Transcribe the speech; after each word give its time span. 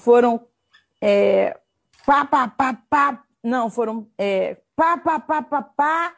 foram 0.00 0.40
é, 1.00 1.56
pá, 2.06 2.24
pá, 2.24 2.48
pá, 2.48 2.78
pá, 2.88 3.22
não, 3.44 3.70
foram 3.70 4.08
é, 4.18 4.56
pá, 4.74 4.96
pá, 4.96 5.20
pá, 5.20 5.42
pá, 5.42 5.62
pá, 5.62 6.14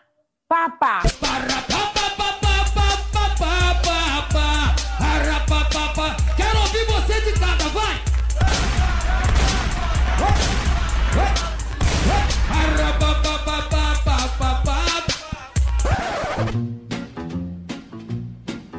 pá, 0.48 0.70
pá. 0.70 1.02
Quero 6.36 6.58
ouvir 6.60 6.84
você 6.86 7.20
de 7.20 7.32
cada, 7.38 7.68
vai! 7.68 8.02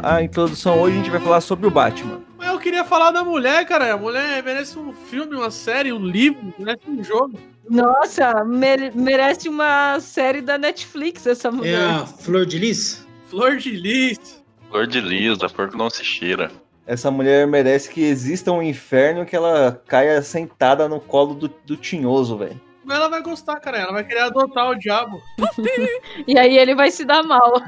A 0.02 0.22
introdução 0.22 0.82
hoje 0.82 0.96
a 0.96 1.00
gente 1.00 1.12
vai 1.12 1.20
falar 1.20 1.42
sobre 1.42 1.66
o 1.68 1.72
Batman. 1.72 2.33
Queria 2.64 2.86
falar 2.86 3.12
da 3.12 3.26
mulher, 3.26 3.66
cara. 3.66 3.94
A 3.94 3.98
mulher 3.98 4.42
merece 4.42 4.80
um 4.80 4.94
filme, 4.94 5.36
uma 5.36 5.52
série, 5.52 5.92
um 5.92 6.00
livro, 6.00 6.54
merece 6.58 6.80
um 6.88 7.04
jogo. 7.04 7.38
Nossa, 7.70 8.44
mere- 8.46 8.92
merece 8.96 9.50
uma 9.50 10.00
série 10.00 10.40
da 10.42 10.58
Netflix 10.58 11.28
essa 11.28 11.50
É 11.50 11.52
mulher. 11.52 11.78
a 11.90 12.06
Flor 12.06 12.46
de 12.46 12.58
Lis? 12.58 13.06
Flor 13.30 13.58
de 13.58 13.72
Lis. 13.72 14.42
Flor 14.70 14.88
de 14.88 15.02
lis, 15.02 15.38
da 15.38 15.50
flor 15.50 15.70
que 15.70 15.78
não 15.78 15.90
se 15.90 16.04
cheira. 16.06 16.50
Essa 16.88 17.12
mulher 17.12 17.46
merece 17.46 17.90
que 17.92 18.02
exista 18.02 18.52
um 18.52 18.62
inferno 18.64 19.26
que 19.26 19.36
ela 19.36 19.82
caia 19.88 20.22
sentada 20.22 20.88
no 20.90 21.00
colo 21.02 21.34
do, 21.36 21.48
do 21.66 21.76
tinhoso, 21.78 22.38
velho. 22.38 22.60
Mas 22.86 22.98
ela 22.98 23.08
vai 23.10 23.22
gostar, 23.22 23.60
cara. 23.60 23.78
Ela 23.78 23.92
vai 23.92 24.04
querer 24.06 24.22
adotar 24.22 24.70
o 24.70 24.76
diabo. 24.76 25.22
E 26.28 26.38
aí 26.40 26.58
ele 26.58 26.74
vai 26.76 26.90
se 26.92 27.04
dar 27.06 27.24
mal. 27.24 27.62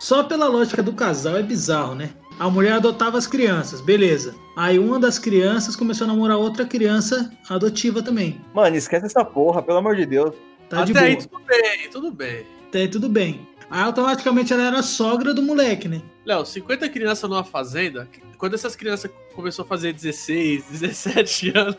Só 0.00 0.22
pela 0.22 0.46
lógica 0.46 0.82
do 0.82 0.92
casal 0.92 1.36
é 1.38 1.42
bizarro, 1.42 1.94
né? 1.94 2.10
A 2.38 2.50
mulher 2.50 2.74
adotava 2.74 3.16
as 3.16 3.26
crianças, 3.26 3.80
beleza. 3.80 4.34
Aí 4.56 4.78
uma 4.78 4.98
das 4.98 5.18
crianças 5.18 5.74
começou 5.74 6.04
a 6.04 6.08
namorar 6.08 6.36
outra 6.36 6.66
criança 6.66 7.30
adotiva 7.48 8.02
também. 8.02 8.40
Mano, 8.52 8.76
esquece 8.76 9.06
essa 9.06 9.24
porra, 9.24 9.62
pelo 9.62 9.78
amor 9.78 9.96
de 9.96 10.04
Deus. 10.04 10.34
Tá 10.68 10.84
de 10.84 10.92
Até 10.92 11.00
aí 11.00 11.16
boa. 11.16 11.28
tudo 11.28 11.44
bem, 11.46 11.90
tudo 11.90 12.10
bem. 12.12 12.46
Até 12.68 12.78
aí 12.80 12.88
tudo 12.88 13.08
bem. 13.08 13.48
Aí 13.70 13.82
automaticamente 13.82 14.52
ela 14.52 14.64
era 14.64 14.82
sogra 14.82 15.32
do 15.32 15.42
moleque, 15.42 15.88
né? 15.88 16.02
Léo, 16.24 16.44
50 16.44 16.88
crianças 16.88 17.28
numa 17.28 17.42
fazenda, 17.44 18.08
quando 18.36 18.54
essas 18.54 18.76
crianças 18.76 19.10
começou 19.34 19.64
a 19.64 19.68
fazer 19.68 19.92
16, 19.92 20.64
17 20.70 21.52
anos, 21.56 21.76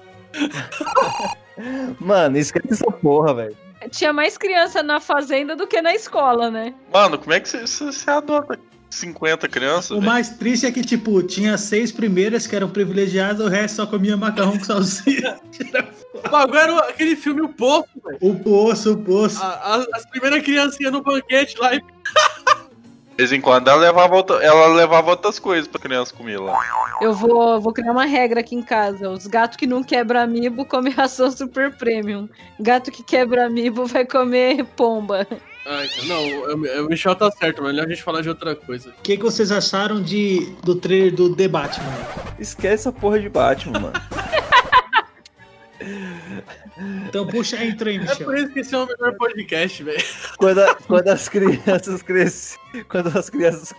Mano, 2.00 2.38
esquece 2.38 2.74
essa 2.74 2.92
porra, 2.92 3.34
velho. 3.34 3.58
Tinha 3.92 4.12
mais 4.12 4.38
criança 4.38 4.84
na 4.84 5.00
fazenda 5.00 5.56
do 5.56 5.68
que 5.68 5.82
na 5.82 5.94
escola, 5.94 6.50
né? 6.52 6.74
Mano, 6.92 7.18
como 7.18 7.34
é 7.34 7.40
que 7.40 7.48
você 7.48 8.10
adota 8.10 8.60
50 8.90 9.48
crianças? 9.48 9.92
O 9.92 9.96
velho? 9.96 10.06
mais 10.06 10.30
triste 10.30 10.66
é 10.66 10.72
que, 10.72 10.82
tipo, 10.82 11.22
tinha 11.24 11.58
seis 11.58 11.92
primeiras 11.92 12.48
que 12.48 12.56
eram 12.56 12.70
privilegiadas, 12.70 13.46
o 13.46 13.50
resto 13.50 13.76
só 13.76 13.86
comia 13.86 14.16
macarrão 14.18 14.58
com 14.58 14.64
salsicha. 14.64 15.40
era 16.56 16.80
aquele 16.90 17.16
filme 17.16 17.42
O 17.42 17.50
Poço, 17.50 17.88
velho. 18.04 18.18
o 18.22 18.36
poço, 18.40 18.94
o 18.94 18.98
poço. 18.98 19.42
A- 19.44 19.76
a- 19.76 19.86
As 19.94 20.06
primeiras 20.10 20.42
criancinhas 20.44 20.92
no 20.92 21.02
banquete 21.04 21.56
lá 21.60 21.76
e 21.76 21.80
De 21.80 23.24
vez 23.24 23.32
em 23.32 23.42
quando 23.42 23.68
ela 23.68 23.80
levava, 23.82 24.16
outra- 24.16 24.44
ela 24.44 24.68
levava 24.68 25.10
outras 25.12 25.38
coisas 25.40 25.68
pra 25.68 25.80
criança 25.82 26.14
comer 26.14 26.40
lá. 26.40 26.58
Eu 27.02 27.14
vou, 27.14 27.60
vou 27.60 27.74
criar 27.74 27.92
uma 27.92 28.06
regra 28.06 28.40
aqui 28.42 28.56
em 28.56 28.62
casa. 28.62 29.10
Os 29.10 29.28
gatos 29.28 29.58
que 29.58 29.68
não 29.68 29.84
quebram 29.84 30.22
amiibo 30.22 30.66
comem 30.66 30.94
ração 30.94 31.30
super 31.32 31.76
premium. 31.76 32.28
Gato 32.60 32.92
que 32.92 33.04
quebra 33.04 33.46
amiibo 33.48 33.86
vai 33.86 34.06
comer 34.06 34.64
pomba. 34.76 35.28
Ai, 35.70 35.90
não, 36.06 36.86
o 36.86 36.90
Michel 36.90 37.14
tá 37.16 37.30
certo, 37.30 37.62
mas 37.62 37.72
melhor 37.74 37.86
a 37.86 37.90
gente 37.90 38.02
falar 38.02 38.22
de 38.22 38.30
outra 38.30 38.56
coisa. 38.56 38.90
O 38.90 39.02
que, 39.02 39.18
que 39.18 39.24
vocês 39.24 39.52
acharam 39.52 40.02
de, 40.02 40.56
do 40.64 40.76
trailer 40.76 41.14
do 41.14 41.36
The 41.36 41.48
Batman? 41.50 41.86
Esquece 42.40 42.74
essa 42.76 42.92
porra 42.92 43.20
de 43.20 43.28
Batman, 43.28 43.80
mano. 43.80 43.94
Então 47.10 47.26
puxa 47.28 47.58
a 47.58 47.60
aí, 47.90 47.98
É 47.98 48.00
Michel. 48.00 48.26
por 48.26 48.38
isso 48.38 48.50
que 48.54 48.60
esse 48.60 48.74
é 48.74 48.78
o 48.78 48.86
melhor 48.86 49.14
podcast, 49.18 49.84
velho. 49.84 50.04
Quando, 50.38 50.60
a- 50.60 50.76
quando 50.76 51.08
as 51.10 51.28
crianças 51.28 52.02
crescem. 52.02 52.58
Quando 52.88 53.18
as 53.18 53.30
crianças. 53.30 53.74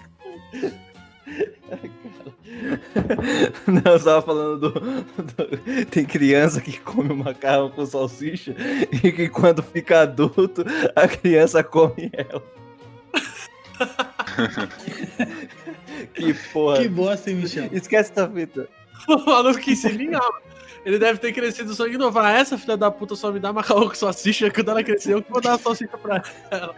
Não, 3.67 3.93
eu 3.93 4.03
tava 4.05 4.23
falando 4.23 4.59
do, 4.59 4.71
do- 4.81 5.85
Tem 5.91 6.05
criança 6.05 6.61
que 6.61 6.79
come 6.81 7.15
macarrão 7.15 7.71
com 7.71 7.85
salsicha 7.87 8.55
e 9.03 9.13
que 9.13 9.29
quando 9.29 9.63
fica 9.63 10.01
adulto, 10.03 10.65
a 10.97 11.07
criança 11.09 11.63
come 11.63 12.11
ela. 12.13 12.43
que 16.15 16.35
porra. 16.53 16.79
Que 16.79 16.89
bosta, 16.89 17.31
hein, 17.31 17.37
Michel? 17.37 17.69
Esquece 17.73 18.11
essa 18.13 18.29
fita. 18.29 18.69
O 19.09 19.17
maluco 19.25 19.59
que 19.61 19.75
se 19.77 19.89
linha, 19.89 20.19
ele 20.85 20.99
deve 20.99 21.19
ter 21.19 21.33
crescido 21.33 21.73
só 21.75 21.87
ignorar. 21.87 22.27
"Ah, 22.27 22.33
Essa 22.39 22.59
filha 22.59 22.77
da 22.77 22.91
puta 22.91 23.15
só 23.15 23.31
me 23.33 23.39
dá 23.41 23.53
macarrão 23.53 23.89
com 23.89 23.95
salsicha. 23.95 24.51
Quando 24.51 24.71
ela 24.71 24.83
crescer, 24.83 25.13
eu 25.15 25.23
que 25.23 25.31
vou 25.31 25.41
dar 25.41 25.55
a 25.55 25.59
salsicha 25.59 25.97
pra 25.97 26.23
ela. 26.51 26.75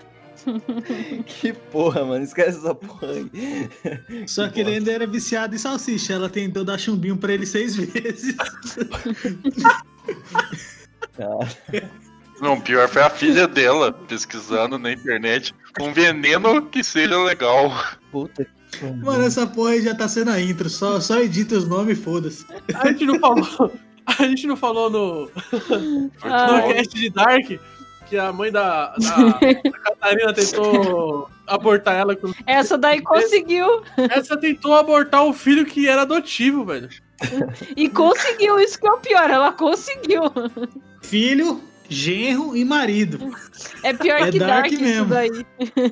Que 1.27 1.53
porra, 1.53 2.05
mano. 2.05 2.25
Esquece 2.25 2.59
essa 2.59 2.75
porra 2.75 3.09
aí. 3.09 4.27
Só 4.27 4.49
que 4.49 4.61
ele 4.61 4.75
ainda 4.77 4.93
era 4.93 5.07
viciado 5.07 5.55
em 5.55 5.59
salsicha. 5.59 6.15
Ela 6.15 6.29
tentou 6.29 6.65
dar 6.65 6.79
chumbinho 6.79 7.17
pra 7.17 7.33
ele 7.33 7.47
seis 7.47 7.77
vezes. 7.77 8.37
Não, 12.41 12.61
pior 12.61 12.89
foi 12.89 13.03
a 13.03 13.11
filha 13.11 13.47
dela 13.47 13.93
pesquisando 13.93 14.79
na 14.79 14.93
internet 14.93 15.55
um 15.81 15.93
veneno 15.93 16.63
que 16.67 16.83
seja 16.83 17.23
legal. 17.23 17.71
Puta 18.11 18.45
que 18.45 18.85
Mano, 19.03 19.25
essa 19.25 19.47
porra 19.47 19.71
aí 19.73 19.83
já 19.83 19.95
tá 19.95 20.09
sendo 20.09 20.31
a 20.31 20.41
intro. 20.41 20.71
Só, 20.71 21.01
só 21.01 21.21
edita 21.21 21.57
os 21.57 21.67
nomes 21.69 21.99
e 21.99 22.03
foda-se. 22.03 22.47
A 22.75 22.87
gente 22.89 23.05
não 23.05 23.19
falou. 23.19 23.73
A 24.07 24.25
gente 24.25 24.47
não 24.47 24.57
falou 24.57 24.89
no, 24.91 25.31
Ah. 26.23 26.63
no 26.63 26.75
cast 26.75 26.99
de 26.99 27.11
Dark 27.11 27.51
que 28.11 28.19
a 28.19 28.33
mãe 28.33 28.51
da, 28.53 28.89
da, 28.89 29.17
da 29.71 29.79
Catarina 29.79 30.33
tentou 30.35 31.31
abortar 31.47 31.95
ela. 31.95 32.15
com- 32.17 32.33
Essa 32.47 32.77
daí 32.77 33.01
conseguiu. 33.01 33.83
Essa 33.97 34.37
tentou 34.37 34.75
abortar 34.75 35.25
o 35.25 35.33
filho 35.33 35.65
que 35.65 35.89
era 35.89 36.03
adotivo, 36.03 36.65
velho. 36.65 36.89
E 37.77 37.89
conseguiu, 37.89 38.59
isso 38.61 38.79
que 38.81 38.87
é 38.87 38.91
o 38.93 38.99
pior, 38.99 39.31
ela 39.31 39.53
conseguiu. 39.53 40.23
Filho, 41.03 41.61
genro 41.89 42.57
e 42.57 42.65
marido. 42.65 43.31
É 43.83 43.93
pior 43.93 44.21
É 44.23 44.31
que 44.31 44.39
dark 44.39 44.51
Dark, 44.63 44.73
isso 44.73 44.83
mesmo. 44.83 45.07
daí. 45.07 45.47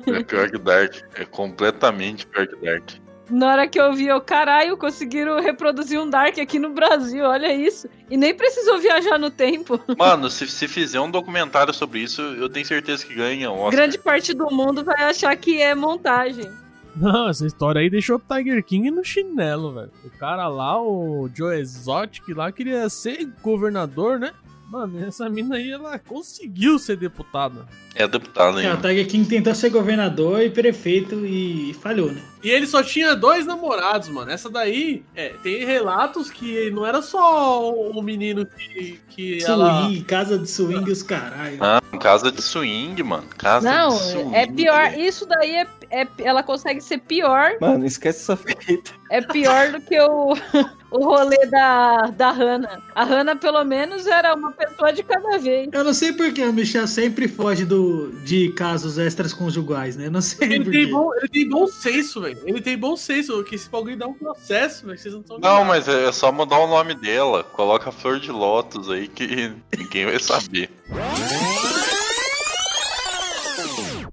É 0.07 0.23
pior 0.23 0.49
que 0.51 0.57
Dark. 0.57 0.93
É 1.15 1.25
completamente 1.25 2.25
pior 2.27 2.47
que 2.47 2.55
Dark. 2.65 2.89
Na 3.29 3.51
hora 3.51 3.67
que 3.67 3.79
eu 3.79 3.93
vi, 3.93 4.07
eu, 4.07 4.19
caralho, 4.19 4.77
conseguiram 4.77 5.39
reproduzir 5.41 5.99
um 5.99 6.09
Dark 6.09 6.37
aqui 6.39 6.57
no 6.57 6.69
Brasil, 6.69 7.23
olha 7.23 7.53
isso. 7.53 7.87
E 8.09 8.17
nem 8.17 8.33
precisou 8.33 8.79
viajar 8.79 9.17
no 9.17 9.29
tempo. 9.29 9.79
Mano, 9.97 10.29
se, 10.29 10.47
se 10.47 10.67
fizer 10.67 10.99
um 10.99 11.11
documentário 11.11 11.73
sobre 11.73 11.99
isso, 11.99 12.21
eu 12.21 12.49
tenho 12.49 12.65
certeza 12.65 13.05
que 13.05 13.13
ganha 13.13 13.51
um 13.51 13.59
Oscar. 13.59 13.71
Grande 13.71 13.97
parte 13.97 14.33
do 14.33 14.49
mundo 14.49 14.83
vai 14.83 15.03
achar 15.03 15.35
que 15.35 15.61
é 15.61 15.75
montagem. 15.75 16.49
Não, 16.95 17.29
essa 17.29 17.45
história 17.45 17.81
aí 17.81 17.89
deixou 17.89 18.17
o 18.17 18.35
Tiger 18.35 18.63
King 18.63 18.91
no 18.91 19.03
chinelo, 19.03 19.73
velho. 19.73 19.91
O 20.03 20.09
cara 20.09 20.47
lá, 20.47 20.81
o 20.81 21.29
Joe 21.33 21.59
Exotic 21.59 22.27
lá, 22.29 22.51
queria 22.51 22.89
ser 22.89 23.31
governador, 23.41 24.19
né? 24.19 24.31
Mano, 24.69 25.03
essa 25.03 25.29
mina 25.29 25.55
aí, 25.55 25.71
ela 25.71 25.97
conseguiu 25.97 26.77
ser 26.77 26.97
deputada. 26.97 27.67
É 27.99 28.07
deputado 28.07 28.59
É, 28.59 28.67
o 28.67 28.71
ainda. 28.71 28.87
Tiger 28.87 29.07
King 29.07 29.27
tentou 29.29 29.53
ser 29.53 29.69
governador 29.69 30.41
e 30.41 30.49
prefeito 30.49 31.25
e 31.25 31.75
falhou, 31.81 32.09
né? 32.11 32.21
E 32.41 32.49
ele 32.49 32.65
só 32.65 32.81
tinha 32.81 33.13
dois 33.17 33.45
namorados, 33.45 34.07
mano. 34.07 34.31
Essa 34.31 34.49
daí, 34.49 35.03
é, 35.13 35.33
tem 35.43 35.65
relatos 35.65 36.31
que 36.31 36.71
não 36.71 36.85
era 36.85 37.01
só 37.01 37.69
o 37.69 38.01
menino 38.01 38.45
que, 38.45 38.97
que 39.09 39.43
ela... 39.43 39.81
Swing, 39.83 40.03
casa 40.05 40.37
de 40.39 40.49
swing 40.49 40.89
os 40.89 41.03
caralho. 41.03 41.57
Ah, 41.59 41.81
casa 41.99 42.31
de 42.31 42.41
swing, 42.41 43.03
mano. 43.03 43.25
Casa 43.37 43.69
Não, 43.69 43.89
de 43.89 43.99
swing. 43.99 44.33
é 44.35 44.47
pior. 44.47 44.93
Isso 44.97 45.25
daí 45.25 45.55
é, 45.55 45.67
é- 45.91 46.07
Ela 46.19 46.41
consegue 46.41 46.79
ser 46.79 46.99
pior. 46.99 47.51
Mano, 47.59 47.85
esquece 47.85 48.21
essa 48.21 48.37
fita. 48.37 48.91
É 49.11 49.21
pior 49.21 49.71
do 49.73 49.81
que 49.81 49.99
o, 49.99 50.33
o 50.91 51.03
rolê 51.03 51.45
da, 51.47 52.03
da 52.15 52.31
Hannah. 52.31 52.79
A 52.95 53.03
Hannah, 53.03 53.35
pelo 53.35 53.63
menos, 53.65 54.07
era 54.07 54.33
uma 54.33 54.53
pessoa 54.53 54.93
de 54.93 55.03
cada 55.03 55.37
vez. 55.39 55.67
Eu 55.73 55.83
não 55.83 55.93
sei 55.93 56.13
porque 56.13 56.41
o 56.41 56.53
Michel 56.53 56.87
sempre 56.87 57.27
foge 57.27 57.65
do, 57.65 57.88
de 58.23 58.49
casos 58.53 58.97
extras 58.97 59.33
conjugais, 59.33 59.95
né? 59.95 60.09
Não 60.09 60.21
sei 60.21 60.53
Ele 60.53 60.69
tem, 60.69 60.87
bom, 60.89 61.13
ele 61.15 61.27
tem 61.27 61.49
bom 61.49 61.67
senso, 61.67 62.21
velho. 62.21 62.39
Ele 62.45 62.61
tem 62.61 62.77
bom 62.77 62.95
senso, 62.95 63.43
que 63.43 63.55
esse 63.55 63.69
bagulho 63.69 63.97
dá 63.97 64.07
um 64.07 64.13
processo, 64.13 64.85
velho. 64.85 64.97
Vocês 64.97 65.13
não 65.13 65.21
estão 65.21 65.39
Não, 65.39 65.65
mas 65.65 65.87
é 65.87 66.11
só 66.11 66.31
mudar 66.31 66.59
o 66.59 66.67
nome 66.67 66.93
dela. 66.95 67.43
Coloca 67.43 67.91
Flor 67.91 68.19
de 68.19 68.31
Lótus 68.31 68.89
aí 68.89 69.07
que 69.07 69.51
ninguém 69.77 70.05
vai 70.05 70.19
saber. 70.19 70.69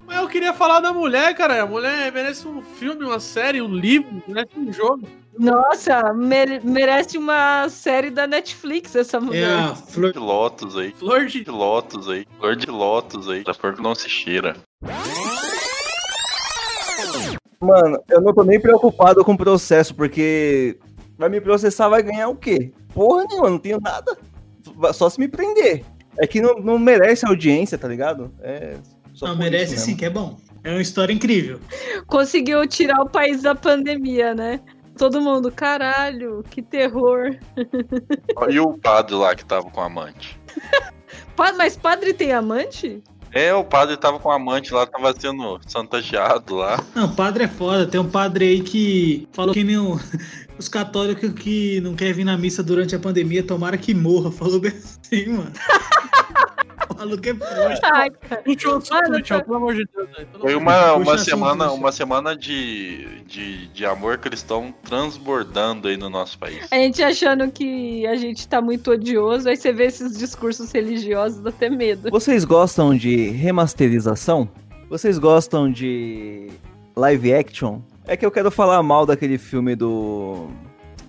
Mas 0.07 0.19
eu 0.19 0.29
queria 0.29 0.53
falar 0.55 0.81
da 0.81 0.93
mulher, 0.93 1.35
cara. 1.35 1.63
A 1.63 1.67
mulher 1.67 2.13
merece 2.13 2.47
um 2.47 2.63
filme, 2.63 3.05
uma 3.05 3.21
série, 3.21 3.61
um 3.61 3.75
livro, 3.75 4.23
merece 4.27 4.51
um 4.57 4.73
jogo. 4.73 5.09
Nossa, 5.39 6.13
mere- 6.15 6.61
merece 6.65 7.19
uma 7.19 7.69
série 7.69 8.11
da 8.11 8.27
Netflix 8.27 8.95
essa 8.97 9.17
É 9.17 9.21
mulher. 9.21 9.51
a 9.59 9.75
flor. 9.75 10.13
De 10.13 10.19
Lótus 10.19 10.77
aí. 10.77 10.93
Flor 10.93 11.27
de. 11.27 11.45
De 11.45 11.51
Lótus 11.51 12.09
aí. 12.09 12.27
Flor 12.39 12.57
de 12.57 12.67
Lótus 12.71 13.29
aí. 13.29 13.45
Da 13.45 13.53
flor 13.55 13.75
que 13.75 13.83
não 13.83 13.95
se 13.95 14.09
cheira. 14.09 14.57
Mano, 17.61 17.99
eu 18.11 18.21
não 18.21 18.35
tô 18.35 18.43
nem 18.45 18.61
preocupado 18.61 19.25
com 19.25 19.33
o 19.33 19.39
processo, 19.39 19.95
porque 19.95 20.79
vai 21.19 21.29
me 21.29 21.41
processar, 21.41 21.89
vai 21.89 22.03
ganhar 22.03 22.29
o 22.29 22.37
quê? 22.37 22.73
porra 22.93 23.25
nenhuma, 23.29 23.51
não 23.51 23.59
tenho 23.59 23.79
nada. 23.81 24.17
Só 24.95 25.09
se 25.11 25.19
me 25.21 25.29
prender. 25.29 25.85
É 26.19 26.27
que 26.27 26.41
não, 26.41 26.55
não 26.59 26.79
merece 26.79 27.27
audiência, 27.27 27.77
tá 27.77 27.87
ligado? 27.87 28.33
É. 28.41 28.77
só 29.13 29.27
Não, 29.29 29.37
merece 29.37 29.77
sim, 29.79 29.95
que 29.95 30.05
é 30.07 30.11
bom. 30.11 30.39
É 30.65 30.71
uma 30.71 30.81
história 30.81 31.13
incrível. 31.13 31.61
Conseguiu 32.07 32.67
tirar 32.67 33.01
o 33.03 33.09
país 33.09 33.43
da 33.43 33.55
pandemia, 33.55 34.35
né? 34.35 34.61
Todo 34.97 35.21
mundo, 35.21 35.51
caralho, 35.53 36.43
que 36.51 36.63
terror. 36.63 37.37
E 38.49 38.59
o 38.61 38.79
padre 38.79 39.15
lá 39.15 39.35
que 39.35 39.45
tava 39.45 39.71
com 39.71 39.81
a 39.81 39.87
amante? 39.87 40.39
Mas 41.57 41.77
padre 41.77 42.15
tem 42.15 42.33
amante? 42.33 43.03
É, 43.33 43.53
o 43.53 43.63
padre 43.65 43.97
tava 43.99 44.19
com 44.19 44.31
a 44.31 44.37
amante 44.37 44.73
lá, 44.73 44.87
tava 44.87 45.13
sendo 45.19 45.61
chantageado 45.69 46.55
lá. 46.57 46.83
Não, 46.95 47.15
padre 47.15 47.45
é 47.45 47.49
foda. 47.49 47.87
Tem 47.87 48.01
um 48.01 48.09
padre 48.09 48.47
aí 48.47 48.61
que 48.63 49.29
falou 49.33 49.53
que 49.53 49.63
nem 49.63 49.77
o- 49.77 50.01
os 50.59 50.69
católicos 50.69 51.31
que 51.35 51.79
não 51.83 51.95
querem 51.95 52.15
vir 52.15 52.25
na 52.25 52.39
missa 52.39 52.63
durante 52.63 52.95
a 52.97 52.99
pandemia, 52.99 53.43
tomara 53.43 53.77
que 53.77 53.93
morra. 53.93 54.31
Falou 54.33 54.59
bem 54.61 54.73
assim, 54.73 55.27
mano. 55.29 55.53
Maluco 56.99 57.29
é 57.29 57.35
forte. 57.35 57.81
Ai, 57.85 58.11
cara. 58.11 58.43
Puxa 58.43 58.69
o 58.69 58.77
assunto, 58.77 58.93
Mano, 58.95 59.17
Michel, 59.19 59.39
tá- 59.39 59.45
pelo 59.45 59.57
amor 59.57 59.75
de 59.75 59.85
Deus. 59.95 60.09
né? 60.19 60.27
Foi 60.41 60.53
amor 60.53 60.63
uma, 60.63 60.93
uma 60.95 61.19
semana, 61.19 61.73
uma 61.73 61.93
semana 61.93 62.37
de, 62.37 63.23
de, 63.27 63.67
de 63.69 63.87
amor 63.87 64.19
cristão 64.19 64.75
transbordando 64.85 65.89
aí 65.89 65.97
no 65.97 66.09
nosso 66.11 66.39
país. 66.39 66.67
A 66.71 66.77
gente 66.77 67.03
achando 67.03 67.51
que 67.51 68.07
a 68.07 68.17
gente 68.17 68.47
tá 68.49 68.61
muito 68.61 68.91
odioso, 68.91 69.49
aí 69.49 69.57
você 69.57 69.73
vê 69.73 69.85
esses 69.87 70.17
discursos 70.17 70.71
religiosos, 70.73 71.41
dá 71.41 71.51
até 71.51 71.69
medo. 71.71 72.11
Vocês 72.11 72.45
gostam 72.45 72.97
de 72.97 73.29
remasterização? 73.31 74.49
Vocês 74.89 75.19
gostam 75.19 75.71
de 75.71 76.49
live 76.97 77.35
action? 77.35 77.81
É 78.07 78.17
que 78.17 78.25
eu 78.25 78.31
quero 78.31 78.51
falar 78.51 78.83
mal 78.83 79.05
daquele 79.05 79.37
filme 79.37 79.75
do 79.75 80.49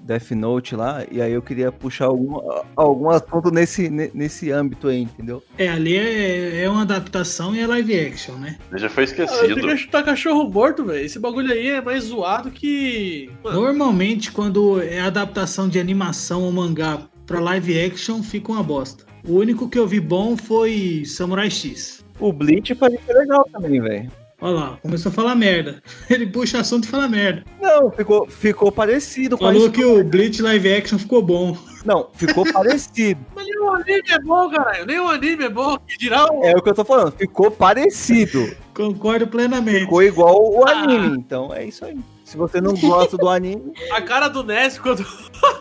Death 0.07 0.31
Note 0.31 0.75
lá, 0.75 1.03
e 1.11 1.21
aí 1.21 1.33
eu 1.33 1.41
queria 1.41 1.71
puxar 1.71 2.05
algum, 2.05 2.39
algum 2.75 3.09
assunto 3.09 3.51
nesse, 3.51 3.89
ne- 3.89 4.09
nesse 4.13 4.49
âmbito 4.51 4.87
aí, 4.87 5.01
entendeu? 5.01 5.43
É, 5.57 5.67
ali 5.67 5.97
é, 5.97 6.63
é 6.63 6.69
uma 6.69 6.83
adaptação 6.83 7.53
e 7.53 7.59
é 7.59 7.67
live 7.67 7.99
action, 7.99 8.35
né? 8.35 8.57
Já 8.75 8.89
foi 8.89 9.03
Ah, 9.03 9.07
Tem 9.07 9.25
esquecido. 9.25 9.61
que 9.61 9.77
chutar 9.77 10.03
cachorro 10.03 10.49
morto, 10.49 10.85
velho. 10.85 11.05
Esse 11.05 11.19
bagulho 11.19 11.51
aí 11.51 11.67
é 11.67 11.81
mais 11.81 12.05
zoado 12.05 12.49
que. 12.49 13.29
Mano, 13.43 13.61
Normalmente, 13.61 14.31
quando 14.31 14.81
é 14.81 15.01
adaptação 15.01 15.67
de 15.67 15.79
animação 15.79 16.43
ou 16.43 16.51
mangá 16.51 17.01
pra 17.25 17.39
live 17.41 17.79
action, 17.79 18.23
fica 18.23 18.51
uma 18.51 18.63
bosta. 18.63 19.03
O 19.27 19.33
único 19.39 19.67
que 19.69 19.77
eu 19.77 19.85
vi 19.85 19.99
bom 19.99 20.37
foi 20.37 21.03
Samurai 21.05 21.49
X. 21.49 22.05
O 22.19 22.31
Bleach 22.31 22.73
ser 23.05 23.13
legal 23.13 23.45
também, 23.51 23.81
velho. 23.81 24.09
Olha 24.39 24.53
lá, 24.53 24.77
começou 24.83 25.11
a 25.11 25.13
falar 25.13 25.35
merda. 25.35 25.81
Ele 26.09 26.27
puxa 26.27 26.59
assunto 26.59 26.83
e 26.85 26.87
fala 26.87 27.07
merda. 27.07 27.43
Não, 27.59 27.89
ficou, 27.89 28.27
ficou 28.27 28.71
parecido 28.71 29.35
com 29.35 29.45
a 29.45 29.51
Falou 29.51 29.71
que 29.71 29.83
o 29.83 30.03
Bleach 30.03 30.41
live 30.41 30.73
action 30.73 30.99
ficou 30.99 31.23
bom. 31.23 31.57
Não, 31.83 32.07
ficou 32.13 32.45
parecido. 32.53 33.19
mas 33.35 33.45
nem 33.45 33.59
o 33.59 33.69
anime 33.71 34.11
é 34.11 34.19
bom, 34.19 34.49
caralho. 34.49 34.85
Nem 34.85 34.99
o 34.99 35.09
anime 35.09 35.45
é 35.45 35.49
bom. 35.49 35.77
Que 35.87 35.97
dirá 35.97 36.31
o. 36.31 36.43
É 36.43 36.55
o 36.55 36.61
que 36.61 36.69
eu 36.69 36.75
tô 36.75 36.85
falando, 36.85 37.13
ficou 37.13 37.49
parecido. 37.49 38.55
Concordo 38.75 39.25
plenamente. 39.25 39.85
Ficou 39.85 40.03
igual 40.03 40.39
o 40.39 40.67
anime, 40.67 41.17
então 41.17 41.51
é 41.51 41.65
isso 41.65 41.83
aí. 41.83 41.97
Se 42.23 42.37
você 42.37 42.61
não 42.61 42.75
gosta 42.75 43.17
do 43.17 43.29
anime, 43.29 43.73
A 43.89 44.01
cara 44.01 44.27
do 44.27 44.43
Ness 44.43 44.77
quando. 44.77 45.03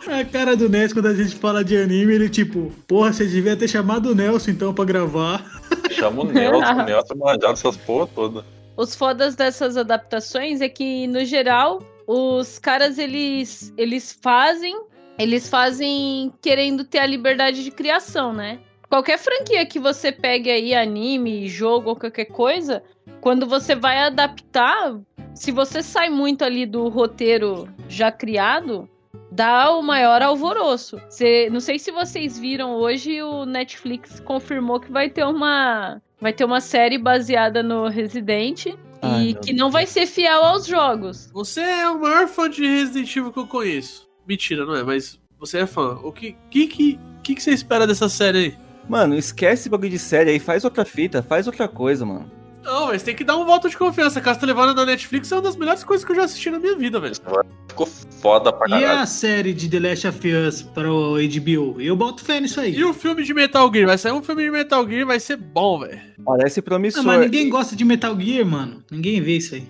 A 0.06 0.24
cara 0.24 0.54
do 0.54 0.68
Nelson, 0.68 0.94
quando 0.94 1.06
a 1.06 1.14
gente 1.14 1.34
fala 1.36 1.64
de 1.64 1.76
anime, 1.76 2.12
ele 2.12 2.28
tipo, 2.28 2.72
porra, 2.86 3.12
você 3.12 3.24
devia 3.24 3.56
ter 3.56 3.68
chamado 3.68 4.10
o 4.10 4.14
Nelson 4.14 4.50
então 4.50 4.74
pra 4.74 4.84
gravar. 4.84 5.44
Chama 5.92 6.22
o 6.22 6.24
Nelson, 6.24 6.72
o 6.72 6.84
Nelson 6.84 7.14
é 7.14 7.16
manjado 7.16 7.52
essas 7.52 7.76
porra 7.76 8.08
todas. 8.14 8.44
Os 8.76 8.94
fodas 8.94 9.34
dessas 9.34 9.76
adaptações 9.76 10.60
é 10.60 10.68
que, 10.68 11.06
no 11.06 11.24
geral, 11.24 11.82
os 12.06 12.58
caras, 12.58 12.98
eles, 12.98 13.72
eles 13.76 14.18
fazem, 14.22 14.78
eles 15.18 15.48
fazem 15.48 16.32
querendo 16.42 16.84
ter 16.84 16.98
a 16.98 17.06
liberdade 17.06 17.64
de 17.64 17.70
criação, 17.70 18.32
né? 18.32 18.60
Qualquer 18.88 19.18
franquia 19.18 19.66
que 19.66 19.78
você 19.78 20.12
pegue 20.12 20.50
aí, 20.50 20.74
anime, 20.74 21.48
jogo 21.48 21.90
ou 21.90 21.96
qualquer 21.96 22.26
coisa, 22.26 22.82
quando 23.20 23.46
você 23.46 23.74
vai 23.74 23.98
adaptar, 23.98 24.98
se 25.34 25.50
você 25.50 25.82
sai 25.82 26.08
muito 26.08 26.44
ali 26.44 26.64
do 26.64 26.88
roteiro 26.88 27.68
já 27.88 28.12
criado, 28.12 28.88
dá 29.32 29.72
o 29.72 29.82
maior 29.82 30.22
alvoroço. 30.22 31.00
Cê- 31.08 31.50
não 31.50 31.60
sei 31.60 31.78
se 31.78 31.90
vocês 31.90 32.38
viram 32.38 32.76
hoje, 32.76 33.20
o 33.22 33.44
Netflix 33.44 34.20
confirmou 34.20 34.78
que 34.78 34.92
vai 34.92 35.10
ter 35.10 35.24
uma 35.24 36.00
vai 36.20 36.32
ter 36.32 36.44
uma 36.44 36.60
série 36.60 36.98
baseada 36.98 37.62
no 37.62 37.88
Resident 37.88 38.66
Ai, 39.02 39.28
e 39.28 39.34
que 39.34 39.52
não 39.52 39.70
vai 39.70 39.86
ser 39.86 40.06
fiel 40.06 40.44
aos 40.44 40.66
jogos. 40.66 41.30
Você 41.32 41.60
é 41.60 41.88
o 41.88 42.00
maior 42.00 42.26
fã 42.28 42.48
de 42.48 42.66
Resident 42.66 43.14
Evil 43.16 43.32
que 43.32 43.38
eu 43.38 43.46
conheço. 43.46 44.08
Mentira, 44.26 44.64
não 44.64 44.74
é? 44.74 44.82
Mas 44.82 45.20
você 45.38 45.58
é 45.58 45.66
fã. 45.66 45.98
O 46.02 46.12
que 46.12 46.36
que, 46.50 46.66
que, 46.66 47.00
que, 47.22 47.34
que 47.34 47.42
você 47.42 47.52
espera 47.52 47.86
dessa 47.86 48.08
série 48.08 48.38
aí? 48.38 48.66
mano, 48.88 49.16
esquece 49.16 49.62
esse 49.62 49.68
bagulho 49.68 49.90
de 49.90 49.98
série 49.98 50.30
aí, 50.30 50.38
faz 50.38 50.64
outra 50.64 50.84
fita, 50.84 51.22
faz 51.22 51.46
outra 51.46 51.68
coisa, 51.68 52.04
mano. 52.04 52.30
Não, 52.66 52.88
mas 52.88 53.02
tem 53.02 53.14
que 53.14 53.22
dar 53.24 53.36
um 53.36 53.44
voto 53.46 53.68
de 53.70 53.76
confiança. 53.76 54.20
Castlevania 54.20 54.74
da 54.74 54.84
Netflix 54.84 55.30
é 55.30 55.36
uma 55.36 55.42
das 55.42 55.56
melhores 55.56 55.84
coisas 55.84 56.04
que 56.04 56.10
eu 56.12 56.16
já 56.16 56.24
assisti 56.24 56.50
na 56.50 56.58
minha 56.58 56.76
vida, 56.76 56.98
velho. 56.98 57.14
Ficou 57.68 57.86
foda 57.86 58.52
pra 58.52 58.66
E 58.66 58.70
caralho. 58.82 59.00
a 59.00 59.06
série 59.06 59.52
de 59.54 59.68
The 59.70 59.78
Last 59.88 60.08
of 60.08 60.28
Us 60.32 60.62
para 60.62 60.92
o 60.92 61.14
HBO? 61.16 61.80
Eu 61.80 61.94
boto 61.94 62.24
fé 62.24 62.40
nisso 62.40 62.60
aí. 62.60 62.74
E 62.74 62.84
o 62.84 62.92
filme 62.92 63.22
de 63.22 63.32
Metal 63.32 63.70
Gear? 63.72 63.86
Vai 63.86 63.98
sair 63.98 64.12
um 64.12 64.22
filme 64.22 64.42
de 64.44 64.50
Metal 64.50 64.86
Gear, 64.88 65.06
vai 65.06 65.20
ser 65.20 65.36
bom, 65.36 65.78
velho. 65.80 66.00
Parece 66.24 66.58
Não, 66.60 66.64
promissor. 66.64 67.04
mas 67.04 67.20
ninguém 67.20 67.48
gosta 67.48 67.76
de 67.76 67.84
Metal 67.84 68.18
Gear, 68.20 68.44
mano. 68.44 68.82
Ninguém 68.90 69.20
vê 69.20 69.36
isso 69.36 69.54
aí. 69.54 69.64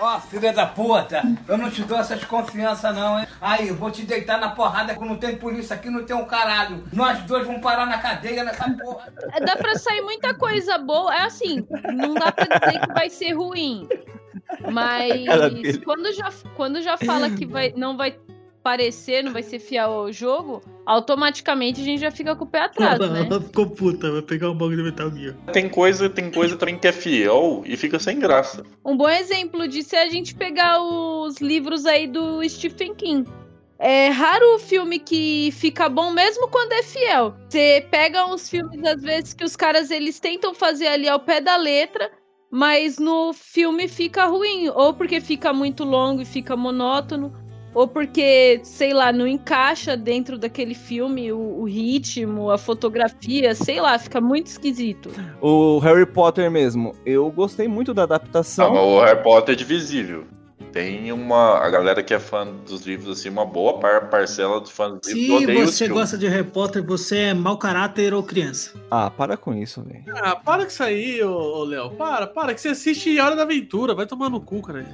Ó, 0.00 0.20
filha 0.20 0.52
da 0.52 0.66
puta, 0.66 1.22
eu 1.48 1.58
não 1.58 1.70
te 1.70 1.82
dou 1.82 1.98
essas 1.98 2.22
confianças 2.24 2.94
não, 2.94 3.18
hein? 3.18 3.26
Aí, 3.40 3.68
eu 3.68 3.74
vou 3.74 3.90
te 3.90 4.02
deitar 4.04 4.38
na 4.38 4.50
porrada 4.50 4.94
que 4.94 5.04
não 5.04 5.16
tem 5.16 5.36
polícia 5.36 5.74
aqui, 5.74 5.90
não 5.90 6.04
tem 6.04 6.14
um 6.14 6.24
caralho. 6.24 6.84
Nós 6.92 7.20
dois 7.22 7.46
vamos 7.46 7.60
parar 7.62 7.86
na 7.86 7.98
cadeia 7.98 8.44
nessa 8.44 8.70
porra. 8.70 9.12
É, 9.32 9.40
Dá 9.40 9.56
pra 9.56 9.74
sair 9.76 10.00
muita 10.02 10.34
coisa 10.34 10.78
boa. 10.78 11.14
É 11.14 11.22
assim, 11.22 11.66
não 11.94 12.14
dá 12.14 12.30
pra 12.30 12.44
dizer 12.46 12.80
que 12.80 12.92
vai 12.92 13.10
ser 13.10 13.32
ruim. 13.32 13.88
Mas 14.70 15.78
quando 15.84 16.12
já, 16.12 16.30
quando 16.56 16.80
já 16.80 16.96
fala 16.96 17.30
que 17.30 17.44
vai, 17.46 17.72
não 17.76 17.96
vai 17.96 18.16
parecer, 18.68 19.24
não 19.24 19.32
vai 19.32 19.42
ser 19.42 19.58
fiel 19.58 19.90
ao 19.90 20.12
jogo, 20.12 20.60
automaticamente 20.84 21.80
a 21.80 21.84
gente 21.84 22.00
já 22.00 22.10
fica 22.10 22.36
com 22.36 22.44
o 22.44 22.46
pé 22.46 22.64
atrás, 22.64 22.98
né? 22.98 23.26
Ela 23.26 23.40
ficou 23.40 23.66
puta, 23.66 24.12
vai 24.12 24.20
pegar 24.20 24.50
um 24.50 24.54
bagulho 24.54 24.76
de 24.76 24.82
Metal 24.82 25.10
Gear. 25.10 25.34
Tem 25.54 25.70
coisa, 25.70 26.10
tem 26.10 26.30
coisa 26.30 26.54
também 26.54 26.78
que 26.78 26.86
é 26.86 26.92
fiel 26.92 27.62
e 27.64 27.78
fica 27.78 27.98
sem 27.98 28.18
graça. 28.18 28.62
Um 28.84 28.94
bom 28.94 29.08
exemplo 29.08 29.66
disso 29.66 29.96
é 29.96 30.02
a 30.02 30.08
gente 30.10 30.34
pegar 30.34 30.82
os 30.82 31.38
livros 31.38 31.86
aí 31.86 32.06
do 32.06 32.46
Stephen 32.46 32.94
King. 32.94 33.26
É 33.78 34.08
raro 34.08 34.56
o 34.56 34.58
filme 34.58 34.98
que 34.98 35.48
fica 35.52 35.88
bom 35.88 36.10
mesmo 36.10 36.48
quando 36.48 36.72
é 36.72 36.82
fiel. 36.82 37.34
Você 37.48 37.86
pega 37.90 38.26
uns 38.26 38.50
filmes, 38.50 38.84
às 38.84 39.00
vezes, 39.00 39.32
que 39.32 39.44
os 39.44 39.56
caras 39.56 39.90
eles 39.90 40.20
tentam 40.20 40.52
fazer 40.52 40.88
ali 40.88 41.08
ao 41.08 41.20
pé 41.20 41.40
da 41.40 41.56
letra, 41.56 42.10
mas 42.50 42.98
no 42.98 43.32
filme 43.32 43.88
fica 43.88 44.26
ruim. 44.26 44.68
Ou 44.68 44.92
porque 44.92 45.22
fica 45.22 45.54
muito 45.54 45.84
longo 45.84 46.20
e 46.20 46.26
fica 46.26 46.54
monótono, 46.54 47.32
ou 47.74 47.86
porque, 47.86 48.60
sei 48.64 48.92
lá, 48.92 49.12
não 49.12 49.26
encaixa 49.26 49.96
dentro 49.96 50.38
daquele 50.38 50.74
filme 50.74 51.30
o, 51.32 51.38
o 51.60 51.64
ritmo, 51.64 52.50
a 52.50 52.58
fotografia, 52.58 53.54
sei 53.54 53.80
lá, 53.80 53.98
fica 53.98 54.20
muito 54.20 54.46
esquisito. 54.46 55.10
O 55.40 55.78
Harry 55.78 56.06
Potter 56.06 56.50
mesmo, 56.50 56.94
eu 57.04 57.30
gostei 57.30 57.68
muito 57.68 57.92
da 57.94 58.02
Ah, 58.02 58.04
adaptação. 58.04 58.72
mas 58.74 58.82
o 58.82 59.00
Harry 59.04 59.22
Potter 59.22 59.54
é 59.54 59.56
divisível. 59.56 60.24
Tem 60.72 61.10
uma. 61.12 61.58
A 61.58 61.70
galera 61.70 62.02
que 62.02 62.12
é 62.12 62.18
fã 62.20 62.46
dos 62.46 62.84
livros, 62.84 63.18
assim, 63.18 63.30
uma 63.30 63.44
boa 63.46 63.78
par- 63.78 64.10
parcela 64.10 64.60
dos 64.60 64.70
fãs 64.70 65.00
dos 65.00 65.10
livros 65.12 65.70
Se 65.70 65.84
você 65.84 65.88
gosta 65.88 66.18
de 66.18 66.28
Harry 66.28 66.44
Potter, 66.44 66.84
você 66.84 67.16
é 67.18 67.34
mau 67.34 67.56
caráter 67.56 68.12
ou 68.12 68.22
criança. 68.22 68.78
Ah, 68.90 69.08
para 69.10 69.36
com 69.36 69.54
isso, 69.54 69.82
velho. 69.82 70.04
Ah, 70.22 70.36
para 70.36 70.64
com 70.64 70.68
isso 70.70 70.82
aí, 70.82 71.22
ô, 71.22 71.32
ô 71.60 71.64
Léo. 71.64 71.90
Para, 71.92 72.26
para, 72.26 72.52
que 72.54 72.60
você 72.60 72.68
assiste 72.68 73.18
Hora 73.18 73.34
da 73.34 73.42
Aventura. 73.42 73.94
Vai 73.94 74.04
tomar 74.06 74.28
no 74.28 74.40
cu, 74.42 74.60
cara. 74.60 74.84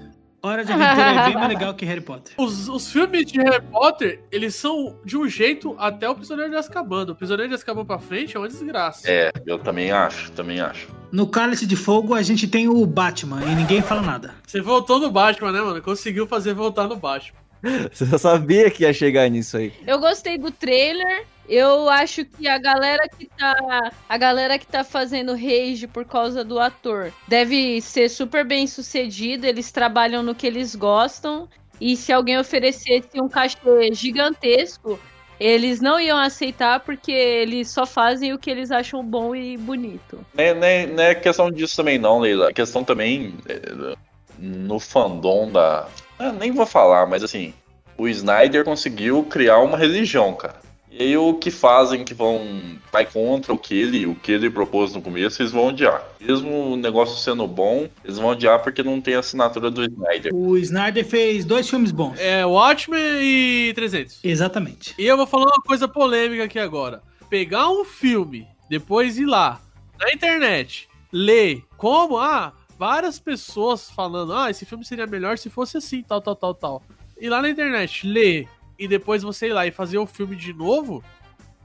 Hora 0.44 0.62
de 0.62 0.70
Aventura 0.70 1.06
é 1.06 1.24
bem 1.24 1.34
mais 1.36 1.48
legal 1.48 1.72
que 1.72 1.86
Harry 1.86 2.02
Potter. 2.02 2.34
Os, 2.36 2.68
os 2.68 2.92
filmes 2.92 3.24
de 3.24 3.38
Harry 3.40 3.62
Potter, 3.62 4.20
eles 4.30 4.54
são 4.54 4.94
de 5.02 5.16
um 5.16 5.26
jeito 5.26 5.74
até 5.78 6.06
o 6.06 6.14
Prisioneiro 6.14 6.50
de 6.50 6.58
Azkaban. 6.58 7.06
O 7.10 7.14
Prisioneiro 7.14 7.48
de 7.48 7.54
Azkaban 7.54 7.82
pra 7.86 7.98
frente 7.98 8.36
é 8.36 8.38
uma 8.38 8.46
desgraça. 8.46 9.10
É, 9.10 9.32
eu 9.46 9.58
também 9.58 9.90
acho, 9.90 10.30
também 10.32 10.60
acho. 10.60 10.86
No 11.10 11.26
Cálice 11.26 11.64
de 11.64 11.76
Fogo, 11.76 12.12
a 12.12 12.20
gente 12.20 12.46
tem 12.46 12.68
o 12.68 12.84
Batman 12.84 13.42
e 13.42 13.54
ninguém 13.54 13.80
fala 13.80 14.02
nada. 14.02 14.34
Você 14.46 14.60
voltou 14.60 14.98
no 14.98 15.10
Batman, 15.10 15.50
né, 15.50 15.62
mano? 15.62 15.80
Conseguiu 15.80 16.26
fazer 16.26 16.52
voltar 16.52 16.86
no 16.88 16.96
Batman. 16.96 17.38
Você 17.90 18.04
já 18.04 18.18
sabia 18.18 18.70
que 18.70 18.82
ia 18.82 18.92
chegar 18.92 19.26
nisso 19.30 19.56
aí. 19.56 19.72
Eu 19.86 19.98
gostei 19.98 20.36
do 20.36 20.50
trailer. 20.50 21.24
Eu 21.48 21.88
acho 21.90 22.24
que 22.24 22.48
a 22.48 22.58
galera 22.58 23.06
que 23.08 23.26
tá. 23.26 23.90
A 24.08 24.16
galera 24.16 24.58
que 24.58 24.66
tá 24.66 24.82
fazendo 24.82 25.32
rage 25.34 25.86
por 25.86 26.04
causa 26.04 26.42
do 26.42 26.58
ator 26.58 27.12
deve 27.28 27.80
ser 27.80 28.08
super 28.08 28.44
bem 28.44 28.66
sucedido. 28.66 29.46
Eles 29.46 29.70
trabalham 29.70 30.22
no 30.22 30.34
que 30.34 30.46
eles 30.46 30.74
gostam. 30.74 31.48
E 31.80 31.96
se 31.96 32.12
alguém 32.12 32.38
oferecesse 32.38 33.20
um 33.20 33.28
cachê 33.28 33.92
gigantesco, 33.92 34.98
eles 35.38 35.80
não 35.80 36.00
iam 36.00 36.16
aceitar 36.16 36.80
porque 36.80 37.12
eles 37.12 37.68
só 37.68 37.84
fazem 37.84 38.32
o 38.32 38.38
que 38.38 38.50
eles 38.50 38.70
acham 38.70 39.04
bom 39.04 39.34
e 39.34 39.56
bonito. 39.56 40.24
Não 40.32 40.44
é, 40.44 40.54
não 40.54 40.66
é- 40.66 40.86
não 40.86 41.02
é 41.02 41.14
questão 41.14 41.50
disso 41.50 41.76
também, 41.76 41.98
não, 41.98 42.20
Leila. 42.20 42.50
A 42.50 42.52
questão 42.52 42.84
também 42.84 43.34
é, 43.48 43.94
no 44.38 44.78
fandom 44.78 45.50
da. 45.50 45.88
Ah, 46.18 46.32
nem 46.32 46.52
vou 46.52 46.64
falar, 46.64 47.06
mas 47.06 47.22
assim, 47.24 47.52
o 47.98 48.08
Snyder 48.08 48.64
conseguiu 48.64 49.24
criar 49.24 49.58
uma 49.58 49.76
religião, 49.76 50.32
cara. 50.34 50.63
E 50.96 51.02
aí 51.02 51.16
o 51.16 51.34
que 51.34 51.50
fazem 51.50 52.04
que 52.04 52.14
vão 52.14 52.78
vai 52.92 53.04
contra 53.04 53.52
o 53.52 53.58
que 53.58 53.74
ele, 53.74 54.06
o 54.06 54.14
que 54.14 54.30
ele 54.30 54.48
propôs 54.48 54.94
no 54.94 55.02
começo, 55.02 55.42
eles 55.42 55.50
vão 55.50 55.66
odiar. 55.66 56.06
Mesmo 56.20 56.72
o 56.72 56.76
negócio 56.76 57.16
sendo 57.16 57.48
bom, 57.48 57.88
eles 58.04 58.16
vão 58.16 58.28
odiar 58.28 58.62
porque 58.62 58.80
não 58.80 59.00
tem 59.00 59.16
a 59.16 59.18
assinatura 59.18 59.72
do 59.72 59.82
Snyder. 59.82 60.32
O 60.32 60.56
Snyder 60.56 61.04
fez 61.04 61.44
dois 61.44 61.68
filmes 61.68 61.90
bons. 61.90 62.16
É 62.20 62.46
Watchmen 62.46 63.00
e 63.20 63.72
300. 63.74 64.20
Exatamente. 64.22 64.94
E 64.96 65.04
eu 65.04 65.16
vou 65.16 65.26
falar 65.26 65.46
uma 65.46 65.62
coisa 65.66 65.88
polêmica 65.88 66.44
aqui 66.44 66.60
agora. 66.60 67.02
Pegar 67.28 67.68
um 67.68 67.84
filme, 67.84 68.46
depois 68.70 69.18
ir 69.18 69.26
lá 69.26 69.60
na 69.98 70.12
internet, 70.12 70.88
ler 71.12 71.64
como, 71.76 72.18
ah, 72.18 72.52
várias 72.78 73.18
pessoas 73.18 73.90
falando, 73.90 74.32
ah, 74.32 74.48
esse 74.48 74.64
filme 74.64 74.84
seria 74.84 75.08
melhor 75.08 75.38
se 75.38 75.50
fosse 75.50 75.76
assim, 75.76 76.04
tal, 76.04 76.20
tal, 76.20 76.36
tal, 76.36 76.54
tal. 76.54 76.82
Ir 77.20 77.30
lá 77.30 77.42
na 77.42 77.48
internet, 77.48 78.06
ler 78.06 78.48
e 78.78 78.88
depois 78.88 79.23
você 79.23 79.49
ir 79.49 79.52
lá 79.52 79.66
e 79.66 79.71
fazer 79.71 79.99
o 79.99 80.07
filme 80.07 80.35
de 80.37 80.52
novo, 80.52 81.02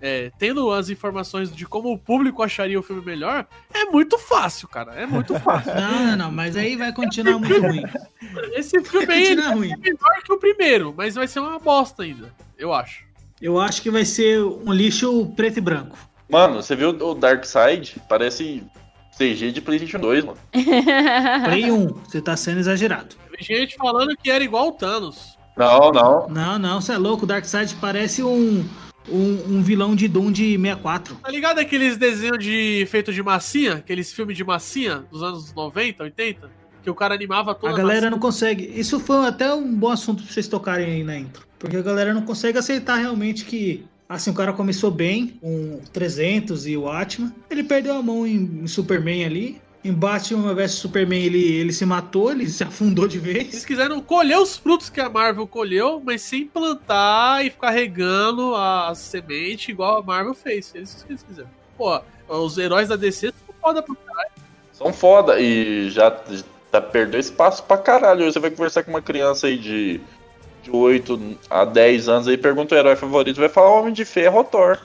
é, 0.01 0.31
tendo 0.39 0.71
as 0.71 0.89
informações 0.89 1.53
de 1.53 1.65
como 1.65 1.91
o 1.91 1.97
público 1.97 2.41
acharia 2.41 2.79
o 2.79 2.83
filme 2.83 3.03
melhor, 3.05 3.45
é 3.73 3.85
muito 3.85 4.17
fácil, 4.17 4.67
cara. 4.67 4.93
É 4.93 5.05
muito 5.05 5.33
fácil. 5.39 5.73
Não, 5.75 6.05
não, 6.05 6.17
não, 6.17 6.31
mas 6.31 6.55
aí 6.55 6.75
vai 6.75 6.93
continuar 6.93 7.37
muito 7.39 7.59
ruim. 7.61 7.83
Esse 8.53 8.81
filme 8.83 9.13
aí 9.13 9.27
Continua 9.35 9.53
ruim. 9.53 9.71
é 9.73 9.77
melhor 9.77 10.23
que 10.23 10.33
o 10.33 10.37
primeiro, 10.37 10.93
mas 10.95 11.15
vai 11.15 11.27
ser 11.27 11.39
uma 11.39 11.59
bosta 11.59 12.03
ainda, 12.03 12.33
eu 12.57 12.73
acho. 12.73 13.03
Eu 13.41 13.59
acho 13.59 13.81
que 13.81 13.89
vai 13.89 14.03
ser 14.03 14.41
um 14.43 14.71
lixo 14.73 15.27
preto 15.35 15.57
e 15.57 15.61
branco. 15.61 15.97
Mano, 16.29 16.61
você 16.61 16.75
viu 16.75 16.89
o 16.89 17.13
Dark 17.15 17.43
Side? 17.45 17.95
Parece 18.07 18.63
CG 19.17 19.51
de 19.51 19.61
PlayStation 19.61 19.97
2, 19.99 20.25
mano. 20.25 20.37
Play 21.45 21.71
1, 21.71 21.87
você 21.87 22.21
tá 22.21 22.37
sendo 22.37 22.59
exagerado. 22.59 23.15
Tem 23.31 23.43
gente 23.43 23.75
falando 23.77 24.15
que 24.15 24.29
era 24.29 24.43
igual 24.43 24.67
o 24.67 24.71
Thanos. 24.73 25.38
Não, 25.57 25.91
não. 25.91 26.29
Não, 26.29 26.59
não, 26.59 26.81
você 26.81 26.93
é 26.93 26.97
louco. 26.97 27.23
O 27.23 27.27
Darkseid 27.27 27.75
parece 27.81 28.23
um, 28.23 28.65
um, 29.09 29.57
um 29.57 29.61
vilão 29.61 29.95
de 29.95 30.07
Doom 30.07 30.31
de 30.31 30.57
64. 30.57 31.15
Tá 31.15 31.29
ligado 31.29 31.59
aqueles 31.59 31.97
desenhos 31.97 32.43
de 32.43 32.87
feito 32.89 33.11
de 33.13 33.21
massinha? 33.21 33.75
Aqueles 33.75 34.11
filmes 34.11 34.37
de 34.37 34.43
massinha 34.43 35.03
dos 35.11 35.21
anos 35.23 35.53
90, 35.53 36.03
80? 36.03 36.49
Que 36.81 36.89
o 36.89 36.95
cara 36.95 37.13
animava 37.13 37.53
toda 37.53 37.73
A 37.73 37.77
galera 37.77 38.09
não 38.09 38.19
consegue. 38.19 38.71
Isso 38.75 38.99
foi 38.99 39.27
até 39.27 39.53
um 39.53 39.75
bom 39.75 39.89
assunto 39.89 40.23
pra 40.23 40.31
vocês 40.31 40.47
tocarem 40.47 40.85
aí 40.85 41.03
na 41.03 41.17
intro. 41.17 41.45
Porque 41.57 41.75
a 41.75 41.81
galera 41.81 42.13
não 42.13 42.21
consegue 42.21 42.57
aceitar 42.57 42.95
realmente 42.95 43.45
que. 43.45 43.85
Assim, 44.07 44.31
o 44.31 44.33
cara 44.33 44.53
começou 44.53 44.89
bem, 44.89 45.37
com 45.39 45.81
300 45.93 46.65
e 46.65 46.75
o 46.75 46.89
Atman. 46.89 47.31
Ele 47.47 47.63
perdeu 47.63 47.95
a 47.95 48.01
mão 48.01 48.25
em, 48.25 48.61
em 48.63 48.65
Superman 48.65 49.23
ali. 49.23 49.61
Em 49.83 49.93
Batman 49.93 50.53
vs 50.53 50.71
Superman 50.73 51.23
ele, 51.23 51.53
ele 51.53 51.71
se 51.71 51.85
matou, 51.85 52.31
ele 52.31 52.47
se 52.49 52.63
afundou 52.63 53.07
de 53.07 53.17
Eles 53.17 53.33
vez. 53.33 53.65
quiseram 53.65 54.01
colher 54.01 54.37
os 54.37 54.57
frutos 54.57 54.89
que 54.89 54.99
a 54.99 55.09
Marvel 55.09 55.47
colheu, 55.47 56.01
mas 56.03 56.21
sem 56.21 56.45
plantar 56.45 57.45
e 57.45 57.49
ficar 57.49 57.69
regando 57.69 58.55
a 58.55 58.93
semente 58.93 59.71
igual 59.71 59.99
a 59.99 60.03
Marvel 60.03 60.33
fez. 60.33 60.73
Eles 60.75 60.93
isso 60.93 61.05
que 61.05 61.13
eles 61.13 61.23
quiseram. 61.23 61.49
Pô, 61.77 62.01
os 62.27 62.57
heróis 62.57 62.89
da 62.89 62.97
DC 62.97 63.27
são 63.27 63.55
foda 63.61 63.81
pro 63.81 63.95
caralho. 63.95 64.31
São 64.73 64.91
foda 64.91 65.39
e 65.39 65.89
já, 65.89 66.13
já 66.73 66.81
perdeu 66.81 67.19
espaço 67.19 67.63
pra 67.63 67.77
caralho. 67.77 68.29
Você 68.29 68.39
vai 68.39 68.51
conversar 68.51 68.83
com 68.83 68.91
uma 68.91 69.01
criança 69.01 69.47
aí 69.47 69.57
de, 69.57 70.01
de 70.61 70.71
8 70.71 71.37
a 71.49 71.63
10 71.63 72.09
anos 72.09 72.27
aí, 72.27 72.37
pergunta 72.37 72.75
o 72.75 72.77
herói 72.77 72.97
favorito, 72.97 73.39
vai 73.39 73.49
falar 73.49 73.71
Homem 73.71 73.93
de 73.93 74.03
Ferro 74.03 74.39
ou 74.39 74.43
Thor. 74.43 74.77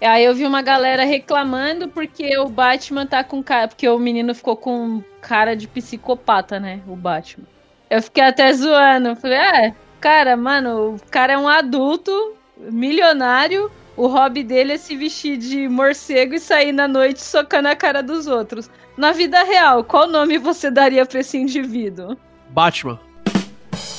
Aí 0.00 0.24
eu 0.24 0.34
vi 0.34 0.46
uma 0.46 0.62
galera 0.62 1.04
reclamando 1.04 1.88
porque 1.88 2.38
o 2.38 2.48
Batman 2.48 3.06
tá 3.06 3.24
com 3.24 3.42
cara. 3.42 3.68
Porque 3.68 3.88
o 3.88 3.98
menino 3.98 4.34
ficou 4.34 4.56
com 4.56 5.02
cara 5.20 5.56
de 5.56 5.66
psicopata, 5.66 6.60
né? 6.60 6.80
O 6.86 6.94
Batman. 6.94 7.46
Eu 7.90 8.02
fiquei 8.02 8.24
até 8.24 8.52
zoando. 8.52 9.16
Falei, 9.16 9.38
é, 9.38 9.74
cara, 10.00 10.36
mano, 10.36 10.94
o 10.94 11.10
cara 11.10 11.32
é 11.32 11.38
um 11.38 11.48
adulto, 11.48 12.34
milionário. 12.56 13.70
O 13.96 14.06
hobby 14.06 14.44
dele 14.44 14.74
é 14.74 14.78
se 14.78 14.96
vestir 14.96 15.36
de 15.36 15.68
morcego 15.68 16.34
e 16.34 16.38
sair 16.38 16.70
na 16.70 16.86
noite 16.86 17.20
socando 17.20 17.66
a 17.66 17.74
cara 17.74 18.00
dos 18.00 18.28
outros. 18.28 18.70
Na 18.96 19.10
vida 19.10 19.42
real, 19.42 19.82
qual 19.82 20.06
nome 20.06 20.38
você 20.38 20.70
daria 20.70 21.04
pra 21.04 21.18
esse 21.18 21.36
indivíduo? 21.36 22.16
Batman. 22.50 23.00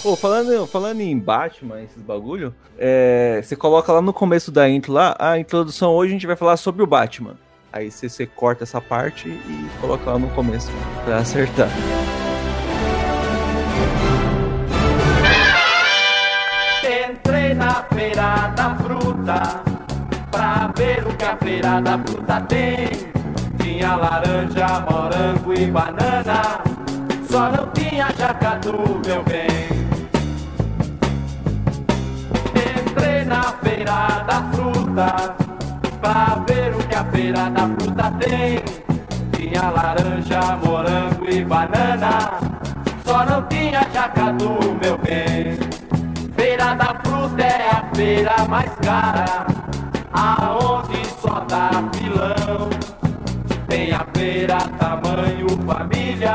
Pô, 0.02 0.16
falando, 0.16 0.66
falando 0.66 1.02
em 1.02 1.18
Batman, 1.18 1.82
esses 1.82 2.02
bagulho, 2.02 2.56
é, 2.78 3.42
você 3.44 3.56
coloca 3.56 3.92
lá 3.92 4.02
no 4.02 4.14
começo 4.14 4.52
da 4.52 4.70
intro 4.70 4.94
lá, 4.94 5.16
a 5.20 5.38
introdução 5.38 5.92
hoje 5.92 6.12
a 6.12 6.14
gente 6.14 6.28
vai 6.28 6.36
falar 6.36 6.56
sobre 6.58 6.82
o 6.82 6.88
Batman. 6.88 7.36
Aí 7.72 7.92
você, 7.92 8.10
você 8.10 8.26
corta 8.26 8.64
essa 8.64 8.82
parte 8.82 9.28
e 9.28 9.70
coloca 9.80 10.10
lá 10.10 10.18
no 10.18 10.30
começo 10.30 10.72
pra 11.04 11.18
acertar. 11.18 11.70
Entrei 17.12 17.54
na 17.54 17.84
feira 17.94 18.48
da 18.56 18.76
fruta 18.76 19.64
pra 20.32 20.72
ver 20.76 21.06
o 21.06 21.16
que 21.16 21.26
a 21.26 21.38
feira 21.38 21.82
da 21.82 22.00
fruta 22.00 22.42
tem. 22.42 22.90
Tinha 23.62 23.96
laranja, 23.96 24.86
morango 24.90 25.54
e 25.54 25.68
banana, 25.68 26.69
só 27.30 27.52
não 27.52 27.68
tinha 27.74 28.08
jacatu, 28.18 28.74
meu 29.06 29.24
bem. 29.24 29.70
Entrei 32.56 33.24
na 33.26 33.44
feira 33.64 34.24
da 34.28 34.50
fruta 34.52 35.36
pra 36.02 36.44
ver 36.48 36.74
o 36.76 36.88
que 36.88 36.96
a 36.96 37.04
feira 37.06 37.50
da 37.52 37.68
fruta 37.68 38.12
tem. 38.20 38.64
Tinha 39.34 39.70
laranja, 39.70 40.58
morango 40.64 41.30
e 41.30 41.46
banana, 41.46 42.40
só 43.06 43.26
não 43.26 43.44
tinha 43.44 43.82
jacatu, 43.94 44.58
meu 44.82 44.98
bem. 44.98 45.58
Feira 46.36 46.74
da 46.76 46.96
fruta 47.04 47.44
é 47.44 47.70
a 47.70 47.96
feira 47.96 48.46
mais 48.48 48.72
cara, 48.76 49.46
aonde 50.14 51.06
só 51.22 51.46
dá 51.48 51.70
filão. 51.94 52.70
Tem 53.68 53.92
a 53.94 54.06
feira 54.16 54.58
tamanho 54.80 55.48
família, 55.66 56.34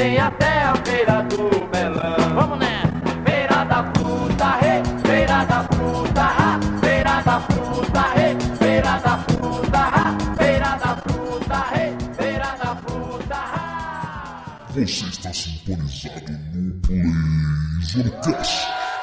tem 0.00 0.18
até 0.18 0.62
a 0.62 0.74
feira 0.76 1.22
do 1.24 1.50
melão. 1.70 2.34
Vamos 2.34 2.58
nessa! 2.58 2.88
Feira 3.26 3.64
da 3.64 3.92
fruta, 3.92 4.56
rei, 4.56 4.82
feira 5.04 5.44
da 5.44 5.62
fruta, 5.64 6.22
ha, 6.22 6.60
feira 6.80 7.22
da 7.22 7.40
fruta, 7.40 8.02
rei, 8.14 8.36
feira 8.58 8.98
da 8.98 9.18
fruta, 9.18 9.78
ha, 9.78 10.16
feira 10.38 10.76
da 10.76 10.96
fruta, 10.96 11.64
rei, 11.74 11.96
feira 12.16 12.56
da 12.62 12.76
fruta, 12.76 13.34
ha. 13.34 14.66
Você 14.70 14.84
está 14.86 15.32
sintonizado 15.34 16.32
no 16.54 16.80
o 17.98 18.99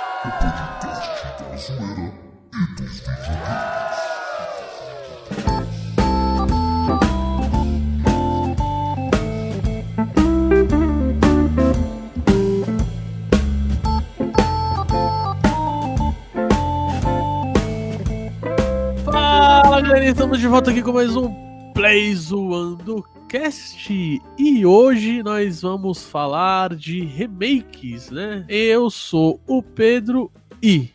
galera, 19.98 20.12
estamos 20.12 20.40
de 20.40 20.48
volta 20.48 20.70
aqui 20.70 20.84
com 20.84 20.94
mais 20.94 21.16
um 21.16 21.34
Play 21.74 22.14
Zoando 22.14 23.04
Cast 23.28 24.22
e 24.38 24.64
hoje 24.64 25.24
nós 25.24 25.64
vamos 25.64 26.04
falar 26.04 26.76
de 26.76 27.04
remakes, 27.04 28.12
né? 28.12 28.46
Eu 28.48 28.92
sou 28.92 29.42
o 29.48 29.64
Pedro 29.64 30.32
e 30.62 30.92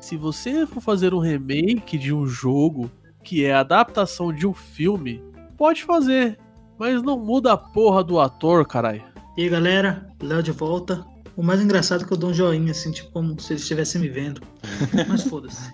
se 0.00 0.16
você 0.16 0.66
for 0.66 0.80
fazer 0.80 1.14
um 1.14 1.20
remake 1.20 1.96
de 1.96 2.12
um 2.12 2.26
jogo 2.26 2.90
que 3.22 3.44
é 3.44 3.52
a 3.52 3.60
adaptação 3.60 4.32
de 4.32 4.44
um 4.44 4.52
filme, 4.52 5.22
pode 5.56 5.84
fazer, 5.84 6.36
mas 6.76 7.00
não 7.00 7.16
muda 7.16 7.52
a 7.52 7.56
porra 7.56 8.02
do 8.02 8.18
ator, 8.18 8.66
caralho. 8.66 9.04
E 9.36 9.42
aí, 9.44 9.48
galera, 9.48 10.10
Léo 10.20 10.42
de 10.42 10.50
volta. 10.50 11.06
O 11.36 11.44
mais 11.44 11.60
engraçado 11.60 12.02
é 12.02 12.06
que 12.06 12.12
eu 12.12 12.18
dou 12.18 12.30
um 12.30 12.34
joinha, 12.34 12.72
assim, 12.72 12.90
tipo, 12.90 13.10
como 13.12 13.40
se 13.40 13.52
eles 13.52 13.62
estivessem 13.62 14.00
me 14.00 14.08
vendo. 14.08 14.42
Mas 15.08 15.22
foda-se. 15.22 15.72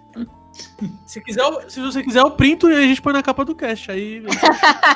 Se, 1.06 1.20
quiser, 1.20 1.42
se 1.68 1.80
você 1.80 2.02
quiser, 2.02 2.20
eu 2.20 2.30
printo 2.30 2.70
e 2.70 2.74
a 2.74 2.82
gente 2.82 3.00
põe 3.00 3.12
na 3.12 3.22
capa 3.22 3.44
do 3.44 3.54
cast. 3.54 3.90
Aí 3.90 4.22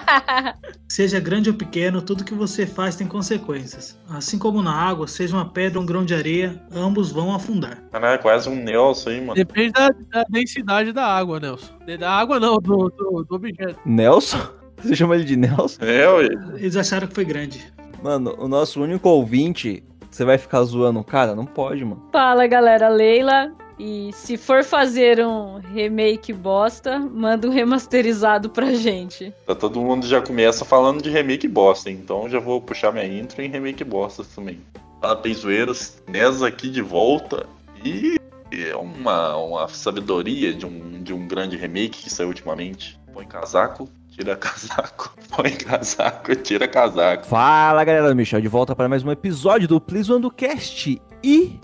Seja 0.89 1.19
grande 1.19 1.51
ou 1.51 1.57
pequeno, 1.57 2.03
tudo 2.03 2.25
que 2.25 2.35
você 2.35 2.67
faz 2.67 2.97
tem 2.97 3.07
consequências. 3.07 3.99
Assim 4.09 4.39
como 4.39 4.63
na 4.63 4.73
água, 4.73 5.09
seja 5.09 5.35
uma 5.35 5.49
pedra 5.49 5.79
ou 5.79 5.83
um 5.83 5.87
grão 5.87 6.05
de 6.05 6.15
areia, 6.15 6.63
ambos 6.71 7.11
vão 7.11 7.35
afundar. 7.35 7.83
Caralho, 7.91 8.15
é 8.15 8.19
quase 8.19 8.49
um 8.49 8.55
Nelson 8.55 9.11
aí, 9.11 9.21
mano. 9.21 9.35
depende 9.35 9.73
da, 9.73 9.89
da 9.89 10.25
densidade 10.29 10.93
da 10.93 11.05
água, 11.07 11.41
Nelson. 11.41 11.73
Da 11.99 12.11
água 12.11 12.39
não, 12.39 12.59
do, 12.59 12.91
do, 12.91 13.25
do 13.25 13.35
objeto. 13.35 13.79
Nelson? 13.85 14.41
Você 14.83 14.97
chama 14.97 15.15
ele 15.15 15.25
de 15.25 15.37
Nelson? 15.37 15.85
É, 15.85 16.09
ué. 16.09 16.29
Eles 16.57 16.77
acharam 16.77 17.07
que 17.07 17.15
foi 17.15 17.25
grande. 17.25 17.73
Mano, 18.03 18.35
o 18.39 18.49
nosso 18.49 18.83
único 18.83 19.09
ouvinte, 19.09 19.83
você 20.11 20.25
vai 20.25 20.37
ficar 20.37 20.63
zoando 20.65 21.01
o 21.01 21.05
cara? 21.05 21.35
Não 21.35 21.47
pode, 21.47 21.85
mano. 21.85 22.03
Fala 22.13 22.47
galera, 22.47 22.89
Leila. 22.89 23.53
E 23.85 24.13
se 24.13 24.37
for 24.37 24.63
fazer 24.63 25.19
um 25.27 25.59
remake 25.59 26.33
bosta, 26.33 27.01
manda 27.01 27.49
um 27.49 27.51
remasterizado 27.51 28.49
pra 28.49 28.75
gente. 28.75 29.35
Tá 29.45 29.57
todo 29.57 29.81
mundo 29.81 30.07
já 30.07 30.23
começa 30.23 30.65
falando 30.65 31.03
de 31.03 31.11
remake 31.11 31.49
bosta, 31.49 31.91
então 31.91 32.29
já 32.29 32.39
vou 32.39 32.61
puxar 32.61 32.93
minha 32.93 33.05
intro 33.05 33.43
em 33.43 33.49
remake 33.49 33.83
bosta 33.83 34.23
também. 34.37 34.61
Fala, 35.01 35.17
Peizoeiros, 35.17 36.01
Nes 36.07 36.45
aqui 36.45 36.71
de 36.71 36.81
volta. 36.81 37.45
E 37.85 38.21
é 38.53 38.77
uma, 38.77 39.37
uma 39.37 39.67
sabedoria 39.67 40.55
de 40.55 40.65
um, 40.65 41.03
de 41.03 41.13
um 41.13 41.27
grande 41.27 41.57
remake 41.57 42.05
que 42.05 42.11
saiu 42.11 42.29
ultimamente. 42.29 43.01
Põe 43.13 43.27
casaco, 43.27 43.89
tira 44.11 44.37
casaco. 44.37 45.13
Põe 45.35 45.51
casaco, 45.57 46.37
tira 46.37 46.69
casaco. 46.69 47.27
Fala 47.27 47.83
galera, 47.83 48.15
Michel 48.15 48.41
de 48.41 48.47
volta 48.47 48.77
para 48.77 48.89
mais 48.89 49.03
um 49.03 49.11
episódio 49.11 49.67
do 49.67 49.81
Please 49.81 50.13
One 50.13 50.23
do 50.23 50.31
Cast. 50.31 51.03
E 51.25 51.59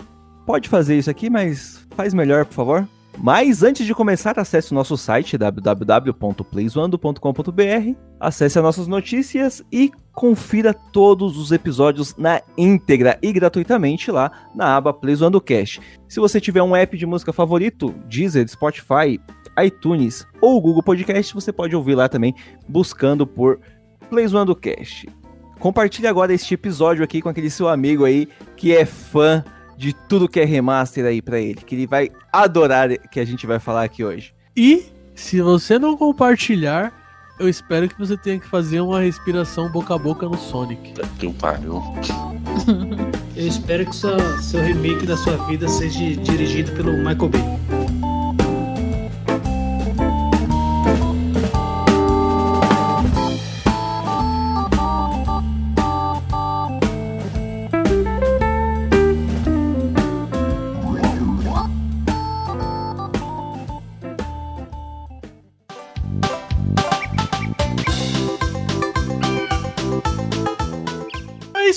pode 0.49 0.67
fazer 0.67 0.97
isso 0.97 1.11
aqui, 1.11 1.29
mas 1.29 1.85
faz 1.91 2.11
melhor, 2.11 2.43
por 2.43 2.55
favor. 2.55 2.89
Mas 3.19 3.61
antes 3.61 3.85
de 3.85 3.93
começar, 3.93 4.39
acesse 4.39 4.71
o 4.71 4.75
nosso 4.75 4.97
site 4.97 5.37
www.playzoando.com.br, 5.37 7.95
acesse 8.19 8.57
as 8.57 8.63
nossas 8.63 8.87
notícias 8.87 9.63
e 9.71 9.91
confira 10.11 10.73
todos 10.73 11.37
os 11.37 11.51
episódios 11.51 12.15
na 12.17 12.41
íntegra 12.57 13.19
e 13.21 13.31
gratuitamente 13.31 14.09
lá 14.09 14.31
na 14.55 14.75
aba 14.75 14.91
Playzoando 14.91 15.39
Cast. 15.39 15.79
Se 16.07 16.19
você 16.19 16.41
tiver 16.41 16.63
um 16.63 16.75
app 16.75 16.97
de 16.97 17.05
música 17.05 17.31
favorito, 17.31 17.93
Deezer, 18.07 18.49
Spotify, 18.49 19.21
iTunes 19.63 20.25
ou 20.41 20.59
Google 20.59 20.81
Podcast, 20.81 21.31
você 21.31 21.53
pode 21.53 21.75
ouvir 21.75 21.93
lá 21.93 22.09
também 22.09 22.33
buscando 22.67 23.27
por 23.27 23.59
Playzoando 24.09 24.55
Cast. 24.55 25.07
Compartilhe 25.59 26.07
agora 26.07 26.33
este 26.33 26.55
episódio 26.55 27.03
aqui 27.03 27.21
com 27.21 27.29
aquele 27.29 27.51
seu 27.51 27.69
amigo 27.69 28.03
aí 28.03 28.27
que 28.55 28.75
é 28.75 28.83
fã 28.83 29.43
de 29.79 29.93
tudo 29.93 30.27
que 30.27 30.41
é 30.41 30.43
remaster 30.43 31.05
aí 31.05 31.21
pra 31.21 31.39
ele, 31.39 31.55
que 31.55 31.73
ele 31.73 31.87
vai 31.87 32.11
adorar 32.33 32.89
que 33.09 33.17
a 33.17 33.23
gente 33.23 33.47
vai 33.47 33.59
falar 33.59 33.85
aqui 33.85 34.03
hoje. 34.03 34.33
E 34.53 34.87
se 35.15 35.39
você 35.39 35.79
não 35.79 35.95
compartilhar, 35.95 36.91
eu 37.39 37.47
espero 37.47 37.87
que 37.87 37.97
você 37.97 38.17
tenha 38.17 38.37
que 38.37 38.45
fazer 38.45 38.81
uma 38.81 38.99
respiração 38.99 39.71
boca 39.71 39.95
a 39.95 39.97
boca 39.97 40.27
no 40.27 40.37
Sonic. 40.37 40.95
Que 41.17 41.31
pariu. 41.31 41.81
Eu 43.37 43.47
espero 43.47 43.85
que 43.85 43.95
sua, 43.95 44.37
seu 44.41 44.61
remake 44.61 45.05
da 45.05 45.15
sua 45.15 45.37
vida 45.45 45.65
seja 45.69 46.13
dirigido 46.17 46.73
pelo 46.73 46.91
Michael 46.91 47.29
Bay. 47.29 47.88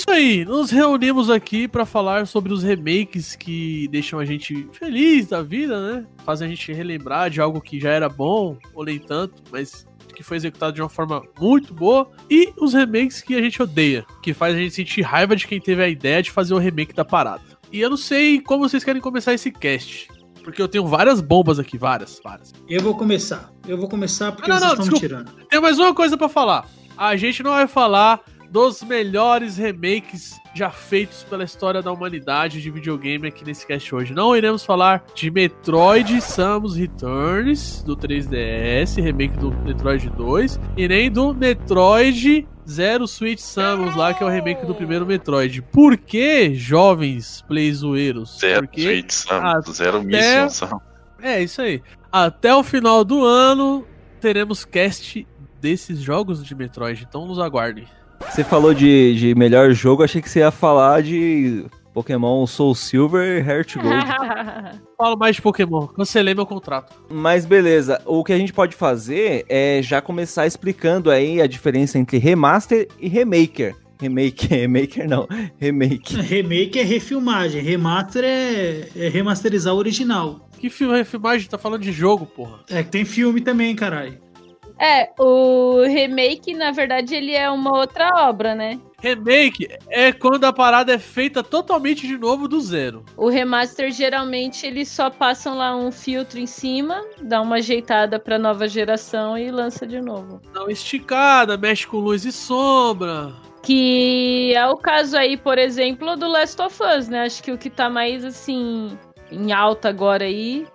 Isso 0.02 0.10
aí, 0.10 0.44
nos 0.44 0.72
reunimos 0.72 1.30
aqui 1.30 1.68
pra 1.68 1.86
falar 1.86 2.26
sobre 2.26 2.52
os 2.52 2.64
remakes 2.64 3.36
que 3.36 3.86
deixam 3.86 4.18
a 4.18 4.24
gente 4.24 4.68
feliz 4.72 5.28
da 5.28 5.42
vida, 5.42 5.80
né? 5.80 6.06
Fazem 6.24 6.46
a 6.46 6.50
gente 6.50 6.72
relembrar 6.72 7.30
de 7.30 7.40
algo 7.40 7.60
que 7.60 7.78
já 7.78 7.90
era 7.90 8.08
bom, 8.08 8.58
ou 8.74 8.84
nem 8.84 8.98
tanto, 8.98 9.40
mas 9.52 9.86
que 10.12 10.24
foi 10.24 10.38
executado 10.38 10.72
de 10.72 10.82
uma 10.82 10.88
forma 10.88 11.22
muito 11.38 11.72
boa, 11.72 12.10
e 12.28 12.52
os 12.58 12.74
remakes 12.74 13.22
que 13.22 13.36
a 13.36 13.40
gente 13.40 13.62
odeia, 13.62 14.04
que 14.20 14.34
faz 14.34 14.56
a 14.56 14.58
gente 14.58 14.74
sentir 14.74 15.02
raiva 15.02 15.36
de 15.36 15.46
quem 15.46 15.60
teve 15.60 15.84
a 15.84 15.88
ideia 15.88 16.20
de 16.20 16.32
fazer 16.32 16.52
o 16.52 16.58
remake 16.58 16.92
da 16.92 17.04
parada. 17.04 17.44
E 17.70 17.80
eu 17.80 17.88
não 17.88 17.96
sei 17.96 18.40
como 18.40 18.68
vocês 18.68 18.82
querem 18.82 19.00
começar 19.00 19.32
esse 19.32 19.52
cast, 19.52 20.08
porque 20.42 20.60
eu 20.60 20.66
tenho 20.66 20.84
várias 20.84 21.20
bombas 21.20 21.60
aqui, 21.60 21.78
várias, 21.78 22.20
várias. 22.24 22.52
Eu 22.68 22.82
vou 22.82 22.96
começar. 22.96 23.52
Eu 23.68 23.78
vou 23.78 23.88
começar 23.88 24.32
porque 24.32 24.50
Não, 24.50 24.58
vocês 24.58 24.72
não, 24.72 24.80
estão 24.80 24.94
me 24.94 25.00
tirando. 25.00 25.32
Tem 25.48 25.60
mais 25.60 25.78
uma 25.78 25.94
coisa 25.94 26.16
pra 26.18 26.28
falar. 26.28 26.66
A 26.96 27.14
gente 27.14 27.40
não 27.40 27.52
vai 27.52 27.68
falar 27.68 28.20
dos 28.52 28.82
melhores 28.82 29.56
remakes 29.56 30.38
já 30.54 30.68
feitos 30.68 31.24
pela 31.24 31.42
história 31.42 31.80
da 31.80 31.90
humanidade 31.90 32.60
de 32.60 32.70
videogame 32.70 33.26
aqui 33.26 33.42
nesse 33.46 33.66
cast 33.66 33.94
hoje. 33.94 34.12
Não 34.12 34.36
iremos 34.36 34.62
falar 34.62 35.02
de 35.14 35.30
Metroid 35.30 36.20
Samus 36.20 36.76
Returns 36.76 37.82
do 37.82 37.96
3DS, 37.96 39.02
remake 39.02 39.38
do 39.38 39.50
Metroid 39.50 40.10
2, 40.10 40.60
e 40.76 40.86
nem 40.86 41.10
do 41.10 41.32
Metroid 41.32 42.46
Zero 42.68 43.08
Switch 43.08 43.40
Samus 43.40 43.96
lá, 43.96 44.12
que 44.12 44.22
é 44.22 44.26
o 44.26 44.28
remake 44.28 44.66
do 44.66 44.74
primeiro 44.74 45.06
Metroid. 45.06 45.62
Por 45.62 45.96
que, 45.96 46.54
jovens 46.54 47.42
playzoeiros? 47.48 48.38
Zero 48.38 48.66
Porque 48.66 48.82
tweet, 48.82 49.14
Sam. 49.14 49.62
Zero 49.72 50.02
mission, 50.02 50.78
é, 51.22 51.42
isso 51.42 51.62
aí. 51.62 51.82
Até 52.10 52.54
o 52.54 52.62
final 52.62 53.02
do 53.02 53.24
ano 53.24 53.86
teremos 54.20 54.62
cast 54.62 55.26
desses 55.58 56.00
jogos 56.00 56.44
de 56.44 56.54
Metroid, 56.54 57.06
então 57.08 57.26
nos 57.26 57.38
aguardem. 57.38 57.86
Você 58.30 58.44
falou 58.44 58.72
de, 58.72 59.14
de 59.14 59.34
melhor 59.34 59.72
jogo, 59.72 60.02
achei 60.02 60.22
que 60.22 60.28
você 60.28 60.40
ia 60.40 60.50
falar 60.50 61.02
de 61.02 61.64
Pokémon 61.92 62.46
Soul 62.46 62.74
Silver 62.74 63.38
e 63.38 63.46
Heart 63.46 63.76
Gold. 63.76 64.06
Falo 64.96 65.16
mais 65.16 65.36
de 65.36 65.42
Pokémon, 65.42 65.86
cancelei 65.88 66.34
meu 66.34 66.46
contrato. 66.46 66.94
Mas 67.10 67.44
beleza, 67.44 68.00
o 68.06 68.24
que 68.24 68.32
a 68.32 68.38
gente 68.38 68.52
pode 68.52 68.74
fazer 68.74 69.44
é 69.48 69.80
já 69.82 70.00
começar 70.00 70.46
explicando 70.46 71.10
aí 71.10 71.40
a 71.40 71.46
diferença 71.46 71.98
entre 71.98 72.18
remaster 72.18 72.88
e 72.98 73.08
remaker. 73.08 73.74
Remake, 74.00 74.46
remaker 74.50 75.08
não, 75.08 75.28
remake. 75.60 76.16
Remake 76.20 76.78
é 76.78 76.82
refilmagem, 76.82 77.62
remaster 77.62 78.24
é, 78.24 78.88
é 78.96 79.08
remasterizar 79.08 79.74
o 79.74 79.78
original. 79.78 80.48
Que 80.58 80.68
filme 80.68 80.96
refilmagem? 80.96 81.48
Tá 81.48 81.56
falando 81.56 81.82
de 81.82 81.92
jogo, 81.92 82.26
porra. 82.26 82.60
É 82.68 82.82
que 82.82 82.90
tem 82.90 83.04
filme 83.04 83.40
também, 83.40 83.74
caralho. 83.76 84.18
É, 84.82 85.10
o 85.16 85.82
remake, 85.84 86.54
na 86.54 86.72
verdade, 86.72 87.14
ele 87.14 87.32
é 87.36 87.48
uma 87.48 87.78
outra 87.78 88.10
obra, 88.28 88.52
né? 88.52 88.80
Remake 89.00 89.68
é 89.88 90.10
quando 90.12 90.44
a 90.44 90.52
parada 90.52 90.92
é 90.92 90.98
feita 90.98 91.40
totalmente 91.42 92.04
de 92.06 92.18
novo 92.18 92.48
do 92.48 92.60
zero. 92.60 93.04
O 93.16 93.28
remaster, 93.28 93.92
geralmente, 93.92 94.66
eles 94.66 94.88
só 94.88 95.08
passam 95.08 95.56
lá 95.56 95.76
um 95.76 95.92
filtro 95.92 96.40
em 96.40 96.46
cima, 96.46 97.00
dá 97.20 97.40
uma 97.40 97.56
ajeitada 97.56 98.18
pra 98.18 98.38
nova 98.40 98.66
geração 98.66 99.38
e 99.38 99.52
lança 99.52 99.86
de 99.86 100.00
novo. 100.00 100.40
Dá 100.52 100.62
uma 100.62 100.72
esticada, 100.72 101.56
mexe 101.56 101.86
com 101.86 101.98
luz 101.98 102.24
e 102.24 102.32
sombra. 102.32 103.32
Que 103.62 104.52
é 104.56 104.66
o 104.66 104.76
caso 104.76 105.16
aí, 105.16 105.36
por 105.36 105.58
exemplo, 105.58 106.16
do 106.16 106.26
Last 106.26 106.60
of 106.60 106.76
Us, 106.82 107.08
né? 107.08 107.22
Acho 107.22 107.40
que 107.40 107.52
o 107.52 107.58
que 107.58 107.70
tá 107.70 107.88
mais, 107.88 108.24
assim, 108.24 108.98
em 109.30 109.52
alta 109.52 109.88
agora 109.88 110.24
aí, 110.24 110.66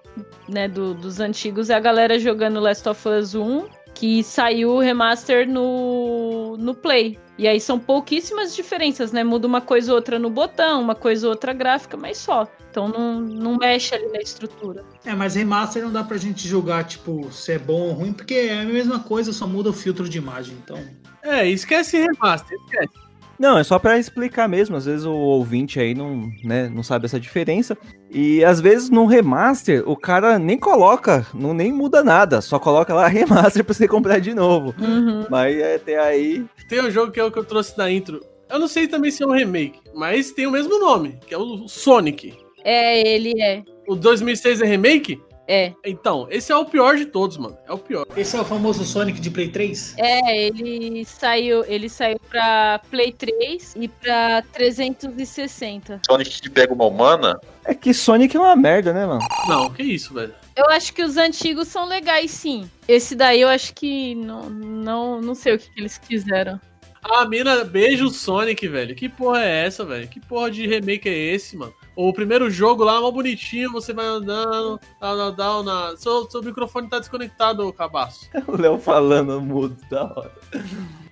né, 0.48 0.68
do- 0.70 0.94
dos 0.94 1.20
antigos, 1.20 1.70
é 1.70 1.76
a 1.76 1.80
galera 1.82 2.18
jogando 2.18 2.62
Last 2.62 2.88
of 2.88 3.08
Us 3.10 3.36
1, 3.36 3.66
que 3.98 4.24
saiu 4.24 4.74
o 4.74 4.80
remaster 4.80 5.50
no, 5.50 6.56
no 6.58 6.76
Play. 6.76 7.18
E 7.36 7.48
aí 7.48 7.60
são 7.60 7.80
pouquíssimas 7.80 8.56
diferenças, 8.56 9.12
né? 9.12 9.24
Muda 9.24 9.48
uma 9.48 9.60
coisa 9.62 9.92
ou 9.92 9.96
outra 9.96 10.20
no 10.20 10.30
botão, 10.30 10.82
uma 10.82 10.96
coisa 10.96 11.28
ou 11.28 11.32
outra 11.34 11.52
gráfica, 11.52 11.98
mas 11.98 12.18
só. 12.18 12.48
Então 12.70 12.88
não, 12.88 13.20
não 13.20 13.58
mexe 13.58 13.96
ali 13.96 14.08
na 14.12 14.20
estrutura. 14.20 14.84
É, 15.04 15.16
mas 15.16 15.34
remaster 15.36 15.84
não 15.84 15.92
dá 15.92 16.04
pra 16.04 16.18
gente 16.18 16.48
julgar, 16.48 16.84
tipo, 16.84 17.32
se 17.32 17.54
é 17.54 17.60
bom 17.60 17.90
ou 17.90 17.94
ruim, 17.94 18.14
porque 18.14 18.34
é 18.36 18.62
a 18.62 18.66
mesma 18.66 19.00
coisa, 19.00 19.34
só 19.34 19.48
muda 19.48 19.70
o 19.70 19.74
filtro 19.74 20.08
de 20.08 20.18
imagem. 20.18 20.56
Então, 20.64 20.80
É, 21.24 21.48
esquece 21.48 21.98
remaster, 21.98 22.58
esquece. 22.66 23.07
Não, 23.40 23.58
é 23.58 23.64
só 23.64 23.78
pra 23.78 24.00
explicar 24.00 24.48
mesmo, 24.48 24.76
às 24.76 24.86
vezes 24.86 25.06
o 25.06 25.14
ouvinte 25.14 25.80
aí 25.80 25.94
não, 25.94 26.32
né, 26.44 26.70
não 26.74 26.82
sabe 26.82 27.06
essa 27.06 27.20
diferença. 27.20 27.78
E 28.12 28.44
às 28.44 28.60
vezes 28.60 28.90
no 28.90 29.06
remaster 29.06 29.84
o 29.88 29.96
cara 29.96 30.40
nem 30.40 30.58
coloca, 30.58 31.26
não 31.34 31.54
nem 31.54 31.72
muda 31.72 32.04
nada, 32.04 32.42
só 32.42 32.58
coloca 32.58 32.94
lá 32.94 33.06
remaster 33.08 33.64
pra 33.64 33.74
você 33.74 33.88
comprar 33.88 34.20
de 34.20 34.34
novo. 34.34 34.74
Uhum. 34.80 35.26
Mas 35.30 35.56
é, 35.58 35.76
até 35.76 36.00
aí 36.00 36.46
Tem 36.68 36.82
um 36.82 36.90
jogo 36.90 37.12
que 37.12 37.20
é 37.20 37.24
o 37.24 37.32
que 37.32 37.38
eu 37.38 37.46
trouxe 37.46 37.78
da 37.78 37.92
intro. 37.92 38.22
Eu 38.50 38.60
não 38.60 38.68
sei 38.68 38.88
também 38.88 39.12
se 39.12 39.24
é 39.24 39.28
um 39.28 39.32
remake, 39.32 39.80
mas 39.94 40.32
tem 40.32 40.48
o 40.48 40.52
mesmo 40.52 40.80
nome, 40.80 41.20
que 41.28 41.34
é 41.34 41.38
o 41.38 41.68
Sonic. 41.68 42.34
É, 42.64 43.08
ele 43.08 43.34
é. 43.42 43.64
O 43.88 43.96
2006 43.96 44.62
é 44.62 44.66
remake? 44.66 45.22
É. 45.48 45.74
Então, 45.86 46.28
esse 46.30 46.52
é 46.52 46.56
o 46.56 46.66
pior 46.66 46.98
de 46.98 47.06
todos, 47.06 47.38
mano. 47.38 47.58
É 47.66 47.72
o 47.72 47.78
pior. 47.78 48.06
esse 48.18 48.36
é 48.36 48.42
o 48.42 48.46
famoso 48.46 48.84
Sonic 48.84 49.20
de 49.22 49.32
Play 49.32 49.50
3? 49.50 49.96
É, 49.98 50.46
ele 50.46 51.06
saiu, 51.06 51.64
ele 51.66 51.88
saiu 51.88 52.20
pra 52.30 52.82
Play 52.92 53.14
3 53.14 53.76
e 53.78 53.88
pra 53.88 54.44
360. 54.52 56.02
Sonic 56.06 56.42
que 56.42 56.50
pega 56.50 56.74
uma 56.74 56.86
humana? 56.86 57.40
é 57.64 57.74
que 57.74 57.94
Sonic 57.94 58.36
é 58.36 58.40
uma 58.40 58.56
merda, 58.56 58.94
né, 58.94 59.06
mano? 59.06 59.22
Não, 59.48 59.70
que 59.70 59.84
isso, 59.84 60.14
velho. 60.14 60.34
Eu 60.56 60.66
acho 60.70 60.94
que 60.94 61.04
os 61.04 61.18
antigos 61.18 61.68
são 61.68 61.86
legais, 61.86 62.32
sim. 62.32 62.70
Esse 62.88 63.16
daí 63.16 63.42
eu 63.42 63.50
acho 63.50 63.74
que 63.74 64.16
não, 64.16 64.50
não, 64.50 65.22
não 65.22 65.36
sei 65.36 65.56
o 65.56 65.60
que, 65.60 65.70
que 65.70 65.80
eles 65.80 65.98
quiseram. 65.98 66.60
A 67.04 67.26
mina 67.26 67.64
beija 67.64 68.04
o 68.06 68.10
Sonic, 68.10 68.68
velho. 68.68 68.96
Que 68.96 69.08
porra 69.08 69.44
é 69.44 69.66
essa, 69.66 69.86
velho? 69.86 70.08
Que 70.08 70.20
porra 70.20 70.50
de 70.50 70.66
remake 70.66 71.08
é 71.08 71.14
esse, 71.14 71.56
mano? 71.56 71.74
O 71.98 72.14
primeiro 72.14 72.48
jogo 72.48 72.84
lá, 72.84 73.02
mó 73.02 73.10
bonitinho, 73.10 73.72
você 73.72 73.92
vai 73.92 74.06
andando, 74.06 74.80
down, 75.02 75.18
down, 75.18 75.36
down, 75.36 75.64
na... 75.64 75.98
Seu, 75.98 76.30
seu 76.30 76.44
microfone 76.44 76.88
tá 76.88 77.00
desconectado, 77.00 77.74
cabaço. 77.74 78.30
O 78.46 78.56
Léo 78.56 78.78
falando 78.78 79.42
mudo, 79.42 79.76
da 79.90 80.04
hora. 80.04 80.32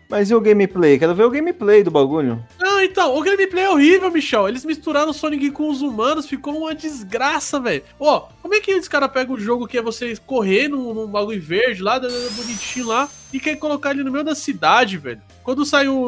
Mas 0.09 0.29
e 0.29 0.35
o 0.35 0.41
gameplay? 0.41 0.99
Quero 0.99 1.15
ver 1.15 1.23
o 1.23 1.29
gameplay 1.29 1.83
do 1.83 1.91
bagulho. 1.91 2.43
Não, 2.59 2.79
então, 2.81 3.17
o 3.17 3.21
gameplay 3.21 3.63
é 3.63 3.69
horrível, 3.69 4.11
Michel. 4.11 4.47
Eles 4.47 4.63
misturaram 4.63 5.09
o 5.09 5.13
Sonic 5.13 5.49
com 5.51 5.69
os 5.69 5.81
humanos, 5.81 6.27
ficou 6.27 6.55
uma 6.57 6.75
desgraça, 6.75 7.59
velho. 7.59 7.83
Ó, 7.99 8.27
como 8.41 8.53
é 8.53 8.59
que 8.59 8.71
esse 8.71 8.89
cara 8.89 9.09
pega 9.09 9.31
um 9.31 9.39
jogo 9.39 9.67
que 9.67 9.77
é 9.77 9.81
você 9.81 10.15
correr 10.25 10.67
num, 10.67 10.93
num 10.93 11.07
bagulho 11.07 11.41
verde 11.41 11.81
lá, 11.81 11.99
bonitinho 11.99 12.87
lá, 12.87 13.09
e 13.33 13.39
quer 13.39 13.55
colocar 13.55 13.91
ele 13.91 14.03
no 14.03 14.11
meio 14.11 14.23
da 14.23 14.35
cidade, 14.35 14.97
velho? 14.97 15.21
Quando 15.43 15.65
saiu 15.65 15.99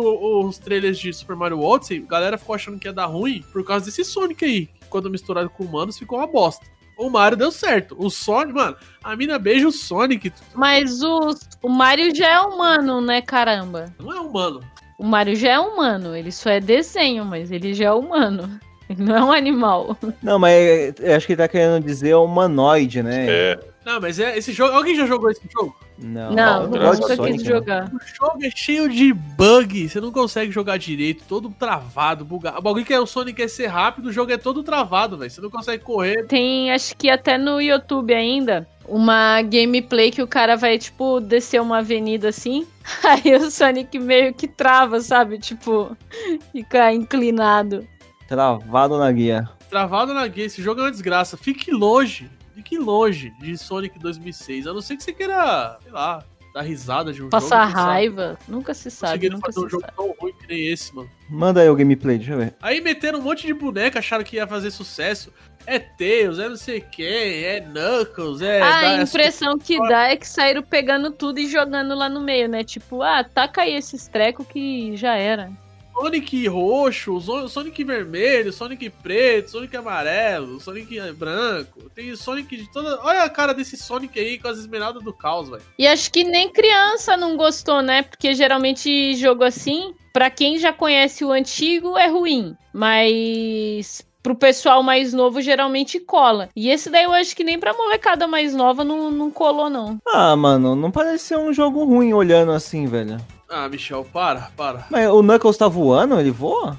os 0.45 0.57
trailers 0.57 0.99
de 0.99 1.11
Super 1.11 1.35
Mario 1.35 1.59
Odyssey, 1.59 2.03
a 2.05 2.09
galera 2.09 2.37
ficou 2.37 2.55
achando 2.55 2.79
que 2.79 2.87
ia 2.87 2.93
dar 2.93 3.05
ruim 3.05 3.43
por 3.51 3.65
causa 3.65 3.85
desse 3.85 4.03
Sonic 4.03 4.45
aí. 4.45 4.69
Quando 4.89 5.09
misturado 5.09 5.49
com 5.49 5.63
humanos, 5.63 5.97
ficou 5.97 6.19
uma 6.19 6.27
bosta. 6.27 6.65
O 6.97 7.09
Mario 7.09 7.37
deu 7.37 7.51
certo. 7.51 7.95
O 7.97 8.09
Sonic, 8.09 8.53
mano, 8.53 8.75
a 9.03 9.15
mina 9.15 9.37
beija 9.37 9.67
o 9.67 9.71
Sonic. 9.71 10.33
Mas 10.55 11.03
o, 11.03 11.35
o 11.61 11.69
Mario 11.69 12.13
já 12.15 12.27
é 12.27 12.41
humano, 12.41 12.99
né, 12.99 13.21
caramba? 13.21 13.93
Não 13.99 14.11
é 14.11 14.19
humano. 14.19 14.61
O 14.97 15.05
Mario 15.05 15.35
já 15.35 15.51
é 15.51 15.59
humano, 15.59 16.15
ele 16.15 16.31
só 16.31 16.49
é 16.49 16.59
desenho, 16.59 17.23
mas 17.23 17.51
ele 17.51 17.73
já 17.73 17.85
é 17.85 17.93
humano. 17.93 18.59
Ele 18.89 19.03
não 19.03 19.17
é 19.17 19.21
um 19.21 19.31
animal. 19.33 19.97
Não, 20.23 20.39
mas 20.39 20.93
eu 21.01 21.13
acho 21.13 21.27
que 21.27 21.33
ele 21.33 21.41
tá 21.41 21.47
querendo 21.49 21.83
dizer 21.83 22.15
humanoide, 22.15 23.03
né? 23.03 23.25
É. 23.27 23.59
Não, 23.87 24.01
mas 24.01 24.19
é 24.19 24.37
esse 24.37 24.51
jogo. 24.51 24.75
Alguém 24.75 24.97
já 24.97 25.05
jogou 25.05 25.31
esse 25.31 25.41
jogo? 25.49 25.73
Não, 25.97 26.33
Não, 26.33 26.63
eu 26.63 26.69
não, 26.71 26.93
nunca 26.93 27.15
quis 27.15 27.41
né? 27.41 27.49
jogar. 27.49 27.85
O 27.85 27.99
jogo 28.17 28.43
é 28.43 28.49
cheio 28.53 28.89
de 28.89 29.13
bug. 29.13 29.87
Você 29.87 30.01
não 30.01 30.11
consegue 30.11 30.51
jogar 30.51 30.75
direito, 30.75 31.23
todo 31.25 31.49
travado, 31.51 32.25
bugado. 32.25 32.59
O 32.59 32.61
bagulho 32.61 32.83
que 32.83 32.93
é 32.93 32.99
o 32.99 33.05
Sonic 33.05 33.41
é 33.41 33.47
ser 33.47 33.67
rápido, 33.67 34.07
o 34.07 34.11
jogo 34.11 34.33
é 34.33 34.37
todo 34.37 34.61
travado, 34.61 35.17
velho. 35.17 35.31
Você 35.31 35.39
não 35.39 35.49
consegue 35.49 35.85
correr. 35.85 36.25
Tem, 36.25 36.69
acho 36.69 36.97
que 36.97 37.09
até 37.09 37.37
no 37.37 37.61
YouTube 37.61 38.13
ainda, 38.13 38.67
uma 38.85 39.41
gameplay 39.41 40.11
que 40.11 40.21
o 40.21 40.27
cara 40.27 40.57
vai, 40.57 40.77
tipo, 40.77 41.21
descer 41.21 41.61
uma 41.61 41.77
avenida 41.77 42.27
assim. 42.27 42.67
Aí 43.05 43.37
o 43.37 43.49
Sonic 43.49 43.97
meio 43.97 44.33
que 44.33 44.49
trava, 44.49 44.99
sabe? 44.99 45.39
Tipo, 45.39 45.95
fica 46.51 46.91
inclinado. 46.91 47.87
Travado 48.27 48.97
na 48.97 49.09
guia. 49.13 49.49
Travado 49.69 50.13
na 50.13 50.27
guia. 50.27 50.43
Esse 50.43 50.61
jogo 50.61 50.81
é 50.81 50.83
uma 50.83 50.91
desgraça. 50.91 51.37
Fique 51.37 51.71
longe. 51.71 52.29
Fique 52.57 52.77
longe 52.77 53.29
de 53.39 53.55
Sonic 53.55 53.99
2006. 53.99 54.65
A 54.65 54.73
não 54.73 54.81
ser 54.81 54.97
que 54.97 55.03
você 55.03 55.13
queira, 55.13 55.77
sei 55.83 55.91
lá, 55.91 56.23
dar 56.55 56.61
risada 56.63 57.13
de 57.13 57.21
um 57.21 57.29
Passar 57.29 57.67
jogo. 57.67 57.77
sabe. 57.77 57.87
raiva. 57.89 58.39
Nunca 58.47 58.73
se 58.73 58.89
sabe, 58.89 59.11
Conseguiram 59.11 59.35
nunca 59.35 59.45
fazer 59.51 59.59
se 59.59 59.65
um 59.65 59.69
jogo 59.69 59.81
sabe. 59.85 59.95
tão 59.95 60.15
ruim 60.19 60.33
que 60.33 60.47
nem 60.47 60.67
esse, 60.67 60.95
mano. 60.95 61.09
Manda 61.29 61.61
aí 61.61 61.69
o 61.69 61.75
gameplay, 61.75 62.17
deixa 62.17 62.33
eu 62.33 62.37
ver. 62.39 62.55
Aí 62.59 62.81
meteram 62.81 63.19
um 63.19 63.21
monte 63.21 63.45
de 63.45 63.53
boneca, 63.53 63.99
acharam 63.99 64.23
que 64.23 64.37
ia 64.37 64.47
fazer 64.47 64.71
sucesso. 64.71 65.31
É 65.67 65.77
Tails, 65.77 66.39
é 66.39 66.49
não 66.49 66.55
sei 66.55 66.81
quem, 66.81 67.05
é 67.43 67.59
Knuckles, 67.59 68.41
é. 68.41 68.61
Ah, 68.61 68.69
dá- 68.81 68.87
a 68.89 68.99
é 68.99 69.03
impressão 69.03 69.57
que 69.59 69.77
dá 69.87 70.07
é 70.09 70.15
que 70.15 70.25
saíram 70.27 70.63
pegando 70.63 71.11
tudo 71.11 71.39
e 71.39 71.47
jogando 71.47 71.93
lá 71.93 72.09
no 72.09 72.21
meio, 72.21 72.47
né? 72.49 72.63
Tipo, 72.63 73.03
ah, 73.03 73.23
taca 73.23 73.61
aí 73.63 73.75
esses 73.75 74.07
trecos 74.07 74.47
que 74.47 74.95
já 74.97 75.15
era. 75.15 75.51
Sonic 75.99 76.47
roxo, 76.47 77.19
Sonic 77.49 77.83
vermelho, 77.83 78.53
Sonic 78.53 78.87
preto, 79.01 79.49
Sonic 79.49 79.75
amarelo, 79.75 80.59
Sonic 80.59 80.99
branco. 81.13 81.89
Tem 81.95 82.15
Sonic 82.15 82.55
de 82.55 82.71
toda. 82.71 82.99
Olha 83.01 83.23
a 83.23 83.29
cara 83.29 83.51
desse 83.51 83.75
Sonic 83.75 84.19
aí 84.19 84.37
com 84.37 84.47
as 84.47 84.59
esmeraldas 84.59 85.03
do 85.03 85.11
caos, 85.11 85.49
velho. 85.49 85.63
E 85.77 85.87
acho 85.87 86.11
que 86.11 86.23
nem 86.23 86.49
criança 86.49 87.17
não 87.17 87.35
gostou, 87.35 87.81
né? 87.81 88.03
Porque 88.03 88.35
geralmente 88.35 89.15
jogo 89.15 89.43
assim, 89.43 89.95
pra 90.13 90.29
quem 90.29 90.59
já 90.59 90.71
conhece 90.71 91.25
o 91.25 91.31
antigo, 91.31 91.97
é 91.97 92.07
ruim. 92.07 92.55
Mas 92.71 94.05
pro 94.21 94.35
pessoal 94.35 94.83
mais 94.83 95.13
novo, 95.13 95.41
geralmente 95.41 95.99
cola. 95.99 96.49
E 96.55 96.69
esse 96.69 96.91
daí 96.91 97.05
eu 97.05 97.13
acho 97.13 97.35
que 97.35 97.43
nem 97.43 97.57
pra 97.57 97.73
molecada 97.73 98.27
mais 98.27 98.53
nova 98.53 98.83
não, 98.83 99.09
não 99.09 99.31
colou, 99.31 99.69
não. 99.69 99.97
Ah, 100.07 100.35
mano, 100.35 100.75
não 100.75 100.91
parece 100.91 101.23
ser 101.23 101.37
um 101.37 101.51
jogo 101.51 101.85
ruim 101.85 102.13
olhando 102.13 102.51
assim, 102.51 102.85
velho. 102.85 103.17
Ah, 103.49 103.67
Michel, 103.69 104.05
para, 104.11 104.51
para. 104.57 104.85
Mas 104.89 105.07
o 105.09 105.21
Knuckles 105.21 105.57
tá 105.57 105.67
voando? 105.67 106.19
Ele 106.19 106.31
voa? 106.31 106.77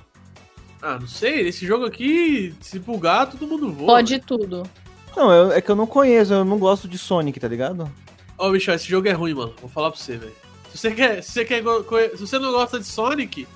Ah, 0.83 0.99
não 1.01 1.07
sei, 1.09 1.49
esse 1.49 1.67
jogo 1.67 1.85
aqui, 1.87 2.55
se 2.61 2.79
bugar, 2.79 3.27
todo 3.31 3.47
mundo 3.47 3.73
voa. 3.73 3.87
Pode 3.95 4.21
tudo. 4.21 4.63
Não, 5.17 5.33
eu- 5.33 5.53
é 5.53 5.61
que 5.61 5.71
eu 5.71 5.75
não 5.77 5.87
conheço, 5.87 6.33
eu 6.33 6.45
não 6.45 6.59
gosto 6.59 6.87
de 6.87 6.97
Sonic, 6.99 7.41
tá 7.41 7.49
ligado? 7.49 7.91
Ó, 8.37 8.51
Michel, 8.51 8.75
esse 8.75 8.87
jogo 8.89 9.09
é 9.09 9.13
ruim, 9.13 9.35
mano. 9.35 9.53
Vou 9.61 9.69
falar 9.69 9.91
pra 9.91 9.99
você, 9.99 10.17
velho. 10.17 10.33
Se 10.71 10.79
você 10.79 10.91
quer, 10.93 11.23
se 11.23 11.33
você 11.33 11.45
quer, 11.45 11.63
se 12.15 12.21
você 12.21 12.39
não 12.39 12.53
gosta 12.53 12.79
de 12.79 12.85
Sonic 12.87 13.49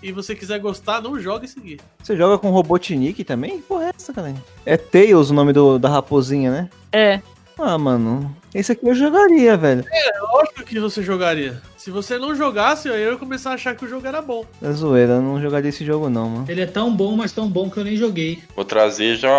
e 0.00 0.12
você 0.12 0.34
quiser 0.36 0.60
gostar, 0.60 1.00
não 1.02 1.18
joga 1.18 1.44
esse 1.46 1.58
aqui. 1.58 1.78
Você 2.00 2.16
joga 2.16 2.38
com 2.38 2.50
Robotnik 2.50 3.24
também? 3.24 3.56
Que 3.56 3.62
Porra, 3.62 3.86
é 3.86 3.92
essa, 3.96 4.12
cara? 4.12 4.32
É 4.64 4.76
Tails 4.76 5.30
o 5.30 5.34
nome 5.34 5.52
do, 5.52 5.78
da 5.78 5.88
raposinha, 5.88 6.50
né? 6.52 6.70
É. 6.92 7.20
Ah, 7.58 7.76
mano, 7.76 8.32
esse 8.54 8.72
aqui 8.72 8.86
eu 8.86 8.94
jogaria, 8.94 9.56
velho. 9.56 9.84
É 9.90 10.20
lógico 10.20 10.64
que 10.64 10.80
você 10.80 11.02
jogaria. 11.02 11.60
Se 11.76 11.90
você 11.90 12.18
não 12.18 12.34
jogasse, 12.34 12.88
eu 12.88 12.96
ia 12.98 13.16
começar 13.16 13.50
a 13.50 13.54
achar 13.54 13.74
que 13.74 13.84
o 13.84 13.88
jogo 13.88 14.06
era 14.06 14.20
bom. 14.20 14.44
É 14.62 14.70
zoeira, 14.72 15.14
eu 15.14 15.22
não 15.22 15.40
jogaria 15.40 15.68
esse 15.70 15.84
jogo 15.84 16.08
não, 16.10 16.28
mano. 16.28 16.44
Ele 16.48 16.60
é 16.60 16.66
tão 16.66 16.94
bom, 16.94 17.16
mas 17.16 17.32
tão 17.32 17.48
bom 17.48 17.70
que 17.70 17.78
eu 17.78 17.84
nem 17.84 17.96
joguei. 17.96 18.42
Vou 18.54 18.64
trazer 18.64 19.16
já. 19.16 19.30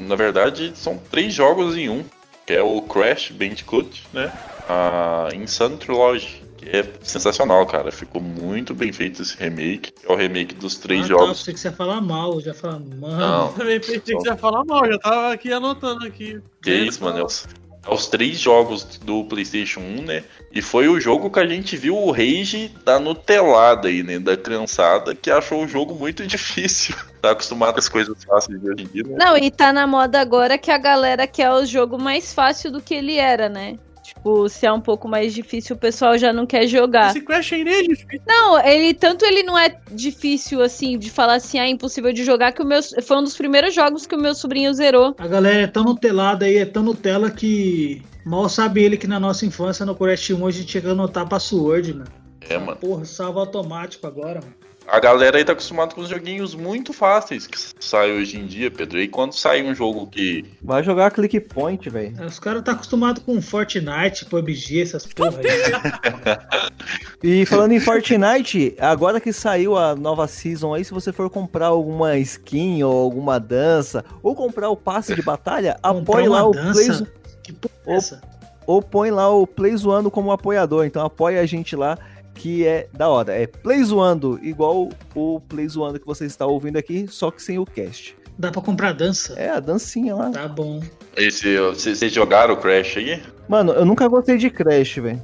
Na 0.00 0.16
verdade, 0.16 0.72
são 0.74 0.98
três 1.10 1.32
jogos 1.32 1.76
em 1.76 1.88
um. 1.88 2.04
Que 2.44 2.54
é 2.54 2.62
o 2.62 2.80
Crash 2.82 3.32
Bandicoot, 3.32 4.04
né? 4.12 4.32
A 4.68 5.28
Insane 5.34 5.76
Trilogy. 5.76 6.42
Que 6.56 6.76
é 6.76 6.84
sensacional, 7.02 7.66
cara. 7.66 7.90
Ficou 7.92 8.22
muito 8.22 8.72
bem 8.74 8.92
feito 8.92 9.20
esse 9.20 9.36
remake. 9.36 9.92
É 10.08 10.12
o 10.12 10.16
remake 10.16 10.54
dos 10.54 10.76
três 10.76 11.00
ah, 11.00 11.02
Tá, 11.02 11.08
jogos. 11.08 11.38
pensei 11.40 11.54
que 11.54 11.60
você 11.60 11.68
ia 11.68 11.72
falar 11.72 12.00
mal, 12.00 12.34
eu 12.34 12.40
já 12.40 12.54
falar, 12.54 12.78
mano. 12.78 13.16
Não. 13.16 13.52
Também 13.54 13.80
pensei 13.80 14.00
que 14.00 14.12
você 14.14 14.28
ia 14.28 14.36
falar 14.36 14.64
mal, 14.64 14.86
já 14.86 14.98
tava 14.98 15.32
aqui 15.32 15.52
anotando 15.52 16.06
aqui. 16.06 16.40
Que 16.62 16.72
isso, 16.72 17.02
mano. 17.02 17.18
É 17.18 17.65
é 17.86 17.94
os 17.94 18.06
três 18.06 18.38
jogos 18.38 18.84
do 19.02 19.24
PlayStation 19.24 19.80
1, 19.80 20.02
né? 20.02 20.24
E 20.52 20.60
foi 20.60 20.88
o 20.88 21.00
jogo 21.00 21.30
que 21.30 21.38
a 21.38 21.46
gente 21.46 21.76
viu 21.76 21.96
o 21.96 22.10
rage 22.10 22.74
da 22.84 22.98
Nutelada 22.98 23.88
aí, 23.88 24.02
né? 24.02 24.18
Da 24.18 24.36
criançada, 24.36 25.14
que 25.14 25.30
achou 25.30 25.64
o 25.64 25.68
jogo 25.68 25.94
muito 25.94 26.24
difícil. 26.26 26.94
Tá 27.22 27.30
acostumado 27.30 27.74
com 27.74 27.78
as 27.78 27.88
coisas 27.88 28.24
fáceis 28.24 28.60
de 28.60 28.70
hoje 28.70 28.84
em 28.84 28.86
dia, 28.86 29.02
né? 29.04 29.16
Não, 29.18 29.36
e 29.36 29.50
tá 29.50 29.72
na 29.72 29.86
moda 29.86 30.20
agora 30.20 30.58
que 30.58 30.70
a 30.70 30.78
galera 30.78 31.26
quer 31.26 31.50
o 31.50 31.64
jogo 31.64 31.98
mais 31.98 32.32
fácil 32.32 32.70
do 32.70 32.80
que 32.80 32.94
ele 32.94 33.16
era, 33.16 33.48
né? 33.48 33.78
Tipo, 34.06 34.48
se 34.48 34.64
é 34.64 34.72
um 34.72 34.80
pouco 34.80 35.08
mais 35.08 35.34
difícil, 35.34 35.74
o 35.74 35.78
pessoal 35.78 36.16
já 36.16 36.32
não 36.32 36.46
quer 36.46 36.68
jogar. 36.68 37.10
Esse 37.10 37.20
Crash 37.20 37.52
aí 37.54 37.64
nem 37.64 37.74
é 37.74 37.82
difícil. 37.82 38.22
Não, 38.24 38.64
ele 38.64 38.94
tanto 38.94 39.24
ele 39.24 39.42
não 39.42 39.58
é 39.58 39.76
difícil 39.90 40.62
assim 40.62 40.96
de 40.96 41.10
falar 41.10 41.34
assim, 41.34 41.58
ah, 41.58 41.64
é 41.64 41.68
impossível 41.68 42.12
de 42.12 42.22
jogar 42.22 42.52
que 42.52 42.62
o 42.62 42.64
meu 42.64 42.80
foi 43.02 43.16
um 43.16 43.24
dos 43.24 43.36
primeiros 43.36 43.74
jogos 43.74 44.06
que 44.06 44.14
o 44.14 44.18
meu 44.18 44.32
sobrinho 44.32 44.72
zerou. 44.72 45.16
A 45.18 45.26
galera 45.26 45.62
é 45.62 45.66
tão 45.66 45.82
nutelada 45.82 46.44
aí, 46.44 46.58
é 46.58 46.64
tão 46.64 46.84
Nutella 46.84 47.32
que 47.32 48.00
mal 48.24 48.48
sabe 48.48 48.84
ele 48.84 48.96
que 48.96 49.08
na 49.08 49.18
nossa 49.18 49.44
infância 49.44 49.84
no 49.84 49.96
Crash 49.96 50.30
1 50.30 50.46
a 50.46 50.50
gente 50.52 50.66
tinha 50.66 50.80
que 50.80 50.88
anotar 50.88 51.28
password, 51.28 51.92
mano. 51.94 52.10
É, 52.48 52.56
mano. 52.56 52.76
Porra, 52.76 53.04
salva 53.04 53.40
automático 53.40 54.06
agora, 54.06 54.40
mano. 54.40 54.65
A 54.88 55.00
galera 55.00 55.36
aí 55.38 55.44
tá 55.44 55.52
acostumada 55.52 55.94
com 55.94 56.00
os 56.00 56.08
joguinhos 56.08 56.54
muito 56.54 56.92
fáceis 56.92 57.46
que 57.46 57.58
saem 57.80 58.12
hoje 58.18 58.38
em 58.38 58.46
dia, 58.46 58.70
Pedro. 58.70 59.00
E 59.00 59.08
quando 59.08 59.32
sai 59.34 59.62
um 59.62 59.74
jogo 59.74 60.06
que. 60.06 60.44
Vai 60.62 60.82
jogar 60.84 61.10
Click 61.10 61.40
Point, 61.40 61.90
velho. 61.90 62.14
É, 62.20 62.24
Os 62.24 62.38
caras 62.38 62.62
tá 62.62 62.72
acostumados 62.72 63.22
com 63.24 63.40
Fortnite, 63.42 64.24
PUBG, 64.26 64.82
essas 64.82 65.04
porra 65.06 65.38
aí. 65.38 66.36
E 67.22 67.44
falando 67.46 67.72
em 67.72 67.80
Fortnite, 67.80 68.76
agora 68.78 69.20
que 69.20 69.32
saiu 69.32 69.76
a 69.76 69.96
nova 69.96 70.28
season 70.28 70.74
aí, 70.74 70.84
se 70.84 70.92
você 70.92 71.12
for 71.12 71.28
comprar 71.30 71.66
alguma 71.68 72.16
skin 72.18 72.82
ou 72.84 72.96
alguma 73.02 73.40
dança, 73.40 74.04
ou 74.22 74.34
comprar 74.36 74.68
o 74.70 74.76
passe 74.76 75.14
de 75.14 75.22
batalha, 75.22 75.76
apoie 75.82 76.28
lá 76.28 76.46
o 76.46 76.52
dança? 76.52 76.72
Play, 76.72 76.90
Zo- 76.92 77.06
Que 77.42 77.52
porra 77.52 77.74
é 77.86 77.94
essa? 77.96 78.20
ou 78.66 78.82
põe 78.82 79.10
lá 79.12 79.30
o 79.30 79.46
Play 79.46 79.76
Zoando 79.76 80.10
como 80.10 80.32
apoiador. 80.32 80.84
Então 80.86 81.04
apoia 81.04 81.40
a 81.40 81.46
gente 81.46 81.74
lá, 81.76 81.96
que 82.36 82.66
é 82.66 82.88
da 82.92 83.08
hora. 83.08 83.34
É 83.34 83.46
Play 83.46 83.82
Zoando, 83.82 84.38
igual 84.42 84.90
o 85.14 85.40
Play 85.40 85.68
Zoando 85.68 85.98
que 85.98 86.06
você 86.06 86.26
está 86.26 86.46
ouvindo 86.46 86.76
aqui, 86.76 87.06
só 87.08 87.30
que 87.30 87.42
sem 87.42 87.58
o 87.58 87.64
cast. 87.64 88.16
Dá 88.38 88.52
pra 88.52 88.60
comprar 88.60 88.92
dança? 88.92 89.32
É, 89.38 89.48
a 89.48 89.58
dancinha 89.58 90.14
lá. 90.14 90.30
Tá 90.30 90.46
bom. 90.46 90.82
Esse, 91.16 91.58
vocês 91.58 91.98
vocês 91.98 92.12
jogaram 92.12 92.54
o 92.54 92.56
Crash 92.58 92.98
aí? 92.98 93.22
Mano, 93.48 93.72
eu 93.72 93.84
nunca 93.86 94.06
gostei 94.06 94.36
de 94.36 94.50
Crash, 94.50 94.96
velho. 94.96 95.22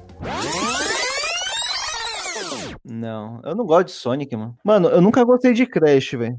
Não, 2.84 3.40
eu 3.44 3.54
não 3.54 3.66
gosto 3.66 3.88
de 3.88 3.92
Sonic, 3.92 4.34
mano. 4.34 4.56
Mano, 4.64 4.88
eu 4.88 5.00
nunca 5.02 5.22
gostei 5.24 5.52
de 5.52 5.66
Crash, 5.66 6.12
velho. 6.12 6.38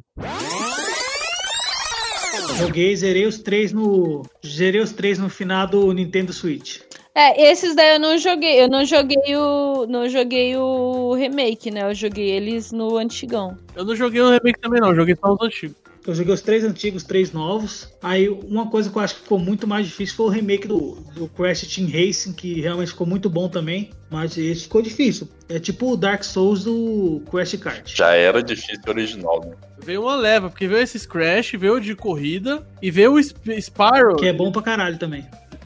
Joguei, 2.58 2.96
zerei 2.96 3.26
os 3.26 3.38
três 3.40 3.72
no. 3.72 4.24
Zerei 4.46 4.82
os 4.82 4.92
três 4.92 5.20
no 5.20 5.30
final 5.30 5.68
do 5.68 5.92
Nintendo 5.94 6.34
Switch. 6.34 6.82
É, 7.16 7.52
esses 7.52 7.76
daí 7.76 7.94
eu 7.94 8.00
não 8.00 8.18
joguei, 8.18 8.60
eu 8.64 8.68
não 8.68 8.84
joguei 8.84 9.36
o 9.36 9.86
não 9.88 10.10
joguei 10.10 10.58
o 10.58 11.14
remake, 11.14 11.70
né? 11.70 11.84
Eu 11.84 11.94
joguei 11.94 12.32
eles 12.32 12.72
no 12.72 12.98
antigão. 12.98 13.56
Eu 13.76 13.86
não 13.86 13.96
joguei 13.96 14.20
o 14.22 14.32
remake 14.32 14.60
também, 14.60 14.82
não. 14.82 14.90
eu 14.90 14.96
Joguei 14.96 15.16
só 15.16 15.32
os 15.34 15.42
antigos. 15.42 15.76
Eu 16.06 16.14
joguei 16.16 16.34
os 16.34 16.42
três 16.42 16.64
antigos, 16.66 17.02
os 17.04 17.08
três 17.08 17.32
novos. 17.32 17.88
Aí 18.02 18.28
uma 18.28 18.68
coisa 18.70 18.90
que 18.90 18.98
eu 18.98 19.02
acho 19.02 19.16
que 19.16 19.22
ficou 19.22 19.38
muito 19.40 19.66
mais 19.68 19.86
difícil 19.86 20.16
foi 20.16 20.26
o 20.26 20.30
remake 20.30 20.68
do, 20.68 20.98
do 21.16 21.30
Crash 21.30 21.62
Team 21.74 21.88
Racing, 21.88 22.34
que 22.34 22.60
realmente 22.60 22.90
ficou 22.90 23.08
muito 23.08 23.30
bom 23.30 23.48
também. 23.48 23.92
Mas 24.10 24.38
esse 24.38 24.64
ficou 24.64 24.82
difícil. 24.82 25.30
É 25.48 25.60
tipo 25.60 25.92
o 25.92 25.96
Dark 25.96 26.24
Souls 26.24 26.64
do 26.64 27.22
Crash 27.32 27.54
Kart. 27.56 27.96
Já 27.96 28.14
era 28.16 28.42
difícil 28.44 28.82
original, 28.88 29.40
né? 29.46 29.56
Veio 29.80 30.02
uma 30.02 30.16
leva, 30.16 30.50
porque 30.50 30.68
veio 30.68 30.82
esses 30.82 31.06
Crash, 31.06 31.52
veio 31.54 31.76
o 31.76 31.80
de 31.80 31.96
corrida 31.96 32.66
e 32.82 32.90
veio 32.90 33.14
o 33.14 33.20
Sp- 33.20 33.60
Spyro. 33.62 34.16
Que 34.18 34.28
é 34.28 34.34
bom 34.34 34.52
pra 34.52 34.62
caralho 34.62 34.98
também. 34.98 35.26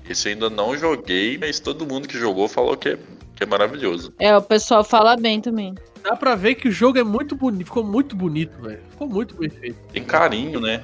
Esse 0.10 0.30
eu 0.30 0.34
ainda 0.34 0.50
não 0.50 0.78
joguei, 0.78 1.38
mas 1.38 1.60
todo 1.60 1.86
mundo 1.86 2.08
que 2.08 2.18
jogou 2.18 2.48
falou 2.48 2.78
que 2.78 2.90
é, 2.90 2.98
que 3.36 3.44
é 3.44 3.46
maravilhoso. 3.46 4.14
É, 4.20 4.36
o 4.36 4.42
pessoal 4.42 4.84
fala 4.84 5.16
bem 5.16 5.42
também. 5.42 5.76
Dá 6.04 6.16
pra 6.16 6.36
ver 6.36 6.56
que 6.56 6.70
o 6.70 6.72
jogo 6.72 6.98
é 6.98 7.04
muito 7.04 7.36
bonito, 7.36 7.68
ficou 7.68 7.84
muito 7.84 8.16
bonito, 8.16 8.62
velho. 8.62 8.80
Ficou 8.90 9.08
muito 9.08 9.36
bem 9.36 9.50
feito. 9.50 9.78
Tem 9.92 10.04
carinho, 10.04 10.60
né? 10.60 10.84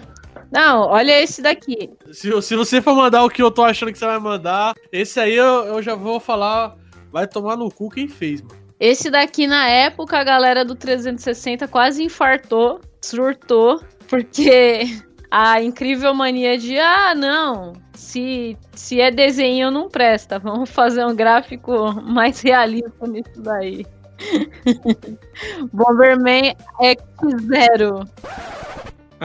Não, 0.51 0.87
olha 0.87 1.21
esse 1.21 1.41
daqui. 1.41 1.89
Se, 2.11 2.41
se 2.41 2.55
você 2.55 2.81
for 2.81 2.95
mandar 2.95 3.23
o 3.23 3.29
que 3.29 3.41
eu 3.41 3.49
tô 3.49 3.63
achando 3.63 3.91
que 3.91 3.97
você 3.97 4.05
vai 4.05 4.19
mandar, 4.19 4.75
esse 4.91 5.19
aí 5.19 5.33
eu, 5.33 5.65
eu 5.65 5.81
já 5.81 5.95
vou 5.95 6.19
falar, 6.19 6.75
vai 7.11 7.27
tomar 7.27 7.55
no 7.55 7.71
cu 7.71 7.89
quem 7.89 8.07
fez, 8.07 8.41
mano. 8.41 8.61
Esse 8.79 9.09
daqui 9.09 9.47
na 9.47 9.67
época 9.67 10.17
a 10.17 10.23
galera 10.23 10.65
do 10.65 10.75
360 10.75 11.67
quase 11.67 12.03
infartou, 12.03 12.81
surtou, 13.01 13.81
porque 14.07 14.81
a 15.31 15.61
incrível 15.61 16.13
mania 16.13 16.57
de 16.57 16.77
ah, 16.77 17.15
não, 17.15 17.73
se, 18.03 18.57
se 18.73 18.99
é 19.01 19.09
desenho 19.09 19.71
não 19.71 19.89
presta. 19.89 20.37
Vamos 20.37 20.69
fazer 20.69 21.05
um 21.05 21.15
gráfico 21.15 21.93
mais 22.03 22.41
realista 22.41 23.07
nisso 23.07 23.41
daí. 23.41 23.85
Bomberman 25.71 26.55
X0. 26.79 28.07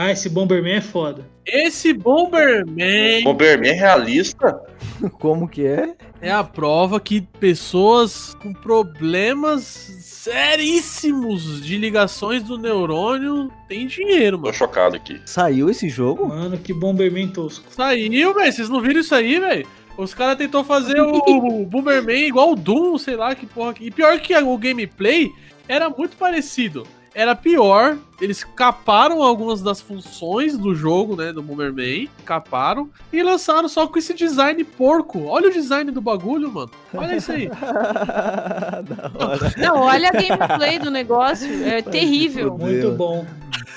Ah, 0.00 0.12
esse 0.12 0.28
Bomberman 0.28 0.74
é 0.76 0.80
foda. 0.80 1.26
Esse 1.44 1.92
Bomberman 1.92 3.24
Bomberman 3.24 3.70
é 3.70 3.72
realista? 3.72 4.60
Como 5.18 5.48
que 5.48 5.66
é? 5.66 5.94
é 6.20 6.30
a 6.30 6.44
prova 6.44 7.00
que 7.00 7.20
pessoas 7.20 8.34
com 8.40 8.52
problemas 8.52 9.62
seríssimos 10.00 11.60
de 11.64 11.76
ligações 11.76 12.42
do 12.42 12.56
neurônio 12.58 13.50
têm 13.68 13.86
dinheiro, 13.86 14.36
Tô 14.36 14.42
mano. 14.44 14.54
chocado 14.54 14.96
aqui. 14.96 15.20
Saiu 15.24 15.68
esse 15.70 15.88
jogo? 15.88 16.28
Mano, 16.28 16.58
que 16.58 16.72
Bomberman 16.72 17.28
tosco. 17.28 17.64
Saiu, 17.70 18.34
velho. 18.34 18.52
Vocês 18.52 18.68
não 18.68 18.80
viram 18.80 19.00
isso 19.00 19.14
aí, 19.14 19.40
velho? 19.40 19.66
Os 19.96 20.14
caras 20.14 20.36
tentou 20.38 20.62
fazer 20.62 21.00
o 21.00 21.20
Bomberman 21.66 22.26
igual 22.26 22.52
o 22.52 22.56
Doom, 22.56 22.98
sei 22.98 23.16
lá 23.16 23.34
que 23.34 23.46
porra. 23.46 23.74
que- 23.74 23.84
E 23.86 23.90
pior 23.90 24.18
que 24.20 24.36
o 24.36 24.58
gameplay 24.58 25.28
era 25.68 25.88
muito 25.90 26.16
parecido. 26.16 26.86
Era 27.14 27.34
pior, 27.34 27.96
eles 28.20 28.44
caparam 28.44 29.22
algumas 29.22 29.62
das 29.62 29.80
funções 29.80 30.56
do 30.56 30.74
jogo, 30.74 31.16
né, 31.16 31.32
do 31.32 31.42
Bomberman, 31.42 32.08
caparam 32.24 32.90
e 33.12 33.22
lançaram 33.22 33.68
só 33.68 33.86
com 33.86 33.98
esse 33.98 34.12
design 34.12 34.62
porco. 34.64 35.24
Olha 35.26 35.48
o 35.48 35.52
design 35.52 35.90
do 35.90 36.00
bagulho, 36.00 36.50
mano. 36.50 36.70
Olha 36.94 37.16
isso 37.16 37.32
aí. 37.32 37.48
da 37.48 39.10
hora. 39.18 39.54
Não, 39.56 39.80
olha 39.80 40.08
a 40.08 40.12
gameplay 40.12 40.78
do 40.78 40.90
negócio. 40.90 41.48
É 41.64 41.82
terrível. 41.82 42.56
Muito 42.58 42.92
bom. 42.92 43.26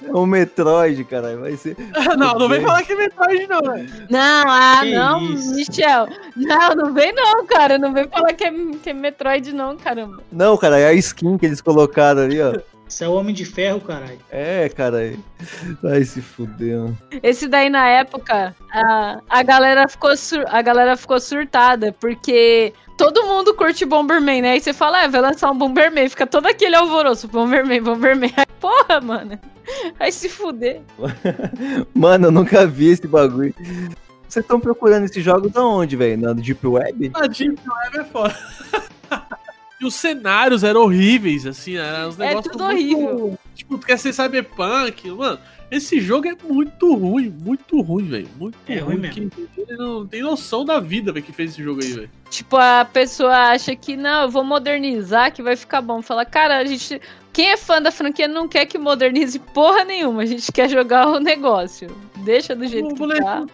É 0.04 0.14
um 0.14 0.26
Metroid, 0.26 1.04
caralho. 1.04 1.42
Vai 1.42 1.56
ser. 1.56 1.76
não, 2.18 2.34
não 2.34 2.50
vem 2.50 2.62
falar 2.62 2.84
que 2.84 2.94
é 2.94 2.96
Metroid 2.96 3.48
não, 3.48 3.62
velho. 3.62 3.90
Não, 4.10 4.44
ah, 4.48 4.80
Que 4.82 4.96
não, 4.96 5.34
isso? 5.34 5.54
Michel. 5.54 6.08
Não, 6.36 6.76
não 6.76 6.94
vem 6.94 7.14
não, 7.14 7.46
cara. 7.46 7.78
Não 7.78 7.94
vem 7.94 8.08
falar 8.08 8.34
que 8.34 8.44
é, 8.44 8.52
que 8.82 8.90
é 8.90 8.94
Metroid, 8.94 9.54
não, 9.54 9.78
caramba. 9.78 10.24
Não, 10.32 10.58
cara, 10.58 10.80
é 10.80 10.88
a 10.88 10.94
skin 10.94 11.38
que 11.38 11.46
eles 11.46 11.62
colocaram 11.62 12.24
ali, 12.24 12.42
ó. 12.42 12.60
Você 13.02 13.06
é 13.06 13.10
o 13.10 13.14
Homem 13.14 13.34
de 13.34 13.46
Ferro, 13.46 13.82
caralho. 13.82 14.20
É, 14.30 14.70
cara. 14.70 15.16
Vai 15.82 16.04
se 16.04 16.22
fuder. 16.22 16.92
Esse 17.24 17.48
daí, 17.48 17.68
na 17.68 17.88
época, 17.88 18.56
a, 18.72 19.20
a, 19.28 19.42
galera 19.42 19.88
ficou 19.88 20.16
sur- 20.16 20.46
a 20.48 20.62
galera 20.62 20.96
ficou 20.96 21.20
surtada, 21.20 21.92
porque 22.00 22.72
todo 23.00 23.26
mundo 23.26 23.56
curte 23.56 23.86
Bomberman, 23.86 24.44
né? 24.44 24.52
Aí 24.52 24.62
você 24.62 24.72
fala, 24.72 25.02
é, 25.02 25.08
vai 25.08 25.20
lançar 25.20 25.50
um 25.50 25.58
Bomberman, 25.58 26.08
fica 26.10 26.28
todo 26.28 26.46
aquele 26.46 26.76
alvoroço, 26.76 27.28
Bomberman, 27.28 27.82
Bomberman. 27.82 28.32
Aí, 28.38 28.46
porra, 28.60 29.02
mano. 29.02 29.40
Vai 29.98 30.12
se 30.12 30.30
fuder. 30.30 30.82
Mano, 31.96 32.28
eu 32.28 32.32
nunca 32.32 32.68
vi 32.68 32.90
esse 32.90 33.08
bagulho. 33.08 33.56
Vocês 34.28 34.44
estão 34.44 34.60
procurando 34.60 35.06
esse 35.06 35.22
jogo 35.22 35.50
da 35.50 35.66
onde, 35.66 35.96
velho? 35.96 36.22
Na 36.22 36.34
Deep 36.34 36.68
Web? 36.68 37.12
A 37.16 37.26
Deep 37.26 37.60
Web 37.68 37.98
é 37.98 38.04
foda. 38.04 38.38
E 39.82 39.86
os 39.86 39.96
cenários 39.96 40.64
eram 40.64 40.82
horríveis, 40.84 41.48
assim, 41.48 41.76
eram 41.76 42.10
uns 42.10 42.20
É 42.20 42.28
negócios 42.28 42.52
tudo 42.52 42.64
muito- 42.66 42.96
horrível. 42.98 43.40
Tipo, 43.56 43.78
tu 43.80 43.86
quer 43.88 43.98
ser 43.98 44.14
cyberpunk, 44.14 45.10
mano. 45.10 45.40
Esse 45.72 46.00
jogo 46.02 46.28
é 46.28 46.36
muito 46.44 46.94
ruim, 46.94 47.30
muito 47.30 47.80
ruim, 47.82 48.06
velho. 48.06 48.28
Muito 48.38 48.58
É 48.68 48.76
ruim 48.80 48.98
ruim. 48.98 49.02
mesmo. 49.02 49.32
Ele 49.58 49.78
não 49.78 50.06
tem 50.06 50.22
noção 50.22 50.64
da 50.66 50.80
vida, 50.82 51.12
velho, 51.14 51.26
que 51.26 51.32
fez 51.32 51.52
esse 51.52 51.64
jogo 51.64 51.82
aí, 51.82 51.92
velho. 51.94 52.10
Tipo, 52.30 52.58
a 52.58 52.84
pessoa 52.86 53.34
acha 53.52 53.74
que, 53.76 53.96
não, 53.96 54.24
eu 54.24 54.30
vou 54.30 54.44
modernizar, 54.44 55.32
que 55.34 55.42
vai 55.42 55.56
ficar 55.56 55.82
bom. 55.82 56.02
Fala, 56.02 56.26
cara, 56.26 56.58
a 56.58 56.66
gente. 56.66 57.02
Quem 57.34 57.50
é 57.52 57.58
fã 57.58 57.82
da 57.82 57.90
franquia 57.90 58.28
não 58.28 58.48
quer 58.50 58.66
que 58.66 58.78
modernize 58.78 59.40
porra 59.40 59.86
nenhuma. 59.86 60.24
A 60.24 60.26
gente 60.26 60.52
quer 60.52 60.70
jogar 60.70 61.08
o 61.08 61.20
negócio. 61.20 61.88
Deixa 62.26 62.54
do 62.54 62.68
jeito 62.68 62.90
O 62.90 62.94
que 62.94 63.00
moleque- 63.00 63.24
tá. 63.24 63.46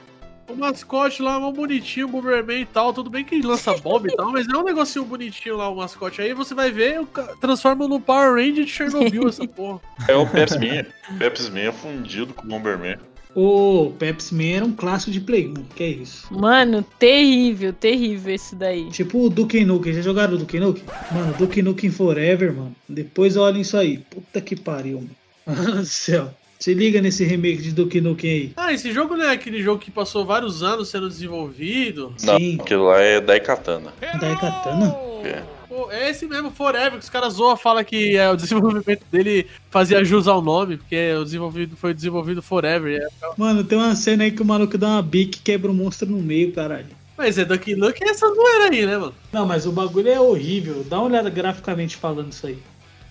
O 0.48 0.56
mascote 0.56 1.22
lá, 1.22 1.40
mó 1.40 1.52
bonitinho, 1.52 2.08
o 2.08 2.10
Bomberman 2.10 2.62
e 2.62 2.66
tal. 2.66 2.94
Tudo 2.94 3.10
bem 3.10 3.24
que 3.24 3.42
lança 3.42 3.76
bomba 3.78 4.08
e 4.08 4.16
tal, 4.16 4.32
mas 4.32 4.48
é 4.48 4.58
um 4.58 4.64
negocinho 4.64 5.04
bonitinho 5.06 5.58
lá, 5.58 5.70
o 5.70 5.76
mascote. 5.76 6.22
Aí 6.22 6.34
você 6.34 6.56
vai 6.56 6.72
ver, 6.72 7.06
transforma 7.42 7.88
no 7.88 8.00
Power 8.00 8.36
Ranger 8.36 8.64
de 8.64 8.72
Chernobyl 8.72 9.28
essa 9.28 9.48
porra. 9.48 9.82
É 10.08 10.16
o 10.16 10.26
Pepsi 10.26 10.58
Man. 10.58 10.86
Pepsi 11.18 11.52
Man 11.52 11.60
é 11.60 11.72
fundido 11.72 12.34
com 12.34 12.46
o 12.46 12.50
Bomberman. 12.50 12.98
O 13.36 13.92
Pepsi 14.00 14.34
Man 14.34 14.56
era 14.56 14.66
um 14.66 14.72
clássico 14.72 15.12
de 15.12 15.20
Play 15.20 15.48
1. 15.48 15.54
Que 15.76 15.84
é 15.84 15.90
isso? 15.90 16.34
Mano, 16.34 16.84
terrível, 16.98 17.72
terrível 17.72 18.34
esse 18.34 18.56
daí. 18.56 18.90
Tipo 18.90 19.26
o 19.26 19.30
Duke 19.30 19.64
Nukem. 19.64 19.94
Já 19.94 20.02
jogaram 20.02 20.34
o 20.34 20.38
Duke 20.38 20.60
Nukem? 20.60 20.84
Mano, 21.12 21.34
Duke 21.38 21.62
Nukem 21.62 21.92
Forever, 21.92 22.52
mano. 22.54 22.76
Depois 22.90 23.38
olhem 23.38 23.62
isso 23.62 23.78
aí. 23.78 24.00
Puta 24.00 24.42
que 24.42 24.56
pariu, 24.56 25.02
mano. 25.02 25.16
Mano 25.46 25.76
do 25.76 25.86
céu. 25.86 26.34
Se 26.60 26.74
liga 26.74 27.02
nesse 27.02 27.24
remake 27.24 27.62
de 27.62 27.72
Duke 27.72 28.02
Nukem 28.02 28.32
aí. 28.32 28.52
Ah, 28.58 28.74
esse 28.74 28.92
jogo 28.92 29.16
não 29.16 29.26
é 29.26 29.34
aquele 29.34 29.62
jogo 29.62 29.80
que 29.80 29.92
passou 29.92 30.26
vários 30.26 30.64
anos 30.64 30.90
sendo 30.90 31.08
desenvolvido. 31.08 32.14
Não, 32.24 32.38
Sim. 32.38 32.58
aquilo 32.60 32.86
lá 32.86 33.00
é 33.00 33.22
Daikatana. 33.22 33.94
Daikatana? 34.20 34.96
É. 35.24 35.44
Pô, 35.68 35.92
é 35.92 36.10
esse 36.10 36.26
mesmo, 36.26 36.50
Forever, 36.50 36.94
que 36.94 37.00
os 37.00 37.10
caras 37.10 37.34
zoam, 37.34 37.56
fala 37.56 37.84
que 37.84 38.18
é, 38.18 38.30
o 38.32 38.36
desenvolvimento 38.38 39.04
dele 39.12 39.46
fazia 39.70 40.04
jus 40.04 40.28
ao 40.28 40.42
nome, 40.42 40.78
porque 40.78 40.96
é 40.96 41.18
o 41.18 41.24
desenvolvido, 41.24 41.78
foi 41.78 41.94
desenvolvido 41.94 42.42
Forever. 42.42 43.02
é. 43.02 43.08
Mano, 43.38 43.64
tem 43.64 43.78
uma 43.78 43.96
cena 43.96 44.24
aí 44.24 44.32
que 44.32 44.42
o 44.42 44.46
maluco 44.46 44.78
dá 44.78 44.88
uma 44.88 45.02
bique 45.04 45.38
e 45.38 45.42
quebra 45.42 45.70
o 45.70 45.74
monstro 45.74 46.10
no 46.10 46.18
meio, 46.18 46.52
caralho. 46.52 46.88
Mas 47.18 47.38
é 47.38 47.46
Ducky 47.46 47.74
Luck 47.74 48.04
é 48.04 48.10
essa 48.10 48.28
zoeira 48.28 48.70
aí, 48.72 48.86
né, 48.86 48.98
mano? 48.98 49.14
Não, 49.32 49.46
mas 49.46 49.66
o 49.66 49.72
bagulho 49.72 50.08
é 50.08 50.20
horrível. 50.20 50.86
Dá 50.88 51.00
uma 51.00 51.08
olhada 51.08 51.30
graficamente 51.30 51.98
falando 51.98 52.32
isso 52.32 52.46
aí. 52.46 52.60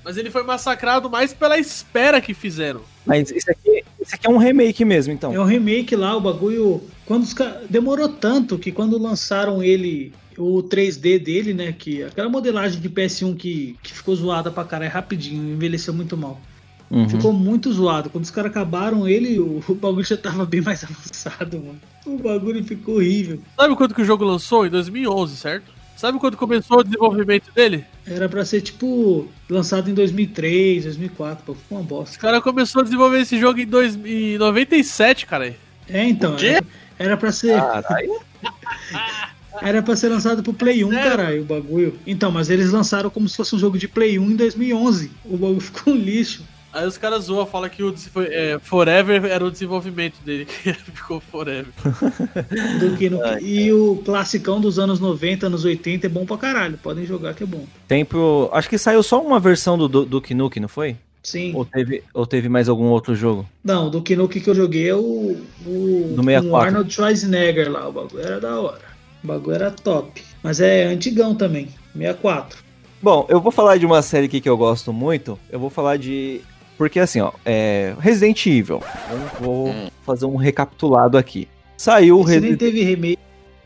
Mas 0.07 0.16
ele 0.16 0.31
foi 0.31 0.45
massacrado 0.45 1.11
mais 1.11 1.35
pela 1.35 1.59
espera 1.59 2.21
que 2.21 2.33
fizeram. 2.33 2.81
Mas 3.05 3.29
esse 3.33 3.51
aqui, 3.51 3.83
esse 4.01 4.14
aqui 4.14 4.25
é 4.29 4.31
um 4.31 4.37
remake 4.37 4.85
mesmo, 4.85 5.12
então. 5.12 5.35
É 5.35 5.40
um 5.40 5.45
remake 5.45 5.97
lá, 5.97 6.16
o 6.16 6.21
bagulho. 6.21 6.81
Quando 7.05 7.25
os 7.25 7.35
ca- 7.35 7.61
Demorou 7.69 8.09
tanto 8.09 8.57
que 8.57 8.71
quando 8.71 8.97
lançaram 9.03 9.64
ele, 9.64 10.12
o 10.38 10.62
3D 10.62 11.19
dele, 11.19 11.53
né? 11.53 11.75
Que 11.77 12.05
aquela 12.05 12.29
modelagem 12.29 12.81
de 12.81 12.88
PS1 12.88 13.35
que, 13.37 13.77
que 13.83 13.92
ficou 13.92 14.14
zoada 14.14 14.49
pra 14.49 14.62
caralho 14.62 14.92
rapidinho, 14.92 15.42
envelheceu 15.55 15.92
muito 15.92 16.16
mal. 16.16 16.40
Uhum. 16.88 17.09
Ficou 17.09 17.33
muito 17.33 17.73
zoado. 17.73 18.09
Quando 18.09 18.23
os 18.23 18.31
caras 18.31 18.53
acabaram 18.53 19.09
ele, 19.09 19.40
o, 19.40 19.61
o 19.69 19.75
bagulho 19.75 20.05
já 20.07 20.16
tava 20.16 20.47
bem 20.47 20.61
mais 20.61 20.85
avançado, 20.87 21.59
mano. 21.59 21.81
O 22.07 22.16
bagulho 22.16 22.62
ficou 22.62 22.99
horrível. 22.99 23.40
Sabe 23.59 23.75
quando 23.75 23.92
que 23.92 24.03
o 24.03 24.05
jogo 24.05 24.25
lançou? 24.25 24.64
Em 24.64 24.71
2011, 24.71 25.37
certo? 25.37 25.75
Sabe 25.96 26.18
quando 26.18 26.37
começou 26.37 26.80
o 26.80 26.85
desenvolvimento 26.85 27.50
dele? 27.54 27.85
Era 28.06 28.28
pra 28.28 28.44
ser 28.44 28.61
tipo 28.61 29.26
lançado 29.48 29.90
em 29.90 29.94
2003, 29.94 30.85
2004, 30.85 31.44
pô, 31.44 31.54
ficou 31.54 31.78
uma 31.78 31.82
Os 31.82 31.88
bosta. 31.88 32.18
caras 32.18 32.42
começaram 32.42 32.82
a 32.82 32.85
desenvolver 32.85 33.20
esse 33.20 33.38
jogo 33.40 33.59
em, 33.59 33.66
dois, 33.66 33.96
em 34.04 34.37
97, 34.37 35.24
cara. 35.26 35.56
É, 35.88 36.04
então. 36.04 36.35
O 36.35 36.37
quê? 36.37 36.46
Era, 36.48 36.64
era 36.98 37.16
pra 37.16 37.32
ser. 37.32 37.56
Caralho. 37.59 38.20
Era 39.62 39.82
pra 39.82 39.96
ser 39.96 40.11
lançado 40.11 40.42
pro 40.42 40.52
Play 40.52 40.85
1, 40.85 40.90
Sério? 40.90 41.11
caralho, 41.11 41.40
o 41.40 41.44
bagulho. 41.46 41.98
Então, 42.06 42.30
mas 42.30 42.50
eles 42.50 42.70
lançaram 42.72 43.09
como 43.09 43.26
se 43.26 43.38
fosse 43.38 43.56
um 43.56 43.59
jogo 43.59 43.78
de 43.78 43.88
Play 43.88 44.18
1 44.18 44.30
em 44.32 44.37
2011. 44.37 45.11
O 45.24 45.38
bagulho 45.38 45.61
ficou 45.61 45.94
um 45.94 45.96
lixo. 45.96 46.44
Aí 46.72 46.87
os 46.87 46.98
caras 46.98 47.24
zoam, 47.24 47.46
falam 47.46 47.70
que 47.70 47.83
o 47.83 47.94
é, 48.29 48.59
Forever 48.62 49.24
era 49.24 49.44
o 49.44 49.50
desenvolvimento 49.50 50.16
dele, 50.24 50.44
que 50.62 50.72
ficou 50.74 51.20
Forever. 51.20 51.72
Do 52.81 52.96
que 52.96 53.09
no- 53.09 53.22
Ai, 53.24 53.40
e 53.42 53.72
o 53.72 53.96
classicão 54.05 54.61
dos 54.61 54.79
anos 54.79 55.00
90, 55.00 55.46
anos 55.46 55.64
80 55.64 56.07
é 56.07 56.11
bom 56.11 56.26
pra 56.26 56.37
caralho. 56.37 56.79
Podem 56.83 57.07
jogar 57.07 57.35
que 57.35 57.42
é 57.44 57.46
bom. 57.46 57.64
Tempo. 57.88 58.50
Acho 58.52 58.68
que 58.68 58.76
saiu 58.79 59.02
só 59.02 59.22
uma 59.22 59.40
versão 59.40 59.79
do 59.79 59.88
Duke 60.05 60.35
Nukem, 60.35 60.61
não 60.61 60.68
foi? 60.68 60.96
Sim. 61.22 61.52
Ou 61.55 61.64
teve, 61.64 62.05
ou 62.14 62.24
teve 62.26 62.48
mais 62.48 62.68
algum 62.68 62.85
outro 62.85 63.14
jogo? 63.16 63.48
Não, 63.64 63.90
do 63.90 63.98
Nukem 64.16 64.40
que 64.42 64.48
eu 64.48 64.55
joguei 64.55 64.88
é 64.90 64.94
o. 64.94 65.37
o 65.66 66.14
Do 66.14 66.22
64. 66.22 66.42
com 66.42 66.50
o 66.50 66.57
Arnold 66.57 66.92
Schwarzenegger 66.92 67.70
lá. 67.70 67.88
O 67.88 67.92
bagulho 67.92 68.22
era 68.22 68.40
da 68.40 68.61
hora. 68.61 68.81
O 69.24 69.26
bagulho 69.26 69.55
era 69.57 69.70
top. 69.70 70.22
Mas 70.42 70.61
é 70.61 70.85
antigão 70.85 71.35
também. 71.35 71.68
64. 71.96 72.59
Bom, 73.02 73.26
eu 73.29 73.40
vou 73.40 73.50
falar 73.50 73.76
de 73.76 73.85
uma 73.87 74.02
série 74.02 74.26
aqui 74.26 74.40
que 74.40 74.48
eu 74.48 74.57
gosto 74.57 74.92
muito. 74.92 75.38
Eu 75.50 75.59
vou 75.59 75.70
falar 75.70 75.96
de. 75.96 76.42
Porque 76.77 77.01
assim, 77.01 77.21
ó, 77.21 77.33
é. 77.45 77.95
Resident 77.99 78.45
Evil. 78.47 78.83
Eu 79.11 79.19
vou 79.41 79.69
Hum. 79.69 79.89
fazer 80.05 80.27
um 80.27 80.37
recapitulado 80.37 81.17
aqui. 81.17 81.49
Saiu 81.77 82.19
o 82.19 82.23
Você 82.23 82.33
nem 82.41 82.51
Resident 82.51 82.59
teve 82.59 82.83
remake. 82.83 83.19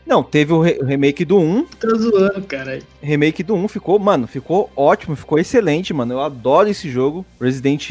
Não, 0.05 0.23
teve 0.23 0.51
o, 0.51 0.59
re- 0.61 0.79
o 0.81 0.85
remake 0.85 1.23
do 1.23 1.37
1. 1.37 1.65
Tá 1.79 1.87
zoando, 1.95 2.41
caralho. 2.43 2.83
Remake 3.01 3.43
do 3.43 3.53
1 3.55 3.67
ficou, 3.67 3.97
mano, 3.99 4.27
ficou 4.27 4.69
ótimo, 4.75 5.15
ficou 5.15 5.39
excelente, 5.39 5.93
mano. 5.93 6.13
Eu 6.15 6.21
adoro 6.21 6.67
esse 6.67 6.89
jogo. 6.89 7.25
Resident 7.39 7.87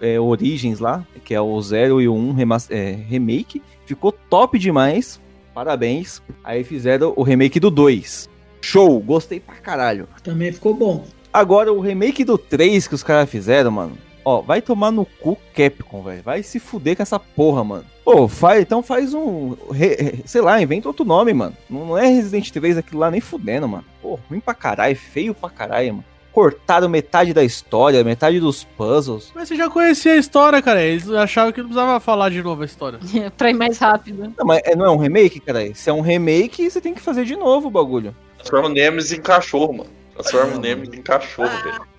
é, 0.00 0.18
Origins 0.20 0.78
lá, 0.80 1.06
que 1.24 1.32
é 1.32 1.40
o 1.40 1.58
0 1.62 2.00
e 2.02 2.08
o 2.08 2.14
1 2.14 2.32
remas- 2.32 2.70
é, 2.70 2.92
remake. 3.08 3.62
Ficou 3.86 4.12
top 4.12 4.58
demais. 4.58 5.20
Parabéns. 5.54 6.20
Aí 6.42 6.64
fizeram 6.64 7.12
o 7.16 7.22
remake 7.22 7.60
do 7.60 7.70
2. 7.70 8.28
Show, 8.60 8.98
gostei 9.00 9.38
pra 9.40 9.54
caralho. 9.56 10.08
Também 10.22 10.52
ficou 10.52 10.74
bom. 10.74 11.04
Agora, 11.32 11.72
o 11.72 11.80
remake 11.80 12.24
do 12.24 12.36
3 12.36 12.88
que 12.88 12.94
os 12.94 13.02
caras 13.02 13.28
fizeram, 13.30 13.70
mano. 13.70 13.96
Ó, 14.24 14.40
vai 14.40 14.62
tomar 14.62 14.90
no 14.90 15.04
cu 15.04 15.36
Capcom, 15.54 16.02
velho. 16.02 16.22
Vai 16.22 16.42
se 16.42 16.58
fuder 16.58 16.96
com 16.96 17.02
essa 17.02 17.18
porra, 17.18 17.62
mano. 17.62 17.84
Pô, 18.04 18.26
faz, 18.28 18.60
então 18.62 18.82
faz 18.82 19.12
um. 19.14 19.54
re- 19.70 20.20
sei 20.24 20.40
lá, 20.40 20.60
inventa 20.60 20.88
outro 20.88 21.04
nome, 21.04 21.32
mano. 21.34 21.56
Não, 21.68 21.86
não 21.86 21.98
é 21.98 22.06
Resident 22.06 22.50
3 22.50 22.78
aquilo 22.78 23.00
lá 23.00 23.10
nem 23.10 23.20
fudendo, 23.20 23.68
mano. 23.68 23.84
Pô, 24.02 24.18
ruim 24.28 24.40
pra 24.40 24.54
caralho, 24.54 24.96
feio 24.96 25.34
pra 25.34 25.48
caralho, 25.50 25.94
mano. 25.94 26.04
cortaram 26.32 26.88
metade 26.88 27.32
da 27.32 27.44
história, 27.44 28.02
metade 28.02 28.40
dos 28.40 28.64
puzzles. 28.64 29.30
Mas 29.34 29.48
você 29.48 29.56
já 29.56 29.70
conhecia 29.70 30.12
a 30.12 30.16
história, 30.16 30.60
cara. 30.60 30.82
Eles 30.82 31.08
achavam 31.10 31.52
que 31.52 31.60
não 31.60 31.68
precisava 31.68 32.00
falar 32.00 32.28
de 32.30 32.42
novo 32.42 32.62
a 32.62 32.66
história. 32.66 32.98
pra 33.38 33.50
ir 33.50 33.54
mais 33.54 33.78
rápido. 33.78 34.32
Não, 34.36 34.44
mas 34.46 34.60
é- 34.64 34.74
não 34.74 34.84
é 34.86 34.90
um 34.90 34.96
remake, 34.98 35.38
cara? 35.40 35.72
Se 35.74 35.88
é 35.88 35.92
um 35.92 36.00
remake, 36.00 36.68
você 36.70 36.80
tem 36.80 36.92
que 36.94 37.00
fazer 37.00 37.24
de 37.24 37.36
novo 37.36 37.68
o 37.68 37.70
bagulho. 37.70 38.14
Transforma 38.38 38.68
o 38.68 38.72
Nemesis 38.72 39.12
em 39.18 39.22
cachorro, 39.22 39.72
mano. 39.72 39.90
Transforma 40.14 40.56
o 40.56 40.60
Nemesis 40.60 40.92
em 40.94 41.02
cachorro, 41.02 41.48
velho. 41.62 41.93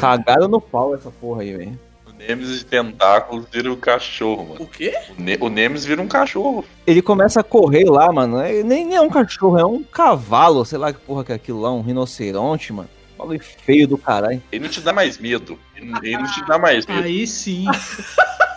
Cagaram 0.00 0.48
no 0.48 0.60
pau 0.60 0.94
essa 0.94 1.10
porra 1.10 1.42
aí, 1.42 1.56
velho. 1.56 1.78
O 2.06 2.12
Nemesis 2.12 2.58
de 2.60 2.64
tentáculos 2.66 3.46
vira 3.52 3.72
o 3.72 3.76
cachorro, 3.76 4.48
mano. 4.50 4.62
O 4.62 4.66
quê? 4.66 4.94
O, 5.16 5.20
ne 5.22 5.36
o 5.40 5.48
Nemesis 5.48 5.86
vira 5.86 6.00
um 6.02 6.08
cachorro. 6.08 6.64
Ele 6.86 7.00
começa 7.02 7.40
a 7.40 7.44
correr 7.44 7.84
lá, 7.84 8.10
mano. 8.12 8.40
é- 8.40 8.62
nem, 8.62 8.84
nem 8.84 8.96
é 8.96 9.00
um 9.00 9.08
cachorro, 9.08 9.58
é 9.58 9.64
um 9.64 9.82
cavalo, 9.82 10.64
sei 10.64 10.78
lá 10.78 10.92
que 10.92 11.00
porra 11.00 11.24
que 11.24 11.32
é 11.32 11.34
aquilo 11.34 11.60
lá, 11.60 11.72
um 11.72 11.82
rinoceronte, 11.82 12.72
mano. 12.72 12.88
Bagulho 13.18 13.40
feio 13.40 13.86
do 13.86 13.98
caralho. 13.98 14.42
Ele 14.50 14.64
não 14.64 14.70
te 14.70 14.80
dá 14.80 14.92
mais 14.92 15.18
medo. 15.18 15.58
Ele, 15.76 15.92
ele 16.02 16.16
não 16.16 16.30
te 16.32 16.44
dá 16.46 16.58
mais 16.58 16.86
medo. 16.86 17.02
Aí 17.02 17.26
sim. 17.26 17.66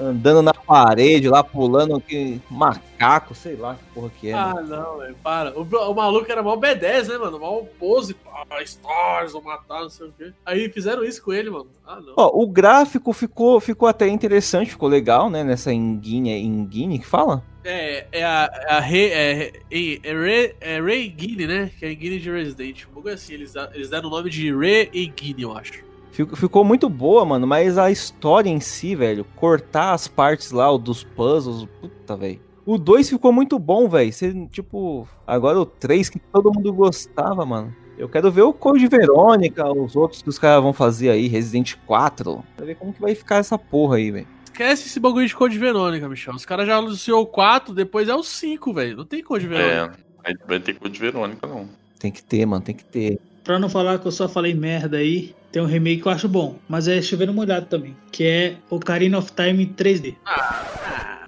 Andando 0.00 0.42
na 0.42 0.52
parede 0.52 1.28
lá, 1.28 1.42
pulando 1.42 2.00
que 2.00 2.40
macaco, 2.50 3.34
sei 3.34 3.54
lá 3.56 3.74
que 3.74 3.84
porra 3.94 4.10
que 4.20 4.28
é. 4.28 4.32
mano. 4.34 4.58
Ah, 4.58 4.62
não, 4.62 4.98
velho, 4.98 5.16
para. 5.22 5.58
O, 5.58 5.62
o 5.62 5.94
maluco 5.94 6.30
era 6.30 6.42
mal 6.42 6.58
B10, 6.58 7.08
né, 7.08 7.18
mano? 7.18 7.38
Mal 7.38 7.66
pose, 7.78 8.14
pá, 8.14 8.44
stars, 8.62 9.32
vou 9.32 9.42
matar, 9.42 9.82
não 9.82 9.90
sei 9.90 10.08
o 10.08 10.12
quê. 10.16 10.32
Aí 10.44 10.68
fizeram 10.68 11.04
isso 11.04 11.22
com 11.22 11.32
ele, 11.32 11.50
mano. 11.50 11.66
Ah, 11.86 12.00
não. 12.00 12.14
Ó, 12.16 12.42
o 12.42 12.46
gráfico 12.46 13.12
ficou, 13.12 13.60
ficou 13.60 13.88
até 13.88 14.08
interessante, 14.08 14.70
ficou 14.70 14.88
legal, 14.88 15.30
né? 15.30 15.44
Nessa 15.44 15.72
Engine, 15.72 16.30
é 16.30 16.38
Engine 16.38 16.98
que 16.98 17.06
fala? 17.06 17.42
É, 17.64 18.06
é 18.12 18.24
a, 18.24 18.50
é 18.52 18.72
a 18.72 18.80
Rei, 18.80 19.10
é, 19.10 19.52
é, 19.70 19.98
é, 20.02 20.12
Ray, 20.12 20.56
é 20.60 20.80
Ray 20.80 21.08
Guinea, 21.08 21.46
né? 21.46 21.70
Que 21.78 21.86
é 21.86 21.90
a 21.90 21.94
Guinea 21.94 22.20
de 22.20 22.30
Resident. 22.30 22.84
Um 22.90 22.92
pouco 22.92 23.08
assim, 23.08 23.34
eles, 23.34 23.54
eles 23.72 23.88
deram 23.88 24.08
o 24.08 24.10
nome 24.10 24.28
de 24.28 24.54
Ray 24.54 24.90
e 24.92 25.06
Guinea, 25.06 25.44
eu 25.44 25.56
acho. 25.56 25.93
Fico- 26.14 26.36
Ficou 26.36 26.64
muito 26.64 26.88
boa, 26.88 27.24
mano, 27.24 27.44
mas 27.46 27.76
a 27.76 27.90
história 27.90 28.48
em 28.48 28.60
si, 28.60 28.94
velho, 28.94 29.24
cortar 29.36 29.92
as 29.92 30.06
partes 30.06 30.52
lá 30.52 30.70
o 30.70 30.78
dos 30.78 31.02
puzzles, 31.02 31.68
puta, 31.80 32.16
velho. 32.16 32.40
O 32.64 32.78
2 32.78 33.10
ficou 33.10 33.32
muito 33.32 33.58
bom, 33.58 33.88
velho. 33.88 34.10
Tipo, 34.50 35.06
agora 35.26 35.60
o 35.60 35.66
3 35.66 36.08
que 36.08 36.18
todo 36.18 36.52
mundo 36.52 36.72
gostava, 36.72 37.44
mano. 37.44 37.74
Eu 37.98 38.08
quero 38.08 38.30
ver 38.30 38.42
o 38.42 38.52
Code 38.52 38.86
Verônica, 38.88 39.68
os 39.70 39.94
outros 39.94 40.22
que 40.22 40.28
os 40.28 40.38
caras 40.38 40.62
vão 40.62 40.72
fazer 40.72 41.10
aí, 41.10 41.26
Resident 41.28 41.74
4. 41.86 42.42
Pra 42.56 42.64
ver 42.64 42.76
como 42.76 42.92
que 42.92 43.00
vai 43.00 43.14
ficar 43.14 43.36
essa 43.36 43.58
porra 43.58 43.96
aí, 43.96 44.10
velho. 44.10 44.26
Esquece 44.44 44.86
esse 44.86 45.00
bagulho 45.00 45.26
de 45.26 45.34
Code 45.34 45.58
Verônica, 45.58 46.08
Michel. 46.08 46.34
Os 46.34 46.46
caras 46.46 46.66
já 46.66 46.76
anunciou 46.76 47.22
o 47.22 47.26
4, 47.26 47.74
depois 47.74 48.08
é 48.08 48.14
o 48.14 48.22
5, 48.22 48.72
velho. 48.72 48.96
Não 48.96 49.04
tem 49.04 49.22
Code 49.22 49.46
Verônica. 49.48 49.98
É, 50.24 50.30
aí 50.30 50.34
vai 50.48 50.60
ter 50.60 50.74
coisa 50.74 50.94
de 50.94 51.00
Verônica, 51.00 51.46
não. 51.46 51.68
Tem 51.98 52.10
que 52.12 52.22
ter, 52.22 52.46
mano, 52.46 52.62
tem 52.64 52.74
que 52.74 52.84
ter. 52.84 53.18
Pra 53.44 53.58
não 53.58 53.68
falar 53.68 53.98
que 53.98 54.06
eu 54.06 54.12
só 54.12 54.26
falei 54.26 54.54
merda 54.54 54.96
aí, 54.96 55.34
tem 55.52 55.60
um 55.60 55.66
remake 55.66 56.00
que 56.02 56.08
eu 56.08 56.12
acho 56.12 56.26
bom, 56.28 56.56
mas 56.66 56.88
é 56.88 57.00
chovendo 57.02 57.32
molhado 57.32 57.66
também, 57.66 57.94
que 58.10 58.24
é 58.24 58.56
Ocarina 58.70 59.18
of 59.18 59.30
Time 59.32 59.66
3D. 59.66 60.16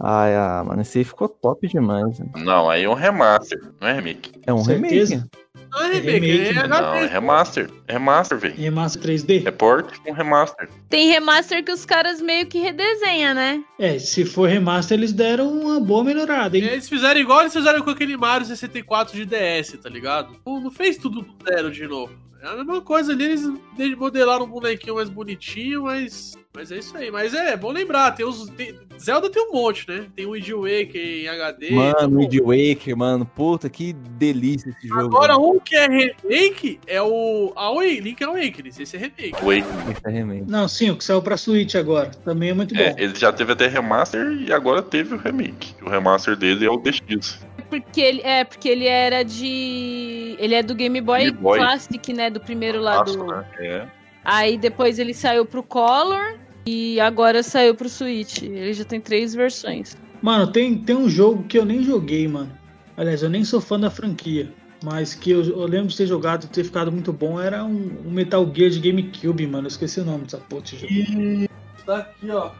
Ai, 0.00 0.34
ah, 0.34 0.64
mano, 0.66 0.80
esse 0.82 0.98
aí 0.98 1.04
ficou 1.04 1.28
top 1.28 1.68
demais. 1.68 2.18
né? 2.18 2.26
Não, 2.36 2.68
aí 2.70 2.84
é 2.84 2.88
um 2.88 2.94
remaster, 2.94 3.58
não 3.80 3.88
é 3.88 3.92
remake. 3.94 4.32
É 4.46 4.52
um 4.52 4.64
Certeza? 4.64 5.14
remake. 5.14 5.30
Não 5.76 5.82
é 5.84 5.92
remake, 5.94 6.26
remake, 6.26 6.50
é 6.58 6.68
mano. 6.68 6.68
Não, 6.82 6.94
é 6.94 7.06
remaster. 7.06 7.70
É 7.86 7.92
remaster, 7.92 8.38
velho. 8.38 8.54
Remaster 8.56 9.02
3D? 9.02 9.46
É 9.46 9.50
port 9.50 9.96
com 9.98 10.12
remaster. 10.12 10.68
Tem 10.88 11.08
remaster 11.10 11.64
que 11.64 11.70
os 11.72 11.84
caras 11.84 12.20
meio 12.20 12.46
que 12.46 12.58
redesenham, 12.58 13.34
né? 13.34 13.62
É, 13.78 13.98
se 13.98 14.24
for 14.24 14.48
remaster, 14.48 14.96
eles 14.98 15.12
deram 15.12 15.48
uma 15.50 15.78
boa 15.80 16.02
melhorada, 16.02 16.56
hein? 16.56 16.64
Eles 16.64 16.88
fizeram 16.88 17.20
igual 17.20 17.40
eles 17.42 17.52
fizeram 17.52 17.82
com 17.82 17.90
aquele 17.90 18.16
Mario 18.16 18.46
64 18.46 19.14
de 19.16 19.24
DS, 19.26 19.78
tá 19.82 19.88
ligado? 19.88 20.36
Não, 20.46 20.70
fez 20.70 20.96
tudo 20.96 21.22
do 21.22 21.34
zero 21.48 21.70
de 21.70 21.86
novo. 21.86 22.12
É 22.42 22.48
a 22.48 22.56
mesma 22.56 22.80
coisa 22.80 23.12
ali, 23.12 23.24
eles 23.24 23.42
de- 23.76 23.96
modelaram 23.96 24.44
um 24.44 24.48
bonequinho 24.48 24.94
mais 24.96 25.08
bonitinho, 25.08 25.84
mas. 25.84 26.34
Mas 26.56 26.72
é 26.72 26.78
isso 26.78 26.96
aí. 26.96 27.10
Mas 27.10 27.34
é, 27.34 27.54
bom 27.54 27.70
lembrar, 27.70 28.12
tem 28.12 28.24
os. 28.24 28.48
tem- 28.50 28.74
Zelda 28.98 29.28
tem 29.28 29.42
um 29.46 29.52
monte, 29.52 29.86
né? 29.86 30.06
Tem 30.16 30.24
o 30.24 30.30
Wind 30.30 30.48
Waker 30.48 30.96
em 30.96 31.28
HD. 31.28 31.70
Mano, 31.70 31.90
então, 31.90 32.10
Wind 32.16 32.34
Waker, 32.40 32.96
mano, 32.96 33.26
puta, 33.26 33.68
que 33.68 33.92
delícia 33.92 34.70
esse 34.70 34.88
jogo. 34.88 35.00
Agora, 35.02 35.36
um 35.36 35.60
que 35.60 35.76
é 35.76 35.86
remake 35.86 36.80
é 36.86 37.02
o. 37.02 37.52
A 37.54 37.64
Awakening, 37.66 38.00
Link 38.00 38.24
Awakening. 38.24 38.70
Esse 38.70 38.96
é 38.96 38.98
remake. 38.98 39.32
Wake. 39.32 39.66
Esse 39.92 40.00
é 40.06 40.10
remake. 40.10 40.50
Não, 40.50 40.66
sim, 40.66 40.90
o 40.90 40.96
que 40.96 41.04
saiu 41.04 41.20
pra 41.20 41.36
Switch 41.36 41.74
agora. 41.74 42.10
Também 42.24 42.48
é 42.48 42.54
muito 42.54 42.74
É, 42.74 42.90
bom. 42.90 42.96
ele 42.98 43.14
já 43.14 43.30
teve 43.30 43.52
até 43.52 43.66
remaster 43.66 44.32
e 44.40 44.50
agora 44.50 44.80
teve 44.80 45.14
o 45.14 45.18
remake. 45.18 45.74
O 45.82 45.90
remaster 45.90 46.34
dele 46.36 46.64
é 46.64 46.70
o 46.70 46.78
DX. 46.78 47.44
Porque 47.68 48.00
ele 48.00 48.22
é 48.22 48.44
porque 48.44 48.68
ele 48.68 48.86
era 48.86 49.22
de 49.24 50.36
ele 50.38 50.54
é 50.54 50.62
do 50.62 50.74
Game 50.74 51.00
Boy, 51.02 51.18
Game 51.24 51.32
Boy. 51.36 51.58
Classic, 51.58 52.12
né, 52.14 52.30
do 52.30 52.40
primeiro 52.40 52.80
lá 52.80 52.96
Nossa, 53.00 53.18
do. 53.18 53.26
né? 53.26 53.44
É. 53.58 53.86
Aí 54.24 54.56
depois 54.56 54.98
ele 54.98 55.12
saiu 55.12 55.44
pro 55.44 55.62
Color 55.62 56.38
e 56.66 56.98
agora 57.00 57.42
saiu 57.42 57.74
pro 57.74 57.88
Switch. 57.88 58.42
Ele 58.42 58.72
já 58.72 58.84
tem 58.84 59.00
três 59.00 59.34
versões. 59.34 59.96
Mano, 60.20 60.50
tem, 60.50 60.76
tem 60.76 60.96
um 60.96 61.08
jogo 61.08 61.44
que 61.44 61.58
eu 61.58 61.64
nem 61.64 61.82
joguei, 61.82 62.26
mano. 62.26 62.50
Aliás, 62.96 63.22
eu 63.22 63.30
nem 63.30 63.44
sou 63.44 63.60
fã 63.60 63.78
da 63.78 63.90
franquia. 63.90 64.52
Mas 64.82 65.14
que 65.14 65.30
eu, 65.30 65.42
eu 65.42 65.66
lembro 65.66 65.88
de 65.88 65.96
ter 65.96 66.06
jogado 66.06 66.44
e 66.44 66.48
ter 66.48 66.64
ficado 66.64 66.92
muito 66.92 67.12
bom. 67.12 67.40
Era 67.40 67.64
um, 67.64 68.02
um 68.06 68.10
Metal 68.10 68.50
Gear 68.54 68.70
de 68.70 68.80
GameCube, 68.80 69.46
mano. 69.46 69.66
Eu 69.66 69.68
esqueci 69.68 70.00
o 70.00 70.04
nome 70.04 70.24
dessa 70.24 70.38
porra 70.38 70.62
desse 70.62 70.76
jogo. 70.76 71.48
Tá 71.86 71.98
aqui, 71.98 72.30
ó. 72.30 72.50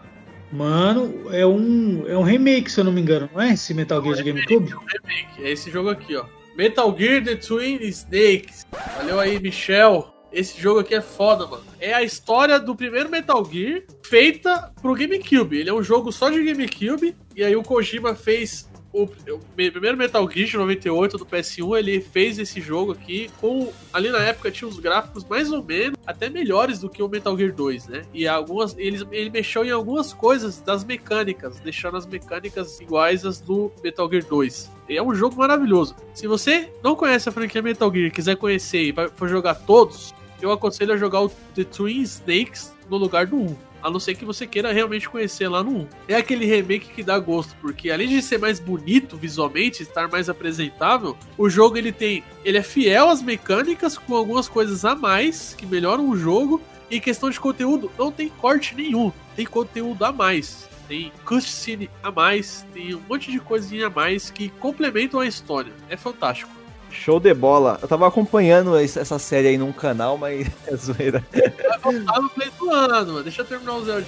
Mano, 0.53 1.27
é 1.33 1.45
um, 1.45 2.05
é 2.07 2.17
um 2.17 2.23
remake, 2.23 2.71
se 2.71 2.81
eu 2.81 2.85
não 2.85 2.93
me 2.93 3.01
engano, 3.01 3.29
não 3.35 3.43
é? 3.43 3.53
Esse 3.53 3.75
Metal 3.75 4.01
Gear 4.03 4.17
de 4.17 4.23
GameCube? 4.23 4.69
remake. 4.69 5.43
É 5.43 5.51
esse 5.51 5.71
jogo 5.71 5.91
aqui, 5.91 6.15
ó. 6.17 6.25
Metal 6.57 6.97
Gear 6.97 7.25
The 7.25 7.37
Twin 7.37 7.79
Snakes. 7.83 8.65
Valeu 8.97 9.19
aí, 9.19 9.41
Michel. 9.41 10.16
Esse 10.37 10.61
jogo 10.61 10.81
aqui 10.81 10.95
é 10.95 11.01
foda, 11.01 11.47
mano. 11.47 11.65
É 11.81 11.95
a 11.95 12.03
história 12.03 12.61
do 12.61 12.77
primeiro 12.77 13.09
Metal 13.09 13.43
Gear 13.43 13.85
feita 14.03 14.71
pro 14.83 14.95
GameCube. 14.95 15.57
Ele 15.57 15.71
é 15.71 15.73
um 15.73 15.83
jogo 15.83 16.13
só 16.13 16.29
de 16.29 16.45
GameCube. 16.45 17.17
E 17.35 17.43
aí 17.43 17.57
o 17.57 17.63
Kojima 17.63 18.15
fez 18.15 18.69
o, 18.93 19.07
primeiro 19.55 19.97
Metal 19.97 20.31
Gear 20.31 20.47
de 20.47 20.57
98 20.59 21.17
do 21.17 21.25
PS1. 21.25 21.79
Ele 21.79 22.03
fez 22.03 22.39
esse 22.39 22.61
jogo 22.61 22.93
aqui 22.93 23.31
com. 23.41 23.73
Ali 23.91 24.11
na 24.11 24.19
época 24.19 24.51
tinha 24.51 24.69
os 24.69 24.79
gráficos 24.79 25.25
mais 25.25 25.51
ou 25.51 25.65
menos 25.65 25.99
até 26.07 26.29
melhores 26.29 26.81
do 26.81 26.91
que 26.91 27.03
o 27.03 27.09
Metal 27.09 27.35
Gear 27.35 27.55
2, 27.55 27.89
né? 27.89 28.03
E 28.13 28.29
algumas. 28.29 28.77
Ele, 28.77 29.07
ele 29.13 29.31
mexeu 29.31 29.65
em 29.65 29.71
algumas 29.71 30.13
coisas 30.13 30.61
das 30.61 30.85
mecânicas, 30.85 31.59
deixando 31.61 31.97
as 31.97 32.05
mecânicas 32.05 32.79
iguais 32.79 33.25
às 33.25 33.41
do 33.41 33.73
Metal 33.83 34.07
Gear 34.11 34.25
2. 34.25 34.71
E 34.89 34.99
é 34.99 35.03
um 35.03 35.15
jogo 35.15 35.37
maravilhoso. 35.37 35.97
Se 36.15 36.27
você 36.27 36.71
não 36.83 36.95
conhece 36.95 37.27
a 37.27 37.33
franquia 37.33 37.63
Metal 37.63 37.91
Gear, 37.91 38.13
quiser 38.13 38.37
conhecer 38.37 38.83
e 38.83 38.95
for 39.17 39.29
jogar 39.29 39.55
todos, 39.55 40.15
eu 40.41 40.53
aconselho 40.53 40.93
a 40.93 40.97
jogar 40.97 41.23
o 41.23 41.29
The 41.55 41.65
Twin 41.65 42.03
Snakes 42.03 42.75
no 42.91 42.97
lugar 42.97 43.27
do 43.27 43.37
1. 43.37 43.57
A 43.83 43.91
não 43.91 44.01
ser 44.01 44.15
que 44.15 44.25
você 44.25 44.47
queira 44.47 44.73
realmente 44.73 45.09
conhecer 45.09 45.49
lá 45.49 45.63
no 45.63 45.71
1. 45.71 45.89
É 46.09 46.17
aquele 46.17 46.45
remake 46.45 46.93
que 46.93 47.03
dá 47.03 47.19
gosto, 47.19 47.55
porque 47.61 47.91
além 47.91 48.09
de 48.09 48.21
ser 48.21 48.39
mais 48.39 48.59
bonito 48.59 49.17
visualmente, 49.17 49.83
estar 49.83 50.09
mais 50.09 50.29
apresentável, 50.29 51.17
o 51.39 51.49
jogo 51.49 51.77
ele 51.77 51.93
tem. 51.93 52.25
Ele 52.45 52.59
é 52.59 52.63
fiel 52.63 53.09
às 53.09 53.23
mecânicas, 53.23 53.97
com 53.97 54.17
algumas 54.17 54.49
coisas 54.49 54.85
a 54.85 54.95
mais 54.95 55.55
que 55.55 55.67
melhoram 55.67 56.09
o 56.09 56.17
jogo. 56.17 56.61
E 56.91 57.01
questão 57.01 57.31
de 57.31 57.39
conteúdo, 57.39 57.91
não 57.99 58.13
tem 58.13 58.29
corte 58.29 58.75
nenhum. 58.75 59.13
Tem 59.35 59.45
conteúdo 59.45 60.05
a 60.05 60.13
mais. 60.13 60.69
Tem 60.89 61.13
cutscene 61.25 61.91
a 62.03 62.13
mais, 62.13 62.65
tem 62.73 62.95
um 62.95 63.03
monte 63.09 63.33
de 63.33 63.41
coisinha 63.41 63.89
a 63.89 63.91
mais 63.91 64.31
que 64.31 64.49
complementam 64.49 65.19
a 65.19 65.27
história. 65.27 65.73
É 65.89 65.97
fantástico. 65.97 66.56
Show 66.91 67.21
de 67.21 67.35
bola. 67.35 67.79
Eu 67.83 67.89
tava 67.89 68.07
acompanhando 68.07 68.77
essa 68.77 69.19
série 69.19 69.49
aí 69.49 69.59
num 69.59 69.73
canal, 69.73 70.17
mas 70.17 70.49
é 70.67 70.77
zoeira. 70.77 71.25
Vai 71.33 71.79
voltar 71.79 72.21
no 72.21 72.31
play 72.31 72.51
do 72.59 72.71
ano, 72.71 73.13
mano. 73.13 73.23
Deixa 73.23 73.43
eu 73.43 73.47
terminar 73.47 73.75
o 73.75 73.85
Zelda. 73.85 74.07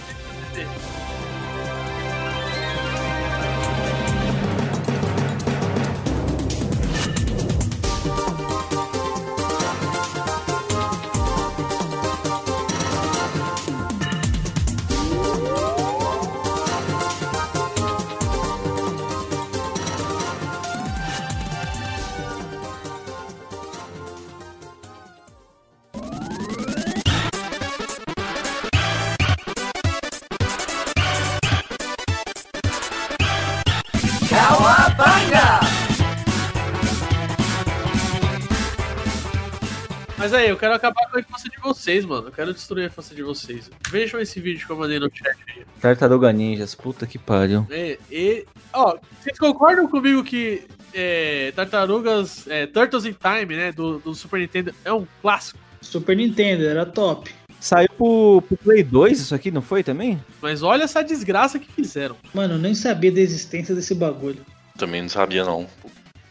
Mas 40.28 40.34
aí, 40.34 40.50
eu 40.50 40.58
quero 40.58 40.74
acabar 40.74 41.08
com 41.08 41.16
a 41.16 41.20
infância 41.20 41.48
de 41.48 41.58
vocês, 41.58 42.04
mano. 42.04 42.28
Eu 42.28 42.32
quero 42.32 42.52
destruir 42.52 42.82
a 42.82 42.86
infância 42.88 43.16
de 43.16 43.22
vocês. 43.22 43.70
Vejam 43.88 44.20
esse 44.20 44.38
vídeo 44.38 44.66
que 44.66 44.70
eu 44.70 44.76
mandei 44.76 44.98
no 44.98 45.08
chat 45.10 45.38
aí. 45.48 45.64
Tartaruga 45.80 46.30
Ninjas, 46.30 46.74
puta 46.74 47.06
que 47.06 47.18
pariu. 47.18 47.66
É, 47.70 47.98
e, 48.10 48.44
ó, 48.74 48.98
vocês 49.18 49.38
concordam 49.38 49.88
comigo 49.88 50.22
que 50.22 50.64
é, 50.92 51.50
Tartarugas, 51.56 52.46
é, 52.46 52.66
Turtles 52.66 53.06
in 53.06 53.14
Time, 53.14 53.56
né, 53.56 53.72
do, 53.72 54.00
do 54.00 54.14
Super 54.14 54.40
Nintendo, 54.40 54.74
é 54.84 54.92
um 54.92 55.06
clássico. 55.22 55.58
Super 55.80 56.14
Nintendo, 56.14 56.64
era 56.64 56.84
top. 56.84 57.34
Saiu 57.58 57.88
pro, 57.96 58.42
pro 58.42 58.56
Play 58.58 58.82
2 58.82 59.20
isso 59.20 59.34
aqui, 59.34 59.50
não 59.50 59.62
foi 59.62 59.82
também? 59.82 60.22
Mas 60.42 60.62
olha 60.62 60.84
essa 60.84 61.02
desgraça 61.02 61.58
que 61.58 61.72
fizeram. 61.72 62.16
Mano, 62.34 62.56
eu 62.56 62.58
nem 62.58 62.74
sabia 62.74 63.10
da 63.10 63.20
existência 63.20 63.74
desse 63.74 63.94
bagulho. 63.94 64.44
Também 64.76 65.00
não 65.00 65.08
sabia, 65.08 65.42
não. 65.42 65.66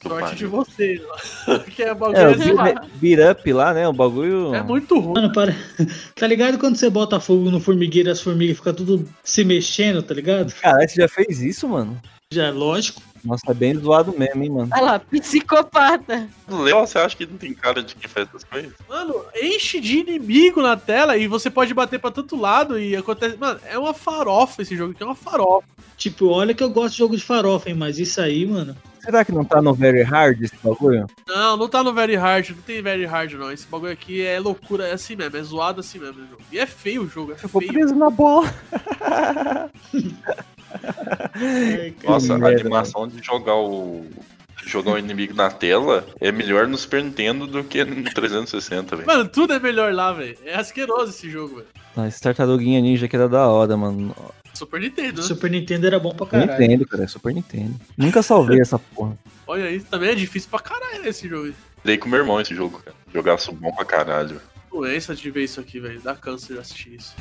Sorte 0.01 0.35
de 0.35 0.45
você, 0.45 1.01
que 1.75 1.83
é 1.83 1.93
bagulho 1.93 2.17
É, 2.17 2.31
o 2.31 2.37
beat, 2.37 3.17
beat 3.17 3.31
up 3.31 3.53
lá, 3.53 3.73
né? 3.73 3.87
O 3.87 3.93
bagulho. 3.93 4.53
é 4.53 4.61
muito 4.61 4.99
ruim. 4.99 5.13
Mano, 5.15 5.33
para... 5.33 5.55
tá 6.15 6.27
ligado 6.27 6.57
quando 6.57 6.75
você 6.75 6.89
bota 6.89 7.19
fogo 7.19 7.49
no 7.49 7.59
formigueiro 7.59 8.09
e 8.09 8.11
as 8.11 8.21
formigas 8.21 8.57
ficam 8.57 8.73
tudo 8.73 9.07
se 9.23 9.43
mexendo, 9.43 10.01
tá 10.03 10.13
ligado? 10.13 10.53
Caralho, 10.53 10.87
você 10.87 11.01
já 11.01 11.07
fez 11.07 11.41
isso, 11.41 11.67
mano? 11.67 11.99
Já 12.31 12.47
é 12.47 12.51
lógico. 12.51 13.01
Nossa, 13.23 13.51
é 13.51 13.53
bem 13.53 13.73
zoado 13.75 14.13
mesmo, 14.17 14.43
hein, 14.43 14.49
mano. 14.49 14.69
Olha 14.71 14.81
lá, 14.81 14.99
psicopata. 14.99 16.29
Léo, 16.47 16.79
você 16.79 16.97
acha 16.97 17.15
que 17.15 17.25
não 17.25 17.37
tem 17.37 17.53
cara 17.53 17.81
de 17.81 17.95
quem 17.95 18.09
faz 18.09 18.27
essas 18.27 18.43
coisas? 18.43 18.73
Mano, 18.87 19.25
enche 19.41 19.79
de 19.79 19.99
inimigo 19.99 20.61
na 20.61 20.77
tela 20.77 21.17
e 21.17 21.27
você 21.27 21.49
pode 21.49 21.73
bater 21.73 21.99
pra 21.99 22.11
tanto 22.11 22.35
lado 22.39 22.79
e 22.79 22.95
acontece. 22.95 23.37
Mano, 23.37 23.59
é 23.65 23.77
uma 23.77 23.93
farofa 23.93 24.61
esse 24.61 24.75
jogo 24.75 24.91
aqui, 24.91 25.03
é 25.03 25.05
uma 25.05 25.15
farofa. 25.15 25.67
Tipo, 25.97 26.27
olha 26.27 26.53
que 26.53 26.63
eu 26.63 26.69
gosto 26.69 26.93
de 26.93 26.99
jogo 26.99 27.17
de 27.17 27.23
farofa, 27.23 27.69
hein, 27.69 27.75
mas 27.75 27.97
isso 27.97 28.21
aí, 28.21 28.45
mano. 28.45 28.75
Será 29.07 29.23
que 29.23 29.31
não 29.31 29.45
tá 29.45 29.61
no 29.61 29.73
Very 29.73 30.01
Hard 30.03 30.41
esse 30.43 30.55
bagulho? 30.61 31.07
Não, 31.25 31.55
não 31.55 31.69
tá 31.69 31.81
no 31.81 31.93
Very 31.93 32.15
Hard, 32.17 32.49
não 32.49 32.57
tem 32.61 32.81
Very 32.81 33.05
Hard 33.05 33.31
não. 33.35 33.49
Esse 33.49 33.65
bagulho 33.65 33.93
aqui 33.93 34.21
é 34.21 34.37
loucura, 34.37 34.85
é 34.85 34.91
assim 34.91 35.15
mesmo, 35.15 35.37
é 35.37 35.41
zoado 35.43 35.79
assim 35.79 35.97
mesmo. 35.97 36.23
o 36.23 36.27
jogo. 36.27 36.41
E 36.51 36.59
é 36.59 36.65
feio 36.65 37.03
o 37.03 37.07
jogo, 37.07 37.31
é 37.31 37.35
Ficou 37.35 37.61
feio. 37.61 37.71
preso 37.71 37.95
na 37.95 38.09
bola. 38.09 38.53
Ai. 41.35 41.93
Nossa, 42.03 42.33
a 42.33 42.47
animação 42.49 43.07
de 43.07 43.23
jogar 43.23 43.55
o. 43.55 44.05
Jogar 44.65 44.93
o 44.93 44.97
inimigo 44.97 45.33
na 45.33 45.49
tela 45.49 46.05
é 46.19 46.29
melhor 46.29 46.67
no 46.67 46.77
Super 46.77 47.01
Nintendo 47.01 47.47
do 47.47 47.63
que 47.63 47.85
no 47.85 48.03
360, 48.03 48.97
velho. 48.97 49.07
Mano, 49.07 49.29
tudo 49.29 49.53
é 49.53 49.59
melhor 49.59 49.93
lá, 49.93 50.11
velho. 50.11 50.37
É 50.43 50.55
asqueroso 50.55 51.11
esse 51.11 51.29
jogo, 51.29 51.57
velho. 51.95 52.07
Esse 52.07 52.19
tartaruguinha 52.19 52.81
ninja 52.81 53.07
que 53.07 53.15
era 53.15 53.29
da 53.29 53.47
hora, 53.47 53.77
mano. 53.77 54.13
Super 54.57 54.81
Nintendo, 54.81 55.21
né? 55.21 55.27
Super 55.27 55.51
Nintendo 55.51 55.87
era 55.87 55.99
bom 55.99 56.13
pra 56.13 56.25
caralho. 56.25 56.51
Nintendo, 56.51 56.85
cara. 56.87 57.03
É 57.03 57.07
Super 57.07 57.33
Nintendo. 57.33 57.75
Nunca 57.95 58.21
salvei 58.21 58.59
essa 58.59 58.79
porra. 58.79 59.17
Olha 59.45 59.69
isso, 59.69 59.85
também 59.85 60.09
é 60.09 60.15
difícil 60.15 60.49
pra 60.49 60.59
caralho 60.59 61.07
esse 61.07 61.27
jogo. 61.27 61.45
aí. 61.47 61.55
Dei 61.83 61.97
com 61.97 62.09
meu 62.09 62.19
irmão 62.19 62.41
esse 62.41 62.53
jogo, 62.55 62.79
cara. 62.79 62.95
Jogaço 63.13 63.51
bom 63.51 63.71
pra 63.71 63.85
caralho. 63.85 64.41
Doença 64.71 65.15
de 65.15 65.31
ver 65.31 65.43
isso 65.43 65.59
aqui, 65.59 65.79
velho. 65.79 66.01
Dá 66.01 66.15
câncer 66.15 66.53
de 66.53 66.59
assistir 66.59 66.95
isso. 66.95 67.15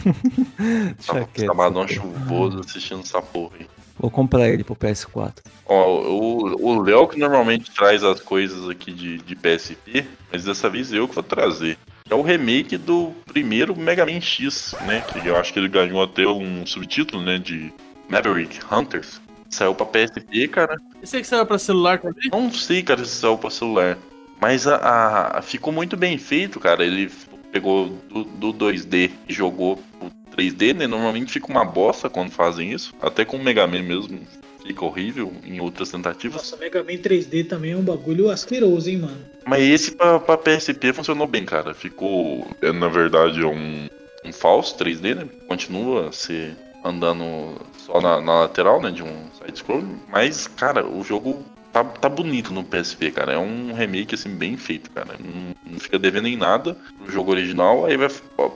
Sabadão 1.47 1.87
chuvoso 1.87 2.61
assistindo 2.61 3.01
essa 3.01 3.23
porra 3.23 3.57
aí. 3.61 3.67
Vou 3.99 4.11
comprar 4.11 4.49
ele 4.49 4.63
pro 4.65 4.77
PS4. 4.77 5.39
Ó, 5.65 6.03
o 6.03 6.67
o 6.67 6.83
Léo 6.83 7.09
que 7.09 7.19
normalmente 7.19 7.71
traz 7.71 8.03
as 8.03 8.21
coisas 8.21 8.69
aqui 8.69 8.93
de, 8.93 9.19
de 9.19 9.35
PSP, 9.35 10.05
mas 10.31 10.45
dessa 10.45 10.69
vez 10.69 10.93
eu 10.93 11.09
que 11.09 11.15
vou 11.15 11.25
trazer. 11.25 11.79
É 12.09 12.15
o 12.15 12.23
remake 12.23 12.77
do 12.79 13.13
primeiro 13.27 13.77
Mega 13.77 14.07
Man 14.07 14.21
X, 14.21 14.77
né? 14.81 15.03
Que 15.03 15.27
eu 15.27 15.37
acho 15.37 15.53
que 15.53 15.59
ele 15.59 15.69
ganhou 15.69 16.03
até 16.03 16.27
um 16.27 16.65
subtítulo, 16.65 17.23
né? 17.23 17.39
De 17.39 17.73
Maverick 18.09 18.61
Hunters. 18.73 19.21
Saiu 19.51 19.75
pra 19.75 19.87
PSP, 19.87 20.49
cara. 20.49 20.77
Esse 21.03 21.17
aí 21.17 21.23
que 21.23 21.29
saiu 21.29 21.47
pra 21.47 21.59
celular 21.59 21.99
também? 22.01 22.29
Não 22.31 22.51
sei, 22.53 22.83
cara, 22.83 23.05
se 23.05 23.11
saiu 23.17 23.39
pra 23.39 23.51
celular. 23.51 23.99
Mas 24.41 24.67
a, 24.67 25.39
a- 25.39 25.43
ficou 25.43 25.73
muito 25.73 25.97
bem 25.97 26.19
feito, 26.19 26.61
cara. 26.61 26.85
Ele 26.85 27.11
pegou 27.51 27.89
do, 28.09 28.25
do 28.25 28.53
2D 28.53 29.11
e 29.29 29.33
jogou 29.33 29.77
pro 29.99 30.11
3D, 30.37 30.75
né? 30.75 30.87
Normalmente 30.87 31.33
fica 31.33 31.47
uma 31.49 31.65
bosta 31.65 32.09
quando 32.11 32.31
fazem 32.31 32.73
isso. 32.73 32.93
Até 33.01 33.25
com 33.25 33.37
o 33.37 33.43
Mega 33.43 33.67
Man 33.67 33.83
mesmo 33.83 34.21
fica 34.67 34.85
horrível 34.85 35.33
em 35.45 35.61
outras 35.61 35.91
tentativas. 35.91 36.37
Nossa, 36.37 36.57
Mega 36.57 36.83
Man 36.83 36.99
3D 36.99 37.49
também 37.49 37.73
é 37.73 37.77
um 37.77 37.83
bagulho 37.83 38.31
asqueroso, 38.31 38.91
hein, 38.91 38.99
mano. 38.99 39.19
Mas 39.47 39.63
esse 39.63 39.93
pra, 39.93 40.19
pra 40.19 40.37
PSP 40.37 40.93
funcionou 40.93 41.27
bem, 41.27 41.45
cara. 41.45 41.73
Ficou, 41.73 42.47
é, 42.61 42.73
na 42.73 42.89
verdade, 42.89 43.45
um, 43.45 43.89
um 44.25 44.33
falso 44.33 44.77
3D, 44.77 45.15
né? 45.15 45.29
Continua 45.47 46.11
se 46.13 46.53
andando 46.85 47.61
só 47.79 48.01
na, 48.01 48.21
na 48.21 48.41
lateral, 48.41 48.83
né? 48.83 48.91
De 48.91 49.03
um 49.03 49.27
side-scroll. 49.39 49.85
Mas, 50.09 50.47
cara, 50.49 50.87
o 50.87 51.03
jogo 51.05 51.45
tá, 51.73 51.85
tá 51.85 52.09
bonito 52.09 52.53
no 52.53 52.65
PSP, 52.65 53.11
cara. 53.13 53.35
É 53.35 53.39
um 53.39 53.73
remake, 53.73 54.15
assim, 54.15 54.31
bem 54.31 54.57
feito, 54.57 54.91
cara. 54.91 55.15
Não, 55.19 55.73
não 55.73 55.79
fica 55.79 55.99
devendo 55.99 56.27
em 56.29 56.37
nada 56.37 56.77
no 56.99 57.11
jogo 57.11 57.31
original. 57.31 57.87
Aí 57.87 57.97
vai, 57.97 58.09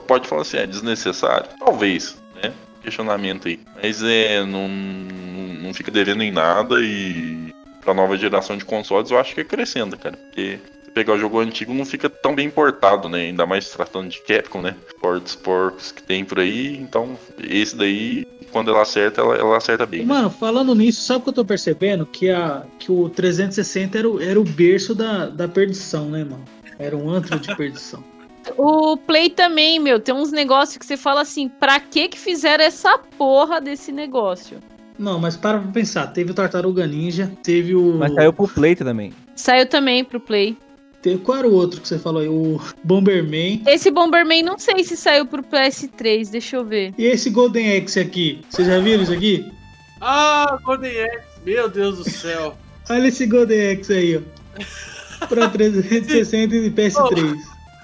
pode 0.07 0.27
falar 0.27 0.41
assim, 0.41 0.57
é 0.57 0.67
desnecessário. 0.67 1.49
Talvez? 1.57 2.20
Questionamento 2.81 3.47
aí. 3.47 3.59
Mas 3.81 4.01
é, 4.03 4.43
não, 4.43 4.67
não, 4.67 5.73
fica 5.73 5.91
devendo 5.91 6.23
em 6.23 6.31
nada 6.31 6.75
e 6.81 7.53
pra 7.81 7.93
nova 7.93 8.17
geração 8.17 8.57
de 8.57 8.65
consoles 8.65 9.11
eu 9.11 9.19
acho 9.19 9.33
que 9.33 9.41
acrescenta, 9.41 9.97
cara. 9.97 10.17
Porque 10.17 10.59
se 10.83 10.91
pegar 10.91 11.13
o 11.13 11.19
jogo 11.19 11.39
antigo 11.39 11.73
não 11.73 11.85
fica 11.85 12.09
tão 12.09 12.35
bem 12.35 12.49
portado, 12.49 13.07
né? 13.07 13.21
Ainda 13.21 13.45
mais 13.45 13.69
tratando 13.69 14.09
de 14.09 14.21
Capcom, 14.21 14.61
né? 14.61 14.75
Portos 14.99 15.35
porcos 15.35 15.91
que 15.91 16.03
tem 16.03 16.25
por 16.25 16.39
aí. 16.39 16.77
Então, 16.77 17.17
esse 17.39 17.75
daí, 17.75 18.25
quando 18.51 18.69
ela 18.69 18.81
acerta, 18.81 19.21
ela, 19.21 19.35
ela 19.35 19.57
acerta 19.57 19.85
bem. 19.85 20.01
né? 20.01 20.05
Mano, 20.05 20.29
falando 20.29 20.75
nisso, 20.75 21.01
sabe 21.01 21.21
o 21.21 21.23
que 21.23 21.29
eu 21.29 21.33
tô 21.33 21.45
percebendo? 21.45 22.05
Que, 22.05 22.29
a, 22.29 22.63
que 22.77 22.91
o 22.91 23.09
360 23.09 23.97
era 23.97 24.09
o, 24.09 24.21
era 24.21 24.39
o 24.39 24.43
berço 24.43 24.93
da, 24.93 25.27
da 25.27 25.47
perdição, 25.47 26.09
né, 26.09 26.23
mano? 26.23 26.45
Era 26.77 26.97
um 26.97 27.09
antro 27.09 27.39
de 27.39 27.55
perdição. 27.55 28.03
O 28.57 28.97
Play 28.97 29.29
também, 29.29 29.79
meu, 29.79 29.99
tem 29.99 30.13
uns 30.13 30.31
negócios 30.31 30.77
que 30.77 30.85
você 30.85 30.97
fala 30.97 31.21
assim, 31.21 31.47
pra 31.47 31.79
que 31.79 32.07
que 32.09 32.19
fizeram 32.19 32.63
essa 32.63 32.97
porra 33.17 33.61
desse 33.61 33.91
negócio? 33.91 34.59
Não, 34.97 35.19
mas 35.19 35.35
para 35.35 35.59
pra 35.59 35.71
pensar. 35.71 36.07
Teve 36.07 36.31
o 36.31 36.33
Tartaruga 36.33 36.85
Ninja, 36.85 37.31
teve 37.43 37.75
o. 37.75 37.97
Mas 37.97 38.13
saiu 38.13 38.33
pro 38.33 38.47
Play 38.47 38.75
também. 38.75 39.13
Saiu 39.35 39.65
também 39.65 40.03
pro 40.03 40.19
Play. 40.19 40.57
Teve, 41.01 41.17
qual 41.19 41.39
era 41.39 41.47
o 41.47 41.53
outro 41.53 41.81
que 41.81 41.87
você 41.87 41.97
falou 41.97 42.21
aí? 42.21 42.27
O 42.27 42.61
Bomberman. 42.83 43.63
Esse 43.65 43.89
Bomberman 43.89 44.43
não 44.43 44.59
sei 44.59 44.83
se 44.83 44.95
saiu 44.95 45.25
pro 45.25 45.41
PS3, 45.41 46.29
deixa 46.29 46.57
eu 46.57 46.63
ver. 46.63 46.93
E 46.97 47.05
esse 47.05 47.31
Golden 47.31 47.77
Axe 47.77 47.99
aqui? 47.99 48.41
Vocês 48.49 48.67
já 48.67 48.79
viram 48.79 49.01
isso 49.01 49.13
aqui? 49.13 49.51
Ah, 49.99 50.59
Golden 50.63 51.03
Axe, 51.03 51.25
meu 51.43 51.67
Deus 51.67 51.97
do 51.97 52.09
céu. 52.09 52.55
Olha 52.87 53.07
esse 53.07 53.25
Golden 53.25 53.71
Axe 53.71 53.93
aí, 53.93 54.17
ó. 54.17 55.25
Pra 55.25 55.49
360 55.49 56.55
e 56.55 56.69
PS3. 56.69 57.35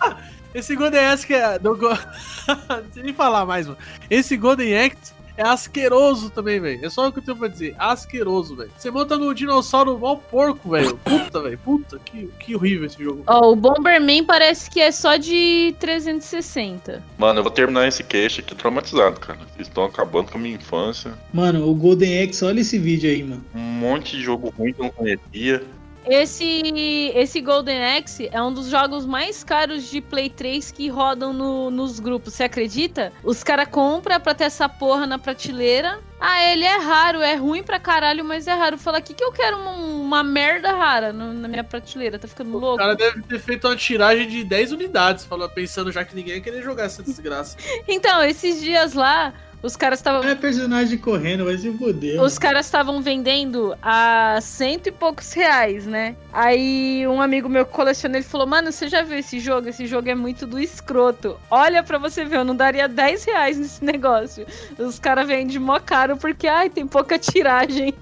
Esse 0.57 0.75
Golden 0.75 1.05
Axe 1.05 1.27
que 1.27 1.35
é. 1.35 1.59
Do 1.59 1.77
Go... 1.77 1.89
Não 2.49 2.91
sei 2.91 3.03
nem 3.03 3.13
falar 3.13 3.45
mais, 3.45 3.67
mano. 3.67 3.77
Esse 4.09 4.35
Golden 4.35 4.75
Axe 4.75 5.13
é 5.37 5.43
asqueroso 5.43 6.31
também, 6.31 6.59
velho. 6.59 6.83
É 6.83 6.89
só 6.89 7.07
o 7.07 7.11
que 7.11 7.19
eu 7.19 7.23
tenho 7.23 7.37
pra 7.37 7.47
dizer. 7.47 7.75
Asqueroso, 7.77 8.55
velho. 8.55 8.71
Você 8.75 8.89
monta 8.89 9.15
no 9.17 9.35
dinossauro 9.35 9.99
mal 9.99 10.17
porco, 10.17 10.71
velho. 10.71 10.97
Puta, 10.97 11.41
velho. 11.43 11.59
Puta, 11.59 11.99
que, 12.03 12.27
que 12.39 12.55
horrível 12.55 12.87
esse 12.87 13.03
jogo. 13.03 13.21
Ó, 13.27 13.51
o 13.51 13.55
Bomberman 13.55 14.23
parece 14.23 14.67
que 14.67 14.81
é 14.81 14.91
só 14.91 15.15
de 15.15 15.75
360. 15.79 17.03
Mano, 17.19 17.39
eu 17.39 17.43
vou 17.43 17.51
terminar 17.51 17.87
esse 17.87 18.03
cast 18.03 18.41
aqui 18.41 18.55
traumatizado, 18.55 19.19
cara. 19.19 19.37
Vocês 19.53 19.67
estão 19.67 19.83
acabando 19.83 20.31
com 20.31 20.39
a 20.39 20.41
minha 20.41 20.55
infância. 20.55 21.13
Mano, 21.31 21.69
o 21.69 21.75
Golden 21.75 22.23
Axe, 22.23 22.43
olha 22.43 22.61
esse 22.61 22.79
vídeo 22.79 23.11
aí, 23.11 23.21
mano. 23.21 23.45
Um 23.53 23.59
monte 23.59 24.17
de 24.17 24.23
jogo 24.23 24.51
ruim 24.57 24.73
que 24.73 24.81
eu 24.81 24.85
não 24.85 24.91
conhecia. 24.91 25.63
Esse, 26.09 27.11
esse 27.15 27.41
Golden 27.41 27.97
Axe 27.97 28.29
é 28.31 28.41
um 28.41 28.53
dos 28.53 28.67
jogos 28.67 29.05
mais 29.05 29.43
caros 29.43 29.89
de 29.89 30.01
Play 30.01 30.29
3 30.29 30.71
que 30.71 30.87
rodam 30.89 31.33
no- 31.33 31.69
nos 31.69 31.99
grupos, 31.99 32.33
você 32.33 32.43
acredita? 32.43 33.11
Os 33.23 33.43
caras 33.43 33.67
compram 33.69 34.19
pra 34.19 34.33
ter 34.33 34.45
essa 34.45 34.67
porra 34.69 35.05
na 35.05 35.19
prateleira. 35.19 35.99
Ah, 36.19 36.43
ele 36.51 36.63
é 36.65 36.77
raro, 36.77 37.21
é 37.21 37.35
ruim 37.35 37.61
pra 37.61 37.79
caralho, 37.79 38.25
mas 38.25 38.47
é 38.47 38.53
raro. 38.53 38.77
Fala, 38.77 38.97
o 38.99 39.01
que, 39.01 39.13
que 39.13 39.23
eu 39.23 39.31
quero 39.31 39.57
uma, 39.57 39.71
uma 39.71 40.23
merda 40.23 40.71
rara 40.71 41.13
no- 41.13 41.33
na 41.33 41.47
minha 41.47 41.63
prateleira? 41.63 42.17
Tá 42.17 42.27
ficando 42.27 42.55
O 42.55 42.59
louco? 42.59 42.77
cara 42.77 42.95
deve 42.95 43.21
ter 43.21 43.39
feito 43.39 43.67
uma 43.67 43.75
tiragem 43.75 44.27
de 44.27 44.43
10 44.43 44.71
unidades, 44.71 45.25
falou, 45.25 45.47
pensando 45.49 45.91
já 45.91 46.03
que 46.03 46.15
ninguém 46.15 46.35
ia 46.35 46.41
querer 46.41 46.63
jogar 46.63 46.85
essa 46.85 47.03
desgraça. 47.03 47.57
Então, 47.87 48.23
esses 48.23 48.59
dias 48.61 48.93
lá, 48.93 49.33
os 49.67 49.75
caras 49.75 49.99
estavam. 49.99 50.27
É 50.27 50.33
personagem 50.33 50.97
correndo, 50.97 51.45
vai 51.45 51.57
se 51.57 51.71
foder. 51.77 52.21
Os 52.21 52.39
caras 52.39 52.65
estavam 52.65 53.01
vendendo 53.01 53.77
a 53.81 54.39
cento 54.41 54.87
e 54.87 54.91
poucos 54.91 55.33
reais, 55.33 55.85
né? 55.85 56.15
Aí 56.31 57.05
um 57.07 57.21
amigo 57.21 57.49
meu 57.49 57.65
que 57.65 57.73
coleciona, 57.73 58.17
ele 58.17 58.25
falou, 58.25 58.47
mano, 58.47 58.71
você 58.71 58.87
já 58.87 59.03
viu 59.03 59.19
esse 59.19 59.39
jogo? 59.39 59.67
Esse 59.67 59.85
jogo 59.85 60.09
é 60.09 60.15
muito 60.15 60.47
do 60.47 60.59
escroto. 60.59 61.37
Olha 61.51 61.83
pra 61.83 61.97
você 61.97 62.23
ver, 62.23 62.37
eu 62.37 62.45
não 62.45 62.55
daria 62.55 62.87
10 62.87 63.25
reais 63.25 63.57
nesse 63.57 63.83
negócio. 63.85 64.45
Os 64.79 64.97
caras 64.97 65.27
vendem 65.27 65.59
mó 65.59 65.79
caro 65.79 66.17
porque, 66.17 66.47
ai, 66.47 66.69
tem 66.69 66.87
pouca 66.87 67.19
tiragem. 67.19 67.93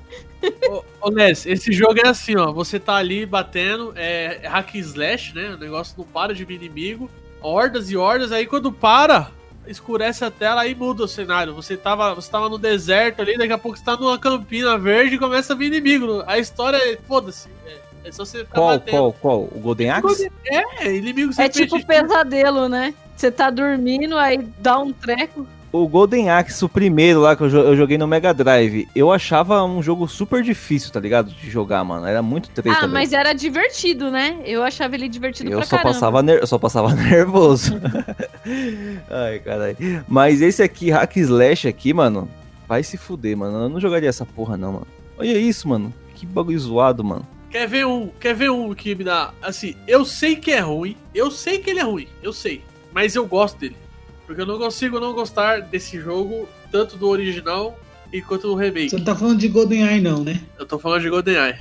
Ô, 0.69 0.83
ô 1.01 1.09
Ness, 1.09 1.45
esse 1.47 1.71
jogo 1.71 1.99
é 1.99 2.07
assim, 2.07 2.35
ó. 2.37 2.51
Você 2.51 2.79
tá 2.79 2.95
ali 2.95 3.25
batendo, 3.25 3.91
é, 3.95 4.39
é 4.43 4.47
hack 4.47 4.75
and 4.75 4.79
slash, 4.79 5.35
né? 5.35 5.55
O 5.55 5.57
negócio 5.57 5.95
não 5.97 6.05
para 6.05 6.33
de 6.33 6.45
vir 6.45 6.55
inimigo. 6.55 7.09
Hordas 7.41 7.89
e 7.89 7.97
hordas, 7.97 8.31
aí 8.31 8.45
quando 8.45 8.71
para, 8.71 9.31
escurece 9.67 10.23
a 10.23 10.31
tela 10.31 10.61
aí 10.61 10.75
muda 10.75 11.03
o 11.03 11.07
cenário. 11.07 11.53
Você 11.53 11.75
tava, 11.77 12.13
você 12.13 12.29
tava 12.29 12.49
no 12.49 12.57
deserto 12.57 13.21
ali, 13.21 13.37
daqui 13.37 13.53
a 13.53 13.57
pouco 13.57 13.77
você 13.77 13.83
tá 13.83 13.95
numa 13.97 14.17
campina 14.17 14.77
verde 14.77 15.15
e 15.15 15.19
começa 15.19 15.53
a 15.53 15.55
vir 15.55 15.67
inimigo. 15.67 16.23
A 16.27 16.37
história 16.37 16.77
é. 16.77 16.97
Foda-se. 17.07 17.49
É, 17.65 17.77
é 18.05 18.11
só 18.11 18.23
você 18.23 18.39
ficar 18.39 18.55
Qual, 18.55 18.67
batendo. 18.69 18.91
qual, 18.91 19.13
qual? 19.13 19.39
O 19.51 19.59
Golden 19.59 19.89
Axe? 19.89 20.31
É, 20.79 20.95
inimigo 20.95 21.33
É 21.37 21.49
tipo 21.49 21.83
pesadelo, 21.85 22.69
né? 22.69 22.93
Você 23.15 23.31
tá 23.31 23.49
dormindo, 23.49 24.17
aí 24.17 24.37
dá 24.59 24.79
um 24.79 24.91
treco. 24.91 25.47
O 25.71 25.87
Golden 25.87 26.29
Axe, 26.29 26.63
o 26.63 26.69
primeiro 26.69 27.19
lá 27.21 27.35
que 27.35 27.41
eu, 27.43 27.49
eu 27.49 27.75
joguei 27.75 27.97
no 27.97 28.07
Mega 28.07 28.33
Drive, 28.33 28.87
eu 28.95 29.11
achava 29.11 29.63
um 29.63 29.81
jogo 29.83 30.07
super 30.07 30.41
difícil, 30.41 30.91
tá 30.91 30.99
ligado? 30.99 31.31
De 31.31 31.49
jogar, 31.49 31.83
mano. 31.83 32.05
Era 32.05 32.21
muito 32.21 32.49
treta, 32.49 32.79
Ah, 32.83 32.87
mas 32.87 33.11
era 33.13 33.33
divertido, 33.33 34.09
né? 34.09 34.37
Eu 34.45 34.63
achava 34.63 34.95
ele 34.95 35.09
divertido 35.09 35.51
Eu 35.51 35.57
pra 35.57 35.65
só, 35.67 35.75
caramba. 35.77 35.93
passava 35.93 36.23
ner- 36.23 36.39
eu 36.39 36.47
só 36.47 36.57
passava 36.57 36.93
nervoso. 36.95 37.73
Ai, 39.09 39.39
caralho. 39.39 39.77
Mas 40.07 40.41
esse 40.41 40.61
aqui, 40.63 40.89
Hack 40.91 41.17
Slash 41.17 41.67
aqui, 41.67 41.93
mano, 41.93 42.29
vai 42.67 42.83
se 42.83 42.97
fuder, 42.97 43.35
mano. 43.37 43.63
Eu 43.63 43.69
não 43.69 43.79
jogaria 43.79 44.09
essa 44.09 44.25
porra, 44.25 44.57
não, 44.57 44.73
mano. 44.73 44.87
Olha 45.17 45.37
isso, 45.37 45.67
mano. 45.67 45.93
Que 46.13 46.25
bagulho 46.25 46.59
zoado, 46.59 47.03
mano. 47.03 47.27
Quer 47.49 47.67
ver 47.67 47.85
um, 47.85 48.09
quer 48.19 48.33
ver 48.35 48.49
um 48.51 48.73
que 48.73 48.95
me 48.95 49.03
dá. 49.03 49.31
Assim, 49.41 49.75
eu 49.87 50.03
sei 50.05 50.35
que 50.35 50.51
é 50.51 50.59
ruim, 50.59 50.95
eu 51.13 51.31
sei 51.31 51.57
que 51.59 51.69
ele 51.69 51.79
é 51.79 51.83
ruim, 51.83 52.07
eu 52.21 52.33
sei. 52.33 52.61
Mas 52.93 53.15
eu 53.15 53.25
gosto 53.25 53.57
dele. 53.59 53.75
Porque 54.25 54.41
eu 54.41 54.45
não 54.45 54.57
consigo 54.57 54.99
não 54.99 55.13
gostar 55.13 55.61
desse 55.61 55.99
jogo, 55.99 56.47
tanto 56.71 56.97
do 56.97 57.07
original 57.07 57.77
e 58.11 58.21
quanto 58.21 58.47
do 58.47 58.55
remake. 58.55 58.89
Você 58.89 58.97
não 58.97 59.03
tá 59.05 59.15
falando 59.15 59.39
de 59.39 59.47
GoldenEye, 59.47 60.01
não, 60.01 60.23
né? 60.23 60.41
Eu 60.57 60.65
tô 60.65 60.79
falando 60.79 61.01
de 61.01 61.09
GoldenEye. 61.09 61.55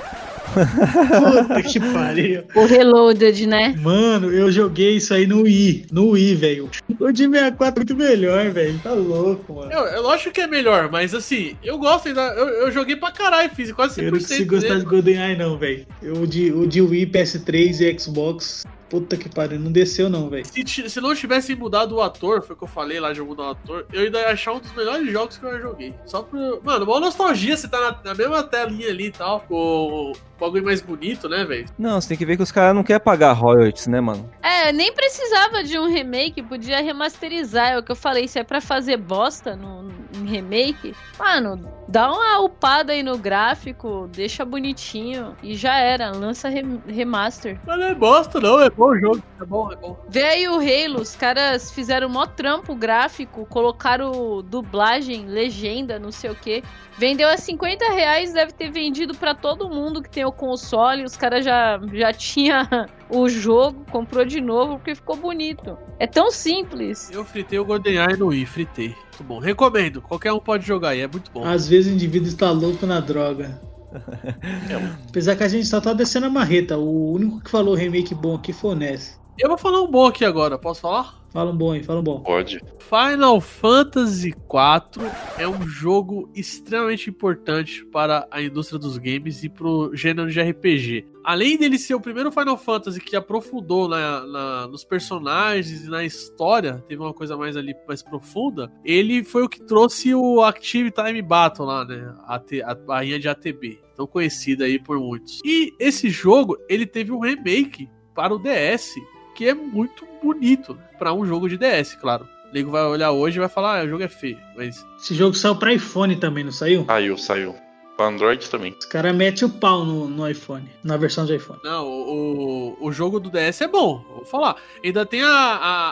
Puta 0.54 1.62
que 1.62 1.80
pariu. 1.80 2.44
O 2.54 2.66
Reloaded, 2.66 3.46
né? 3.46 3.74
Mano, 3.80 4.30
eu 4.30 4.52
joguei 4.52 4.96
isso 4.96 5.12
aí 5.12 5.26
no 5.26 5.42
Wii. 5.42 5.86
No 5.90 6.10
Wii, 6.10 6.34
velho. 6.36 6.70
O 7.00 7.10
de 7.10 7.28
64 7.28 7.82
é 7.82 7.84
muito 7.84 7.96
melhor, 7.96 8.50
velho. 8.50 8.78
Tá 8.78 8.92
louco, 8.92 9.54
mano. 9.54 9.72
Eu, 9.72 9.80
eu 9.86 10.02
lógico 10.02 10.30
que 10.30 10.40
é 10.40 10.46
melhor, 10.46 10.90
mas 10.90 11.14
assim, 11.14 11.56
eu 11.62 11.78
gosto 11.78 12.08
ainda. 12.08 12.20
Eu, 12.34 12.48
eu 12.48 12.70
joguei 12.70 12.94
pra 12.94 13.10
caralho, 13.10 13.50
fiz 13.50 13.72
quase 13.72 14.00
100% 14.00 14.04
Eu 14.04 14.12
não 14.12 14.18
consigo 14.18 14.54
gostar 14.54 14.78
de 14.78 14.84
GoldenEye, 14.84 15.36
não, 15.36 15.58
velho. 15.58 15.86
O 16.02 16.26
de, 16.26 16.52
o 16.52 16.66
de 16.66 16.80
Wii, 16.80 17.06
PS3 17.06 17.80
e 17.80 17.98
Xbox. 17.98 18.64
Puta 18.94 19.16
que 19.16 19.28
pariu. 19.28 19.58
Não 19.58 19.72
desceu, 19.72 20.08
não, 20.08 20.30
velho. 20.30 20.46
Se, 20.46 20.88
se 20.88 21.00
não 21.00 21.12
tivessem 21.16 21.56
mudado 21.56 21.96
o 21.96 22.00
ator, 22.00 22.40
foi 22.44 22.54
o 22.54 22.56
que 22.56 22.62
eu 22.62 22.68
falei 22.68 23.00
lá 23.00 23.12
de 23.12 23.20
mudar 23.20 23.42
o 23.42 23.50
ator, 23.50 23.84
eu 23.92 24.02
ainda 24.02 24.20
ia 24.20 24.28
achar 24.28 24.52
um 24.52 24.60
dos 24.60 24.72
melhores 24.72 25.10
jogos 25.10 25.36
que 25.36 25.44
eu 25.44 25.50
já 25.50 25.58
joguei. 25.58 25.92
Só 26.06 26.22
por. 26.22 26.62
Mano, 26.62 26.84
uma 26.84 27.00
nostalgia, 27.00 27.56
você 27.56 27.66
tá 27.66 27.80
na, 27.80 28.00
na 28.04 28.14
mesma 28.14 28.44
telinha 28.44 28.88
ali 28.88 29.06
e 29.06 29.10
tal, 29.10 29.40
com 29.40 30.12
o 30.12 30.16
bagulho 30.38 30.64
mais 30.64 30.80
bonito, 30.80 31.28
né, 31.28 31.44
velho? 31.44 31.66
Não, 31.76 32.00
você 32.00 32.10
tem 32.10 32.16
que 32.16 32.24
ver 32.24 32.36
que 32.36 32.44
os 32.44 32.52
caras 32.52 32.72
não 32.72 32.84
querem 32.84 33.02
pagar 33.02 33.32
royalties, 33.32 33.88
né, 33.88 34.00
mano? 34.00 34.30
É, 34.40 34.70
nem 34.70 34.92
precisava 34.92 35.64
de 35.64 35.76
um 35.76 35.88
remake, 35.88 36.40
podia 36.40 36.80
remasterizar. 36.80 37.72
É 37.72 37.78
o 37.78 37.82
que 37.82 37.90
eu 37.90 37.96
falei, 37.96 38.28
se 38.28 38.38
é 38.38 38.44
pra 38.44 38.60
fazer 38.60 38.96
bosta 38.96 39.56
no, 39.56 39.90
em 40.14 40.26
remake, 40.26 40.94
mano, 41.18 41.60
dá 41.88 42.10
uma 42.12 42.40
upada 42.40 42.92
aí 42.92 43.02
no 43.02 43.18
gráfico, 43.18 44.08
deixa 44.12 44.44
bonitinho 44.44 45.36
e 45.42 45.54
já 45.56 45.76
era, 45.78 46.10
lança 46.12 46.48
rem- 46.48 46.82
remaster. 46.86 47.58
Mas 47.66 47.78
não 47.78 47.86
é 47.86 47.94
bosta, 47.94 48.40
não, 48.40 48.60
é 48.60 48.70
bom 48.70 48.86
o 48.90 48.98
jogo. 48.98 49.22
É 49.40 49.44
bom, 49.44 49.72
é 49.72 49.76
bom. 49.76 49.98
Vê 50.08 50.22
aí 50.24 50.48
o 50.48 50.54
Halo, 50.58 51.00
os 51.00 51.14
caras 51.16 51.70
fizeram 51.70 52.08
mó 52.08 52.26
trampo 52.26 52.74
gráfico, 52.74 53.44
colocaram 53.46 54.42
dublagem, 54.42 55.26
legenda, 55.26 55.98
não 55.98 56.10
sei 56.12 56.30
o 56.30 56.34
que. 56.34 56.62
Vendeu 56.96 57.28
a 57.28 57.36
50 57.36 57.86
reais, 57.92 58.32
deve 58.32 58.52
ter 58.52 58.70
vendido 58.70 59.14
pra 59.16 59.34
todo 59.34 59.68
mundo 59.68 60.00
que 60.00 60.08
tem 60.08 60.24
o 60.24 60.30
console. 60.30 61.02
Os 61.02 61.16
caras 61.16 61.44
já, 61.44 61.80
já 61.92 62.12
tinha 62.12 62.68
o 63.10 63.28
jogo, 63.28 63.84
comprou 63.90 64.24
de 64.24 64.40
novo 64.40 64.76
porque 64.76 64.94
ficou 64.94 65.16
bonito. 65.16 65.76
É 65.98 66.06
tão 66.06 66.30
simples. 66.30 67.10
Eu 67.10 67.24
fritei 67.24 67.58
o 67.58 67.64
GoldenEye 67.64 68.16
no 68.16 68.28
Wii, 68.28 68.46
fritei. 68.46 68.94
Muito 69.14 69.24
bom. 69.24 69.38
Recomendo, 69.38 70.02
qualquer 70.02 70.32
um 70.32 70.40
pode 70.40 70.66
jogar 70.66 70.90
aí, 70.90 71.00
é 71.00 71.06
muito 71.06 71.30
bom. 71.30 71.44
Às 71.44 71.68
vezes 71.68 71.90
o 71.90 71.94
indivíduo 71.94 72.28
está 72.28 72.50
louco 72.50 72.84
na 72.84 73.00
droga. 73.00 73.60
Apesar 75.08 75.36
que 75.36 75.44
a 75.44 75.48
gente 75.48 75.66
só 75.66 75.80
tá 75.80 75.92
descendo 75.92 76.26
a 76.26 76.30
marreta. 76.30 76.76
O 76.76 77.12
único 77.12 77.40
que 77.40 77.50
falou 77.50 77.74
remake 77.74 78.14
bom 78.14 78.34
aqui 78.34 78.52
foi 78.52 78.72
o 78.72 78.74
Ness. 78.74 79.18
Eu 79.38 79.48
vou 79.48 79.58
falar 79.58 79.82
um 79.82 79.90
bom 79.90 80.06
aqui 80.06 80.24
agora, 80.24 80.56
posso 80.58 80.80
falar? 80.82 81.22
Fala 81.32 81.50
um 81.50 81.56
bom 81.56 81.72
aí, 81.72 81.82
fala 81.82 81.98
um 81.98 82.02
bom. 82.04 82.20
Pode. 82.20 82.60
Final 82.78 83.40
Fantasy 83.40 84.28
IV 84.28 85.10
é 85.36 85.48
um 85.48 85.66
jogo 85.66 86.30
extremamente 86.32 87.10
importante 87.10 87.84
para 87.86 88.28
a 88.30 88.40
indústria 88.40 88.78
dos 88.78 88.96
games 88.96 89.42
e 89.42 89.48
pro 89.48 89.90
gênero 89.92 90.30
de 90.30 90.40
RPG. 90.40 91.04
Além 91.24 91.58
dele 91.58 91.76
ser 91.76 91.96
o 91.96 92.00
primeiro 92.00 92.30
Final 92.30 92.56
Fantasy 92.56 93.00
que 93.00 93.16
aprofundou 93.16 93.88
na, 93.88 94.24
na- 94.24 94.68
nos 94.68 94.84
personagens 94.84 95.84
e 95.84 95.90
na 95.90 96.04
história, 96.04 96.84
teve 96.86 97.02
uma 97.02 97.12
coisa 97.12 97.36
mais 97.36 97.56
ali 97.56 97.74
mais 97.88 98.00
profunda, 98.00 98.70
ele 98.84 99.24
foi 99.24 99.42
o 99.42 99.48
que 99.48 99.60
trouxe 99.60 100.14
o 100.14 100.40
Active 100.42 100.92
Time 100.92 101.20
Battle 101.20 101.66
lá, 101.66 101.84
né? 101.84 102.14
A, 102.28 102.40
a 102.66 102.74
barrinha 102.76 103.18
de 103.18 103.28
ATB, 103.28 103.80
tão 103.96 104.06
conhecida 104.06 104.66
aí 104.66 104.78
por 104.78 105.00
muitos. 105.00 105.40
E 105.44 105.72
esse 105.80 106.08
jogo, 106.08 106.56
ele 106.68 106.86
teve 106.86 107.10
um 107.10 107.18
remake 107.18 107.88
para 108.14 108.32
o 108.32 108.38
DS, 108.38 108.94
que 109.34 109.48
é 109.48 109.54
muito 109.54 110.06
bonito 110.22 110.78
para 110.98 111.12
um 111.12 111.26
jogo 111.26 111.48
de 111.48 111.56
DS, 111.58 111.94
claro. 111.94 112.26
O 112.50 112.54
nego 112.54 112.70
vai 112.70 112.84
olhar 112.84 113.10
hoje 113.10 113.36
e 113.36 113.40
vai 113.40 113.48
falar, 113.48 113.80
ah, 113.80 113.84
o 113.84 113.88
jogo 113.88 114.02
é 114.04 114.08
feio, 114.08 114.38
mas 114.56 114.84
Esse 115.00 115.14
jogo 115.14 115.34
saiu 115.34 115.56
pra 115.56 115.72
iPhone 115.74 116.16
também, 116.16 116.44
não 116.44 116.52
saiu? 116.52 116.84
Saiu, 116.86 117.18
saiu. 117.18 117.54
Pra 117.96 118.06
Android 118.06 118.50
também. 118.50 118.74
Os 118.76 118.86
caras 118.86 119.14
metem 119.14 119.46
o 119.46 119.50
pau 119.50 119.84
no, 119.84 120.08
no 120.08 120.28
iPhone, 120.28 120.68
na 120.82 120.96
versão 120.96 121.24
de 121.24 121.36
iPhone. 121.36 121.60
Não, 121.62 121.86
o, 121.86 122.76
o, 122.80 122.86
o 122.88 122.92
jogo 122.92 123.20
do 123.20 123.30
DS 123.30 123.60
é 123.60 123.68
bom, 123.68 124.04
vou 124.08 124.24
falar. 124.24 124.56
Ainda 124.84 125.06
tem 125.06 125.22
a. 125.22 125.28
a, 125.28 125.90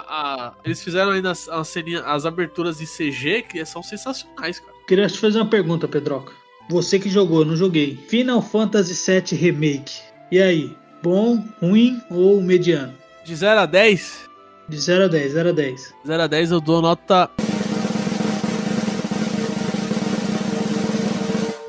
a- 0.48 0.52
eles 0.64 0.82
fizeram 0.82 1.12
ainda 1.12 1.30
as, 1.30 1.48
as, 1.48 1.72
as 2.04 2.26
aberturas 2.26 2.80
em 2.80 2.86
CG 2.86 3.42
que 3.42 3.64
são 3.64 3.84
sensacionais, 3.84 4.58
cara. 4.58 4.72
Queria 4.88 5.06
te 5.06 5.16
fazer 5.16 5.38
uma 5.38 5.46
pergunta, 5.46 5.86
Pedroca. 5.86 6.32
Você 6.68 6.98
que 6.98 7.08
jogou, 7.08 7.40
eu 7.42 7.44
não 7.46 7.56
joguei. 7.56 7.96
Final 8.08 8.42
Fantasy 8.42 8.94
VII 8.94 9.38
Remake. 9.38 10.00
E 10.32 10.40
aí? 10.42 10.76
Bom, 11.04 11.44
ruim 11.60 12.00
ou 12.10 12.40
mediano? 12.42 12.94
De 13.24 13.34
0 13.36 13.60
a 13.60 13.66
10, 13.66 14.28
De 14.68 14.78
0 14.78 15.04
a 15.04 15.08
10, 15.08 15.32
0 15.32 15.48
a 15.48 15.52
10. 15.52 15.94
0 16.06 16.22
a 16.22 16.26
10 16.26 16.50
eu 16.50 16.60
dou 16.60 16.82
nota 16.82 17.30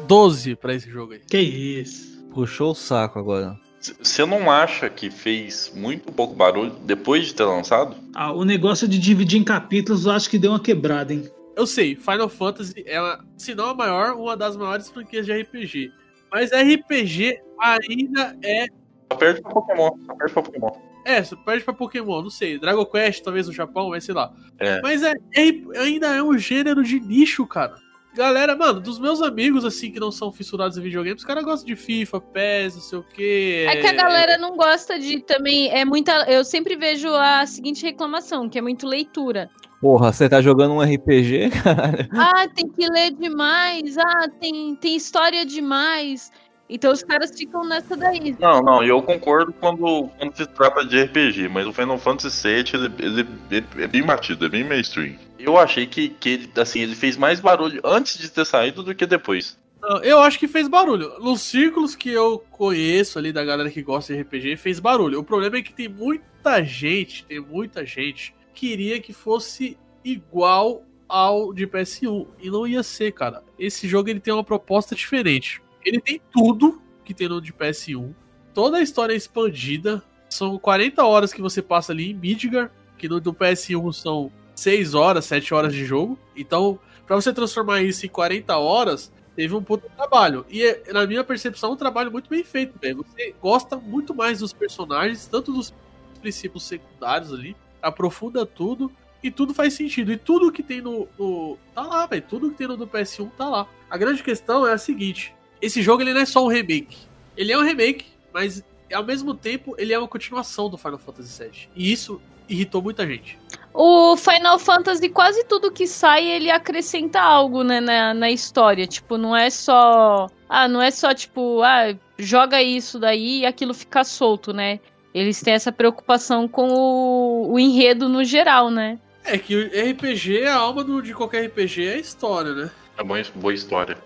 12 0.08 0.56
pra 0.56 0.74
esse 0.74 0.89
jogo 0.89 1.14
aí. 1.14 1.20
Que 1.20 1.38
isso? 1.39 2.24
Puxou 2.34 2.72
o 2.72 2.76
saco 2.76 3.20
agora. 3.20 3.58
Você 4.01 4.26
não 4.26 4.49
acha 4.49 4.89
que 4.89 5.12
fez 5.12 5.72
muito 5.76 6.12
pouco 6.12 6.34
barulho 6.34 6.72
depois 6.86 7.26
de 7.28 7.36
ter 7.36 7.43
lançado? 7.43 7.95
Ah, 8.16 8.32
o 8.32 8.45
negócio 8.45 8.88
de 8.88 8.97
dividir 8.97 9.39
em 9.39 9.43
capítulos 9.43 10.06
eu 10.06 10.12
acho 10.14 10.30
que 10.30 10.39
deu 10.39 10.51
uma 10.51 10.60
quebrada, 10.60 11.14
hein? 11.14 11.30
Eu 11.56 11.68
sei, 11.68 11.95
Final 11.95 12.30
Fantasy 12.30 12.74
é, 12.88 12.99
uma- 12.99 13.24
se 13.38 13.54
não 13.54 13.70
a 13.70 13.74
maior, 13.76 14.14
uma 14.16 14.36
das 14.38 14.56
maiores 14.56 14.89
franquias 14.89 15.26
de 15.26 15.34
RPG. 15.34 15.91
Mas 16.32 16.51
RPG 16.51 17.39
ainda 17.60 18.36
é. 18.41 18.66
Só 19.12 19.18
perde 19.18 19.41
pra 19.41 19.51
Pokémon. 19.51 19.91
Só 20.06 20.16
perde 20.16 20.34
pra 20.34 20.41
Pokémon. 20.43 20.72
É, 21.06 21.24
você 21.24 21.36
perde 21.36 21.64
pra 21.64 21.74
Pokémon, 21.74 22.22
não 22.22 22.30
sei. 22.30 22.58
Dragon 22.58 22.86
Quest, 22.86 23.24
talvez 23.24 23.47
no 23.47 23.54
Japão, 23.54 23.89
mas 23.89 24.04
sei 24.04 24.14
lá. 24.16 24.32
É. 24.60 24.82
Mas 24.82 25.04
é, 25.04 25.14
é- 25.36 25.80
ainda 25.80 26.08
é 26.08 26.24
um 26.24 26.38
gênero 26.38 26.84
de 26.84 26.99
nicho, 26.99 27.45
cara. 27.45 27.76
Galera, 28.16 28.56
mano, 28.56 28.80
dos 28.80 28.99
meus 28.99 29.24
amigos, 29.24 29.66
assim, 29.66 29.91
que 29.91 29.99
não 29.99 30.12
são 30.12 30.32
fissurados 30.32 30.78
em 30.78 30.82
videogames, 30.82 31.22
os 31.22 31.26
caras 31.28 31.43
gostam 31.43 31.66
de 31.66 31.76
FIFA, 31.76 32.22
PES, 32.22 32.76
não 32.76 32.82
sei 32.82 32.99
o 32.99 33.04
quê. 33.04 33.66
É 33.68 33.78
que 33.78 33.88
a 33.88 33.93
galera 33.93 34.38
não 34.38 34.56
gosta 34.56 34.99
de 34.99 35.20
também. 35.24 35.70
É 35.70 35.84
muita. 35.84 36.24
Eu 36.32 36.45
sempre 36.45 36.76
vejo 36.76 37.08
a 37.16 37.43
seguinte 37.47 37.84
reclamação, 37.84 38.47
que 38.47 38.60
é 38.60 38.62
muito 38.62 38.86
leitura. 38.86 39.49
Porra, 39.82 40.14
você 40.14 40.30
tá 40.30 40.41
jogando 40.41 40.76
um 40.76 40.82
RPG, 40.82 41.49
cara? 41.64 42.08
Ah, 42.14 42.47
tem 42.47 42.70
que 42.70 42.88
ler 42.88 43.12
demais. 43.16 43.97
Ah, 43.97 44.30
tem, 44.39 44.76
tem 44.76 44.95
história 44.95 45.43
demais. 45.43 46.32
Então 46.76 46.91
os 46.91 47.03
caras 47.03 47.32
ficam 47.38 47.63
nessa 47.63 47.95
daí. 47.95 48.36
Não, 48.39 48.59
não, 48.63 48.84
eu 48.84 48.99
concordo 49.01 49.53
quando, 49.53 50.09
quando 50.17 50.36
se 50.36 50.45
trata 50.47 50.84
de 50.84 51.01
RPG, 51.03 51.47
mas 51.47 51.67
o 51.67 51.71
Final 51.71 51.99
Fantasy 51.99 52.47
VII 52.47 52.65
ele, 52.74 52.93
ele- 52.99 53.28
ele 53.51 53.65
é 53.84 53.88
bem 53.88 54.01
batido, 54.03 54.45
é 54.45 54.49
bem 54.49 54.63
mainstream. 54.63 55.15
Eu 55.38 55.57
achei 55.57 55.86
que, 55.86 56.09
que 56.09 56.30
ele, 56.30 56.51
assim, 56.55 56.80
ele 56.82 56.95
fez 56.95 57.15
mais 57.15 57.39
barulho 57.39 57.80
antes 57.84 58.17
de 58.17 58.30
ter 58.32 58.43
saído 58.45 58.82
do 58.82 58.95
que 58.95 59.05
depois. 59.05 59.55
Eu 60.01 60.19
acho 60.21 60.39
que 60.39 60.47
fez 60.47 60.67
barulho. 60.69 61.11
Nos 61.19 61.41
círculos 61.41 61.93
que 61.93 62.09
eu 62.09 62.39
conheço 62.51 63.19
ali 63.19 63.32
da 63.34 63.43
galera 63.43 63.69
que 63.69 63.82
gosta 63.82 64.13
de 64.15 64.21
RPG, 64.21 64.55
fez 64.57 64.80
barulho. 64.80 65.19
O 65.19 65.24
problema 65.24 65.57
é 65.57 65.61
que 65.61 65.74
tem 65.74 65.89
muita 65.89 66.63
gente, 66.63 67.26
tem 67.26 67.39
muita 67.39 67.86
gente 67.86 68.34
que 68.53 68.67
queria 68.69 68.99
que 69.01 69.11
fosse 69.13 69.78
igual 70.03 70.84
ao 71.07 71.53
de 71.53 71.67
PS1 71.67 72.26
e 72.41 72.49
não 72.49 72.65
ia 72.65 72.82
ser, 72.82 73.11
cara. 73.11 73.43
Esse 73.59 73.88
jogo 73.88 74.09
ele 74.09 74.19
tem 74.21 74.34
uma 74.34 74.43
proposta 74.43 74.95
diferente. 74.95 75.61
Ele 75.86 75.99
tem 75.99 76.21
tudo 76.31 76.81
que 77.03 77.13
tem 77.13 77.27
no 77.27 77.41
de 77.41 77.51
PS1, 77.53 78.13
toda 78.53 78.77
a 78.77 78.81
história 78.81 79.13
é 79.13 79.17
expandida. 79.17 80.03
São 80.29 80.57
40 80.57 81.03
horas 81.05 81.31
que 81.34 81.41
você 81.41 81.61
passa 81.61 81.91
ali 81.91 82.11
em 82.11 82.13
Midgar, 82.13 82.71
que 82.97 83.07
no 83.07 83.19
do 83.19 83.34
PS1 83.34 83.91
são 83.93 84.31
6 84.55 84.93
horas, 84.95 85.25
7 85.25 85.53
horas 85.53 85.73
de 85.73 85.86
jogo. 85.86 86.17
Então, 86.36 86.79
pra 87.05 87.15
você 87.15 87.31
transformar 87.34 87.81
isso 87.81 88.05
em 88.05 88.09
40 88.09 88.57
horas, 88.57 89.11
teve 89.36 89.53
um 89.53 89.61
puto 89.61 89.88
trabalho. 89.95 90.45
E 90.49 90.63
é, 90.63 90.91
na 90.91 91.05
minha 91.05 91.23
percepção, 91.23 91.73
um 91.73 91.75
trabalho 91.75 92.11
muito 92.11 92.29
bem 92.29 92.43
feito, 92.43 92.79
velho. 92.79 93.05
Você 93.05 93.36
gosta 93.41 93.75
muito 93.77 94.15
mais 94.15 94.39
dos 94.39 94.53
personagens, 94.53 95.27
tanto 95.27 95.51
dos 95.51 95.73
princípios 96.21 96.63
secundários 96.63 97.34
ali, 97.34 97.55
aprofunda 97.81 98.45
tudo 98.45 98.91
e 99.21 99.29
tudo 99.29 99.53
faz 99.53 99.73
sentido. 99.73 100.11
E 100.11 100.17
tudo 100.17 100.51
que 100.51 100.63
tem 100.63 100.81
no. 100.81 101.07
no- 101.19 101.57
tá 101.75 101.81
lá, 101.84 102.05
velho. 102.07 102.23
Tudo 102.27 102.49
que 102.51 102.57
tem 102.57 102.67
no 102.67 102.77
do 102.77 102.88
PS1 102.88 103.29
tá 103.38 103.47
lá. 103.49 103.67
A 103.89 103.97
grande 103.97 104.23
questão 104.23 104.65
é 104.65 104.73
a 104.73 104.77
seguinte: 104.77 105.36
esse 105.66 105.82
jogo 105.82 106.01
ele 106.03 106.14
não 106.14 106.22
é 106.22 106.26
só 106.26 106.43
um 106.43 106.47
remake. 106.47 106.97
Ele 107.38 107.51
é 107.51 107.57
um 107.57 107.64
remake, 107.64 108.05
mas 108.34 108.64
ao 108.93 109.03
mesmo 109.03 109.34
tempo 109.34 109.76
ele 109.78 109.93
é 109.93 109.97
uma 109.99 110.07
continuação 110.07 110.70
do 110.70 110.78
Final 110.78 110.99
Fantasy 110.99 111.43
VII. 111.43 111.70
E 111.76 111.91
isso 111.91 112.22
irritou 112.47 112.82
muita 112.82 113.07
gente. 113.07 113.39
O 113.74 114.16
Final 114.18 114.59
Fantasy, 114.59 115.09
quase 115.09 115.43
tudo 115.45 115.72
que 115.72 115.88
sai, 115.88 116.26
ele 116.28 116.51
acrescenta 116.51 117.20
algo, 117.20 117.64
né, 117.64 117.80
na, 117.80 118.14
na 118.14 118.30
história. 118.30 118.86
Tipo, 118.86 119.18
não 119.18 119.36
é 119.36 119.49
só. 119.49 120.28
Ah, 120.47 120.68
não 120.68 120.82
é 120.82 120.91
só 120.91 121.14
tipo, 121.14 121.61
ah, 121.64 121.95
joga 122.20 122.61
isso 122.61 122.99
daí 122.99 123.39
e 123.39 123.45
aquilo 123.45 123.74
fica 123.74 124.03
solto, 124.03 124.53
né? 124.53 124.80
Eles 125.14 125.39
têm 125.41 125.53
essa 125.53 125.72
preocupação 125.72 126.47
com 126.47 126.70
o, 126.72 127.53
o 127.53 127.59
enredo 127.59 128.07
no 128.09 128.24
geral, 128.24 128.70
né? 128.70 128.99
É 129.24 129.38
que 129.38 129.55
o 129.55 129.66
RPG, 129.91 130.45
a 130.45 130.55
alma 130.55 130.84
do- 130.84 131.01
de 131.01 131.14
qualquer 131.14 131.45
RPG 131.47 131.88
é 131.88 131.93
a 131.93 131.97
história, 131.99 132.53
né? 132.53 132.70
É 132.97 133.03
boa, 133.03 133.22
boa 133.36 133.53
história. 133.53 133.97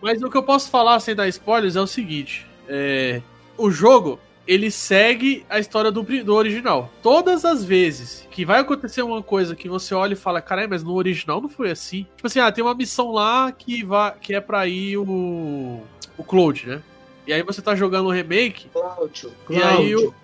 Mas 0.00 0.22
o 0.22 0.30
que 0.30 0.36
eu 0.36 0.42
posso 0.42 0.70
falar 0.70 1.00
sem 1.00 1.14
dar 1.14 1.28
spoilers 1.28 1.76
é 1.76 1.80
o 1.80 1.86
seguinte: 1.86 2.46
é, 2.68 3.20
o 3.56 3.70
jogo 3.70 4.18
ele 4.46 4.70
segue 4.70 5.44
a 5.50 5.58
história 5.58 5.90
do, 5.90 6.02
do 6.02 6.34
original. 6.34 6.90
Todas 7.02 7.44
as 7.44 7.64
vezes 7.64 8.26
que 8.30 8.44
vai 8.44 8.60
acontecer 8.60 9.02
uma 9.02 9.22
coisa 9.22 9.56
que 9.56 9.68
você 9.68 9.94
olha 9.94 10.12
e 10.12 10.16
fala, 10.16 10.40
caralho, 10.40 10.70
mas 10.70 10.84
no 10.84 10.94
original 10.94 11.40
não 11.40 11.48
foi 11.48 11.70
assim. 11.70 12.06
Tipo 12.16 12.28
assim, 12.28 12.38
ah, 12.38 12.52
tem 12.52 12.62
uma 12.62 12.74
missão 12.74 13.10
lá 13.10 13.50
que, 13.50 13.82
vai, 13.84 14.14
que 14.20 14.34
é 14.34 14.40
pra 14.40 14.66
ir 14.66 14.98
o. 14.98 15.82
o 16.16 16.24
Cloud, 16.24 16.68
né? 16.68 16.82
E 17.26 17.32
aí 17.32 17.42
você 17.42 17.60
tá 17.60 17.74
jogando 17.74 18.06
o 18.06 18.12
remake, 18.12 18.68
Cláudio. 18.68 19.32
e 19.50 19.60
aí 19.60 19.96
o. 19.96 20.14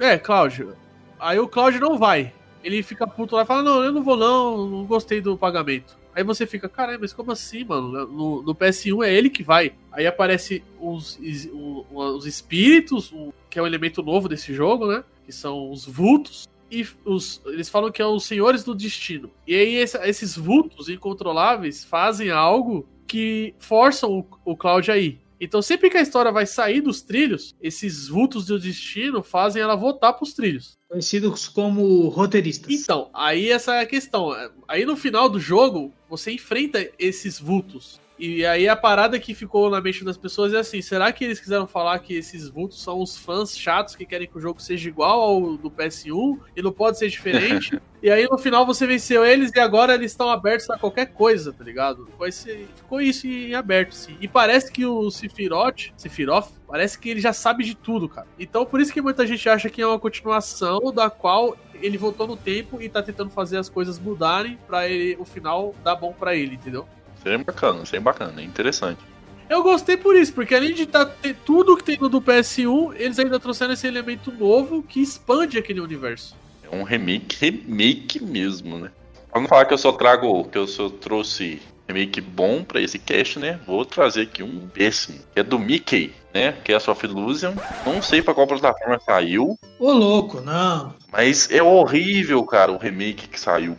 É, 0.00 0.18
Cláudio. 0.18 0.74
Aí 1.20 1.38
o 1.38 1.46
Cláudio 1.46 1.80
não 1.80 1.96
vai. 1.96 2.32
Ele 2.64 2.82
fica 2.82 3.06
puto 3.06 3.36
lá 3.36 3.42
e 3.42 3.46
fala: 3.46 3.62
Não, 3.62 3.84
eu 3.84 3.92
não 3.92 4.02
vou, 4.02 4.16
não, 4.16 4.66
não 4.66 4.84
gostei 4.84 5.20
do 5.20 5.36
pagamento. 5.36 5.96
Aí 6.14 6.22
você 6.22 6.46
fica, 6.46 6.68
caralho, 6.68 6.98
mas 7.00 7.12
como 7.12 7.32
assim, 7.32 7.64
mano? 7.64 8.06
No, 8.06 8.42
no 8.42 8.54
PS1 8.54 9.04
é 9.04 9.12
ele 9.14 9.30
que 9.30 9.42
vai. 9.42 9.72
Aí 9.90 10.06
aparece 10.06 10.62
os, 10.80 11.18
is- 11.20 11.48
o- 11.52 11.86
o- 11.90 12.16
os 12.16 12.26
espíritos, 12.26 13.12
que 13.48 13.58
é 13.58 13.62
um 13.62 13.66
elemento 13.66 14.02
novo 14.02 14.28
desse 14.28 14.52
jogo, 14.54 14.86
né? 14.86 15.02
Que 15.24 15.32
são 15.32 15.70
os 15.70 15.86
vultos. 15.86 16.46
E 16.70 16.86
os, 17.04 17.40
eles 17.46 17.68
falam 17.68 17.90
que 17.90 18.02
são 18.02 18.14
os 18.14 18.24
senhores 18.24 18.64
do 18.64 18.74
destino. 18.74 19.30
E 19.46 19.54
aí 19.54 19.74
esse- 19.76 19.98
esses 20.08 20.36
vultos 20.36 20.88
incontroláveis 20.88 21.84
fazem 21.84 22.30
algo 22.30 22.86
que 23.06 23.54
forçam 23.58 24.18
o, 24.20 24.52
o 24.52 24.56
Cloud 24.56 24.90
a 24.90 24.96
ir. 24.98 25.20
Então, 25.44 25.60
sempre 25.60 25.90
que 25.90 25.96
a 25.96 26.00
história 26.00 26.30
vai 26.30 26.46
sair 26.46 26.80
dos 26.80 27.02
trilhos, 27.02 27.52
esses 27.60 28.06
vultos 28.06 28.46
do 28.46 28.60
destino 28.60 29.24
fazem 29.24 29.60
ela 29.60 29.74
voltar 29.74 30.12
pros 30.12 30.34
trilhos. 30.34 30.78
Conhecidos 30.88 31.48
como 31.48 32.08
roteiristas. 32.10 32.70
Então, 32.72 33.10
aí 33.12 33.50
essa 33.50 33.74
é 33.74 33.80
a 33.80 33.86
questão. 33.86 34.30
Aí 34.68 34.86
no 34.86 34.96
final 34.96 35.28
do 35.28 35.40
jogo, 35.40 35.92
você 36.08 36.30
enfrenta 36.30 36.88
esses 36.96 37.40
vultos. 37.40 38.00
E 38.24 38.46
aí 38.46 38.68
a 38.68 38.76
parada 38.76 39.18
que 39.18 39.34
ficou 39.34 39.68
na 39.68 39.80
mente 39.80 40.04
das 40.04 40.16
pessoas 40.16 40.54
é 40.54 40.58
assim: 40.58 40.80
será 40.80 41.10
que 41.10 41.24
eles 41.24 41.40
quiseram 41.40 41.66
falar 41.66 41.98
que 41.98 42.14
esses 42.14 42.48
vultos 42.48 42.80
são 42.80 43.02
os 43.02 43.18
fãs 43.18 43.58
chatos 43.58 43.96
que 43.96 44.06
querem 44.06 44.28
que 44.28 44.38
o 44.38 44.40
jogo 44.40 44.62
seja 44.62 44.88
igual 44.88 45.20
ao 45.20 45.56
do 45.56 45.68
PS1 45.68 46.38
e 46.54 46.62
não 46.62 46.70
pode 46.70 47.00
ser 47.00 47.08
diferente? 47.08 47.82
e 48.00 48.08
aí 48.08 48.28
no 48.30 48.38
final 48.38 48.64
você 48.64 48.86
venceu 48.86 49.24
eles 49.24 49.50
e 49.52 49.58
agora 49.58 49.94
eles 49.94 50.12
estão 50.12 50.30
abertos 50.30 50.70
a 50.70 50.78
qualquer 50.78 51.06
coisa, 51.06 51.52
tá 51.52 51.64
ligado? 51.64 52.08
Ser- 52.30 52.68
ficou 52.76 53.00
isso 53.00 53.26
em 53.26 53.56
aberto, 53.56 53.92
sim. 53.92 54.16
E 54.20 54.28
parece 54.28 54.70
que 54.70 54.86
o 54.86 55.10
Sephiroth, 55.10 55.90
Sephiroth, 55.96 56.52
parece 56.68 56.96
que 57.00 57.10
ele 57.10 57.20
já 57.20 57.32
sabe 57.32 57.64
de 57.64 57.74
tudo, 57.74 58.08
cara. 58.08 58.28
Então 58.38 58.64
por 58.64 58.80
isso 58.80 58.92
que 58.92 59.02
muita 59.02 59.26
gente 59.26 59.48
acha 59.48 59.68
que 59.68 59.82
é 59.82 59.86
uma 59.86 59.98
continuação 59.98 60.92
da 60.94 61.10
qual 61.10 61.56
ele 61.74 61.98
voltou 61.98 62.28
no 62.28 62.36
tempo 62.36 62.80
e 62.80 62.88
tá 62.88 63.02
tentando 63.02 63.30
fazer 63.30 63.56
as 63.56 63.68
coisas 63.68 63.98
mudarem 63.98 64.56
pra 64.64 64.88
ele, 64.88 65.16
o 65.18 65.24
final 65.24 65.74
dar 65.82 65.96
bom 65.96 66.12
pra 66.12 66.36
ele, 66.36 66.54
entendeu? 66.54 66.86
Seria 67.22 67.38
bacana, 67.38 67.84
seria 67.86 68.00
bacana, 68.00 68.40
é 68.40 68.44
interessante. 68.44 69.00
Eu 69.48 69.62
gostei 69.62 69.96
por 69.96 70.16
isso, 70.16 70.32
porque 70.32 70.54
além 70.54 70.72
de 70.72 70.86
tá, 70.86 71.04
ter 71.04 71.34
tudo 71.44 71.76
que 71.76 71.84
tem 71.84 71.98
no 72.00 72.08
do 72.08 72.20
PS1, 72.22 72.94
eles 72.96 73.18
ainda 73.18 73.38
trouxeram 73.38 73.74
esse 73.74 73.86
elemento 73.86 74.32
novo 74.32 74.82
que 74.82 75.00
expande 75.00 75.58
aquele 75.58 75.80
universo. 75.80 76.34
É 76.62 76.74
um 76.74 76.82
remake, 76.82 77.36
remake 77.38 78.22
mesmo, 78.22 78.78
né? 78.78 78.90
Pra 79.30 79.40
não 79.40 79.48
falar 79.48 79.66
que 79.66 79.74
eu 79.74 79.78
só 79.78 79.92
trago, 79.92 80.44
que 80.44 80.56
eu 80.56 80.66
só 80.66 80.88
trouxe 80.88 81.60
remake 81.86 82.20
bom 82.20 82.64
pra 82.64 82.80
esse 82.80 82.98
cast, 82.98 83.38
né? 83.38 83.60
Vou 83.66 83.84
trazer 83.84 84.22
aqui 84.22 84.42
um 84.42 84.68
péssimo, 84.68 85.18
que 85.34 85.40
é 85.40 85.42
do 85.42 85.58
Mickey, 85.58 86.14
né? 86.32 86.52
Que 86.64 86.72
é 86.72 86.76
a 86.76 86.80
Soft 86.80 87.02
Illusion. 87.04 87.52
Não 87.84 88.00
sei 88.00 88.22
pra 88.22 88.32
qual 88.32 88.46
plataforma 88.46 88.98
saiu, 89.04 89.58
Ô, 89.78 89.92
louco, 89.92 90.40
não. 90.40 90.94
mas 91.12 91.50
é 91.50 91.62
horrível, 91.62 92.42
cara, 92.44 92.72
o 92.72 92.78
remake 92.78 93.28
que 93.28 93.38
saiu. 93.38 93.76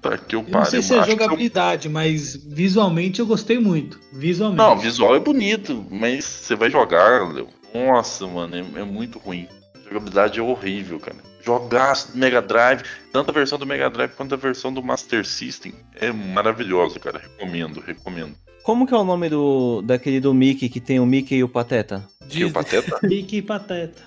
Puta 0.00 0.18
que 0.18 0.34
eu 0.36 0.44
Eu 0.46 0.50
não 0.52 0.64
sei 0.64 0.82
se 0.82 0.92
é 0.94 1.02
que 1.02 1.10
eu- 1.10 1.12
jogabilidade, 1.12 1.88
mas 1.88 2.34
visualmente 2.36 3.20
eu 3.20 3.26
gostei 3.26 3.58
muito. 3.58 3.98
Visualmente. 4.12 4.58
Não, 4.58 4.74
o 4.74 4.78
visual 4.78 5.14
é 5.16 5.20
bonito, 5.20 5.86
mas 5.90 6.24
você 6.24 6.54
vai 6.56 6.70
jogar, 6.70 7.32
Léo. 7.32 7.48
Nossa, 7.74 8.26
mano, 8.26 8.56
é, 8.56 8.80
é 8.80 8.84
muito 8.84 9.18
ruim. 9.18 9.46
A 9.76 9.88
jogabilidade 9.88 10.38
é 10.38 10.42
horrível, 10.42 10.98
cara. 10.98 11.16
Jogar 11.44 11.94
Mega 12.14 12.42
Drive, 12.42 12.82
tanto 13.12 13.30
a 13.30 13.32
versão 13.32 13.58
do 13.58 13.64
Mega 13.66 13.88
Drive 13.88 14.10
quanto 14.12 14.34
a 14.34 14.36
versão 14.36 14.72
do 14.72 14.82
Master 14.82 15.24
System, 15.24 15.72
é 15.94 16.12
maravilhoso, 16.12 16.98
cara. 17.00 17.18
Recomendo, 17.18 17.80
recomendo. 17.80 18.34
Como 18.62 18.86
que 18.86 18.92
é 18.92 18.96
o 18.98 19.04
nome 19.04 19.30
do 19.30 19.80
daquele 19.82 20.20
do 20.20 20.34
Mickey 20.34 20.68
que 20.68 20.78
tem 20.80 21.00
o 21.00 21.06
Mickey 21.06 21.36
e 21.36 21.44
o 21.44 21.48
Pateta? 21.48 22.04
E 22.30 22.44
o 22.44 22.52
Pateta? 22.52 22.98
Mickey 23.06 23.40
Pateta. 23.40 24.02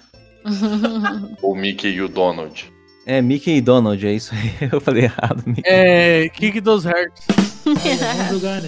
Ou 1.41 1.55
Mickey 1.55 1.89
e 1.89 2.01
o 2.01 2.07
Donald? 2.07 2.71
É, 3.11 3.21
Mickey 3.21 3.57
e 3.57 3.61
Donald, 3.61 4.07
é 4.07 4.13
isso 4.13 4.33
aí. 4.33 4.69
Eu 4.71 4.79
falei 4.79 5.03
errado. 5.03 5.43
Mickey. 5.45 5.63
É. 5.65 6.29
Kick 6.29 6.61
dos 6.61 6.85
Hearts. 6.85 7.27
Vamos 7.65 8.29
jogar. 8.29 8.61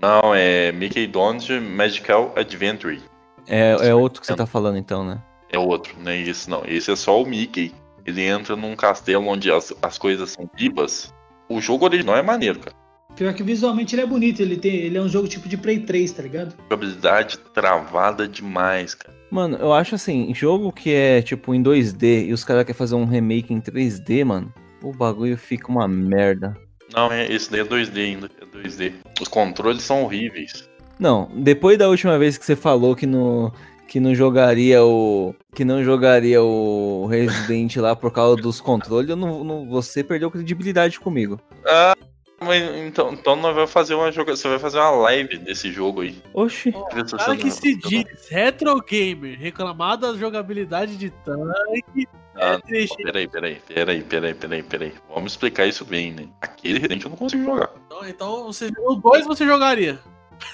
Não, 0.00 0.34
é 0.34 0.72
Mickey 0.72 1.06
Donald 1.06 1.60
Magical 1.60 2.32
Adventure. 2.36 3.02
É, 3.46 3.88
é 3.88 3.94
outro 3.94 4.22
que 4.22 4.26
você 4.26 4.34
tá 4.34 4.46
falando 4.46 4.78
então, 4.78 5.04
né? 5.04 5.20
É 5.52 5.58
outro, 5.58 5.94
não 6.02 6.10
é 6.10 6.18
esse 6.18 6.48
não. 6.48 6.62
Esse 6.66 6.90
é 6.90 6.96
só 6.96 7.22
o 7.22 7.26
Mickey. 7.26 7.74
Ele 8.06 8.22
entra 8.22 8.56
num 8.56 8.74
castelo 8.74 9.28
onde 9.28 9.52
as, 9.52 9.74
as 9.82 9.98
coisas 9.98 10.30
são 10.30 10.48
vivas. 10.56 11.12
O 11.46 11.60
jogo 11.60 11.84
original 11.84 12.16
é 12.16 12.22
maneiro, 12.22 12.60
cara. 12.60 12.74
Pior 13.14 13.34
que 13.34 13.42
visualmente 13.42 13.94
ele 13.94 14.02
é 14.02 14.06
bonito, 14.06 14.40
ele, 14.40 14.56
tem, 14.56 14.74
ele 14.74 14.96
é 14.96 15.02
um 15.02 15.08
jogo 15.08 15.28
tipo 15.28 15.46
de 15.46 15.58
Play 15.58 15.80
3, 15.80 16.12
tá 16.12 16.22
ligado? 16.22 16.54
Jogabilidade 16.62 17.36
travada 17.52 18.26
demais, 18.26 18.94
cara. 18.94 19.19
Mano, 19.30 19.56
eu 19.58 19.72
acho 19.72 19.94
assim, 19.94 20.34
jogo 20.34 20.72
que 20.72 20.92
é 20.92 21.22
tipo 21.22 21.54
em 21.54 21.62
2D 21.62 22.26
e 22.26 22.32
os 22.32 22.42
caras 22.44 22.64
querem 22.64 22.76
fazer 22.76 22.94
um 22.96 23.04
remake 23.04 23.54
em 23.54 23.60
3D, 23.60 24.24
mano, 24.24 24.52
o 24.82 24.92
bagulho 24.92 25.36
fica 25.38 25.68
uma 25.68 25.86
merda. 25.86 26.56
Não, 26.92 27.12
é, 27.12 27.30
esse 27.30 27.50
daí 27.50 27.60
é 27.60 27.64
2D 27.64 27.96
ainda. 28.00 28.30
É 28.40 28.44
2D. 28.58 28.92
Os 29.20 29.28
controles 29.28 29.82
são 29.82 30.02
horríveis. 30.02 30.68
Não, 30.98 31.30
depois 31.36 31.78
da 31.78 31.88
última 31.88 32.18
vez 32.18 32.36
que 32.36 32.44
você 32.44 32.56
falou 32.56 32.96
que 32.96 33.06
não, 33.06 33.52
que 33.86 34.00
não 34.00 34.14
jogaria 34.14 34.82
o. 34.84 35.32
Que 35.54 35.64
não 35.64 35.84
jogaria 35.84 36.42
o 36.42 37.06
Resident 37.06 37.76
lá 37.76 37.94
por 37.94 38.10
causa 38.12 38.42
dos 38.42 38.60
controles, 38.60 39.08
eu 39.08 39.16
não, 39.16 39.44
não- 39.44 39.68
você 39.68 40.02
perdeu 40.02 40.30
credibilidade 40.30 40.98
comigo. 40.98 41.40
Ah, 41.64 41.94
mas 42.40 42.62
então, 42.86 43.12
então 43.12 43.36
nós 43.36 43.54
vamos 43.54 43.70
fazer 43.70 43.94
uma 43.94 44.10
joga... 44.10 44.34
Você 44.34 44.48
vai 44.48 44.58
fazer 44.58 44.78
uma 44.78 44.90
live 44.90 45.38
desse 45.38 45.70
jogo 45.70 46.00
aí. 46.00 46.22
Oxi. 46.32 46.72
Se 47.06 47.16
Cara 47.16 47.36
que 47.36 47.50
se 47.50 47.76
diz 47.76 48.28
retro 48.30 48.80
gamer, 48.82 49.38
reclamar 49.38 49.98
da 49.98 50.14
jogabilidade 50.14 50.96
de 50.96 51.10
tanque. 51.10 52.08
Ah, 52.34 52.54
é 52.54 52.58
triste. 52.58 53.02
Peraí, 53.02 53.28
peraí, 53.28 53.60
peraí, 53.66 54.02
peraí, 54.02 54.34
peraí, 54.34 54.62
peraí. 54.62 54.94
Vamos 55.14 55.32
explicar 55.32 55.66
isso 55.66 55.84
bem, 55.84 56.12
né? 56.12 56.28
Aquele 56.40 56.78
Resident 56.78 57.04
eu 57.04 57.10
não 57.10 57.16
consigo 57.16 57.44
jogar. 57.44 57.70
Então, 57.86 58.08
então 58.08 58.44
você, 58.44 58.70
o 58.78 58.94
2 58.94 59.26
você 59.26 59.44
jogaria. 59.44 59.98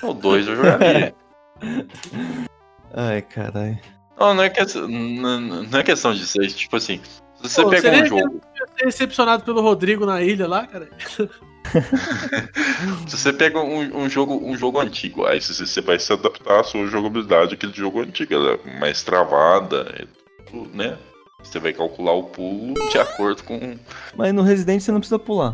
O 0.03 0.13
2 0.13 0.49
eu 0.49 0.57
jogaria. 0.57 1.15
Ai, 2.93 3.23
caralho. 3.23 3.79
não, 4.19 4.35
não 4.35 4.43
é, 4.43 4.51
questão, 4.51 4.89
não, 4.89 5.41
não 5.41 5.79
é 5.79 5.83
questão 5.83 6.15
de 6.15 6.27
ser, 6.27 6.47
tipo 6.49 6.77
assim, 6.77 7.01
se 7.37 7.43
você 7.43 7.63
Pô, 7.63 7.71
pega 7.71 7.83
seria 7.83 8.05
um 8.05 8.07
jogo, 8.07 8.41
Ser 8.77 8.85
recepcionado 8.85 9.45
pelo 9.45 9.61
Rodrigo 9.61 10.05
na 10.05 10.23
ilha 10.23 10.49
lá, 10.49 10.67
cara. 10.67 10.89
se 13.09 13.17
você 13.17 13.33
pega 13.33 13.59
um, 13.61 14.05
um 14.05 14.09
jogo, 14.09 14.41
um 14.45 14.57
jogo 14.57 14.81
antigo, 14.81 15.27
aí 15.27 15.41
você, 15.41 15.67
você 15.67 15.81
vai 15.81 15.99
se 15.99 16.13
adaptar 16.13 16.61
à 16.61 16.65
sua 16.65 16.87
jogabilidade 16.87 17.55
àquele 17.55 17.73
jogo 17.73 18.01
antigo, 18.01 18.35
ela 18.35 18.53
é 18.65 18.79
mais 18.81 19.03
travada, 19.03 19.95
é 19.99 20.05
né? 20.73 20.97
Você 21.43 21.59
vai 21.59 21.73
calcular 21.73 22.13
o 22.13 22.25
pulo 22.25 22.75
de 22.91 22.99
acordo 22.99 23.43
com. 23.45 23.77
Mas 24.17 24.33
no 24.33 24.43
Resident 24.43 24.81
você 24.81 24.91
não 24.91 24.99
precisa 25.01 25.19
pular. 25.19 25.53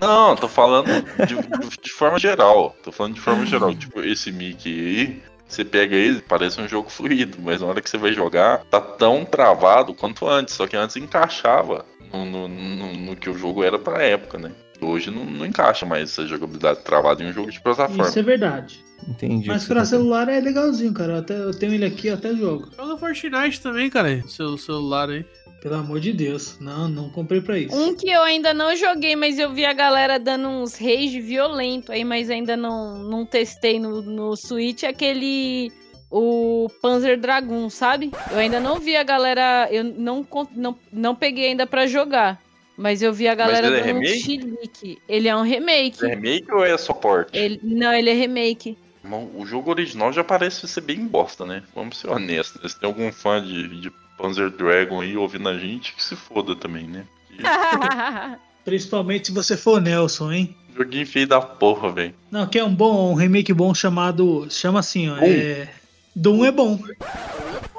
Não, 0.00 0.34
tô 0.36 0.48
falando 0.48 0.86
de, 1.26 1.34
de- 1.36 1.76
de 1.80 1.92
forma 1.92 2.18
geral. 2.18 2.74
Tô 2.82 2.90
falando 2.90 3.14
de 3.14 3.20
forma 3.20 3.44
geral. 3.46 3.74
Tipo, 3.74 4.00
esse 4.00 4.32
Mickey 4.32 4.70
aí, 4.80 5.22
você 5.46 5.64
pega 5.64 5.94
ele, 5.94 6.20
parece 6.22 6.60
um 6.60 6.66
jogo 6.68 6.88
fluido, 6.88 7.38
mas 7.40 7.60
na 7.60 7.66
hora 7.66 7.80
que 7.80 7.90
você 7.90 7.98
vai 7.98 8.12
jogar, 8.12 8.64
tá 8.70 8.80
tão 8.80 9.24
travado 9.24 9.92
quanto 9.94 10.26
antes. 10.28 10.54
Só 10.54 10.66
que 10.66 10.76
antes 10.76 10.96
encaixava 10.96 11.84
no, 12.12 12.24
no- 12.24 12.48
no- 12.48 12.92
no 12.94 13.16
que 13.16 13.28
o 13.30 13.36
jogo 13.38 13.62
era 13.62 13.78
pra 13.78 14.02
época, 14.02 14.38
né? 14.38 14.50
Hoje 14.82 15.10
não, 15.10 15.24
não 15.24 15.46
encaixa 15.46 15.86
mais 15.86 16.10
essa 16.10 16.26
jogabilidade 16.26 16.80
travada 16.80 17.22
em 17.22 17.28
um 17.28 17.32
jogo 17.32 17.50
de 17.50 17.60
plataforma. 17.60 18.08
Isso 18.08 18.18
é 18.18 18.22
verdade. 18.22 18.84
Entendi. 19.08 19.48
Mas 19.48 19.64
pra 19.64 19.80
tá 19.80 19.84
celular 19.84 20.28
é 20.28 20.40
legalzinho, 20.40 20.92
cara. 20.92 21.14
Eu, 21.14 21.18
até, 21.18 21.36
eu 21.36 21.58
tenho 21.58 21.74
ele 21.74 21.84
aqui, 21.84 22.08
eu 22.08 22.14
até 22.14 22.34
jogo. 22.34 22.68
Joga 22.76 22.96
Fortnite 22.96 23.60
também, 23.60 23.90
cara. 23.90 24.22
Seu 24.28 24.56
celular 24.56 25.10
aí. 25.10 25.24
Pelo 25.60 25.76
amor 25.76 26.00
de 26.00 26.12
Deus. 26.12 26.58
Não, 26.60 26.88
não 26.88 27.08
comprei 27.08 27.40
pra 27.40 27.56
isso. 27.56 27.74
Um 27.74 27.94
que 27.94 28.10
eu 28.10 28.22
ainda 28.22 28.52
não 28.52 28.74
joguei, 28.74 29.14
mas 29.14 29.38
eu 29.38 29.52
vi 29.52 29.64
a 29.64 29.72
galera 29.72 30.18
dando 30.18 30.48
uns 30.48 30.74
rage 30.74 31.20
violento 31.20 31.92
aí, 31.92 32.04
mas 32.04 32.28
ainda 32.30 32.56
não, 32.56 32.98
não 32.98 33.24
testei 33.24 33.78
no, 33.78 34.02
no 34.02 34.36
Switch, 34.36 34.82
é 34.82 34.88
aquele. 34.88 35.70
O 36.10 36.68
Panzer 36.82 37.18
Dragoon, 37.18 37.70
sabe? 37.70 38.10
Eu 38.30 38.38
ainda 38.38 38.60
não 38.60 38.78
vi 38.78 38.96
a 38.96 39.02
galera. 39.02 39.68
Eu 39.70 39.84
não, 39.84 40.26
não, 40.54 40.76
não 40.92 41.14
peguei 41.14 41.46
ainda 41.46 41.66
pra 41.66 41.86
jogar. 41.86 42.38
Mas 42.76 43.02
eu 43.02 43.12
vi 43.12 43.28
a 43.28 43.34
galera 43.34 43.66
ele 43.66 43.76
é 43.76 43.80
dando 43.80 43.96
um 43.96 44.00
remake? 44.00 44.20
chilique. 44.20 44.98
Ele 45.08 45.28
é 45.28 45.36
um 45.36 45.42
remake. 45.42 46.04
É 46.04 46.08
remake 46.08 46.52
ou 46.52 46.64
é 46.64 46.76
só 46.78 46.92
port? 46.92 47.28
Ele... 47.32 47.60
Não, 47.62 47.92
ele 47.92 48.10
é 48.10 48.14
remake. 48.14 48.76
Irmão, 49.04 49.30
O 49.34 49.44
jogo 49.44 49.70
original 49.70 50.12
já 50.12 50.22
parece 50.24 50.66
ser 50.66 50.80
bem 50.80 51.06
bosta, 51.06 51.44
né? 51.44 51.62
Vamos 51.74 51.98
ser 51.98 52.08
honestos. 52.08 52.72
Se 52.72 52.78
tem 52.78 52.86
algum 52.86 53.12
fã 53.12 53.42
de, 53.42 53.80
de 53.80 53.92
Panzer 54.16 54.50
Dragon 54.50 55.00
aí 55.00 55.16
ouvindo 55.16 55.48
a 55.48 55.58
gente, 55.58 55.94
que 55.94 56.02
se 56.02 56.16
foda 56.16 56.54
também, 56.54 56.84
né? 56.84 57.04
Porque 57.28 57.42
Principalmente 58.64 59.26
se 59.26 59.32
você 59.32 59.56
for 59.56 59.80
Nelson, 59.80 60.32
hein? 60.32 60.56
joguinho 60.76 61.06
feio 61.06 61.26
da 61.26 61.40
porra, 61.40 61.90
velho. 61.90 62.14
Não, 62.30 62.46
que 62.46 62.58
é 62.58 62.64
um 62.64 62.74
bom, 62.74 63.12
um 63.12 63.14
remake 63.14 63.52
bom 63.52 63.74
chamado. 63.74 64.46
Chama 64.50 64.80
assim, 64.80 65.10
ó. 65.10 65.16
É. 65.18 65.68
Doom 66.14 66.44
é 66.44 66.50
bom. 66.50 66.78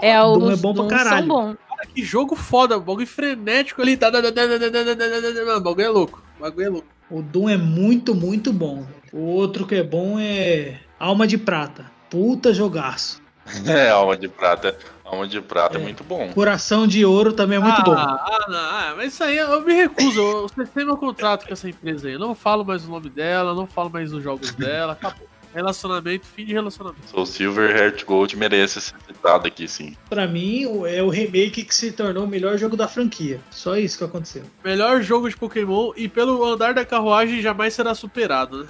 é, 0.01 0.21
o 0.21 0.37
Doom 0.37 0.51
é 0.51 0.55
bom 0.55 0.73
pra 0.73 0.87
caralho. 0.87 1.27
Bom 1.27 1.55
que 1.85 2.03
jogo 2.03 2.35
foda, 2.35 2.79
bagulho 2.79 3.07
frenético 3.07 3.81
ali. 3.81 3.97
Tá, 3.97 4.09
bagulho 4.11 5.81
é 5.81 5.89
louco. 5.89 6.23
Bagulho 6.39 6.65
é 6.65 6.69
louco. 6.69 6.87
O 7.09 7.21
Doom 7.21 7.49
é 7.49 7.57
muito, 7.57 8.15
muito 8.15 8.51
bom. 8.51 8.85
O 9.11 9.19
outro 9.19 9.67
que 9.67 9.75
é 9.75 9.83
bom 9.83 10.19
é 10.19 10.79
Alma 10.99 11.27
de 11.27 11.37
Prata. 11.37 11.91
Puta 12.09 12.53
jogaço. 12.53 13.21
É, 13.65 13.89
Alma 13.89 14.17
de 14.17 14.27
Prata. 14.27 14.77
Alma 15.03 15.27
de 15.27 15.41
Prata 15.41 15.77
é, 15.77 15.81
é 15.81 15.83
muito 15.83 16.03
bom. 16.03 16.31
Coração 16.33 16.87
de 16.87 17.05
Ouro 17.05 17.33
também 17.33 17.57
é 17.57 17.61
muito 17.61 17.81
ah, 17.81 17.83
bom. 17.83 17.93
Ah, 17.93 18.45
não, 18.47 18.57
ah, 18.57 18.93
mas 18.97 19.13
isso 19.13 19.23
aí 19.23 19.37
eu 19.37 19.61
me 19.61 19.73
recuso. 19.73 20.19
Eu, 20.19 20.41
eu 20.43 20.49
cessei 20.49 20.85
meu 20.85 20.97
contrato 20.97 21.45
com 21.45 21.53
essa 21.53 21.69
empresa 21.69 22.07
aí. 22.07 22.13
Eu 22.13 22.19
não 22.19 22.33
falo 22.33 22.63
mais 22.63 22.85
o 22.85 22.89
nome 22.89 23.09
dela, 23.09 23.53
não 23.53 23.67
falo 23.67 23.89
mais 23.89 24.13
os 24.13 24.23
jogos 24.23 24.51
dela. 24.51 24.93
Acabou. 24.93 25.27
Relacionamento, 25.53 26.25
fim 26.25 26.45
de 26.45 26.53
relacionamento. 26.53 27.01
O 27.13 27.25
Silver 27.25 27.75
Heart 27.75 28.05
Gold 28.05 28.35
merece 28.35 28.81
ser 28.81 28.95
citado 29.07 29.47
aqui, 29.47 29.67
sim. 29.67 29.95
Pra 30.09 30.27
mim, 30.27 30.63
é 30.87 31.03
o 31.03 31.09
remake 31.09 31.63
que 31.63 31.73
se 31.75 31.91
tornou 31.91 32.23
o 32.23 32.27
melhor 32.27 32.57
jogo 32.57 32.75
da 32.75 32.87
franquia. 32.87 33.39
Só 33.51 33.77
isso 33.77 33.97
que 33.97 34.03
aconteceu. 34.03 34.43
Melhor 34.63 35.01
jogo 35.03 35.29
de 35.29 35.37
Pokémon 35.37 35.91
e 35.95 36.07
pelo 36.07 36.43
andar 36.43 36.73
da 36.73 36.83
carruagem 36.83 37.41
jamais 37.41 37.73
será 37.73 37.93
superado, 37.93 38.63
né? 38.63 38.67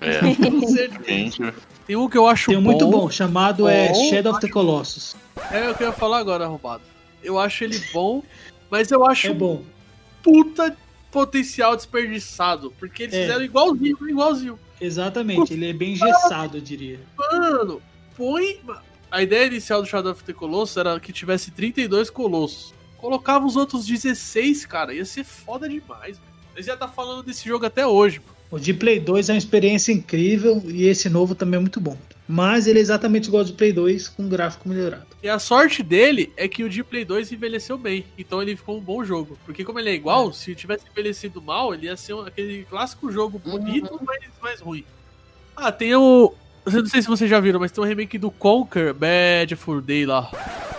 É, 0.00 0.18
Com 0.50 0.66
certeza. 0.68 1.54
Tem 1.86 1.96
um 1.96 2.08
que 2.08 2.18
eu 2.18 2.26
acho 2.26 2.46
Tem 2.50 2.56
um 2.58 2.62
bom. 2.62 2.70
muito 2.70 2.86
bom, 2.88 3.10
chamado 3.10 3.68
é 3.68 3.88
Bom. 3.88 4.10
Shadow 4.10 4.32
of 4.32 4.40
the 4.40 4.48
Colossus. 4.48 5.14
É 5.50 5.70
o 5.70 5.74
que 5.74 5.82
eu 5.82 5.88
ia 5.88 5.92
falar 5.92 6.18
agora, 6.18 6.46
roubado. 6.46 6.82
Eu 7.22 7.38
acho 7.38 7.62
ele 7.64 7.80
bom, 7.92 8.22
mas 8.70 8.90
eu 8.90 9.04
acho 9.06 9.28
É 9.28 9.34
bom. 9.34 9.62
puta 10.22 10.76
potencial 11.10 11.76
desperdiçado. 11.76 12.72
Porque 12.78 13.04
eles 13.04 13.14
É. 13.14 13.22
fizeram 13.22 13.42
igualzinho, 13.44 13.96
igualzinho. 14.08 14.58
Exatamente, 14.80 15.52
ele 15.52 15.70
é 15.70 15.72
bem 15.72 15.92
engessado, 15.92 16.58
eu 16.58 16.60
diria. 16.60 17.00
Mano, 17.16 17.80
põe. 18.16 18.60
A 19.10 19.22
ideia 19.22 19.46
inicial 19.46 19.80
do 19.80 19.88
Shadow 19.88 20.12
of 20.12 20.24
the 20.24 20.32
Colossus 20.32 20.76
era 20.76 20.98
que 21.00 21.12
tivesse 21.12 21.50
32 21.50 22.10
colossos. 22.10 22.74
Colocava 22.98 23.46
os 23.46 23.56
outros 23.56 23.86
16, 23.86 24.66
cara. 24.66 24.92
Ia 24.92 25.04
ser 25.04 25.24
foda 25.24 25.68
demais, 25.68 26.18
mano. 26.18 26.32
Eles 26.54 26.66
já 26.66 26.76
tá 26.76 26.88
falando 26.88 27.22
desse 27.22 27.46
jogo 27.46 27.66
até 27.66 27.86
hoje, 27.86 28.18
mano. 28.18 28.36
O 28.50 28.58
de 28.58 28.72
Play 28.72 29.00
2 29.00 29.28
é 29.28 29.32
uma 29.32 29.38
experiência 29.38 29.92
incrível 29.92 30.62
e 30.66 30.86
esse 30.86 31.08
novo 31.08 31.34
também 31.34 31.58
é 31.58 31.60
muito 31.60 31.80
bom. 31.80 31.96
Mas 32.28 32.66
ele 32.66 32.78
é 32.78 32.82
exatamente 32.82 33.26
igual 33.26 33.40
ao 33.40 33.44
de 33.44 33.52
Play 33.52 33.72
2 33.72 34.08
com 34.08 34.28
gráfico 34.28 34.68
melhorado. 34.68 35.06
E 35.26 35.28
a 35.28 35.40
sorte 35.40 35.82
dele 35.82 36.32
é 36.36 36.46
que 36.46 36.62
o 36.62 36.68
de 36.68 36.84
Play 36.84 37.04
2 37.04 37.32
envelheceu 37.32 37.76
bem. 37.76 38.04
Então 38.16 38.40
ele 38.40 38.54
ficou 38.54 38.78
um 38.78 38.80
bom 38.80 39.02
jogo. 39.02 39.36
Porque 39.44 39.64
como 39.64 39.80
ele 39.80 39.90
é 39.90 39.92
igual, 39.92 40.32
se 40.32 40.54
tivesse 40.54 40.84
envelhecido 40.88 41.42
mal, 41.42 41.74
ele 41.74 41.86
ia 41.86 41.96
ser 41.96 42.16
aquele 42.24 42.64
clássico 42.70 43.10
jogo 43.10 43.36
bonito, 43.36 44.00
mas 44.06 44.20
mais 44.40 44.60
ruim. 44.60 44.84
Ah, 45.56 45.72
tem 45.72 45.96
o. 45.96 46.32
Eu 46.64 46.72
não 46.72 46.86
sei 46.86 47.02
se 47.02 47.08
vocês 47.08 47.28
já 47.28 47.40
viram, 47.40 47.58
mas 47.58 47.72
tem 47.72 47.82
um 47.82 47.86
remake 47.88 48.18
do 48.18 48.30
Conquer 48.30 48.94
Bad 48.94 49.56
for 49.56 49.82
Day 49.82 50.06
lá. 50.06 50.30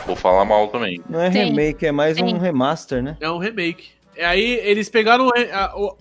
Vou 0.06 0.16
falar 0.16 0.45
mal 0.45 0.70
também. 0.70 1.02
Não 1.10 1.20
é 1.20 1.30
Tem. 1.30 1.48
remake, 1.48 1.86
é 1.86 1.91
mais 1.91 2.16
Tem. 2.16 2.24
um 2.24 2.38
remaster, 2.38 3.04
né? 3.04 3.18
É 3.20 3.30
um 3.30 3.39
remake. 3.39 3.89
E 4.16 4.22
aí 4.22 4.62
eles 4.64 4.88
pegaram 4.88 5.30
é, 5.36 5.52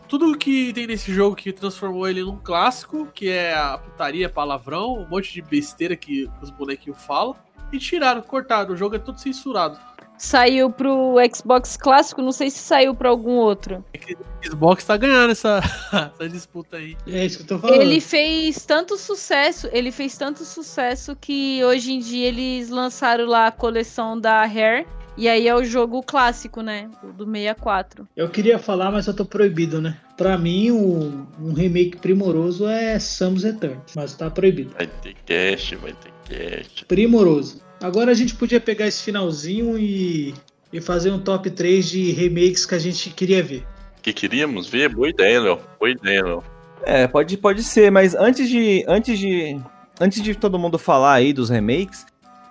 tudo 0.06 0.38
que 0.38 0.72
tem 0.72 0.86
nesse 0.86 1.12
jogo 1.12 1.34
que 1.34 1.52
transformou 1.52 2.08
ele 2.08 2.22
num 2.22 2.36
clássico, 2.36 3.08
que 3.12 3.28
é 3.28 3.54
a 3.54 3.76
putaria, 3.76 4.28
palavrão, 4.28 4.94
um 4.94 5.08
monte 5.08 5.34
de 5.34 5.42
besteira 5.42 5.96
que 5.96 6.30
os 6.40 6.48
bonequinhos 6.50 7.04
falam, 7.04 7.34
e 7.72 7.78
tiraram, 7.78 8.22
cortaram. 8.22 8.72
O 8.72 8.76
jogo 8.76 8.96
é 8.96 8.98
todo 8.98 9.18
censurado. 9.18 9.78
Saiu 10.18 10.70
pro 10.70 11.16
Xbox 11.34 11.76
clássico, 11.76 12.22
não 12.22 12.32
sei 12.32 12.50
se 12.50 12.58
saiu 12.58 12.94
pra 12.94 13.10
algum 13.10 13.32
outro. 13.32 13.84
O 13.94 14.46
Xbox 14.46 14.84
tá 14.84 14.96
ganhando 14.96 15.32
essa, 15.32 15.60
essa 16.14 16.28
disputa 16.28 16.78
aí. 16.78 16.96
É 17.06 17.26
isso 17.26 17.38
que 17.38 17.42
eu 17.42 17.48
tô 17.48 17.58
falando. 17.58 17.82
Ele 17.82 18.00
fez 18.00 18.64
tanto 18.64 18.96
sucesso, 18.96 19.68
ele 19.72 19.92
fez 19.92 20.16
tanto 20.16 20.42
sucesso 20.42 21.14
que 21.20 21.62
hoje 21.62 21.92
em 21.92 21.98
dia 21.98 22.28
eles 22.28 22.70
lançaram 22.70 23.26
lá 23.26 23.48
a 23.48 23.52
coleção 23.52 24.18
da 24.18 24.46
Rare. 24.46 24.86
E 25.16 25.28
aí 25.28 25.48
é 25.48 25.54
o 25.54 25.64
jogo 25.64 26.02
clássico, 26.02 26.60
né? 26.60 26.90
O 27.02 27.06
do 27.12 27.24
64. 27.24 28.06
Eu 28.16 28.28
queria 28.28 28.58
falar, 28.58 28.90
mas 28.90 29.06
eu 29.06 29.14
tô 29.14 29.24
proibido, 29.24 29.80
né? 29.80 29.96
Pra 30.16 30.36
mim, 30.36 30.70
o- 30.70 31.26
um 31.40 31.52
remake 31.54 31.96
primoroso 31.96 32.66
é 32.68 32.98
Samus 32.98 33.42
Return, 33.44 33.78
mas 33.94 34.14
tá 34.14 34.30
proibido. 34.30 34.72
Vai 34.76 34.86
ter 34.86 35.14
cast, 35.24 35.74
vai 35.76 35.92
ter 35.92 36.12
cast. 36.28 36.84
Primoroso. 36.84 37.60
Agora 37.82 38.10
a 38.10 38.14
gente 38.14 38.34
podia 38.34 38.60
pegar 38.60 38.86
esse 38.86 39.02
finalzinho 39.02 39.78
e, 39.78 40.34
e 40.72 40.80
fazer 40.80 41.10
um 41.10 41.18
top 41.18 41.50
3 41.50 41.88
de 41.88 42.12
remakes 42.12 42.66
que 42.66 42.74
a 42.74 42.78
gente 42.78 43.10
queria 43.10 43.42
ver. 43.42 43.66
Que 44.02 44.12
queríamos 44.12 44.66
ver? 44.68 44.94
Boa 44.94 45.08
ideia, 45.08 45.40
Léo. 45.40 45.58
Boa 45.78 45.90
ideia, 45.90 46.22
Léo. 46.24 46.44
É, 46.82 47.06
pode, 47.08 47.36
pode 47.38 47.62
ser, 47.64 47.90
mas 47.90 48.14
antes 48.14 48.48
de, 48.48 48.84
antes 48.86 49.18
de, 49.18 49.58
antes 50.00 50.22
de 50.22 50.34
todo 50.34 50.58
mundo 50.58 50.78
falar 50.78 51.14
aí 51.14 51.32
dos 51.32 51.48
remakes, 51.50 52.06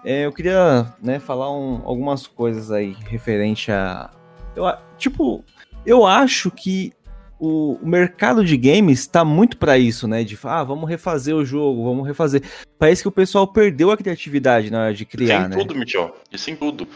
é, 0.06 0.26
eu 0.26 0.32
queria, 0.32 0.86
né, 1.01 1.20
falar 1.20 1.51
um- 1.51 1.82
algumas 1.86 2.28
coisas 2.28 2.72
aí 2.72 2.95
referente 3.10 3.72
a, 3.72 4.10
eu, 4.56 4.66
tipo, 4.97 5.43
eu 5.86 6.06
acho 6.06 6.49
que 6.51 6.93
o, 7.39 7.74
o 7.82 7.88
mercado 7.88 8.45
de 8.45 8.56
games 8.56 9.06
tá 9.08 9.26
muito 9.26 9.58
pra 9.58 9.78
isso, 9.78 10.08
né, 10.08 10.24
de 10.24 10.38
ah, 10.43 10.64
vamos 10.64 10.89
refazer 10.89 11.36
o 11.36 11.43
jogo, 11.45 11.84
vamos 11.84 12.08
refazer. 12.08 12.41
Parece 12.80 13.01
que 13.01 13.08
o 13.08 13.12
pessoal 13.12 13.45
perdeu 13.47 13.91
a 13.91 13.97
criatividade 13.97 14.72
na 14.72 14.84
hora 14.84 14.93
de 14.93 15.06
criar, 15.06 15.39
Isso 15.39 15.45
em 15.47 15.49
né? 15.49 15.56
tudo, 15.58 15.76
Michel. 15.76 16.16
Isso 16.32 16.49
em 16.49 16.56
tudo. 16.56 16.88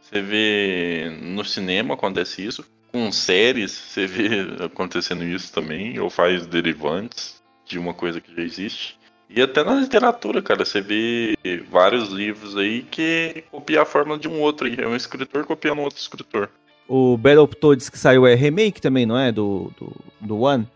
Você 0.00 0.20
vê 0.20 1.18
no 1.22 1.44
cinema 1.44 1.94
acontece 1.94 2.44
isso. 2.44 2.64
Com 2.92 3.10
séries, 3.10 3.72
você 3.72 4.06
vê 4.06 4.28
acontecendo 4.64 5.24
isso 5.24 5.52
também. 5.52 5.98
Ou 5.98 6.08
faz 6.08 6.46
derivantes 6.46 7.42
de 7.66 7.78
uma 7.78 7.92
coisa 7.92 8.20
que 8.20 8.34
já 8.34 8.42
existe. 8.42 8.95
E 9.28 9.42
até 9.42 9.64
na 9.64 9.74
literatura, 9.74 10.40
cara, 10.40 10.64
você 10.64 10.80
vê 10.80 11.36
vários 11.70 12.10
livros 12.10 12.56
aí 12.56 12.82
que 12.82 13.44
copia 13.50 13.82
a 13.82 13.84
fórmula 13.84 14.18
de 14.18 14.28
um 14.28 14.40
outro. 14.40 14.66
aí. 14.66 14.76
É 14.78 14.86
um 14.86 14.94
escritor 14.94 15.44
copiando 15.44 15.80
outro 15.80 15.98
escritor. 15.98 16.48
O 16.88 17.16
Battletoads 17.16 17.88
que 17.88 17.98
saiu 17.98 18.26
é 18.26 18.34
remake 18.34 18.80
também, 18.80 19.04
não 19.04 19.18
é? 19.18 19.32
Do, 19.32 19.72
do, 19.78 19.92
do 20.20 20.40
One? 20.40 20.66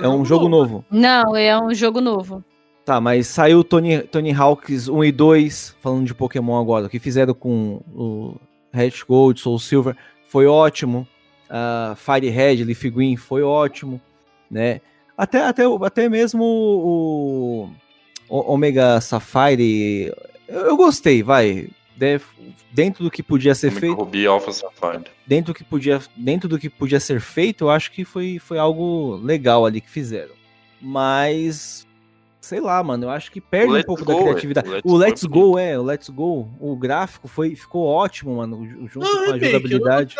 É 0.00 0.08
um 0.08 0.24
jogo 0.24 0.48
novo. 0.48 0.84
Não, 0.90 1.36
é 1.36 1.56
um 1.56 1.72
jogo 1.72 2.00
novo. 2.00 2.42
Tá, 2.84 3.00
mas 3.00 3.28
saiu 3.28 3.62
Tony, 3.62 4.02
Tony 4.02 4.32
Hawks 4.32 4.88
1 4.88 5.04
e 5.04 5.12
2, 5.12 5.76
falando 5.80 6.04
de 6.04 6.14
Pokémon 6.14 6.60
agora, 6.60 6.86
o 6.86 6.90
que 6.90 6.98
fizeram 6.98 7.32
com 7.32 7.80
o 7.94 8.36
Red 8.72 8.92
Gold, 9.08 9.40
Soul 9.40 9.58
Silver, 9.58 9.96
foi 10.28 10.46
ótimo. 10.46 11.06
Uh, 11.48 11.94
Fire 11.94 12.28
Red, 12.28 12.64
Leaf 12.64 12.82
Green, 12.90 13.16
foi 13.16 13.42
ótimo, 13.42 14.00
né? 14.50 14.80
Até, 15.16 15.44
até, 15.44 15.62
até 15.64 16.08
mesmo 16.08 16.42
o 16.44 17.70
Omega 18.28 19.00
Sapphire, 19.00 20.12
eu, 20.48 20.60
eu 20.60 20.76
gostei, 20.76 21.22
vai. 21.22 21.68
De- 21.96 22.20
dentro 22.72 23.04
do 23.04 23.10
que 23.10 23.22
podia 23.22 23.54
ser 23.54 23.68
Amigo 23.68 23.80
feito, 23.80 23.94
Ruby 23.96 24.26
Alpha 24.26 24.50
Sapphire. 24.52 25.04
dentro 25.24 25.52
do 25.52 25.56
que 25.56 25.62
podia, 25.62 26.00
dentro 26.16 26.48
do 26.48 26.58
que 26.58 26.68
podia 26.68 26.98
ser 26.98 27.20
feito, 27.20 27.64
eu 27.64 27.70
acho 27.70 27.92
que 27.92 28.04
foi, 28.04 28.38
foi 28.40 28.58
algo 28.58 29.14
legal 29.22 29.64
ali 29.64 29.80
que 29.80 29.88
fizeram. 29.88 30.34
Mas 30.80 31.86
sei 32.40 32.60
lá, 32.60 32.82
mano, 32.82 33.04
eu 33.06 33.10
acho 33.10 33.30
que 33.32 33.40
perde 33.40 33.72
um 33.72 33.82
pouco 33.84 34.04
Go, 34.04 34.12
da 34.12 34.18
é. 34.18 34.22
criatividade. 34.24 34.68
O 34.84 34.96
Let's 34.96 35.22
O 35.22 35.28
Go 35.28 35.58
é 35.58 35.58
Let's 35.58 35.58
Go 35.58 35.58
é, 35.58 35.78
o 35.78 35.82
Let's 35.82 36.08
Go, 36.10 36.48
o 36.60 36.76
gráfico 36.76 37.26
foi 37.26 37.54
ficou 37.56 37.86
ótimo, 37.86 38.36
mano, 38.36 38.66
ju- 38.66 38.86
junto 38.88 39.06
Não, 39.06 39.12
com 39.12 39.30
a 39.30 39.34
remake, 39.34 39.46
jogabilidade. 39.46 40.16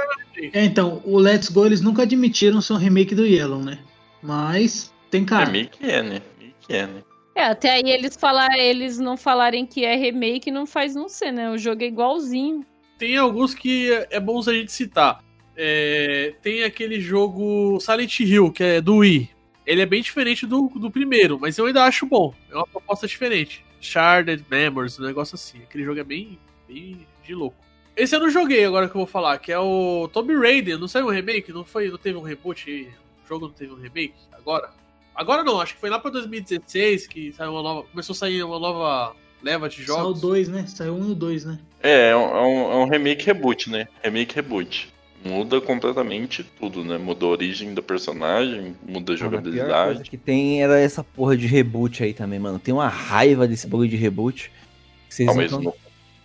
É, 0.52 0.64
então, 0.64 1.02
o 1.04 1.18
Let's 1.18 1.48
Go 1.50 1.66
eles 1.66 1.80
nunca 1.82 2.02
admitiram 2.02 2.60
ser 2.62 2.72
um 2.72 2.76
remake 2.78 3.14
do 3.14 3.26
Yellow, 3.26 3.62
né? 3.62 3.78
Mas 4.22 4.90
tem 5.10 5.24
cara. 5.24 5.54
É 5.58 5.64
que 5.64 5.84
é, 5.84 6.02
né? 6.02 6.22
Meio 6.40 6.54
que 6.60 6.72
é, 6.72 6.86
né? 6.86 7.02
É, 7.34 7.44
até 7.44 7.72
aí 7.72 7.90
eles 7.90 8.16
falar, 8.16 8.56
eles 8.56 8.98
não 8.98 9.16
falarem 9.16 9.66
que 9.66 9.84
é 9.84 9.96
remake 9.96 10.50
não 10.50 10.66
faz 10.66 10.94
não 10.94 11.08
ser, 11.08 11.32
né? 11.32 11.50
O 11.50 11.58
jogo 11.58 11.82
é 11.82 11.86
igualzinho. 11.86 12.64
Tem 12.96 13.16
alguns 13.16 13.54
que 13.54 13.90
é 14.10 14.20
bom 14.20 14.38
a 14.38 14.52
gente 14.52 14.70
citar. 14.70 15.22
É, 15.56 16.34
tem 16.42 16.62
aquele 16.62 17.00
jogo 17.00 17.78
Silent 17.80 18.20
Hill, 18.20 18.52
que 18.52 18.62
é 18.62 18.80
do 18.80 18.96
Wii. 18.98 19.30
Ele 19.66 19.80
é 19.80 19.86
bem 19.86 20.02
diferente 20.02 20.46
do, 20.46 20.68
do 20.68 20.90
primeiro, 20.90 21.38
mas 21.40 21.58
eu 21.58 21.66
ainda 21.66 21.84
acho 21.84 22.06
bom. 22.06 22.32
É 22.50 22.54
uma 22.54 22.66
proposta 22.66 23.06
diferente. 23.06 23.64
Sharded 23.80 24.44
Memories, 24.48 24.98
um 24.98 25.04
negócio 25.04 25.34
assim. 25.34 25.58
Aquele 25.62 25.84
jogo 25.84 26.00
é 26.00 26.04
bem, 26.04 26.38
bem 26.68 27.06
de 27.24 27.34
louco. 27.34 27.56
Esse 27.96 28.14
eu 28.14 28.20
não 28.20 28.30
joguei 28.30 28.64
agora 28.64 28.88
que 28.88 28.94
eu 28.94 29.00
vou 29.00 29.06
falar, 29.06 29.38
que 29.38 29.52
é 29.52 29.58
o 29.58 30.08
Tomb 30.12 30.34
Raider. 30.36 30.78
Não 30.78 30.88
saiu 30.88 31.06
um 31.06 31.10
remake? 31.10 31.52
Não, 31.52 31.64
foi, 31.64 31.88
não 31.88 31.98
teve 31.98 32.16
um 32.18 32.22
reboot? 32.22 32.88
O 33.24 33.28
jogo 33.28 33.46
não 33.46 33.54
teve 33.54 33.72
um 33.72 33.80
remake? 33.80 34.14
Agora? 34.32 34.70
Agora 35.14 35.44
não, 35.44 35.60
acho 35.60 35.74
que 35.74 35.80
foi 35.80 35.90
lá 35.90 35.98
pra 35.98 36.10
2016 36.10 37.06
que 37.06 37.32
saiu 37.32 37.52
uma 37.52 37.62
nova. 37.62 37.82
Começou 37.90 38.12
a 38.14 38.16
sair 38.16 38.42
uma 38.42 38.58
nova 38.58 39.14
leva 39.42 39.68
de 39.68 39.76
Saiu 39.76 39.84
o 39.84 39.86
jogos. 39.86 40.20
2, 40.20 40.48
né? 40.48 40.64
Saiu 40.66 40.94
um 40.94 41.08
e 41.08 41.12
o 41.12 41.14
2, 41.14 41.44
né? 41.44 41.58
É, 41.82 42.10
é 42.10 42.16
um, 42.16 42.20
é 42.36 42.42
um- 42.42 42.72
é 42.72 42.76
um 42.76 42.88
remake 42.88 43.24
reboot, 43.26 43.70
né? 43.70 43.86
Remake 44.02 44.34
reboot. 44.34 44.92
muda 45.26 45.58
completamente 45.58 46.44
tudo, 46.60 46.84
né? 46.84 46.98
Muda 46.98 47.24
a 47.24 47.28
origem 47.30 47.72
do 47.72 47.82
personagem, 47.82 48.76
muda 48.86 49.14
a 49.14 49.16
Mano, 49.16 49.38
a 49.38 49.40
pior 49.40 49.40
coisa 49.40 49.50
jogabilidade. 49.52 50.10
que 50.10 50.18
tem 50.18 50.62
era 50.62 50.78
essa 50.78 51.02
porra 51.02 51.34
de 51.34 51.46
reboot 51.46 52.02
aí 52.04 52.12
também, 52.12 52.38
mano. 52.38 52.58
Tem 52.58 52.74
uma 52.74 52.88
raiva 52.88 53.48
desse 53.48 53.66
bagulho 53.66 53.88
de 53.88 53.96
reboot. 53.96 54.52
que 55.08 55.14
Vocês 55.14 55.26
Ah, 55.28 55.32
não 55.32 55.40
mas 55.40 55.50
tão- 55.50 55.74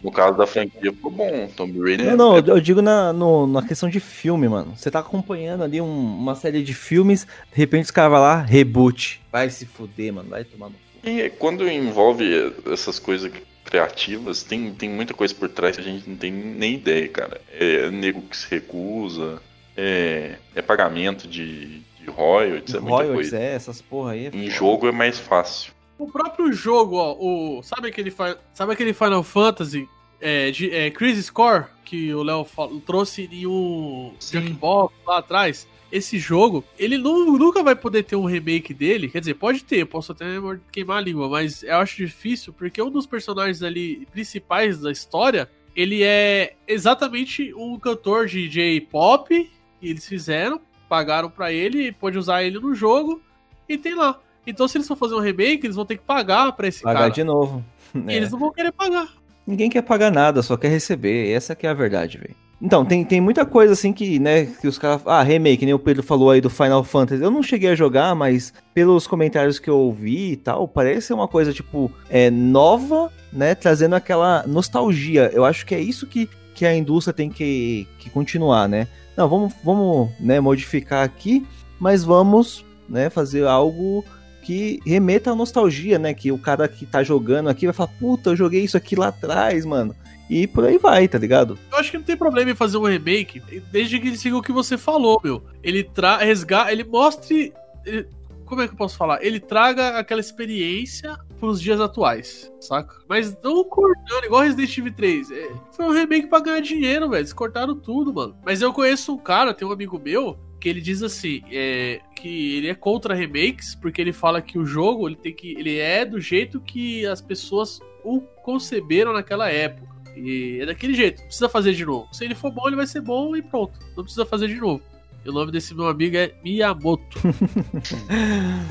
no, 0.04 0.12
caso 0.12 0.38
da 0.38 0.48
franquia 0.48 0.92
ficou 0.94 1.12
bom. 1.12 1.48
Tomb 1.56 1.80
Raider 1.82 2.06
Não, 2.08 2.14
é- 2.14 2.16
não, 2.18 2.36
é 2.38 2.40
eu 2.40 2.56
eu 2.56 2.62
digo 2.62 2.82
na, 2.82 3.12
no- 3.14 3.46
na 3.48 3.62
questão 3.62 3.90
de 3.90 4.00
filme, 4.00 4.48
mano. 4.48 4.74
Você 4.76 4.90
tá 4.92 5.00
acompanhando 5.00 5.64
ali 5.64 5.82
um- 5.82 6.18
uma 6.18 6.36
série 6.36 6.64
de 6.64 6.74
filmes, 6.74 7.26
de 7.52 7.58
repente 7.58 7.86
os 7.86 7.92
caras 7.92 8.12
vão 8.12 8.22
lá, 8.22 8.42
reboot. 8.42 9.22
Vai 9.32 9.50
se 9.50 9.66
fuder, 9.66 10.14
mano. 10.14 10.30
Vai 10.30 10.44
tomar 10.44 10.68
no 10.68 10.74
cu. 10.74 10.80
E 11.10 11.30
quando 11.30 11.68
envolve 11.70 12.54
essas 12.72 13.00
coisas 13.00 13.32
criativas, 13.64 14.44
tem, 14.44 14.74
tem 14.74 14.90
muita 14.90 15.14
coisa 15.14 15.34
por 15.36 15.48
trás 15.50 15.76
que 15.76 15.82
a 15.82 15.86
gente 15.86 16.10
não 16.10 16.18
tem 16.18 16.32
nem 16.32 16.74
ideia, 16.76 17.08
cara. 17.08 17.40
É 17.54 17.90
nego 17.92 18.22
que 18.22 18.36
se 18.36 18.48
recusa, 18.50 19.42
é, 19.78 20.36
é 20.56 20.62
pagamento 20.62 21.28
de, 21.28 21.80
de 22.00 22.06
royalties, 22.08 22.74
é 22.76 22.80
muita 22.80 22.96
Royalties, 22.98 23.30
coisa. 23.32 23.38
é, 23.40 23.54
essas 23.56 23.82
porra 23.82 24.12
aí. 24.14 24.26
é 24.26 24.30
Em 24.30 24.32
foda. 24.32 24.50
jogo 24.50 24.88
é 24.88 24.92
mais 24.92 25.20
fácil. 25.20 25.72
O 26.00 26.10
próprio 26.10 26.52
jogo, 26.54 26.96
ó, 26.96 27.14
o, 27.20 27.62
sabe, 27.62 27.90
aquele, 27.90 28.12
sabe 28.54 28.72
aquele 28.74 28.94
Final 28.94 29.22
Fantasy 29.22 29.88
é, 30.22 30.50
de, 30.50 30.72
é, 30.72 30.90
Crisis 30.90 31.30
Core 31.30 31.66
que 31.84 32.14
o 32.14 32.24
Léo 32.24 32.46
trouxe 32.86 33.28
em 33.32 33.46
um 33.46 34.14
Sim. 34.20 34.42
Junkbox 34.42 34.94
lá 35.06 35.18
atrás? 35.18 35.68
Esse 35.92 36.18
jogo, 36.20 36.64
ele 36.78 36.98
nu- 36.98 37.38
nunca 37.38 37.64
vai 37.64 37.76
poder 37.76 38.04
ter 38.04 38.16
um 38.16 38.26
remake 38.26 38.74
dele. 38.74 39.10
Quer 39.10 39.20
dizer, 39.22 39.34
pode 39.34 39.64
ter, 39.64 39.78
eu 39.82 39.88
posso 39.88 40.12
até 40.12 40.26
queimar 40.72 41.00
a 41.00 41.02
língua, 41.02 41.28
mas 41.28 41.64
eu 41.64 41.76
acho 41.78 41.98
difícil 41.98 42.54
porque 42.54 42.82
um 42.82 42.92
dos 42.92 43.06
personagens 43.08 43.62
ali 43.64 44.08
principais 44.12 44.80
da 44.80 44.92
história 44.92 45.50
ele 45.76 46.04
é 46.04 46.54
exatamente 46.68 47.54
um 47.56 47.78
cantor 47.80 48.28
de 48.28 48.48
J-pop 48.48 49.50
que 49.80 49.88
eles 49.88 50.08
fizeram, 50.08 50.62
pagaram 50.88 51.30
pra 51.30 51.52
ele 51.52 51.88
e 51.88 51.92
pôde 51.92 52.18
usar 52.18 52.44
ele 52.44 52.60
no 52.60 52.74
jogo 52.76 53.22
e 53.68 53.78
tem 53.78 53.96
lá. 53.96 54.20
Então, 54.48 54.68
se 54.68 54.78
eles 54.78 54.88
for 54.88 54.96
fazer 54.98 55.16
um 55.16 55.20
remake, 55.20 55.66
eles 55.66 55.76
vão 55.76 55.86
ter 55.86 55.98
que 55.98 56.04
pagar 56.04 56.52
pra 56.54 56.68
esse 56.68 56.82
Pagar 56.82 57.00
cara. 57.00 57.12
de 57.12 57.24
novo. 57.24 57.64
E 58.08 58.14
É. 58.14 58.18
eles 58.18 58.32
não 58.32 58.38
vão 58.40 58.52
querer 58.52 58.72
pagar. 58.72 59.08
Ninguém 59.48 59.70
quer 59.70 59.82
pagar 59.82 60.12
nada, 60.12 60.42
só 60.44 60.56
quer 60.56 60.68
receber. 60.70 61.32
Essa 61.32 61.56
que 61.56 61.66
é 61.66 61.70
a 61.70 61.74
verdade, 61.74 62.18
velho. 62.20 62.36
Então, 62.62 62.84
tem, 62.86 63.04
tem 63.06 63.20
muita 63.22 63.46
coisa 63.46 63.74
assim 63.74 63.92
que, 63.94 64.20
né, 64.20 64.46
que 64.46 64.68
os 64.68 64.78
caras. 64.78 65.02
Ah, 65.06 65.24
remake, 65.24 65.66
nem 65.66 65.74
o 65.74 65.80
Pedro 65.80 66.04
falou 66.04 66.30
aí 66.30 66.42
do 66.42 66.50
Final 66.50 66.84
Fantasy. 66.84 67.24
Eu 67.24 67.32
não 67.32 67.42
cheguei 67.42 67.70
a 67.70 67.76
jogar, 67.76 68.14
mas 68.14 68.54
pelos 68.74 69.08
comentários 69.08 69.58
que 69.60 69.70
eu 69.70 69.78
ouvi 69.78 70.34
e 70.34 70.36
tal, 70.36 70.68
parece 70.68 71.08
ser 71.08 71.14
uma 71.14 71.28
coisa, 71.28 71.54
tipo, 71.54 71.90
é, 72.10 72.30
nova, 72.30 73.12
né, 73.34 73.56
trazendo 73.56 73.96
aquela 73.96 74.44
nostalgia. 74.46 75.32
Eu 75.34 75.46
acho 75.46 75.66
que 75.66 75.74
é 75.74 75.80
isso 75.80 76.06
que, 76.06 76.30
que 76.54 76.66
a 76.66 76.76
indústria 76.76 77.14
tem 77.14 77.30
que, 77.30 77.88
que 77.98 78.10
continuar, 78.10 78.68
né? 78.68 78.88
Não, 79.18 79.28
vamos, 79.28 79.54
vamos 79.64 80.10
né, 80.20 80.40
modificar 80.40 81.04
aqui, 81.04 81.46
mas 81.80 82.04
vamos 82.04 82.64
né, 82.88 83.10
fazer 83.10 83.48
algo 83.48 84.04
que 84.50 84.80
remeta 84.84 85.30
à 85.32 85.36
nostalgia, 85.36 86.00
né? 86.00 86.12
Que 86.12 86.32
o 86.32 86.38
cara 86.40 86.68
que 86.68 86.84
tá 86.84 87.04
jogando 87.04 87.50
aqui 87.50 87.68
vai 87.68 87.74
falar, 87.74 87.92
puta, 88.00 88.32
eu 88.32 88.36
joguei 88.36 88.64
isso 88.64 88.76
aqui 88.76 88.96
lá 88.96 89.10
atrás, 89.10 89.64
mano. 89.64 89.96
E 90.28 90.48
por 90.48 90.66
aí 90.66 90.80
vai, 90.80 91.08
tá 91.08 91.20
ligado? 91.20 91.56
Eu 91.72 91.78
acho 91.78 91.92
que 91.92 91.98
não 92.00 92.04
tem 92.04 92.18
problema 92.18 92.50
em 92.50 92.56
fazer 92.56 92.78
um 92.80 92.84
remake, 92.88 93.40
desde 93.72 94.00
que 94.00 94.08
ele 94.08 94.18
siga 94.18 94.36
o 94.36 94.42
que 94.42 94.52
você 94.52 94.76
falou, 94.76 95.22
meu. 95.24 95.44
Ele 95.62 95.84
tra 95.84 96.18
resga 96.18 96.72
ele 96.72 96.84
mostre. 96.84 97.54
ele- 97.86 98.08
como 98.44 98.64
é 98.64 98.68
que 98.68 98.74
eu 98.74 98.78
posso 98.78 98.98
falar? 98.98 99.24
Ele 99.24 99.40
traga 99.40 100.00
aquela 100.00 100.20
experiência 100.20 101.16
pros 101.40 101.62
dias 101.62 101.80
atuais, 101.80 102.52
saca? 102.60 102.96
Mas 103.08 103.38
não 103.44 103.64
cortando, 103.64 104.24
igual 104.26 104.42
Resident 104.42 104.76
Evil 104.76 104.94
3. 104.94 105.30
É, 105.30 105.50
foi 105.72 105.86
um 105.86 105.92
remake 105.92 106.26
pra 106.26 106.40
ganhar 106.40 106.60
dinheiro, 106.60 107.08
velho. 107.08 107.22
Eles 107.22 107.34
cortaram 107.34 107.76
tudo, 107.76 108.12
mano. 108.12 108.36
Mas 108.44 108.64
eu 108.64 108.74
conheço 108.74 109.14
um 109.14 109.18
cara, 109.20 109.54
tem 109.54 109.68
um 109.68 109.72
amigo 109.72 110.02
meu, 110.04 110.36
que 110.60 110.68
ele 110.68 110.82
diz 110.82 111.02
assim, 111.02 111.42
é, 111.52 112.02
que 112.16 112.58
ele 112.58 112.70
é 112.70 112.76
contra 112.76 113.16
remakes, 113.16 113.76
porque 113.76 114.02
ele 114.02 114.12
fala 114.12 114.42
que 114.42 114.60
o 114.60 114.66
jogo 114.66 115.08
ele 115.08 115.16
tem 115.16 115.34
que. 115.34 115.56
ele 115.58 115.78
é 115.78 116.06
do 116.06 116.20
jeito 116.20 116.60
que 116.60 117.06
as 117.06 117.22
pessoas 117.22 117.80
o 118.04 118.22
conceberam 118.44 119.14
naquela 119.14 119.50
época. 119.50 119.88
E 120.16 120.60
é 120.62 120.66
daquele 120.66 120.94
jeito, 120.94 121.20
não 121.20 121.28
precisa 121.28 121.48
fazer 121.48 121.74
de 121.74 121.86
novo. 121.86 122.08
Se 122.12 122.26
ele 122.26 122.36
for 122.36 122.52
bom, 122.52 122.68
ele 122.68 122.76
vai 122.76 122.88
ser 122.88 123.02
bom 123.02 123.36
e 123.36 123.42
pronto. 123.42 123.80
Não 123.96 124.04
precisa 124.04 124.26
fazer 124.26 124.48
de 124.48 124.56
novo. 124.56 124.82
E 125.24 125.30
o 125.30 125.34
nome 125.34 125.52
desse 125.52 125.74
meu 125.76 125.88
amigo 125.88 126.18
é 126.18 126.34
Miyamoto. 126.44 127.20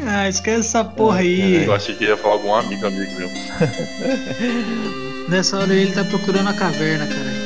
Ah, 0.06 0.28
esquece 0.28 0.60
essa 0.60 0.84
porra 0.84 1.18
aí. 1.18 1.64
Eu 1.64 1.74
achei 1.74 1.94
que 1.94 2.04
ia 2.04 2.16
falar 2.16 2.34
algum 2.34 2.54
amigo, 2.54 2.86
amigo 2.86 3.12
meu. 3.18 3.28
Nessa 5.28 5.58
hora 5.58 5.74
ele 5.74 5.92
tá 5.92 6.04
procurando 6.04 6.48
a 6.48 6.54
caverna, 6.54 7.06
cara. 7.06 7.37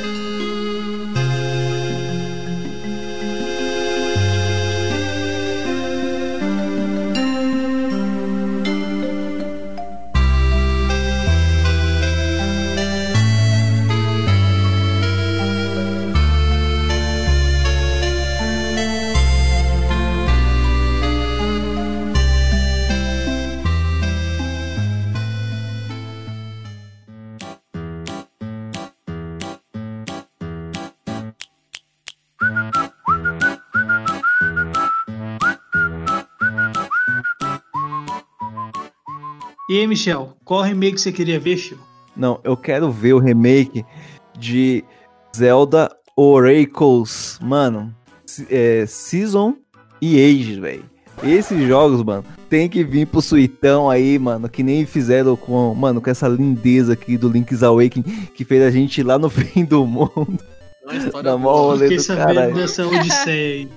Aí, 39.83 39.87
Michel, 39.87 40.33
qual 40.43 40.61
remake 40.61 40.99
você 40.99 41.11
queria 41.11 41.39
ver, 41.39 41.57
filho? 41.57 41.79
Não, 42.15 42.39
eu 42.43 42.55
quero 42.55 42.91
ver 42.91 43.13
o 43.13 43.19
remake 43.19 43.85
de 44.37 44.83
Zelda 45.35 45.89
Oracles, 46.15 47.39
mano. 47.41 47.93
É, 48.49 48.85
Season 48.87 49.55
e 50.01 50.17
Age, 50.23 50.59
velho. 50.59 50.85
Esses 51.23 51.67
jogos, 51.67 52.03
mano, 52.03 52.23
tem 52.49 52.67
que 52.67 52.83
vir 52.83 53.05
pro 53.07 53.21
suitão 53.21 53.89
aí, 53.89 54.17
mano, 54.17 54.49
que 54.49 54.63
nem 54.63 54.85
fizeram 54.85 55.35
com, 55.35 55.73
mano, 55.75 56.01
com 56.01 56.09
essa 56.09 56.27
lindeza 56.27 56.93
aqui 56.93 57.17
do 57.17 57.29
Link's 57.29 57.61
Awakening, 57.63 58.27
que 58.35 58.43
fez 58.43 58.63
a 58.63 58.71
gente 58.71 58.99
ir 58.99 59.03
lá 59.03 59.17
no 59.19 59.29
fim 59.29 59.63
do 59.63 59.85
mundo. 59.85 60.39
Uma 60.83 60.95
história 60.95 61.31
Dá 61.31 61.37
mó 61.37 61.55
rolê 61.55 61.95
do 61.95 62.05
caralho. 62.05 62.53
dessa 62.55 62.85
odisseia 62.87 63.53
aí. 63.53 63.69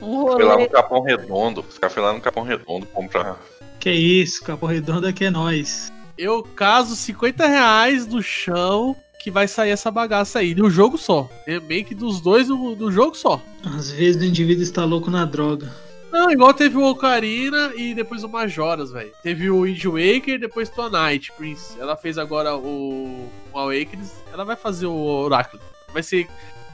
Um 0.00 0.22
Foi 0.26 0.44
lá 0.44 0.52
rolê. 0.54 0.64
no 0.64 0.70
Capão 0.70 1.02
Redondo. 1.02 1.62
Foram 1.62 2.04
lá 2.04 2.12
no 2.12 2.20
Capão 2.20 2.42
Redondo 2.44 2.86
comprar. 2.86 3.40
Que 3.84 3.90
isso, 3.92 4.42
Capão 4.42 4.66
Redondo 4.66 5.06
aqui 5.06 5.26
é 5.26 5.30
nós. 5.30 5.92
Eu 6.16 6.42
caso 6.42 6.96
50 6.96 7.46
reais 7.46 8.06
no 8.06 8.22
chão 8.22 8.96
que 9.22 9.30
vai 9.30 9.46
sair 9.46 9.72
essa 9.72 9.90
bagaça 9.90 10.38
aí. 10.38 10.54
No 10.54 10.70
jogo 10.70 10.96
só. 10.96 11.28
Remake 11.46 11.94
dos 11.94 12.18
dois 12.18 12.48
no, 12.48 12.74
no 12.74 12.90
jogo 12.90 13.14
só. 13.14 13.42
Às 13.62 13.90
vezes 13.90 14.22
o 14.22 14.24
indivíduo 14.24 14.62
está 14.62 14.86
louco 14.86 15.10
na 15.10 15.26
droga. 15.26 15.70
Não, 16.10 16.30
igual 16.30 16.54
teve 16.54 16.78
o 16.78 16.84
Ocarina 16.88 17.72
e 17.76 17.94
depois 17.94 18.24
o 18.24 18.28
Majoras, 18.30 18.90
velho. 18.90 19.12
Teve 19.22 19.50
o 19.50 19.60
Wind 19.64 19.84
Waker 19.84 20.36
e 20.36 20.38
depois 20.38 20.70
Twilight 20.70 21.30
Prince. 21.32 21.78
Ela 21.78 21.94
fez 21.94 22.16
agora 22.16 22.56
o, 22.56 23.28
o 23.52 23.58
Awakens. 23.58 24.12
Ela 24.32 24.46
vai 24.46 24.56
fazer 24.56 24.86
o 24.86 24.94
Oracle. 24.96 25.60
Vai 25.92 26.02
ser 26.02 26.26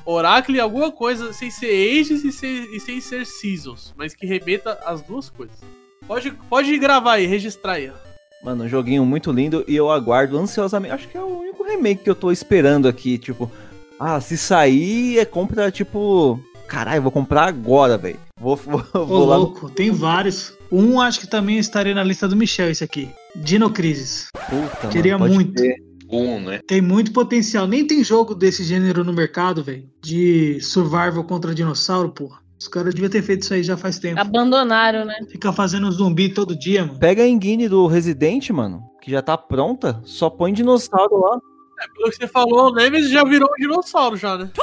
Oracle 0.06 0.60
alguma 0.60 0.92
coisa 0.92 1.32
sem 1.32 1.50
ser 1.50 1.72
Ages 1.72 2.22
e, 2.22 2.30
sem- 2.30 2.72
e 2.72 2.78
sem 2.78 3.00
ser 3.00 3.26
Seasons. 3.26 3.92
Mas 3.96 4.14
que 4.14 4.26
remeta 4.26 4.78
as 4.86 5.02
duas 5.02 5.28
coisas. 5.28 5.58
Pode, 6.10 6.32
pode 6.50 6.76
gravar 6.76 7.12
aí, 7.12 7.26
registrar 7.26 7.74
aí. 7.74 7.88
ó. 7.88 7.92
Mano, 8.44 8.64
um 8.64 8.68
joguinho 8.68 9.06
muito 9.06 9.30
lindo 9.30 9.64
e 9.68 9.76
eu 9.76 9.92
aguardo 9.92 10.36
ansiosamente. 10.36 10.92
Acho 10.92 11.06
que 11.06 11.16
é 11.16 11.20
o 11.20 11.38
único 11.38 11.62
remake 11.62 12.02
que 12.02 12.10
eu 12.10 12.16
tô 12.16 12.32
esperando 12.32 12.88
aqui, 12.88 13.16
tipo, 13.16 13.48
ah, 13.96 14.20
se 14.20 14.36
sair 14.36 15.20
é 15.20 15.24
compra 15.24 15.70
tipo, 15.70 16.40
caralho, 16.66 17.00
vou 17.00 17.12
comprar 17.12 17.46
agora, 17.46 17.96
velho. 17.96 18.18
Vou, 18.40 18.56
vou, 18.58 18.84
Ô, 18.92 19.06
vou 19.06 19.24
lá 19.24 19.36
louco, 19.36 19.70
tem 19.70 19.92
vários. 19.92 20.52
Um 20.72 21.00
acho 21.00 21.20
que 21.20 21.28
também 21.28 21.58
estaria 21.58 21.94
na 21.94 22.02
lista 22.02 22.26
do 22.26 22.34
Michel, 22.34 22.70
esse 22.70 22.82
aqui. 22.82 23.08
Dino 23.36 23.70
Crisis. 23.70 24.26
puta, 24.32 24.88
Queria 24.88 25.16
mano, 25.16 25.32
pode 25.32 25.44
muito. 25.44 25.62
crer. 25.62 25.76
Um, 26.10 26.40
né? 26.40 26.58
Tem 26.66 26.80
muito 26.80 27.12
potencial. 27.12 27.68
Nem 27.68 27.86
tem 27.86 28.02
jogo 28.02 28.34
desse 28.34 28.64
gênero 28.64 29.04
no 29.04 29.12
mercado, 29.12 29.62
velho. 29.62 29.88
De 30.02 30.60
survival 30.60 31.22
contra 31.22 31.54
dinossauro, 31.54 32.10
porra. 32.10 32.40
Os 32.60 32.68
caras 32.68 32.92
deviam 32.94 33.10
ter 33.10 33.22
feito 33.22 33.42
isso 33.42 33.54
aí 33.54 33.62
já 33.62 33.76
faz 33.76 33.98
tempo. 33.98 34.20
Abandonaram, 34.20 35.04
né? 35.06 35.14
Ficar 35.30 35.52
fazendo 35.52 35.90
zumbi 35.90 36.28
todo 36.28 36.54
dia, 36.54 36.84
mano. 36.84 36.98
Pega 36.98 37.22
a 37.22 37.26
engine 37.28 37.68
do 37.68 37.86
Resident, 37.86 38.50
mano, 38.50 38.82
que 39.00 39.10
já 39.10 39.22
tá 39.22 39.36
pronta, 39.38 40.00
só 40.04 40.28
põe 40.28 40.52
dinossauro 40.52 41.16
lá. 41.18 41.40
Pelo 41.96 42.10
que 42.10 42.16
você 42.16 42.26
falou, 42.26 42.70
o 42.70 42.74
Nemesis 42.74 43.10
já 43.10 43.24
virou 43.24 43.48
um 43.50 43.54
dinossauro 43.58 44.14
já, 44.16 44.36
né? 44.36 44.50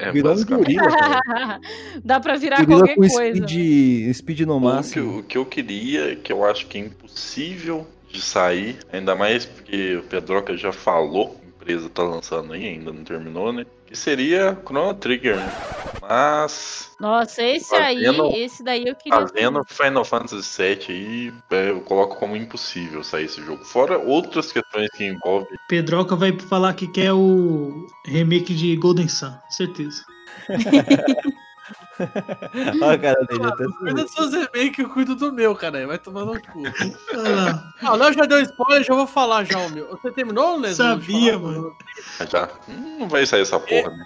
É, 0.00 0.10
Virou 0.10 0.34
um 0.36 0.44
gorila. 0.44 0.82
Dá 2.04 2.18
pra 2.18 2.36
virar 2.36 2.64
Gorila 2.66 2.78
qualquer 2.80 2.94
com 2.96 3.08
coisa. 3.08 3.36
speed, 3.46 4.14
speed 4.14 4.40
no 4.40 4.56
O 4.56 4.58
que, 4.58 4.64
máximo. 4.66 5.18
o 5.18 5.22
que 5.22 5.38
eu 5.38 5.46
queria, 5.46 6.16
que 6.16 6.32
eu 6.32 6.44
acho 6.44 6.66
que 6.66 6.76
é 6.76 6.80
impossível 6.80 7.86
de 8.10 8.20
sair, 8.20 8.76
ainda 8.92 9.14
mais 9.14 9.46
porque 9.46 9.96
o 9.96 10.02
Pedroca 10.02 10.56
já 10.56 10.72
falou, 10.72 11.39
empresa 11.60 11.88
tá 11.90 12.02
lançando 12.02 12.52
aí, 12.52 12.64
ainda 12.66 12.92
não 12.92 13.04
terminou, 13.04 13.52
né? 13.52 13.66
Que 13.86 13.96
seria 13.96 14.56
Chrono 14.66 14.94
Trigger, 14.94 15.36
né? 15.36 15.52
Mas 16.00 16.92
Nossa, 16.98 17.42
esse 17.42 17.68
Fazendo- 17.68 18.24
aí, 18.24 18.42
esse 18.42 18.62
daí 18.64 18.86
eu 18.88 18.94
queria. 18.94 19.20
fazendo 19.20 19.62
Final 19.68 20.04
Fantasy 20.04 20.62
VII 20.62 20.86
aí, 20.88 21.32
é, 21.50 21.70
eu 21.70 21.80
coloco 21.82 22.16
como 22.16 22.34
impossível 22.34 23.04
sair 23.04 23.26
esse 23.26 23.42
jogo. 23.44 23.62
Fora 23.64 23.98
outras 23.98 24.50
questões 24.50 24.88
que 24.96 25.04
envolvem. 25.04 25.48
Pedroca 25.68 26.16
vai 26.16 26.32
falar 26.38 26.72
que 26.72 26.88
quer 26.88 27.12
o 27.12 27.86
remake 28.06 28.54
de 28.54 28.74
Golden 28.76 29.08
Sun, 29.08 29.32
certeza. 29.50 30.02
Olha 32.82 32.92
a 32.92 32.98
cara 32.98 33.24
dele, 33.24 33.44
até 33.44 33.64
Cuida 33.64 34.02
dos 34.02 34.12
seus 34.12 34.32
remakes, 34.32 34.78
eu 34.78 34.88
cuido 34.88 35.14
do 35.14 35.32
meu, 35.32 35.54
cara. 35.54 35.86
Vai 35.86 35.98
tomar 35.98 36.24
no 36.24 36.40
cu. 36.40 36.62
Ah, 37.82 37.92
o 37.92 37.96
Léo 37.96 38.12
já 38.12 38.24
deu 38.24 38.40
spoiler, 38.42 38.84
já 38.84 38.94
vou 38.94 39.06
falar 39.06 39.44
já 39.44 39.58
o 39.58 39.70
meu. 39.70 39.88
Você 39.90 40.10
terminou, 40.10 40.58
Léo? 40.58 40.74
Sabia, 40.74 41.38
mano. 41.38 41.74
Já. 42.30 42.48
Hum, 42.68 42.98
Não 43.00 43.08
vai 43.08 43.24
sair 43.26 43.42
essa 43.42 43.58
porra, 43.58 43.90
né? 43.90 44.04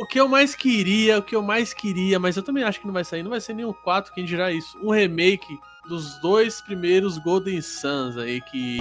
O 0.00 0.06
que 0.06 0.20
eu 0.20 0.28
mais 0.28 0.54
queria, 0.54 1.18
o 1.18 1.22
que 1.22 1.34
eu 1.34 1.42
mais 1.42 1.74
queria, 1.74 2.20
mas 2.20 2.36
eu 2.36 2.42
também 2.42 2.62
acho 2.62 2.80
que 2.80 2.86
não 2.86 2.94
vai 2.94 3.02
sair, 3.04 3.22
não 3.24 3.30
vai 3.30 3.40
ser 3.40 3.52
nenhum 3.52 3.72
4, 3.72 4.12
quem 4.14 4.24
dirá 4.24 4.52
isso. 4.52 4.78
Um 4.80 4.90
remake 4.92 5.58
dos 5.88 6.20
dois 6.20 6.60
primeiros 6.60 7.18
Golden 7.18 7.60
Suns 7.60 8.16
aí, 8.16 8.40
que 8.40 8.78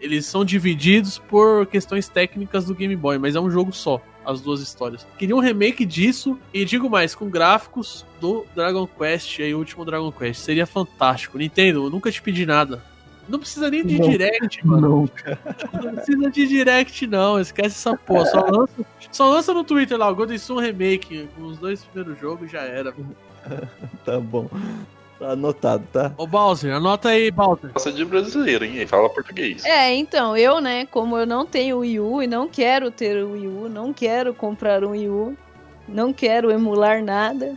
eles 0.00 0.24
são 0.24 0.42
divididos 0.44 1.18
por 1.18 1.66
questões 1.66 2.08
técnicas 2.08 2.64
do 2.64 2.74
Game 2.74 2.96
Boy, 2.96 3.18
mas 3.18 3.34
é 3.36 3.40
um 3.40 3.50
jogo 3.50 3.72
só, 3.72 4.00
as 4.24 4.40
duas 4.40 4.60
histórias. 4.60 5.06
Queria 5.18 5.34
um 5.36 5.40
remake 5.40 5.84
disso, 5.84 6.38
e 6.52 6.64
digo 6.64 6.88
mais, 6.88 7.14
com 7.14 7.28
gráficos 7.28 8.06
do 8.20 8.44
Dragon 8.54 8.86
Quest, 8.86 9.40
aí 9.40 9.54
o 9.54 9.58
último 9.58 9.84
Dragon 9.84 10.10
Quest. 10.12 10.42
Seria 10.42 10.66
fantástico. 10.66 11.38
Nintendo, 11.38 11.84
eu 11.86 11.90
nunca 11.90 12.10
te 12.10 12.22
pedi 12.22 12.46
nada. 12.46 12.82
Não 13.28 13.38
precisa 13.38 13.70
nem 13.70 13.86
de 13.86 13.98
Não. 13.98 14.08
direct, 14.08 14.66
mano. 14.66 14.88
Nunca. 14.88 15.38
Não 15.72 15.94
precisa 15.94 16.30
de 16.30 16.46
direct, 16.46 17.06
não. 17.06 17.38
Esquece 17.40 17.76
essa 17.76 17.96
porra. 17.96 18.26
Só 18.26 18.40
lança, 18.40 18.86
só 19.10 19.30
lança 19.30 19.54
no 19.54 19.64
Twitter 19.64 19.96
lá, 19.96 20.10
o 20.10 20.14
Golden 20.14 20.38
Sun 20.38 20.58
Remake, 20.58 21.28
com 21.36 21.42
os 21.44 21.58
dois 21.58 21.84
primeiros 21.84 22.20
jogos 22.20 22.50
já 22.50 22.62
era. 22.62 22.92
Tá 24.04 24.18
bom. 24.20 24.48
Anotado, 25.24 25.84
tá? 25.92 26.12
Ô, 26.16 26.26
Bowser, 26.26 26.74
anota 26.74 27.10
aí, 27.10 27.30
Bowser. 27.30 27.72
Gosta 27.72 27.92
de 27.92 28.04
brasileiro, 28.04 28.64
hein? 28.64 28.76
Ele 28.76 28.86
fala 28.86 29.08
português. 29.08 29.64
É, 29.64 29.94
então, 29.94 30.36
eu, 30.36 30.60
né, 30.60 30.86
como 30.86 31.16
eu 31.16 31.26
não 31.26 31.46
tenho 31.46 31.78
Wii 31.78 32.00
U 32.00 32.22
e 32.22 32.26
não 32.26 32.48
quero 32.48 32.90
ter 32.90 33.22
o 33.22 33.32
Wii 33.32 33.46
U, 33.48 33.68
não 33.68 33.92
quero 33.92 34.34
comprar 34.34 34.82
um 34.84 34.90
Wii 34.90 35.08
U, 35.08 35.36
não 35.88 36.12
quero 36.12 36.50
emular 36.50 37.02
nada, 37.02 37.56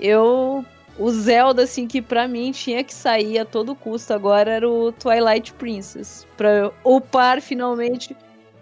eu. 0.00 0.64
O 0.98 1.10
Zelda, 1.10 1.64
assim, 1.64 1.86
que 1.86 2.00
pra 2.00 2.26
mim 2.26 2.50
tinha 2.52 2.82
que 2.82 2.94
sair 2.94 3.38
a 3.38 3.44
todo 3.44 3.74
custo 3.74 4.14
agora 4.14 4.50
era 4.50 4.66
o 4.66 4.90
Twilight 4.92 5.52
Princess. 5.52 6.26
Pra 6.38 6.48
eu 6.48 6.74
upar 6.82 7.42
finalmente 7.42 8.16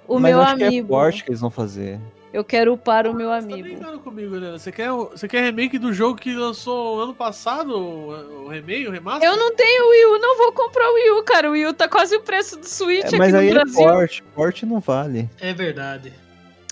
o 0.08 0.18
Mas 0.18 0.32
meu 0.32 0.42
acho 0.42 0.56
que 0.56 0.64
é 0.64 0.66
amigo. 0.66 0.88
forte 0.88 1.22
que 1.22 1.30
eles 1.30 1.40
vão 1.40 1.48
fazer. 1.50 2.00
Eu 2.34 2.42
quero 2.44 2.72
upar 2.72 3.06
o 3.06 3.14
meu 3.14 3.28
Você 3.28 3.38
tá 3.46 3.54
amigo. 3.54 3.62
brincando 3.62 3.98
comigo, 4.00 4.36
né? 4.36 4.50
Você 4.52 4.72
quer, 4.72 4.90
você 4.90 5.28
quer 5.28 5.42
remake 5.44 5.78
do 5.78 5.92
jogo 5.92 6.18
que 6.18 6.34
lançou 6.34 7.00
ano 7.00 7.14
passado? 7.14 7.76
O, 7.78 8.48
remake, 8.48 8.88
o 8.88 8.90
remaster? 8.90 9.28
Eu 9.28 9.36
não 9.36 9.54
tenho 9.54 9.88
Wii 9.88 10.06
U, 10.06 10.18
não 10.18 10.36
vou 10.36 10.52
comprar 10.52 10.90
o 10.90 10.94
Wii 10.94 11.10
U, 11.12 11.22
cara. 11.22 11.48
O 11.48 11.52
Wii 11.52 11.66
U 11.66 11.72
tá 11.72 11.88
quase 11.88 12.16
o 12.16 12.20
preço 12.20 12.58
do 12.58 12.66
Switch 12.66 13.04
É, 13.04 13.06
aqui 13.06 13.16
mas 13.18 13.32
no 13.32 13.38
aí 13.38 13.48
é 13.48 13.52
Brasil. 13.52 13.74
forte. 13.84 14.24
Forte 14.34 14.66
não 14.66 14.80
vale. 14.80 15.30
É 15.40 15.54
verdade. 15.54 16.12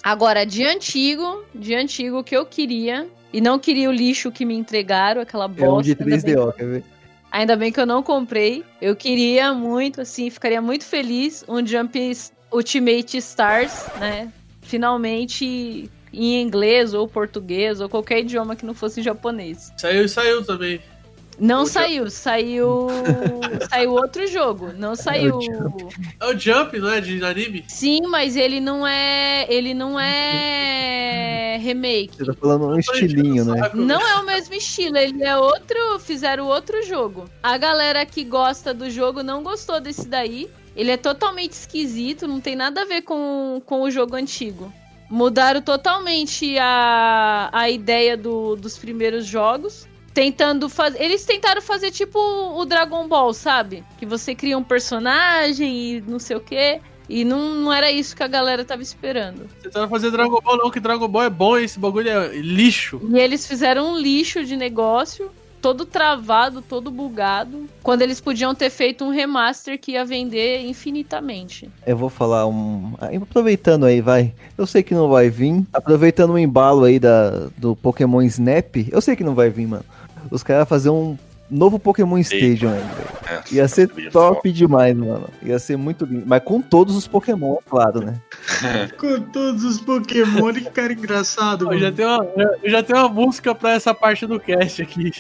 Agora, 0.03 0.45
de 0.45 0.65
antigo, 0.67 1.45
de 1.55 1.77
antigo 1.77 2.25
que 2.25 2.37
eu 2.37 2.45
queria, 2.45 3.07
e 3.33 3.41
não 3.41 3.57
queria 3.57 3.89
o 3.89 3.93
lixo 3.93 4.33
que 4.33 4.45
me 4.45 4.55
entregaram, 4.57 5.21
aquela 5.23 5.47
bosta. 5.47 5.65
É 5.65 5.71
um 5.71 5.81
de 5.81 5.91
ainda, 5.93 6.05
bem, 6.05 6.19
3DO, 6.19 6.53
quer 6.55 6.67
ver? 6.67 6.85
ainda 7.31 7.57
bem 7.57 7.71
que 7.71 7.79
eu 7.79 7.87
não 7.87 8.03
comprei. 8.03 8.65
Eu 8.81 8.97
queria 8.97 9.55
muito, 9.55 10.01
assim, 10.01 10.29
ficaria 10.29 10.61
muito 10.61 10.85
feliz 10.85 11.45
um 11.47 11.65
Jump 11.65 12.13
Ultimate 12.51 13.17
Stars, 13.19 13.87
né? 14.01 14.31
Finalmente 14.63 15.91
em 16.13 16.41
inglês 16.43 16.95
ou 16.95 17.09
português 17.09 17.81
ou 17.81 17.89
qualquer 17.89 18.21
idioma 18.21 18.57
que 18.57 18.67
não 18.67 18.75
fosse 18.75 19.03
japonês. 19.03 19.73
Saiu, 19.77 20.09
saiu 20.09 20.45
também. 20.45 20.81
Não 21.39 21.63
O 21.63 21.67
saiu, 21.67 22.11
saiu. 22.11 22.89
saiu 23.71 23.93
outro 23.93 24.27
jogo. 24.27 24.73
Não 24.77 24.95
saiu. 24.95 25.39
É 26.21 26.27
o 26.27 26.39
Jump, 26.39 26.79
não 26.79 26.91
é? 26.91 27.01
De 27.01 27.25
anime? 27.25 27.65
Sim, 27.69 28.03
mas 28.03 28.37
ele 28.37 28.61
não 28.61 28.87
é. 28.87 29.47
Ele 29.49 29.73
não 29.73 29.99
é 29.99 31.59
remake. 31.61 32.17
Você 32.17 32.27
tá 32.27 32.35
falando 32.35 32.67
um 32.67 32.79
estilinho, 32.79 33.45
né? 33.45 33.71
Não 33.75 34.01
é 34.01 34.21
o 34.21 34.27
mesmo 34.27 34.55
estilo, 34.55 34.97
ele 34.97 35.23
é 35.25 35.37
outro. 35.37 35.99
Fizeram 36.01 36.47
outro 36.47 36.83
jogo. 36.83 37.25
A 37.43 37.57
galera 37.57 38.05
que 38.05 38.25
gosta 38.25 38.75
do 38.75 38.91
jogo 38.91 39.23
não 39.23 39.43
gostou 39.43 39.81
desse 39.81 40.07
daí. 40.07 40.51
Ele 40.75 40.91
é 40.91 40.97
totalmente 40.97 41.53
esquisito, 41.53 42.27
não 42.27 42.41
tem 42.41 42.57
nada 42.57 42.83
a 42.83 42.85
ver 42.85 43.03
com, 43.03 43.61
com 43.67 43.83
o 43.83 43.91
jogo 43.91 44.17
antigo. 44.17 44.73
Mudaram 45.11 45.61
totalmente 45.61 46.57
a, 46.59 47.51
a 47.53 47.69
ideia 47.69 48.17
do- 48.17 48.57
dos 48.57 48.79
primeiros 48.79 49.27
jogos. 49.27 49.87
Tentando 50.15 50.69
fazer. 50.69 51.03
Eles 51.03 51.25
tentaram 51.25 51.63
fazer 51.63 51.91
tipo 51.91 52.19
o 52.19 52.65
Dragon 52.67 53.09
Ball, 53.09 53.33
sabe? 53.33 53.83
Que 53.99 54.05
você 54.05 54.35
cria 54.35 54.59
um 54.59 54.63
personagem 54.65 55.75
e 55.97 56.01
não 56.03 56.19
sei 56.19 56.37
o 56.37 56.41
quê. 56.41 56.81
E 57.09 57.25
não, 57.25 57.55
não 57.57 57.73
era 57.73 57.91
isso 57.91 58.15
que 58.15 58.23
a 58.23 58.27
galera 58.29 58.65
tava 58.65 58.83
esperando. 58.83 59.49
Tentando 59.63 59.89
fazer 59.89 60.11
Dragon 60.11 60.39
Ball, 60.41 60.57
não, 60.59 60.71
que 60.71 60.81
Dragon 60.81 61.09
Ball 61.09 61.25
é 61.25 61.31
bom, 61.31 61.57
esse 61.59 61.79
bagulho 61.79 62.09
é 62.09 62.29
lixo. 62.37 63.01
E 63.11 63.19
eles 63.19 63.47
fizeram 63.47 63.93
um 63.93 63.99
lixo 63.99 64.45
de 64.45 64.55
negócio, 64.57 65.31
todo 65.63 65.87
travado, 65.87 66.61
todo 66.61 66.91
bugado, 66.91 67.67
quando 67.83 68.03
eles 68.03 68.21
podiam 68.21 68.53
ter 68.53 68.69
feito 68.69 69.05
um 69.05 69.11
remaster 69.11 69.79
que 69.79 69.93
ia 69.93 70.05
vender 70.05 70.67
infinitamente. 70.67 71.71
Eu 71.87 71.97
vou 71.97 72.11
falar 72.11 72.47
um. 72.49 72.95
aí, 73.01 73.17
Aproveitando 73.17 73.87
aí, 73.87 74.01
vai. 74.01 74.35
Eu 74.59 74.67
sei 74.67 74.83
que 74.83 74.93
não 74.93 75.09
vai 75.09 75.31
vir. 75.31 75.63
Aproveitando 75.73 76.33
o 76.33 76.39
embalo 76.39 76.85
aí 76.85 76.99
da, 76.99 77.49
do 77.57 77.77
Pokémon 77.77 78.21
Snap. 78.23 78.89
Eu 78.91 79.01
sei 79.01 79.15
que 79.15 79.23
não 79.23 79.35
vai 79.35 79.49
vir, 79.49 79.69
mano. 79.69 79.85
Os 80.31 80.43
caras 80.43 80.63
vão 80.63 80.67
fazer 80.67 80.91
um 80.91 81.17
novo 81.49 81.79
Pokémon 81.79 82.19
Stadium 82.19 82.71
aí, 82.71 82.79
velho. 82.79 83.43
É, 83.51 83.55
Ia 83.55 83.69
ser 83.69 83.89
top 84.11 84.51
demais, 84.51 84.97
mano. 84.97 85.29
Ia 85.43 85.59
ser 85.59 85.77
muito 85.77 86.05
lindo. 86.05 86.25
Mas 86.27 86.43
com 86.43 86.61
todos 86.61 86.97
os 86.97 87.07
Pokémon, 87.07 87.59
claro, 87.69 88.01
né? 88.01 88.21
Com 88.99 89.21
todos 89.21 89.63
os 89.63 89.81
Pokémon, 89.81 90.53
que 90.53 90.71
cara 90.71 90.93
engraçado, 90.93 91.73
Eu 91.73 91.79
já, 91.79 91.93
tenho 91.93 92.09
uma, 92.09 92.27
eu 92.63 92.71
já 92.71 92.83
tenho 92.83 92.99
uma 92.99 93.09
música 93.09 93.55
pra 93.55 93.73
essa 93.73 93.95
parte 93.95 94.27
do 94.27 94.41
cast 94.41 94.83
aqui. 94.83 95.13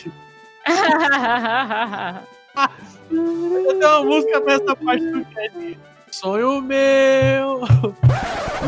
Eu 3.11 3.79
tenho 3.79 3.89
uma 3.89 4.05
música 4.05 4.41
pra 4.41 4.55
essa 4.55 4.77
parte 4.77 5.05
do 5.05 5.25
cast. 5.25 5.79
Sonho 6.11 6.61
meu. 6.61 7.61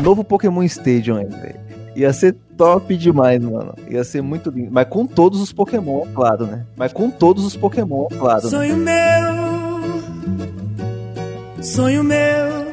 Novo 0.01 0.23
Pokémon 0.23 0.63
Stadium 0.63 1.17
aí, 1.17 1.25
velho. 1.25 1.59
Ia 1.95 2.11
ser 2.11 2.35
top 2.57 2.97
demais, 2.97 3.41
mano. 3.41 3.73
Ia 3.87 4.03
ser 4.03 4.21
muito 4.21 4.49
lindo. 4.49 4.69
Mas 4.71 4.87
com 4.89 5.05
todos 5.05 5.39
os 5.39 5.53
Pokémon, 5.53 6.05
claro, 6.13 6.45
né? 6.45 6.65
Mas 6.75 6.91
com 6.91 7.09
todos 7.09 7.45
os 7.45 7.55
Pokémon, 7.55 8.07
claro. 8.19 8.43
Né? 8.43 8.49
Sonho 8.49 8.75
meu, 8.75 10.03
sonho 11.63 12.03
meu, 12.03 12.65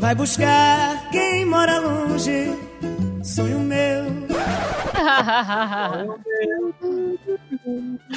vai 0.00 0.14
buscar 0.14 1.10
quem 1.10 1.44
mora 1.44 1.78
longe. 1.78 2.71
Sonho 3.22 3.60
meu, 3.60 4.04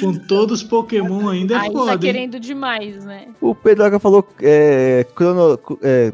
Com 0.00 0.14
todos 0.26 0.62
os 0.62 0.68
Pokémon 0.68 1.28
ainda 1.28 1.54
é 1.54 1.58
Aí 1.58 1.72
foda, 1.72 1.86
tá 1.86 1.92
hein? 1.92 1.98
querendo 1.98 2.40
demais, 2.40 3.04
né? 3.04 3.28
O 3.40 3.54
Pedroca 3.54 3.98
falou 3.98 4.26
é, 4.42 5.06
Chrono, 5.14 5.58
é, 5.82 6.12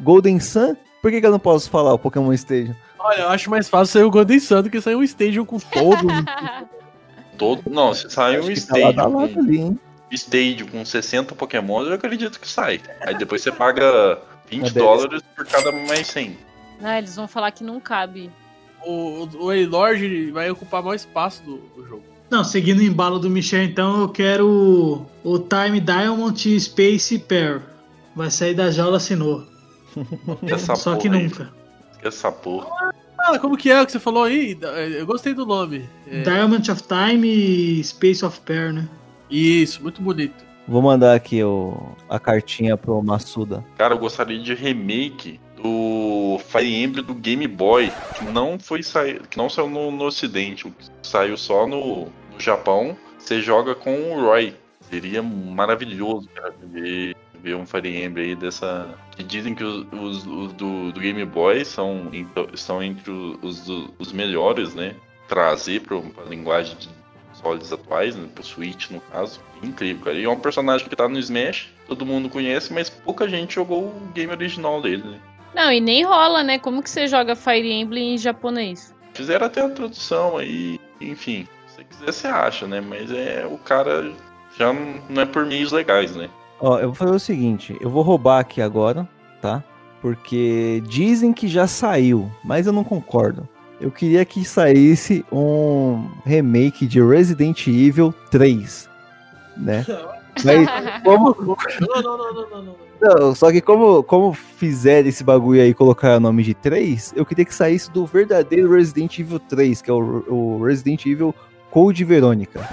Golden 0.00 0.40
Sun. 0.40 0.74
Por 1.00 1.10
que, 1.10 1.20
que 1.20 1.26
eu 1.26 1.30
não 1.30 1.38
posso 1.38 1.70
falar 1.70 1.94
o 1.94 1.98
Pokémon 1.98 2.32
Stadium? 2.32 2.74
Olha, 2.98 3.20
eu 3.20 3.28
acho 3.28 3.48
mais 3.50 3.68
fácil 3.68 3.92
sair 3.92 4.04
o 4.04 4.10
Golden 4.10 4.40
Sun 4.40 4.62
do 4.62 4.70
que 4.70 4.80
sair 4.80 4.96
um 4.96 5.02
Stadium 5.02 5.44
com 5.44 5.58
todo. 5.58 6.06
Todo... 7.38 7.68
Não, 7.68 7.92
se 7.92 8.08
sair 8.10 8.40
um 8.40 8.46
que 8.46 8.60
tá 8.60 8.76
lá 8.78 9.10
com, 9.10 9.20
ali, 9.20 9.58
hein? 9.58 9.78
stage 10.12 10.62
com 10.64 10.84
60 10.84 11.34
Pokémon, 11.34 11.82
eu 11.82 11.94
acredito 11.94 12.38
que 12.38 12.48
sai. 12.48 12.80
Aí 13.00 13.16
depois 13.16 13.42
você 13.42 13.50
paga 13.50 14.18
20 14.48 14.60
Uma 14.60 14.70
dez. 14.70 14.74
dólares 14.74 15.22
por 15.34 15.44
cada 15.44 15.72
mais 15.72 16.06
100. 16.06 16.36
Ah, 16.82 16.98
eles 16.98 17.16
vão 17.16 17.26
falar 17.28 17.50
que 17.50 17.64
não 17.64 17.80
cabe. 17.80 18.30
o 18.86 19.28
o 19.34 19.46
Waylord 19.46 20.30
vai 20.32 20.50
ocupar 20.50 20.82
mais 20.82 21.02
espaço 21.02 21.42
do, 21.42 21.56
do 21.76 21.86
jogo. 21.86 22.02
Não, 22.30 22.42
seguindo 22.42 22.80
o 22.80 22.82
embalo 22.82 23.18
do 23.18 23.30
Michel, 23.30 23.62
então, 23.62 24.00
eu 24.00 24.08
quero 24.08 25.06
o, 25.22 25.32
o 25.34 25.38
Time 25.38 25.80
Diamond 25.80 26.60
Space 26.60 27.18
Pair. 27.18 27.62
Vai 28.16 28.30
sair 28.30 28.54
da 28.54 28.70
jaula. 28.70 28.98
Essa 30.46 30.74
Só 30.74 30.96
que 30.96 31.08
porra 31.08 31.20
aí. 31.20 31.24
nunca. 31.24 31.52
Essa 32.02 32.32
porra. 32.32 32.92
Ah, 33.18 33.38
como 33.38 33.56
que 33.56 33.70
é 33.70 33.80
o 33.80 33.86
que 33.86 33.92
você 33.92 34.00
falou 34.00 34.24
aí? 34.24 34.58
Eu 34.98 35.06
gostei 35.06 35.32
do 35.32 35.46
nome. 35.46 35.88
É, 36.06 36.22
Diamond 36.22 36.70
of 36.70 36.82
Time 36.82 37.26
e 37.26 37.82
Space 37.84 38.24
of 38.24 38.40
Pair, 38.40 38.72
né? 38.72 38.88
Isso, 39.30 39.82
muito 39.82 40.02
bonito. 40.02 40.44
Vou 40.68 40.82
mandar 40.82 41.14
aqui 41.14 41.42
o, 41.42 41.74
a 42.08 42.18
cartinha 42.18 42.76
pro 42.76 43.02
Massuda. 43.02 43.64
Cara, 43.76 43.94
eu 43.94 43.98
gostaria 43.98 44.38
de 44.38 44.54
remake 44.54 45.40
do 45.64 46.38
Fire 46.46 46.82
Emblem 46.82 47.02
do 47.02 47.14
Game 47.14 47.48
Boy, 47.48 47.90
que 48.14 48.24
não 48.24 48.58
foi 48.58 48.80
que 49.30 49.38
não 49.38 49.48
saiu 49.48 49.70
no, 49.70 49.90
no 49.90 50.04
ocidente, 50.04 50.68
o 50.68 50.74
saiu 51.02 51.38
só 51.38 51.66
no, 51.66 52.04
no 52.04 52.38
Japão. 52.38 52.96
Você 53.18 53.40
joga 53.40 53.74
com 53.74 54.12
o 54.12 54.20
Roy. 54.20 54.54
Seria 54.90 55.22
maravilhoso, 55.22 56.28
cara, 56.34 56.54
ver 56.62 57.16
ver 57.42 57.56
um 57.56 57.66
Fire 57.66 57.88
Emblem 58.04 58.30
aí 58.30 58.34
dessa. 58.34 58.88
Que 59.16 59.22
dizem 59.22 59.54
que 59.54 59.64
os, 59.64 59.86
os- 59.92 60.26
os 60.26 60.52
do, 60.52 60.92
do 60.92 61.00
Game 61.00 61.24
Boy 61.24 61.64
são, 61.64 62.08
então, 62.12 62.46
estão 62.52 62.82
entre 62.82 63.10
os, 63.10 63.68
os, 63.98 64.12
melhores, 64.12 64.74
né? 64.74 64.94
Trazer 65.28 65.80
para 65.80 65.96
a 65.96 66.28
linguagem 66.28 66.76
de 66.76 66.88
consoles 67.30 67.72
atuais, 67.72 68.16
né? 68.16 68.28
Pro 68.34 68.44
Switch 68.44 68.90
no 68.90 69.00
caso. 69.00 69.40
Incrível, 69.62 70.04
cara. 70.04 70.18
E 70.18 70.24
é 70.24 70.28
um 70.28 70.38
personagem 70.40 70.88
que 70.88 70.96
tá 70.96 71.08
no 71.08 71.18
Smash, 71.18 71.68
todo 71.86 72.06
mundo 72.06 72.28
conhece, 72.28 72.72
mas 72.72 72.88
pouca 72.88 73.28
gente 73.28 73.54
jogou 73.54 73.84
o 73.84 74.10
game 74.14 74.32
original 74.32 74.80
dele, 74.80 75.02
né? 75.04 75.20
Não, 75.54 75.70
e 75.70 75.80
nem 75.80 76.04
rola, 76.04 76.42
né? 76.42 76.58
Como 76.58 76.82
que 76.82 76.90
você 76.90 77.06
joga 77.06 77.36
Fire 77.36 77.70
Emblem 77.70 78.14
em 78.14 78.18
japonês? 78.18 78.94
Fizeram 79.12 79.46
até 79.46 79.60
a 79.60 79.68
tradução 79.68 80.36
aí, 80.36 80.80
enfim. 81.00 81.46
Se 81.66 81.76
você 81.76 81.84
quiser, 81.84 82.12
você 82.12 82.26
acha, 82.26 82.66
né? 82.66 82.80
Mas 82.80 83.10
é 83.12 83.46
o 83.48 83.56
cara 83.58 84.12
já 84.58 84.72
não 85.08 85.22
é 85.22 85.26
por 85.26 85.46
meios 85.46 85.70
legais, 85.72 86.14
né? 86.16 86.28
Ó, 86.60 86.78
eu 86.78 86.86
vou 86.86 86.94
fazer 86.94 87.14
o 87.14 87.18
seguinte, 87.18 87.76
eu 87.80 87.90
vou 87.90 88.02
roubar 88.02 88.40
aqui 88.40 88.60
agora, 88.60 89.08
tá? 89.40 89.62
Porque 90.00 90.82
dizem 90.86 91.32
que 91.32 91.48
já 91.48 91.66
saiu, 91.66 92.30
mas 92.44 92.66
eu 92.66 92.72
não 92.72 92.84
concordo. 92.84 93.48
Eu 93.80 93.90
queria 93.90 94.24
que 94.24 94.44
saísse 94.44 95.24
um 95.32 96.08
remake 96.24 96.86
de 96.86 97.02
Resident 97.02 97.66
Evil 97.66 98.14
3, 98.30 98.88
né? 99.56 99.84
Mas 100.42 100.68
como, 101.04 101.36
Não, 101.80 102.02
não, 102.02 102.18
não, 102.18 102.34
não, 102.34 102.50
não, 102.50 102.62
não. 102.62 102.76
não, 103.00 103.34
só 103.34 103.52
que 103.52 103.60
como, 103.60 104.02
como 104.02 104.32
fizeram 104.32 105.08
esse 105.08 105.22
bagulho 105.22 105.60
aí 105.60 105.68
e 105.70 105.74
colocaram 105.74 106.16
o 106.16 106.20
nome 106.20 106.42
de 106.42 106.54
3, 106.54 107.14
eu 107.16 107.26
queria 107.26 107.44
que 107.44 107.54
saísse 107.54 107.90
do 107.90 108.06
verdadeiro 108.06 108.74
Resident 108.74 109.18
Evil 109.18 109.38
3, 109.38 109.82
que 109.82 109.90
é 109.90 109.94
o, 109.94 110.24
o 110.28 110.64
Resident 110.64 111.04
Evil 111.06 111.34
Code 111.70 112.04
Verônica. 112.04 112.68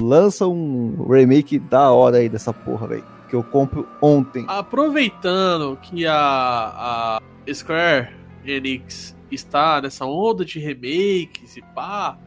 Lança 0.00 0.46
um 0.46 1.06
remake 1.10 1.58
da 1.58 1.90
hora 1.90 2.18
aí 2.18 2.28
dessa 2.28 2.52
porra, 2.52 2.86
velho. 2.86 3.04
Que 3.28 3.34
eu 3.34 3.42
compro 3.42 3.88
ontem. 4.00 4.44
Aproveitando 4.46 5.78
que 5.80 6.06
a, 6.06 6.14
a 6.14 7.52
Square 7.52 8.10
Enix 8.44 9.16
está 9.30 9.80
nessa 9.80 10.04
onda 10.04 10.44
de 10.44 10.58
remakes 10.58 11.56
e 11.56 11.62
pá, 11.74 12.18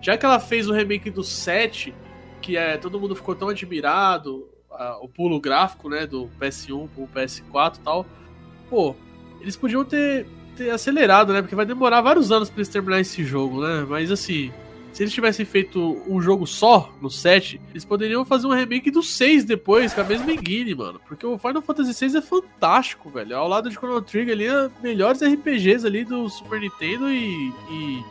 já 0.00 0.16
que 0.16 0.26
ela 0.26 0.38
fez 0.38 0.68
o 0.68 0.72
remake 0.72 1.10
do 1.10 1.24
7, 1.24 1.94
que 2.42 2.56
é 2.56 2.76
todo 2.76 3.00
mundo 3.00 3.16
ficou 3.16 3.34
tão 3.34 3.48
admirado, 3.48 4.46
o 5.00 5.08
pulo 5.08 5.40
gráfico, 5.40 5.88
né, 5.88 6.06
do 6.06 6.28
PS1 6.40 6.88
pro 6.88 7.08
PS4 7.14 7.76
e 7.76 7.80
tal, 7.80 8.06
pô, 8.68 8.94
eles 9.40 9.56
podiam 9.56 9.84
ter, 9.84 10.26
ter 10.56 10.70
acelerado, 10.70 11.32
né, 11.32 11.40
porque 11.40 11.54
vai 11.54 11.64
demorar 11.64 12.00
vários 12.00 12.32
anos 12.32 12.50
pra 12.50 12.58
eles 12.58 12.68
terminar 12.68 13.00
esse 13.00 13.24
jogo, 13.24 13.62
né, 13.62 13.86
mas 13.88 14.10
assim, 14.10 14.52
se 14.92 15.02
eles 15.02 15.12
tivessem 15.14 15.46
feito 15.46 16.02
um 16.06 16.20
jogo 16.20 16.46
só 16.46 16.92
no 17.00 17.08
7, 17.08 17.58
eles 17.70 17.84
poderiam 17.84 18.26
fazer 18.26 18.46
um 18.46 18.52
remake 18.52 18.90
do 18.90 19.02
6 19.02 19.44
depois, 19.44 19.94
com 19.94 20.02
a 20.02 20.04
mesma 20.04 20.30
engine, 20.30 20.74
mano. 20.74 21.00
Porque 21.08 21.24
o 21.24 21.38
Final 21.38 21.62
Fantasy 21.62 21.94
6 21.94 22.14
é 22.16 22.20
fantástico, 22.20 23.08
velho. 23.08 23.34
Ao 23.34 23.48
lado 23.48 23.70
de 23.70 23.74
Chrono 23.74 24.02
Trigger 24.02 24.34
ali, 24.34 24.46
é 24.46 24.70
melhores 24.82 25.22
RPGs 25.22 25.86
ali 25.86 26.04
do 26.04 26.28
Super 26.28 26.60
Nintendo 26.60 27.08
e, 27.08 27.48
e, 27.70 28.04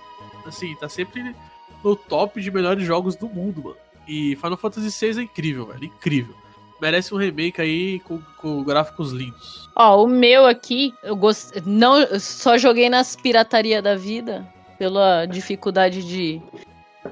assim, 0.44 0.76
tá 0.76 0.90
sempre 0.90 1.36
no 1.84 1.96
top 1.96 2.42
de 2.42 2.50
melhores 2.50 2.84
jogos 2.84 3.16
do 3.16 3.30
mundo, 3.30 3.62
mano. 3.62 3.78
E 4.12 4.36
Final 4.36 4.58
Fantasy 4.58 4.92
6 4.92 5.18
é 5.20 5.22
incrível, 5.22 5.68
velho. 5.68 5.86
Incrível. 5.86 6.36
Merece 6.82 7.14
um 7.14 7.18
remake 7.18 7.62
aí 7.62 8.02
com, 8.02 8.20
com 8.36 8.62
gráficos 8.62 9.14
lindos. 9.14 9.70
Ó, 9.74 10.04
o 10.04 10.08
meu 10.08 10.46
aqui, 10.46 10.94
eu 11.02 11.16
gost... 11.16 11.54
não 11.66 12.06
só 12.20 12.58
joguei 12.58 12.90
nas 12.90 13.16
pirataria 13.16 13.82
da 13.82 13.96
vida 13.96 14.46
pela 14.78 15.26
dificuldade 15.26 16.04
de, 16.04 16.42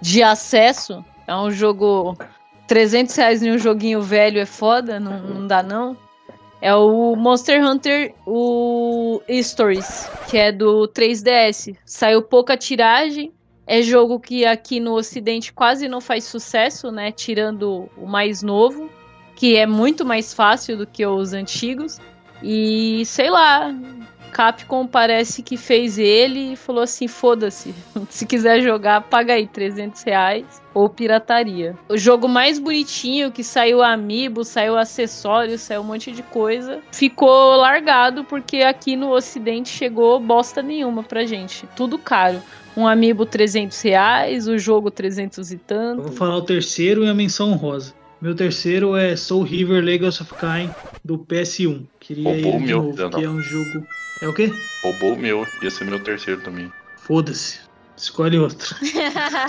de 0.01 0.21
acesso. 0.21 1.05
É 1.25 1.33
um 1.33 1.49
jogo 1.49 2.17
300 2.67 3.15
reais 3.15 3.43
em 3.43 3.51
um 3.51 3.57
joguinho 3.57 4.01
velho 4.01 4.37
é 4.37 4.45
foda, 4.45 4.99
não, 4.99 5.21
não 5.21 5.47
dá 5.47 5.63
não. 5.63 5.95
É 6.61 6.75
o 6.75 7.15
Monster 7.15 7.63
Hunter, 7.65 8.13
o 8.25 9.21
Stories, 9.41 10.09
que 10.29 10.37
é 10.37 10.51
do 10.51 10.85
3DS. 10.89 11.77
Saiu 11.85 12.21
pouca 12.21 12.57
tiragem. 12.57 13.31
É 13.72 13.84
jogo 13.84 14.20
que 14.20 14.47
aqui 14.47 14.80
no 14.80 14.93
Ocidente 14.93 15.53
quase 15.53 15.88
não 15.88 16.01
faz 16.01 16.24
sucesso, 16.24 16.91
né? 16.91 17.11
Tirando 17.11 17.88
o 17.95 18.07
mais 18.07 18.41
novo, 18.41 18.89
que 19.36 19.55
é 19.55 19.67
muito 19.67 20.03
mais 20.03 20.34
fácil 20.34 20.76
do 20.76 20.88
que 20.88 21.05
os 21.05 21.34
antigos. 21.34 21.99
E 22.41 23.05
sei 23.05 23.30
lá, 23.30 23.72
Capcom 24.32 24.88
parece 24.88 25.43
que 25.43 25.55
fez 25.55 25.99
ele 25.99 26.53
e 26.53 26.55
falou 26.55 26.82
assim: 26.82 27.07
foda-se, 27.07 27.76
se 28.09 28.26
quiser 28.26 28.59
jogar, 28.61 29.01
paga 29.01 29.34
aí 29.34 29.45
300 29.45 30.01
reais 30.01 30.59
ou 30.74 30.89
pirataria. 30.89 31.78
O 31.88 31.95
jogo 31.95 32.28
mais 32.28 32.57
bonitinho 32.57 33.32
que 33.32 33.43
saiu 33.43 33.84
amiibo, 33.84 34.43
saiu 34.43 34.80
acessório, 34.80 35.59
saiu 35.59 35.82
um 35.82 35.84
monte 35.84 36.11
de 36.11 36.24
coisa, 36.24 36.80
ficou 36.91 37.55
largado 37.55 38.24
porque 38.24 38.63
aqui 38.63 38.95
no 38.95 39.11
Ocidente 39.11 39.70
chegou 39.70 40.20
bosta 40.20 40.63
nenhuma 40.63 41.03
pra 41.03 41.24
gente. 41.24 41.67
Tudo 41.76 41.99
caro. 41.99 42.41
Um 42.80 42.88
amiibo 42.88 43.25
300 43.25 43.82
reais, 43.82 44.47
o 44.47 44.57
jogo 44.57 44.89
300 44.89 45.51
e 45.51 45.55
Eu 45.55 45.59
tanto. 45.67 46.01
vou 46.03 46.11
falar 46.13 46.38
o 46.38 46.41
terceiro 46.41 47.03
e 47.03 47.09
a 47.09 47.13
menção 47.13 47.51
honrosa. 47.51 47.93
Meu 48.21 48.34
terceiro 48.34 48.95
é 48.95 49.17
Soul 49.17 49.43
River 49.43 49.84
Legacy 49.84 50.21
of 50.23 50.34
Kain 50.36 50.69
do 51.03 51.17
PS1. 51.19 51.84
Queria 51.99 52.23
Roubou 52.23 52.49
ele 52.51 52.57
de 52.59 52.65
meu, 52.65 52.84
novo, 52.84 53.09
que 53.17 53.25
é 53.25 53.30
um 53.30 53.41
jogo. 53.41 53.86
É 54.21 54.27
o 54.30 54.34
quê? 54.34 54.49
Roubou 54.82 55.13
o 55.15 55.17
meu, 55.19 55.45
ia 55.61 55.69
ser 55.69 55.84
meu 55.84 56.01
terceiro 56.01 56.39
também. 56.39 56.71
Foda-se. 56.95 57.59
Escolhe 57.97 58.39
outro. 58.39 58.73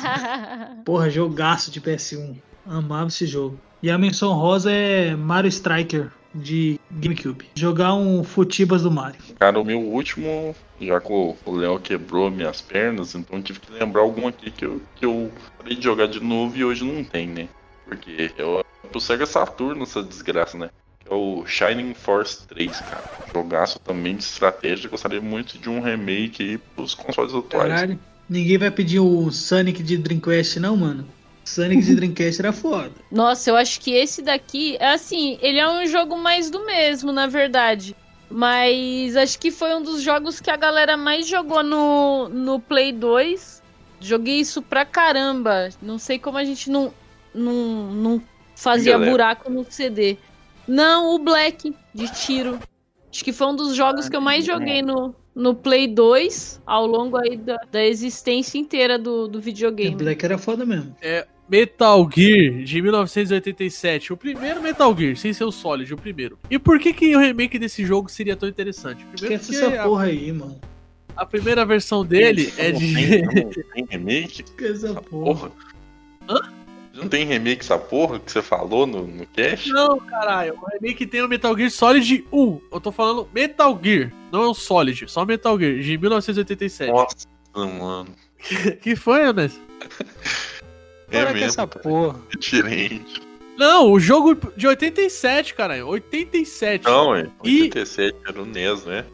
Porra, 0.84 1.08
jogaço 1.08 1.70
de 1.70 1.80
PS1. 1.80 2.34
Amava 2.66 3.06
esse 3.06 3.26
jogo. 3.26 3.56
E 3.80 3.92
a 3.92 3.96
menção 3.96 4.32
rosa 4.32 4.72
é 4.72 5.14
Mario 5.14 5.48
Striker 5.50 6.08
de 6.34 6.80
GameCube. 6.90 7.46
Jogar 7.54 7.94
um 7.94 8.24
Futibas 8.24 8.82
do 8.82 8.90
Mario. 8.90 9.20
Cara, 9.38 9.60
o 9.60 9.64
meu 9.64 9.78
último, 9.80 10.52
já 10.80 11.00
que 11.00 11.12
o 11.12 11.36
Léo 11.46 11.78
quebrou 11.78 12.30
minhas 12.30 12.60
pernas, 12.60 13.14
então 13.14 13.38
eu 13.38 13.42
tive 13.42 13.60
que 13.60 13.72
lembrar 13.72 14.02
algum 14.02 14.26
aqui 14.26 14.50
que 14.50 14.64
eu, 14.64 14.80
que 14.96 15.04
eu 15.04 15.30
parei 15.58 15.76
de 15.76 15.84
jogar 15.84 16.06
de 16.06 16.20
novo 16.20 16.56
e 16.56 16.64
hoje 16.64 16.84
não 16.84 17.04
tem, 17.04 17.26
né? 17.26 17.48
Porque 17.84 18.30
eu 18.36 18.64
pro 18.90 19.00
Sega 19.00 19.26
Saturno 19.26 19.84
essa 19.84 20.02
desgraça, 20.02 20.58
né? 20.58 20.70
Que 20.98 21.12
é 21.12 21.14
o 21.14 21.44
Shining 21.46 21.94
Force 21.94 22.46
3, 22.48 22.80
cara. 22.80 23.04
Jogaço 23.32 23.78
também 23.78 24.16
de 24.16 24.24
estratégia. 24.24 24.90
Gostaria 24.90 25.20
muito 25.20 25.58
de 25.58 25.68
um 25.68 25.80
remake 25.80 26.42
aí 26.42 26.58
pros 26.58 26.94
consoles 26.94 27.34
atuais. 27.34 27.68
Caralho. 27.68 27.98
Ninguém 28.28 28.58
vai 28.58 28.70
pedir 28.70 29.00
o 29.00 29.30
Sonic 29.30 29.82
de 29.82 29.96
Dreamcast, 29.96 30.60
não, 30.60 30.76
mano? 30.76 31.06
Sonic 31.44 31.82
de 31.82 31.94
Dreamcast 31.96 32.40
era 32.40 32.52
foda. 32.52 32.92
Nossa, 33.10 33.50
eu 33.50 33.56
acho 33.56 33.80
que 33.80 33.92
esse 33.92 34.22
daqui, 34.22 34.76
é 34.78 34.92
assim, 34.92 35.38
ele 35.40 35.58
é 35.58 35.68
um 35.68 35.86
jogo 35.86 36.16
mais 36.16 36.50
do 36.50 36.64
mesmo, 36.64 37.12
na 37.12 37.26
verdade. 37.26 37.96
Mas 38.30 39.16
acho 39.16 39.38
que 39.38 39.50
foi 39.50 39.74
um 39.74 39.82
dos 39.82 40.02
jogos 40.02 40.38
que 40.38 40.50
a 40.50 40.56
galera 40.56 40.96
mais 40.96 41.26
jogou 41.26 41.62
no, 41.62 42.28
no 42.28 42.60
Play 42.60 42.92
2. 42.92 43.60
Joguei 44.00 44.36
isso 44.40 44.62
pra 44.62 44.84
caramba. 44.84 45.68
Não 45.82 45.98
sei 45.98 46.18
como 46.18 46.38
a 46.38 46.44
gente 46.44 46.70
não, 46.70 46.94
não, 47.34 47.92
não 47.92 48.22
fazia 48.54 48.92
Galera. 48.92 49.10
buraco 49.10 49.50
no 49.50 49.66
CD. 49.68 50.16
Não, 50.66 51.14
o 51.14 51.18
Black, 51.18 51.74
de 51.92 52.12
tiro. 52.12 52.58
Acho 53.12 53.24
que 53.24 53.32
foi 53.32 53.48
um 53.48 53.56
dos 53.56 53.74
jogos 53.74 54.08
que 54.08 54.14
eu 54.14 54.20
mais 54.20 54.44
joguei 54.44 54.80
no, 54.80 55.12
no 55.34 55.52
Play 55.52 55.88
2 55.88 56.62
ao 56.64 56.86
longo 56.86 57.16
aí 57.16 57.36
da, 57.36 57.56
da 57.72 57.84
existência 57.84 58.56
inteira 58.56 58.96
do, 58.96 59.26
do 59.26 59.38
O 59.38 59.42
videogame. 59.42 59.96
Black 59.96 60.24
era 60.24 60.38
foda 60.38 60.64
mesmo. 60.64 60.94
É 61.02 61.26
Metal 61.50 62.08
Gear 62.14 62.62
de 62.62 62.80
1987. 62.80 64.12
O 64.12 64.16
primeiro 64.16 64.62
Metal 64.62 64.96
Gear, 64.96 65.16
sem 65.16 65.32
ser 65.32 65.42
o 65.42 65.50
Solid, 65.50 65.92
o 65.92 65.96
primeiro. 65.96 66.38
E 66.48 66.60
por 66.60 66.78
que, 66.78 66.92
que 66.92 67.16
o 67.16 67.18
remake 67.18 67.58
desse 67.58 67.84
jogo 67.84 68.08
seria 68.08 68.36
tão 68.36 68.48
interessante? 68.48 69.04
Primeiro 69.04 69.42
Esquece 69.42 69.64
essa 69.64 69.80
a, 69.80 69.84
porra 69.84 70.04
aí, 70.04 70.30
mano. 70.32 70.60
a 71.16 71.26
primeira 71.26 71.66
versão 71.66 72.06
dele 72.06 72.52
é 72.56 72.70
de. 72.70 72.94
tem, 72.94 73.22
não 73.44 73.50
tem 73.50 73.86
remake? 73.90 74.44
Esquece 74.44 74.86
essa 74.86 75.02
porra. 75.02 75.50
porra. 76.28 76.60
Não 76.94 77.08
tem 77.08 77.24
remake 77.24 77.62
essa 77.62 77.78
porra 77.78 78.20
que 78.20 78.30
você 78.30 78.42
falou 78.42 78.86
no, 78.86 79.06
no 79.06 79.26
cast? 79.26 79.70
Não, 79.70 79.98
caralho. 79.98 80.54
O 80.54 80.66
remake 80.70 81.04
tem 81.06 81.22
o 81.22 81.28
Metal 81.28 81.56
Gear 81.56 81.70
Solid 81.70 82.24
1. 82.30 82.60
Eu 82.72 82.80
tô 82.80 82.92
falando 82.92 83.28
Metal 83.34 83.80
Gear, 83.82 84.12
não 84.30 84.42
é 84.42 84.46
o 84.46 84.54
Solid, 84.54 85.10
só 85.10 85.24
Metal 85.24 85.58
Gear, 85.58 85.80
de 85.80 85.98
1987. 85.98 86.92
Nossa, 86.92 87.26
mano. 87.54 88.14
que 88.80 88.94
foi, 88.94 89.22
Anderson? 89.22 89.60
É 91.10 91.22
Para 91.22 91.32
mesmo, 91.32 91.46
essa 91.48 91.66
porra. 91.66 92.18
É 92.34 92.38
diferente. 92.38 93.20
Não, 93.56 93.92
o 93.92 94.00
jogo 94.00 94.36
de 94.56 94.66
87, 94.66 95.54
caralho. 95.54 95.86
87. 95.88 96.84
Não, 96.84 97.14
é. 97.14 97.26
E- 97.44 97.62
87 97.62 98.16
era 98.26 98.42
o 98.42 98.46
NES, 98.46 98.84
né? 98.86 99.04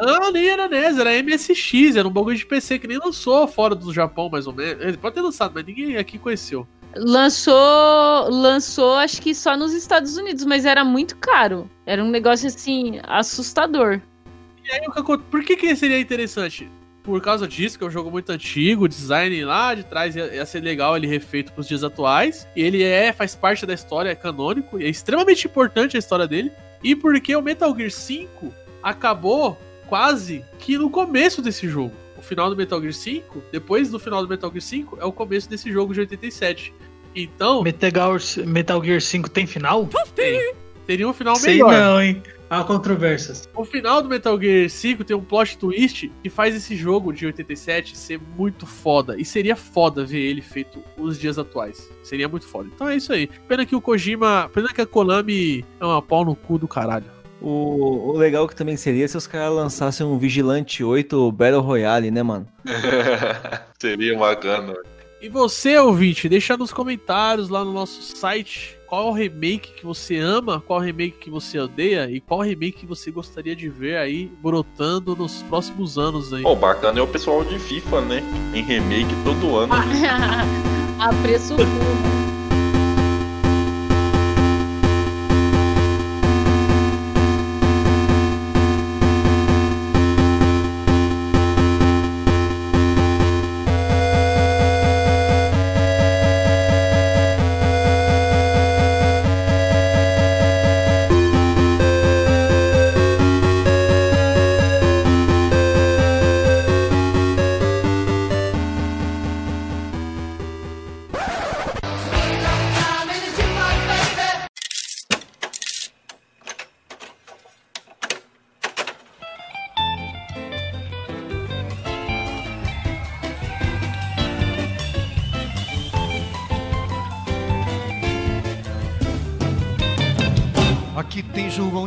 Não, 0.00 0.30
nem 0.32 0.48
era 0.48 0.68
NES, 0.68 0.98
era 0.98 1.12
MSX, 1.22 1.96
era 1.96 2.06
um 2.08 2.10
bagulho 2.10 2.36
de 2.36 2.46
PC 2.46 2.78
que 2.78 2.86
nem 2.86 2.96
lançou 2.98 3.46
fora 3.46 3.74
do 3.74 3.92
Japão, 3.92 4.30
mais 4.30 4.46
ou 4.46 4.54
menos. 4.54 4.82
Ele 4.82 4.96
pode 4.96 5.14
ter 5.16 5.20
lançado, 5.20 5.52
mas 5.54 5.66
ninguém 5.66 5.96
aqui 5.98 6.16
conheceu. 6.18 6.66
Lançou, 6.96 8.28
lançou 8.30 8.94
acho 8.94 9.20
que 9.22 9.34
só 9.34 9.56
nos 9.56 9.72
Estados 9.72 10.16
Unidos, 10.16 10.44
mas 10.44 10.64
era 10.64 10.84
muito 10.84 11.16
caro. 11.16 11.68
Era 11.86 12.02
um 12.02 12.10
negócio 12.10 12.46
assim 12.48 13.00
assustador. 13.04 14.00
E 14.64 14.72
aí, 14.72 14.80
o 14.88 14.92
que 14.92 15.00
acon- 15.00 15.18
por 15.18 15.42
que, 15.44 15.56
que 15.56 15.76
seria 15.76 16.00
interessante? 16.00 16.68
Por 17.02 17.20
causa 17.22 17.48
disso, 17.48 17.78
que 17.78 17.84
é 17.84 17.86
um 17.86 17.90
jogo 17.90 18.10
muito 18.10 18.30
antigo, 18.30 18.84
o 18.84 18.88
design 18.88 19.42
lá 19.44 19.74
de 19.74 19.82
trás 19.84 20.14
ia, 20.14 20.34
ia 20.34 20.44
ser 20.46 20.60
legal 20.60 20.96
ele 20.96 21.06
refeito 21.06 21.52
pros 21.52 21.66
dias 21.66 21.82
atuais. 21.82 22.46
E 22.54 22.62
ele 22.62 22.82
é, 22.82 23.12
faz 23.12 23.34
parte 23.34 23.64
da 23.64 23.72
história, 23.74 24.10
é 24.10 24.14
canônico, 24.14 24.78
e 24.78 24.84
é 24.84 24.88
extremamente 24.88 25.46
importante 25.46 25.96
a 25.96 25.98
história 25.98 26.26
dele. 26.26 26.52
E 26.82 26.94
porque 26.94 27.34
o 27.34 27.42
Metal 27.42 27.74
Gear 27.76 27.90
5 27.90 28.52
acabou 28.82 29.58
quase 29.86 30.44
que 30.58 30.76
no 30.78 30.90
começo 30.90 31.40
desse 31.42 31.68
jogo. 31.68 31.94
O 32.16 32.22
final 32.22 32.50
do 32.50 32.56
Metal 32.56 32.80
Gear 32.80 32.92
5, 32.92 33.42
depois 33.50 33.90
do 33.90 33.98
final 33.98 34.22
do 34.22 34.28
Metal 34.28 34.50
Gear 34.50 34.60
5, 34.62 34.98
é 35.00 35.04
o 35.04 35.12
começo 35.12 35.48
desse 35.48 35.72
jogo 35.72 35.94
de 35.94 36.00
87. 36.00 36.72
Então, 37.16 37.62
Metal, 37.62 37.90
Metal 38.46 38.84
Gear 38.84 39.00
5 39.00 39.30
tem 39.30 39.46
final? 39.46 39.88
tem- 40.14 40.54
teria 40.86 41.08
um 41.08 41.12
final 41.14 41.34
Sei 41.36 41.54
melhor. 41.54 41.72
não, 41.72 42.02
hein? 42.02 42.22
Há 42.50 42.64
controvérsias. 42.64 43.48
O 43.54 43.64
final 43.64 44.02
do 44.02 44.08
Metal 44.08 44.36
Gear 44.40 44.68
5 44.68 45.04
tem 45.04 45.16
um 45.16 45.22
plot 45.22 45.56
twist 45.56 46.10
que 46.20 46.28
faz 46.28 46.52
esse 46.52 46.74
jogo 46.74 47.12
de 47.12 47.24
87 47.24 47.96
ser 47.96 48.20
muito 48.36 48.66
foda. 48.66 49.14
E 49.16 49.24
seria 49.24 49.54
foda 49.54 50.04
ver 50.04 50.18
ele 50.18 50.42
feito 50.42 50.82
nos 50.98 51.16
dias 51.16 51.38
atuais. 51.38 51.88
Seria 52.02 52.28
muito 52.28 52.48
foda. 52.48 52.68
Então 52.74 52.88
é 52.88 52.96
isso 52.96 53.12
aí. 53.12 53.28
Pena 53.46 53.64
que 53.64 53.76
o 53.76 53.80
Kojima. 53.80 54.50
Pena 54.52 54.66
que 54.74 54.80
a 54.80 54.86
Konami 54.86 55.64
é 55.78 55.84
uma 55.84 56.02
pau 56.02 56.24
no 56.24 56.34
cu 56.34 56.58
do 56.58 56.66
caralho. 56.66 57.06
O, 57.40 58.10
o 58.10 58.16
legal 58.16 58.48
que 58.48 58.56
também 58.56 58.76
seria 58.76 59.06
se 59.06 59.16
os 59.16 59.28
caras 59.28 59.54
lançassem 59.54 60.04
um 60.04 60.18
Vigilante 60.18 60.82
8 60.82 61.30
Battle 61.30 61.62
Royale, 61.62 62.10
né, 62.10 62.22
mano? 62.22 62.48
Seria 63.80 64.18
bacana. 64.18 64.74
E 65.22 65.28
você, 65.28 65.78
ouvinte, 65.78 66.28
deixa 66.28 66.56
nos 66.56 66.72
comentários 66.72 67.48
lá 67.48 67.64
no 67.64 67.72
nosso 67.72 68.02
site 68.16 68.79
qual 68.90 69.12
remake 69.12 69.72
que 69.72 69.86
você 69.86 70.18
ama, 70.18 70.60
qual 70.60 70.80
remake 70.80 71.16
que 71.16 71.30
você 71.30 71.60
odeia 71.60 72.10
e 72.10 72.20
qual 72.20 72.40
remake 72.40 72.72
que 72.72 72.86
você 72.86 73.12
gostaria 73.12 73.54
de 73.54 73.68
ver 73.68 73.96
aí 73.96 74.28
brotando 74.42 75.14
nos 75.14 75.44
próximos 75.44 75.96
anos 75.96 76.32
aí. 76.32 76.42
Pô, 76.42 76.56
bacana 76.56 76.98
é 76.98 77.02
o 77.02 77.06
pessoal 77.06 77.44
de 77.44 77.56
FIFA, 77.56 78.00
né? 78.00 78.22
Em 78.52 78.64
remake 78.64 79.14
todo 79.22 79.56
ano. 79.56 79.72
A 80.98 81.14
preço 81.22 81.54
full. 81.54 82.19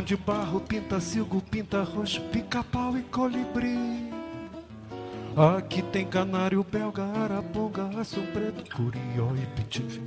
De 0.04 0.16
Barro, 0.16 0.60
pinta 0.60 1.00
silgo, 1.00 1.40
pinta 1.40 1.82
roxo, 1.82 2.20
pica-pau 2.30 2.96
e 2.96 3.02
colibri. 3.04 4.12
Aqui 5.34 5.80
tem 5.80 6.06
canário 6.06 6.62
belga, 6.62 7.02
araponga, 7.02 7.88
aço 7.98 8.20
preto, 8.32 8.64
curió 8.76 9.32
e 9.34 9.46
pitife. 9.56 10.02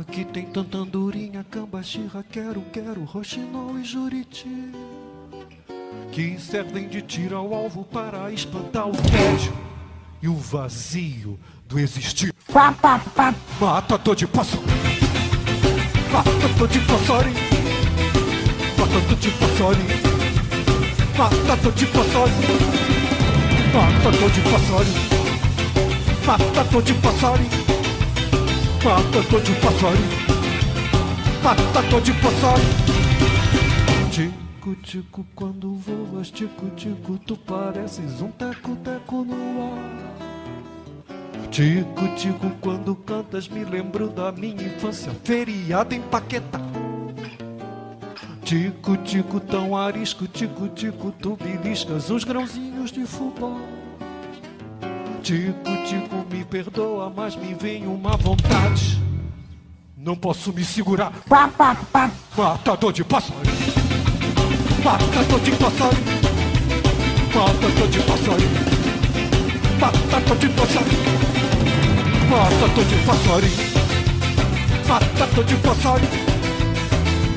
Aqui 0.00 0.24
tem 0.26 0.44
tantandurinha, 0.44 1.44
cambaxirra, 1.50 2.22
quero, 2.30 2.60
quero, 2.72 3.02
roxinol 3.04 3.78
e 3.78 3.84
juriti. 3.84 4.70
Que 6.12 6.38
servem 6.38 6.86
de 6.86 7.00
tiro 7.00 7.36
ao 7.36 7.54
alvo 7.54 7.84
para 7.84 8.30
espantar 8.30 8.86
o 8.86 8.92
tédio 8.92 9.56
e 10.22 10.28
o 10.28 10.36
vazio 10.36 11.40
do 11.66 11.78
existir. 11.78 12.34
Mata 13.58 13.98
tô 13.98 14.14
de 14.14 14.26
passo. 14.26 14.58
Mata 16.12 16.58
tô 16.58 16.66
de 16.66 16.78
passarinho. 16.80 17.43
Tô 18.94 19.00
de 19.16 19.28
passarinho. 19.32 19.88
Mata 21.18 21.56
tô 21.60 21.70
de 21.72 21.86
passarinho. 21.86 22.48
Mata 23.74 24.10
tô 24.18 24.28
de 24.28 24.40
passarinho. 24.40 25.02
Mata 26.24 26.64
tô 26.70 26.80
de 26.80 26.94
passarinho. 26.94 27.50
Mata 28.84 29.22
tô 29.28 29.40
de 29.40 29.52
passarinho. 29.54 30.08
Mata 31.42 31.82
tô 31.90 32.00
de 32.00 32.12
passarinho. 32.12 32.84
Tico, 34.12 34.76
tico, 34.76 35.26
quando 35.34 35.74
voas, 35.74 36.30
tico, 36.30 36.70
tico, 36.76 37.18
tu 37.26 37.36
pareces 37.36 38.20
um 38.20 38.30
teco-teco 38.30 39.24
no 39.24 39.74
ar. 39.74 40.14
Tico, 41.50 42.08
tico, 42.16 42.48
quando 42.60 42.94
cantas 42.94 43.48
me 43.48 43.64
lembro 43.64 44.08
da 44.08 44.30
minha 44.30 44.62
infância 44.62 45.10
feriada 45.24 45.96
em 45.96 46.00
Paquetá. 46.00 46.73
Tico, 48.44 48.94
tico, 48.98 49.40
tão 49.40 49.74
arisco, 49.74 50.28
tico, 50.28 50.68
tico, 50.68 51.10
tu 51.12 51.34
beliscas 51.34 52.10
os 52.10 52.24
grãozinhos 52.24 52.92
de 52.92 53.06
fubá. 53.06 53.56
Tico, 55.22 55.70
tico, 55.86 56.26
me 56.30 56.44
perdoa, 56.44 57.10
mas 57.14 57.34
me 57.36 57.54
vem 57.54 57.86
uma 57.86 58.18
vontade. 58.18 59.02
Não 59.96 60.14
posso 60.14 60.52
me 60.52 60.62
segurar. 60.62 61.10
Matador 61.26 62.92
de 62.92 63.02
passarinho. 63.02 63.44
Matador 64.84 65.40
de 65.40 65.52
passarinho. 65.52 66.04
Matador 67.34 67.88
de 67.88 68.00
passarinho. 68.02 68.74
Matador 69.80 70.36
de 70.36 70.48
passarinho. 70.50 71.04
Matador 72.28 72.84
de 72.84 72.96
passarinho. 73.06 73.74
Matador 74.86 75.44
de 75.44 75.56
passarinho. 75.56 76.33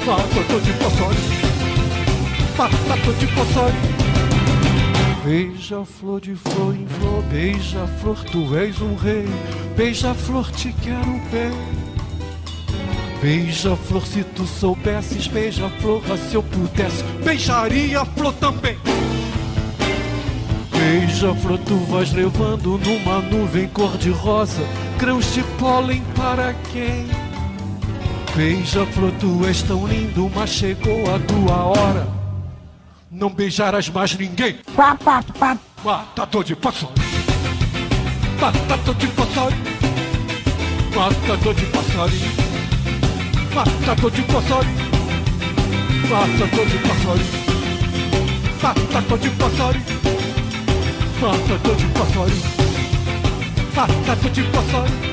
Matador 0.08 0.62
de 0.62 0.72
passarinho. 0.72 1.38
Matador 2.58 3.14
de 3.16 3.28
passarinho. 3.28 3.98
Beija-flor 5.26 6.22
de 6.22 6.34
flor 6.34 6.74
em 6.74 6.88
flor, 6.88 7.22
beija-flor, 7.24 8.24
tu 8.32 8.56
és 8.56 8.82
um 8.82 8.96
rei. 8.96 9.26
Beija-flor, 9.76 10.50
te 10.52 10.72
quero 10.82 11.12
bem. 11.30 11.52
Beija-flor, 13.22 14.08
se 14.08 14.24
tu 14.24 14.48
soubesses, 14.48 15.28
beija-flor, 15.28 16.02
ah, 16.10 16.16
se 16.16 16.36
eu 16.36 16.44
pudesse, 16.44 17.04
beijaria 17.22 18.06
flor 18.06 18.32
também. 18.36 18.78
Beija-flor, 20.72 21.60
tu 21.66 21.76
vais 21.92 22.14
levando 22.14 22.78
numa 22.78 23.20
nuvem 23.20 23.68
cor-de-rosa, 23.68 24.64
grãos 24.98 25.34
de 25.34 25.44
pólen 25.60 26.02
para 26.16 26.54
quem? 26.72 27.27
Beija-flor, 28.38 29.12
tu 29.20 29.46
és 29.48 29.64
tão 29.64 29.88
lindo, 29.88 30.32
mas 30.36 30.52
chegou 30.52 31.02
a 31.12 31.18
tua 31.18 31.56
hora. 31.56 32.08
Não 33.10 33.32
beijarás 33.32 33.90
mais 33.90 34.16
ninguém. 34.16 34.60
Matador 35.84 36.44
de 36.44 36.56
paçoca. 36.56 36.94
Matador 38.40 38.94
de 38.94 39.08
passarinho. 39.08 39.64
Matador 40.96 41.56
de 41.56 41.66
passarinho. 41.66 42.32
Matador 43.56 44.12
de 44.12 44.22
passarinho. 44.22 44.86
Matador 46.08 46.66
de 46.68 46.78
passarinho. 46.78 47.26
Matador 48.62 49.18
de 49.18 49.30
passarinho. 49.32 49.84
Matador 51.20 51.76
de 51.76 51.88
passarinho. 51.88 52.44
Matador 53.76 54.32
de 54.32 54.44
passarinho. 54.44 55.08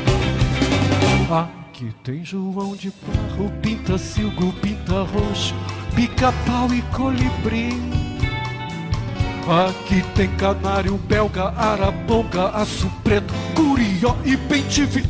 Aqui 1.84 1.94
tem 2.02 2.24
João 2.24 2.74
de 2.74 2.90
Barro, 3.06 3.50
pinta 3.60 3.98
silgo, 3.98 4.54
pinta 4.54 5.02
roxo, 5.02 5.54
pica-pau 5.94 6.72
e 6.72 6.80
colibri. 6.96 7.74
Aqui 9.46 10.02
tem 10.14 10.28
canário 10.36 10.96
belga, 10.96 11.50
araponga, 11.50 12.48
aço 12.50 12.90
preto, 13.02 13.34
curió 13.54 14.16
e 14.24 14.34
bem-te-vi. 14.34 15.04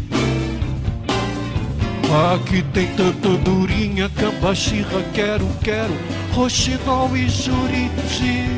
Aqui 2.34 2.64
tem 2.72 2.88
tantandurinha, 2.96 4.08
cambaxirra, 4.08 5.00
quero, 5.12 5.46
quero, 5.62 5.94
roxinol 6.32 7.16
e 7.16 7.28
juriti. 7.28 8.48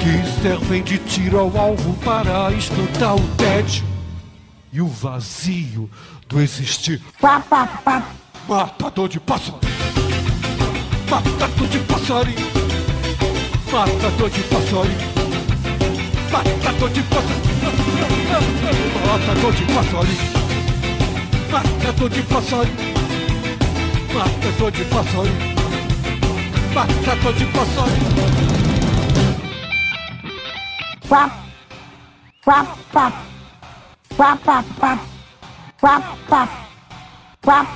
Que 0.00 0.42
servem 0.42 0.82
de 0.82 0.98
tiro 0.98 1.38
ao 1.38 1.56
alvo 1.56 1.94
para 2.04 2.50
espantar 2.52 3.14
o 3.14 3.28
tédio 3.36 3.84
e 4.72 4.80
o 4.82 4.86
vazio 4.86 5.88
do 6.28 6.40
existir. 6.40 7.00
Pá, 7.20 7.40
pá, 7.40 7.66
pá. 7.84 8.02
Matador 8.48 9.08
de 9.08 9.20
pássaro. 9.20 9.58
Matador 11.10 11.68
de 11.68 11.78
passarinho. 11.80 12.46
Matador 13.72 14.30
de 14.30 14.42
passarinho. 14.42 15.16
Matador 16.30 16.90
de 16.90 17.02
passarinho. 17.02 17.46
Matador 19.06 19.52
de 19.52 19.64
passarinho. 19.64 20.36
Matador 21.50 22.10
de 22.10 22.22
passarinho. 22.22 22.96
Matador 24.14 24.70
de 24.70 24.84
passarinho. 24.84 25.56
Matador 26.74 27.32
de 27.32 27.46
passarinho. 27.46 28.16
Pá. 31.08 31.30
Pá, 32.44 32.66
pá. 32.92 33.12
Pá, 34.16 34.36
pá, 34.36 34.64
pá. 34.80 35.15
Whap, 35.80 36.02
whap. 36.28 36.50
Whap. 37.44 37.66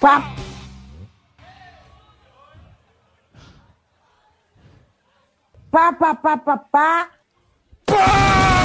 Whap. 0.00 0.22
Pa, 5.72 5.92
pa, 5.92 6.14
pa, 6.14 6.36
pa, 6.36 6.56
pa. 6.72 7.08
pa! 7.86 8.55